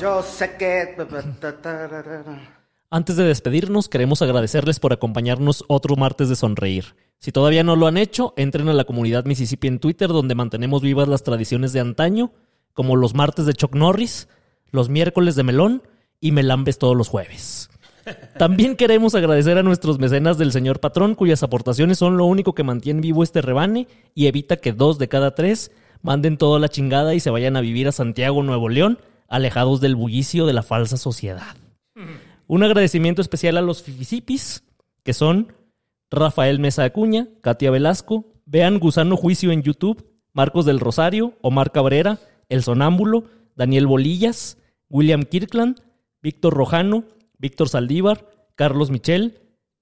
Yo 0.02 0.22
sé 0.24 0.56
que. 0.58 0.96
Antes 2.90 3.16
de 3.16 3.24
despedirnos, 3.24 3.90
queremos 3.90 4.22
agradecerles 4.22 4.80
por 4.80 4.94
acompañarnos 4.94 5.64
otro 5.68 5.96
martes 5.96 6.30
de 6.30 6.36
sonreír. 6.36 6.96
Si 7.20 7.32
todavía 7.32 7.64
no 7.64 7.76
lo 7.76 7.88
han 7.88 7.98
hecho, 7.98 8.34
entren 8.38 8.70
a 8.70 8.74
la 8.74 8.84
comunidad 8.84 9.26
Mississippi 9.26 9.68
en 9.68 9.80
Twitter, 9.80 10.10
donde 10.10 10.36
mantenemos 10.36 10.82
vivas 10.82 11.08
las 11.08 11.24
tradiciones 11.24 11.74
de 11.74 11.80
antaño, 11.80 12.34
como 12.74 12.96
los 12.96 13.16
martes 13.16 13.46
de 13.46 13.54
Chuck 13.54 13.74
Norris, 13.74 14.28
los 14.70 14.90
miércoles 14.90 15.36
de 15.36 15.44
melón 15.44 15.84
y 16.20 16.32
melambes 16.32 16.78
todos 16.78 16.96
los 16.96 17.08
jueves. 17.08 17.70
También 18.38 18.76
queremos 18.76 19.16
agradecer 19.16 19.58
a 19.58 19.64
nuestros 19.64 20.00
mecenas 20.00 20.38
del 20.38 20.52
señor 20.52 20.80
patrón, 20.80 21.16
cuyas 21.16 21.44
aportaciones 21.44 21.98
son 21.98 22.18
lo 22.18 22.26
único 22.26 22.54
que 22.54 22.64
mantiene 22.64 23.02
vivo 23.02 23.24
este 23.24 23.42
rebane 23.42 23.88
y 24.14 24.28
evita 24.28 24.58
que 24.58 24.74
dos 24.74 24.98
de 24.98 25.08
cada 25.08 25.36
tres 25.36 25.72
manden 26.02 26.38
toda 26.38 26.60
la 26.60 26.70
chingada 26.70 27.16
y 27.16 27.20
se 27.20 27.30
vayan 27.30 27.58
a 27.58 27.62
vivir 27.62 27.88
a 27.88 27.92
Santiago, 27.92 28.44
Nuevo 28.44 28.70
León, 28.70 29.00
alejados 29.28 29.82
del 29.82 29.96
bullicio 29.96 30.46
de 30.46 30.54
la 30.54 30.64
falsa 30.64 30.98
sociedad. 30.98 31.56
Un 32.48 32.64
agradecimiento 32.64 33.22
especial 33.22 33.58
a 33.58 33.62
los 33.62 33.82
Fifisipis, 33.82 34.64
que 35.04 35.14
son 35.14 35.54
Rafael 36.12 36.60
Mesa 36.60 36.84
Acuña, 36.84 37.28
Katia 37.42 37.72
Velasco, 37.72 38.26
Vean 38.46 38.80
Gusano 38.80 39.18
Juicio 39.18 39.52
en 39.52 39.64
YouTube, 39.64 40.06
Marcos 40.34 40.66
del 40.66 40.80
Rosario, 40.80 41.34
Omar 41.42 41.72
Cabrera, 41.72 42.20
El 42.50 42.62
Sonámbulo, 42.62 43.26
Daniel 43.56 43.88
Bolillas, 43.88 44.58
William 44.90 45.24
Kirkland, 45.24 45.82
Víctor 46.22 46.54
Rojano, 46.54 47.06
Víctor 47.38 47.70
Saldívar, 47.70 48.30
Carlos 48.56 48.90
Michel, 48.92 49.40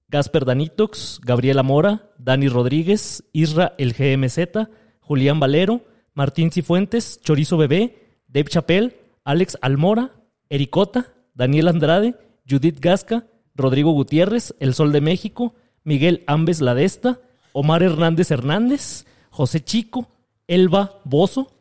Gasper 0.08 0.44
Danitox, 0.44 1.20
Gabriela 1.22 1.62
Mora, 1.62 2.10
Dani 2.18 2.48
Rodríguez, 2.48 3.24
Isra 3.32 3.74
El 3.78 3.94
GMZ, 3.94 4.68
Julián 5.00 5.40
Valero, 5.40 5.82
Martín 6.12 6.50
Cifuentes, 6.50 7.20
Chorizo 7.22 7.56
Bebé, 7.56 8.18
Dave 8.28 8.48
Chappell, 8.48 8.96
Alex 9.24 9.58
Almora, 9.60 10.12
Ericota, 10.48 11.06
Daniel 11.34 11.68
Andrade, 11.68 12.14
Judith 12.48 12.78
Gasca, 12.80 13.26
Rodrigo 13.54 13.92
Gutiérrez, 13.92 14.54
El 14.60 14.74
Sol 14.74 14.92
de 14.92 15.00
México, 15.00 15.54
Miguel 15.82 16.22
Ambes 16.26 16.60
Ladesta, 16.60 17.20
Omar 17.52 17.82
Hernández 17.82 18.30
Hernández, 18.30 19.06
José 19.30 19.62
Chico, 19.62 20.08
Elba 20.46 21.00
Bozo, 21.04 21.53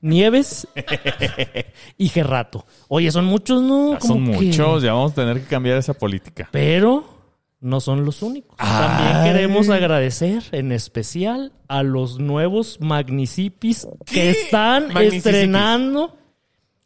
Nieves 0.00 0.66
y 1.96 2.08
Gerrato. 2.08 2.64
Oye, 2.88 3.10
son 3.10 3.24
muchos, 3.24 3.62
¿no? 3.62 3.94
Ya 3.94 4.00
son 4.00 4.24
que- 4.24 4.30
muchos, 4.32 4.82
ya 4.82 4.92
vamos 4.92 5.12
a 5.12 5.14
tener 5.16 5.40
que 5.40 5.46
cambiar 5.46 5.76
esa 5.78 5.94
política. 5.94 6.48
Pero 6.52 7.04
no 7.60 7.80
son 7.80 8.04
los 8.04 8.22
únicos. 8.22 8.56
También 8.56 9.24
queremos 9.24 9.68
agradecer 9.68 10.44
en 10.52 10.70
especial 10.72 11.52
a 11.66 11.82
los 11.82 12.18
nuevos 12.20 12.78
Magnicipis 12.80 13.88
que 14.06 14.30
están 14.30 14.88
Magnicipis. 14.92 15.26
estrenando. 15.26 16.14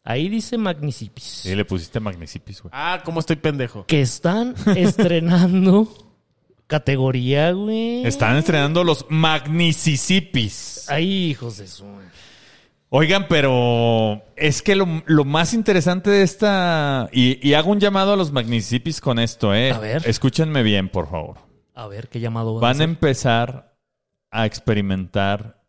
Ahí 0.05 0.27
dice 0.27 0.57
Magnicipis. 0.57 1.23
Sí, 1.23 1.55
le 1.55 1.63
pusiste 1.63 1.99
Magnicipis, 1.99 2.61
güey. 2.61 2.71
Ah, 2.75 3.01
cómo 3.05 3.19
estoy 3.21 3.37
pendejo. 3.37 3.85
Que 3.85 4.01
están 4.01 4.53
estrenando 4.75 5.87
categoría, 6.67 7.51
güey. 7.51 8.05
Están 8.05 8.35
estrenando 8.37 8.83
los 8.83 9.05
Magnicipis. 9.09 10.85
Ay, 10.89 11.27
hijos 11.29 11.57
de 11.57 11.67
su. 11.67 11.85
Oigan, 12.95 13.25
pero 13.27 14.21
es 14.35 14.61
que 14.61 14.75
lo, 14.75 14.85
lo 15.07 15.25
más 15.25 15.55
interesante 15.55 16.11
de 16.11 16.21
esta... 16.21 17.09
Y, 17.11 17.39
y 17.47 17.55
hago 17.55 17.71
un 17.71 17.79
llamado 17.79 18.13
a 18.13 18.15
los 18.15 18.31
Magnicipis 18.31 19.01
con 19.01 19.17
esto, 19.17 19.51
¿eh? 19.55 19.71
A 19.71 19.79
ver. 19.79 20.03
Escúchenme 20.07 20.61
bien, 20.61 20.89
por 20.89 21.09
favor. 21.09 21.37
A 21.73 21.87
ver, 21.87 22.07
¿qué 22.07 22.19
llamado 22.19 22.53
van, 22.53 22.61
Van 22.61 22.69
a 22.69 22.71
hacer? 22.75 22.89
empezar 22.89 23.75
a 24.29 24.45
experimentar 24.45 25.59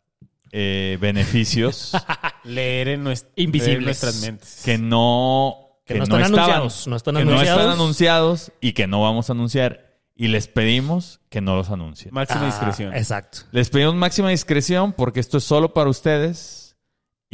eh, 0.51 0.99
beneficios 1.01 1.93
Leer 2.43 2.89
en, 2.89 3.03
nues- 3.05 3.25
Invisibles. 3.35 3.83
nuestras 3.83 4.21
mentes. 4.21 4.61
que 4.63 4.77
no... 4.77 5.61
Que 5.83 5.95
no 5.95 6.03
están 6.03 6.21
estaban, 6.21 6.39
anunciados, 6.41 6.87
no 6.87 6.95
están 6.95 7.15
que 7.15 7.25
no 7.25 7.31
anunciados. 7.31 7.61
están 7.61 7.73
anunciados 7.73 8.51
y 8.61 8.73
que 8.73 8.85
no 8.87 9.01
vamos 9.01 9.29
a 9.29 9.33
anunciar. 9.33 9.99
Y 10.15 10.27
les 10.29 10.47
pedimos 10.47 11.21
que 11.29 11.41
no 11.41 11.55
los 11.55 11.69
anuncien. 11.71 12.13
Máxima 12.13 12.41
Ah, 12.43 12.45
discreción. 12.45 12.93
Exacto. 12.95 13.39
Les 13.51 13.69
pedimos 13.71 13.95
máxima 13.95 14.29
discreción 14.29 14.93
porque 14.93 15.19
esto 15.19 15.37
es 15.39 15.43
solo 15.43 15.73
para 15.73 15.89
ustedes 15.89 16.64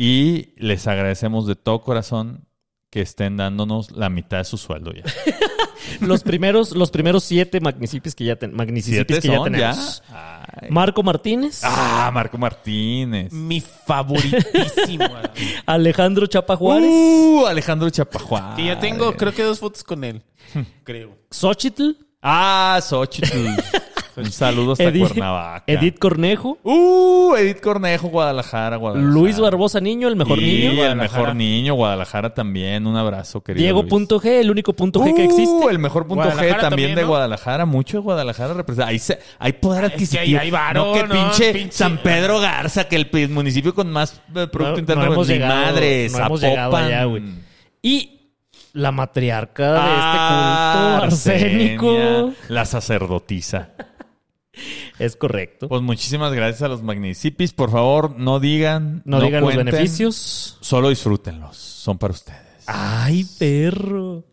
y 0.04 0.54
les 0.58 0.88
agradecemos 0.88 1.46
de 1.46 1.56
todo 1.56 1.82
corazón 1.82 2.48
que 2.90 3.02
estén 3.02 3.38
dándonos 3.38 3.92
la 3.92 4.10
mitad 4.10 4.40
de 4.40 4.46
su 4.46 4.58
sueldo 4.58 4.92
ya. 4.94 5.04
Los 6.00 6.24
primeros, 6.24 6.72
los 6.76 6.90
primeros 6.92 7.24
siete 7.24 7.60
Magnicipis 7.60 8.16
que 8.16 8.24
ya, 8.24 8.36
ten- 8.36 8.56
Magnicipis 8.56 8.96
¿Siete 9.08 9.20
que 9.20 9.28
ya 9.28 9.36
son 9.36 9.52
ya? 9.54 9.72
tenemos. 9.74 10.04
Marco 10.70 11.04
Martínez. 11.04 11.62
Ah, 11.64 12.10
Marco 12.14 12.38
Martínez. 12.38 13.32
Mi 13.34 13.62
favoritísimo. 13.62 15.06
Alejandro 15.66 16.28
Chapa 16.28 16.56
Juárez, 16.56 16.90
Uh, 16.90 17.46
Alejandro 17.48 17.90
Chapajuárez. 17.90 18.56
que 18.56 18.66
ya 18.66 18.80
tengo, 18.80 19.14
creo 19.18 19.34
que 19.34 19.44
dos 19.44 19.60
fotos 19.60 19.84
con 19.84 20.04
él. 20.04 20.22
creo. 20.84 21.18
Xochitl, 21.32 21.92
Ah, 22.22 22.80
Xochitl. 22.82 23.48
Un 24.18 24.32
saludo 24.32 24.74
hasta 24.74 24.84
Edith, 24.86 25.08
Cuernavaca. 25.08 25.64
Edith 25.68 25.98
Cornejo. 26.00 26.58
Uh, 26.64 27.36
Edith 27.36 27.62
Cornejo, 27.62 28.10
Guadalajara, 28.10 28.76
Guadalajara. 28.78 29.14
Luis 29.14 29.40
Barbosa 29.40 29.80
Niño, 29.80 30.08
el 30.08 30.16
mejor 30.16 30.40
Sí, 30.40 30.46
niño. 30.70 30.86
el 30.86 30.96
mejor 30.96 31.36
niño, 31.36 31.74
Guadalajara 31.76 32.34
también. 32.34 32.86
Un 32.88 32.96
abrazo, 32.98 33.42
querido 33.42 33.64
Diego 33.64 33.82
Luis. 33.82 33.90
punto 33.90 34.20
G, 34.20 34.26
el 34.42 34.52
único 34.52 34.74
punto 34.74 35.00
G 35.00 35.14
que 35.16 35.22
Uh, 35.22 35.26
existe. 35.26 35.66
el 35.70 35.80
mejor 35.80 36.08
punto 36.08 36.24
G 36.26 36.32
también, 36.36 36.58
también, 36.60 36.96
de 36.96 37.02
¿no? 37.04 37.08
Guadalajara. 37.08 37.66
Mucho 37.66 37.98
de 37.98 38.04
Guadalajara 38.04 38.54
representa. 38.54 38.88
Ahí 38.90 39.00
se- 39.00 39.20
hay 39.40 39.54
poder 39.54 39.84
Es 39.86 39.90
que 39.90 39.96
adquisitivo. 39.96 40.22
ahí 40.24 40.36
hay 40.36 40.52
varo, 40.52 40.86
no, 40.88 40.94
que 40.94 41.04
¿no? 41.08 41.14
pinche, 41.14 41.54
Pinche- 41.54 41.72
San 41.72 41.98
Pedro 42.00 42.40
Garza, 42.40 42.86
que 42.90 42.96
el 42.98 43.10
pi- 43.10 43.28
municipio 43.28 43.74
con 43.74 43.92
más 43.92 44.22
eh, 44.36 44.48
Producto 44.48 44.72
No- 44.74 44.80
Interno. 44.80 45.06
no 45.06 45.14
hemos 45.14 45.28
llegado- 45.28 45.56
madre, 45.66 46.10
no 46.12 46.26
hemos 46.26 46.42
llegado 46.42 46.76
allá, 46.76 47.04
güey. 47.06 47.24
Y 47.82 48.18
la 48.74 48.92
matriarca 48.92 49.74
de 49.74 49.80
Ah, 49.82 51.02
este 51.10 51.18
culto 51.20 51.36
arsénico. 51.36 51.90
Arsenia, 51.92 52.34
La 52.48 52.66
sacerdotisa. 52.66 53.70
Es 55.00 55.16
correcto. 55.16 55.68
Pues 55.68 55.82
muchísimas 55.82 56.34
gracias 56.34 56.62
a 56.62 56.68
los 56.68 56.84
Magnicipis. 56.84 57.54
Por 57.54 57.72
favor, 57.72 58.18
no 58.18 58.40
digan. 58.40 59.02
no, 59.06 59.20
digan 59.20 59.42
los 59.42 59.54
cuenten, 59.54 59.66
beneficios. 59.66 60.58
Solo 60.62 60.90
disfrútenlos. 60.90 61.58
Son 61.58 61.98
para 61.98 62.14
ustedes. 62.14 62.64
Ay, 62.68 63.26
perro. 63.40 64.26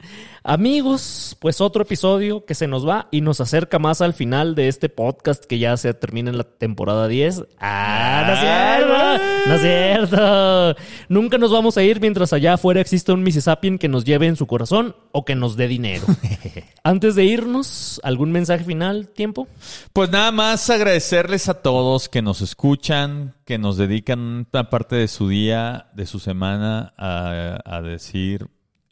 Amigos, 0.51 1.37
pues 1.41 1.61
otro 1.61 1.83
episodio 1.83 2.47
que 2.47 2.55
se 2.55 2.67
nos 2.67 2.89
va 2.89 3.07
y 3.11 3.21
nos 3.21 3.39
acerca 3.43 3.79
más 3.79 4.01
al 4.01 4.15
final 4.15 4.55
de 4.55 4.69
este 4.69 4.89
podcast 4.89 5.45
que 5.45 5.59
ya 5.59 5.77
se 5.77 5.93
termina 5.93 6.31
en 6.31 6.39
la 6.39 6.45
temporada 6.45 7.07
10. 7.07 7.45
Ah, 7.61 8.25
no 8.27 8.33
es 8.33 8.41
cierto. 8.41 9.47
No 9.47 9.55
es 9.55 9.61
cierto. 9.61 10.77
Nunca 11.11 11.37
nos 11.37 11.53
vamos 11.53 11.77
a 11.77 11.83
ir 11.83 12.01
mientras 12.01 12.33
allá 12.33 12.55
afuera 12.55 12.81
exista 12.81 13.13
un 13.13 13.25
Mississippian 13.25 13.77
que 13.77 13.89
nos 13.89 14.07
lleve 14.07 14.27
en 14.27 14.37
su 14.37 14.47
corazón 14.47 14.97
o 15.13 15.27
que 15.27 15.35
nos 15.35 15.55
dé 15.59 15.69
dinero. 15.69 16.07
Antes 16.83 17.15
de 17.15 17.25
irnos, 17.25 18.01
¿algún 18.03 18.33
mensaje 18.33 18.65
final? 18.65 19.09
¿Tiempo? 19.09 19.49
Pues 19.93 20.11
nada 20.11 20.33
más 20.33 20.71
agradecerles 20.71 21.51
a 21.51 21.61
todos 21.61 22.09
que 22.09 22.23
nos 22.23 22.41
escuchan, 22.41 23.35
que 23.45 23.59
nos 23.59 23.77
dedican 23.77 24.47
una 24.51 24.71
parte 24.71 24.97
de 24.97 25.09
su 25.09 25.29
día, 25.29 25.91
de 25.93 26.07
su 26.07 26.19
semana 26.19 26.95
a, 26.97 27.59
a 27.67 27.83
decir, 27.83 28.49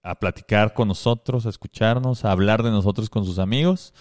a 0.06 0.14
platicar 0.14 0.72
con 0.72 0.88
nosotros, 0.88 1.46
a 1.46 1.50
escucharnos, 1.50 2.24
a 2.24 2.30
hablar 2.30 2.62
de 2.62 2.70
nosotros 2.70 3.10
con 3.10 3.24
sus 3.24 3.38
amigos. 3.38 3.92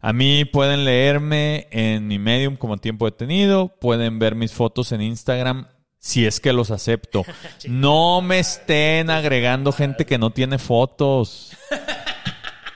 A 0.00 0.12
mí 0.12 0.44
pueden 0.44 0.84
leerme 0.84 1.68
en 1.70 2.06
mi 2.06 2.18
medium 2.18 2.56
como 2.56 2.76
tiempo 2.78 3.06
detenido, 3.06 3.68
pueden 3.80 4.18
ver 4.18 4.34
mis 4.34 4.52
fotos 4.52 4.92
en 4.92 5.00
Instagram 5.02 5.66
si 5.98 6.26
es 6.26 6.40
que 6.40 6.52
los 6.52 6.70
acepto. 6.70 7.24
No 7.68 8.20
me 8.20 8.38
estén 8.38 9.08
agregando 9.08 9.72
gente 9.72 10.04
que 10.04 10.18
no 10.18 10.30
tiene 10.30 10.58
fotos. 10.58 11.56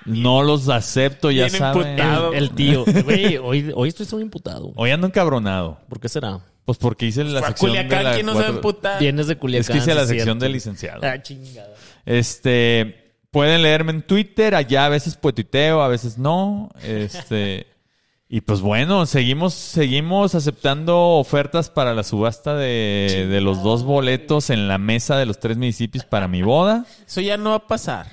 No 0.06 0.42
los 0.42 0.70
acepto, 0.70 1.30
ya 1.30 1.50
saben. 1.50 1.98
El, 1.98 2.34
el 2.34 2.50
tío. 2.52 2.84
Güey, 3.04 3.36
hoy, 3.36 3.72
hoy 3.74 3.88
estoy 3.90 4.06
muy 4.12 4.22
imputado. 4.22 4.72
Hoy 4.76 4.90
ando 4.90 5.06
encabronado. 5.06 5.78
¿Por 5.88 6.00
qué 6.00 6.08
será? 6.08 6.40
Pues 6.64 6.78
porque 6.78 7.06
hice 7.06 7.24
la 7.24 7.40
sección 7.40 7.72
de 7.72 7.78
Culiacán, 7.78 8.04
la 8.04 8.14
¿quién 8.14 8.26
no 8.26 8.32
se 8.34 8.40
va 8.40 8.48
a 8.48 8.60
cuatro-? 8.60 8.90
Vienes 9.00 9.26
de 9.26 9.36
Culiacán. 9.36 9.60
Es 9.60 9.70
que 9.70 9.78
hice 9.78 9.94
la 9.94 10.06
sección 10.06 10.24
cierto. 10.24 10.44
del 10.44 10.52
licenciado. 10.52 11.00
Ah, 11.02 11.22
chingada. 11.22 11.74
Este, 12.08 13.18
pueden 13.30 13.60
leerme 13.60 13.92
en 13.92 14.00
Twitter, 14.00 14.54
allá 14.54 14.86
a 14.86 14.88
veces 14.88 15.20
tuiteo, 15.20 15.82
a 15.82 15.88
veces 15.88 16.16
no. 16.16 16.70
Este, 16.82 17.66
y 18.30 18.40
pues 18.40 18.62
bueno, 18.62 19.04
seguimos, 19.04 19.52
seguimos 19.52 20.34
aceptando 20.34 20.98
ofertas 21.18 21.68
para 21.68 21.92
la 21.92 22.02
subasta 22.02 22.54
de, 22.54 23.26
de 23.28 23.40
los 23.42 23.62
dos 23.62 23.82
boletos 23.82 24.48
en 24.48 24.68
la 24.68 24.78
mesa 24.78 25.18
de 25.18 25.26
los 25.26 25.38
tres 25.38 25.58
municipios 25.58 26.06
para 26.06 26.28
mi 26.28 26.40
boda. 26.40 26.86
Eso 27.06 27.20
ya 27.20 27.36
no 27.36 27.50
va 27.50 27.56
a 27.56 27.66
pasar. 27.66 28.06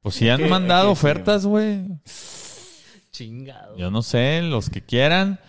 Pues 0.00 0.14
si 0.14 0.28
han 0.28 0.48
mandado 0.48 0.92
ofertas, 0.92 1.44
güey. 1.44 1.80
Chingado. 3.10 3.76
Yo 3.76 3.90
no 3.90 4.02
sé, 4.02 4.42
los 4.42 4.70
que 4.70 4.80
quieran. 4.80 5.40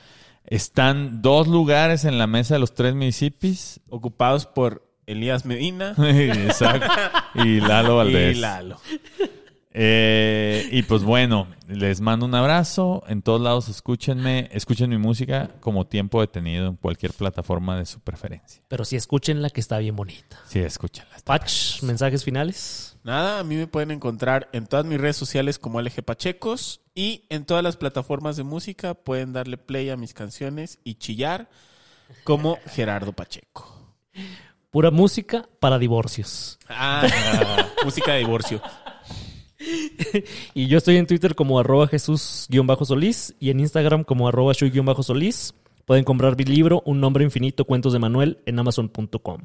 Están 0.47 1.21
dos 1.21 1.47
lugares 1.47 2.03
en 2.03 2.17
la 2.17 2.25
mesa 2.25 2.55
de 2.55 2.61
los 2.61 2.73
tres 2.73 2.95
municipios. 2.95 3.79
Ocupados 3.89 4.47
por 4.47 4.84
Elías 5.07 5.45
Medina 5.45 5.93
Exacto. 5.97 6.91
Y 7.35 7.59
Lalo 7.59 7.97
Valdés. 7.97 8.37
y 8.37 8.39
Lalo. 8.39 8.79
Eh, 9.77 10.69
y 10.71 10.83
pues 10.83 11.03
bueno, 11.03 11.47
les 11.67 11.99
mando 11.99 12.25
un 12.25 12.33
abrazo. 12.33 13.03
En 13.07 13.21
todos 13.21 13.41
lados 13.41 13.67
escúchenme, 13.67 14.47
escuchen 14.53 14.89
mi 14.89 14.97
música 14.97 15.51
como 15.59 15.85
tiempo 15.85 16.21
detenido 16.21 16.67
en 16.67 16.77
cualquier 16.77 17.11
plataforma 17.11 17.77
de 17.77 17.85
su 17.85 17.99
preferencia. 17.99 18.63
Pero 18.69 18.85
sí, 18.85 18.95
escuchen 18.95 19.41
la 19.41 19.49
que 19.49 19.59
está 19.59 19.77
bien 19.79 19.97
bonita. 19.97 20.39
Sí, 20.47 20.59
escúchenla. 20.59 21.13
Patch, 21.25 21.81
mensajes 21.83 22.23
finales. 22.23 22.97
Nada, 23.03 23.39
a 23.39 23.43
mí 23.43 23.55
me 23.57 23.67
pueden 23.67 23.91
encontrar 23.91 24.47
en 24.53 24.65
todas 24.65 24.85
mis 24.85 24.99
redes 24.99 25.17
sociales 25.17 25.59
como 25.59 25.81
LG 25.81 26.03
Pachecos 26.03 26.79
y 26.95 27.25
en 27.29 27.43
todas 27.45 27.61
las 27.63 27.75
plataformas 27.75 28.37
de 28.37 28.43
música 28.43 28.93
pueden 28.93 29.33
darle 29.33 29.57
play 29.57 29.89
a 29.89 29.97
mis 29.97 30.13
canciones 30.13 30.79
y 30.85 30.95
chillar 30.95 31.49
como 32.23 32.57
Gerardo 32.67 33.11
Pacheco. 33.11 33.73
Pura 34.75 34.91
música 34.91 35.47
para 35.61 35.79
divorcios. 35.79 36.59
Ah, 36.67 37.07
música 37.85 38.11
de 38.11 38.19
divorcio. 38.19 38.61
Y 40.53 40.67
yo 40.67 40.79
estoy 40.79 40.97
en 40.97 41.07
Twitter 41.07 41.33
como 41.33 41.57
arroba 41.57 41.87
Jesús-Solís 41.87 43.35
y 43.39 43.51
en 43.51 43.61
Instagram 43.61 44.03
como 44.03 44.27
arroba 44.27 44.51
Shui-Solís. 44.51 45.53
Pueden 45.85 46.03
comprar 46.03 46.35
mi 46.35 46.43
libro 46.43 46.83
Un 46.85 46.99
nombre 46.99 47.23
infinito, 47.23 47.63
cuentos 47.63 47.93
de 47.93 47.99
Manuel 47.99 48.39
en 48.45 48.59
amazon.com. 48.59 49.43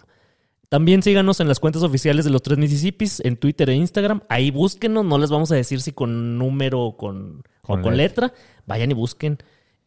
También 0.69 1.01
síganos 1.01 1.39
en 1.39 1.47
las 1.47 1.61
cuentas 1.61 1.85
oficiales 1.85 2.25
de 2.25 2.33
los 2.33 2.43
tres 2.43 2.59
Mississippis 2.59 3.21
en 3.21 3.37
Twitter 3.37 3.71
e 3.71 3.77
Instagram. 3.77 4.23
Ahí 4.29 4.51
búsquenos, 4.51 5.05
no 5.05 5.17
les 5.17 5.31
vamos 5.31 5.53
a 5.53 5.55
decir 5.55 5.81
si 5.81 5.93
con 5.93 6.39
número 6.39 6.81
o 6.81 6.97
con, 6.97 7.45
Con 7.63 7.79
o 7.79 7.83
con 7.85 7.97
letra. 7.97 8.35
Vayan 8.67 8.91
y 8.91 8.95
busquen. 8.95 9.39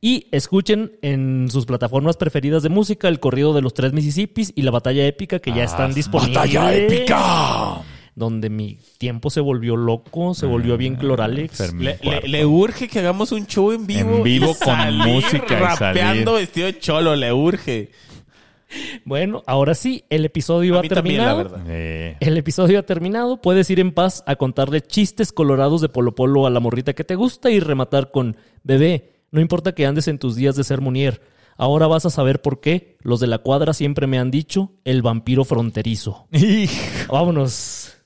Y 0.06 0.28
escuchen 0.34 0.98
en 1.02 1.48
sus 1.50 1.66
plataformas 1.66 2.18
preferidas 2.18 2.62
de 2.62 2.68
música 2.68 3.08
el 3.08 3.22
corrido 3.22 3.54
de 3.54 3.62
los 3.62 3.74
tres 3.74 3.94
Mississippis 3.94 4.52
y 4.54 4.64
la 4.64 4.72
batalla 4.72 5.06
épica 5.08 5.40
que 5.40 5.54
ya 5.54 5.64
están 5.64 5.94
disponibles. 5.94 6.36
¡Batalla 6.36 6.76
épica! 6.76 7.82
Donde 8.14 8.50
mi 8.50 8.78
tiempo 8.98 9.30
se 9.30 9.40
volvió 9.40 9.78
loco, 9.78 10.34
se 10.34 10.46
volvió 10.46 10.76
bien 10.76 10.98
cloralex. 10.98 11.56
Fermín 11.58 11.92
Le, 12.04 12.22
le- 12.28 12.46
urge 12.46 12.90
que 12.90 13.00
hagamos 13.00 13.32
un 13.32 13.48
show 13.48 13.72
en 13.72 13.88
vivo. 13.88 14.18
En 14.18 14.24
vivo 14.24 14.52
y 14.52 14.56
con 14.56 14.76
salir 14.76 15.08
música 15.08 15.46
y 15.50 15.56
Rapeando 15.56 16.32
salir. 16.34 16.46
vestido 16.48 16.68
de 16.68 16.80
cholo, 16.80 17.16
le 17.16 17.32
urge. 17.32 17.92
Bueno, 19.06 19.42
ahora 19.48 19.74
sí, 19.74 20.04
el 20.10 20.26
episodio 20.26 20.76
A 20.76 20.80
ha 20.80 20.82
mí 20.82 20.90
también, 20.90 21.18
la 21.20 21.28
terminado. 21.36 21.50
verdad. 21.58 21.66
Eh, 21.70 22.18
El 22.20 22.38
episodio 22.38 22.80
ha 22.80 22.84
terminado. 22.84 23.40
Puedes 23.42 23.70
ir 23.70 23.80
en 23.80 23.94
paz 23.94 24.22
a 24.28 24.36
contarle 24.36 24.82
chistes 24.82 25.32
colorados 25.32 25.80
de 25.82 25.88
Polo 25.90 26.14
Polo 26.14 26.46
a 26.46 26.50
la 26.50 26.60
morrita 26.60 26.92
que 26.94 27.04
te 27.06 27.16
gusta 27.16 27.52
y 27.52 27.60
rematar 27.62 28.12
con 28.12 28.36
Bebé, 28.64 29.13
no 29.34 29.42
importa 29.42 29.74
que 29.74 29.88
andes 29.88 30.08
en 30.08 30.20
tus 30.20 30.36
días 30.36 30.56
de 30.56 30.64
ser 30.64 30.80
munier. 30.80 31.20
Ahora 31.58 31.88
vas 31.88 32.06
a 32.06 32.12
saber 32.12 32.40
por 32.40 32.62
qué. 32.62 32.98
Los 33.02 33.20
de 33.20 33.26
la 33.26 33.40
cuadra 33.40 33.74
siempre 33.74 34.06
me 34.06 34.20
han 34.20 34.30
dicho 34.30 34.74
el 34.86 35.02
vampiro 35.02 35.44
fronterizo. 35.44 36.28
Vámonos. 37.10 37.98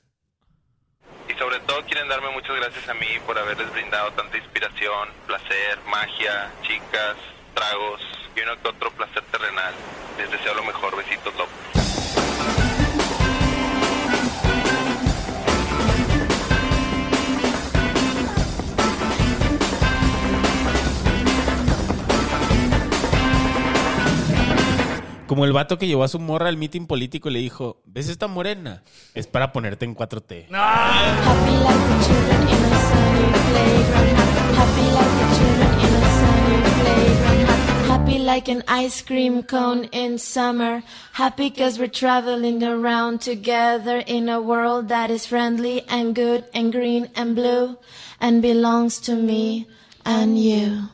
Y 1.28 1.38
sobre 1.38 1.60
todo 1.68 1.84
quieren 1.86 2.08
darme 2.08 2.32
muchas 2.32 2.56
gracias 2.56 2.88
a 2.88 2.94
mí 2.94 3.08
por 3.26 3.38
haberles 3.38 3.70
brindado 3.74 4.10
tanta 4.14 4.38
inspiración, 4.38 5.10
placer, 5.28 5.78
magia, 5.92 6.50
chicas, 6.62 7.18
tragos 7.54 8.00
y 8.34 8.40
uno 8.40 8.62
que 8.64 8.70
otro 8.70 8.90
placer 8.92 9.24
terrenal. 9.30 9.74
Les 10.18 10.32
deseo 10.32 10.54
lo 10.56 10.64
mejor. 10.64 10.96
Besitos, 10.96 11.36
Como 25.28 25.44
el 25.44 25.52
vato 25.52 25.78
que 25.78 25.88
llevó 25.88 26.06
a 26.06 26.08
su 26.08 26.20
morra 26.20 26.48
al 26.48 26.56
meeting 26.56 26.88
político 26.88 27.30
y 27.30 27.34
le 27.34 27.40
dijo, 27.40 27.82
¿ves 27.86 28.08
esta 28.08 28.28
morena? 28.28 28.82
Es 29.14 29.28
para 29.28 29.52
ponerte 29.52 29.84
en 29.84 29.94
4T. 29.94 30.48
Happy 30.50 31.52
like 31.58 31.84
the 31.84 32.06
children 32.06 32.42
in 32.48 32.64
a 32.64 32.80
sunny 32.88 33.34
playground. 33.52 34.18
Happy 34.56 34.88
like 34.96 35.14
the 35.20 35.28
children 35.36 35.72
in 35.84 35.94
a 35.94 36.10
sunny 36.18 36.62
playground. 36.80 37.90
Happy 37.90 38.20
like 38.20 38.48
an 38.50 38.64
ice 38.70 39.02
cream 39.02 39.44
cone 39.44 39.90
in 39.92 40.18
summer. 40.18 40.82
Happy 41.12 41.50
cause 41.50 41.78
we're 41.78 41.90
traveling 41.90 42.64
around 42.64 43.20
together 43.20 43.98
in 44.08 44.30
a 44.30 44.40
world 44.40 44.88
that 44.88 45.12
is 45.12 45.26
friendly 45.26 45.84
and 45.90 46.16
good 46.16 46.46
and 46.54 46.72
green 46.72 47.10
and 47.16 47.36
blue 47.36 47.78
and 48.22 48.42
belongs 48.42 49.02
to 49.02 49.14
me 49.14 49.68
and 50.06 50.40
you. 50.40 50.88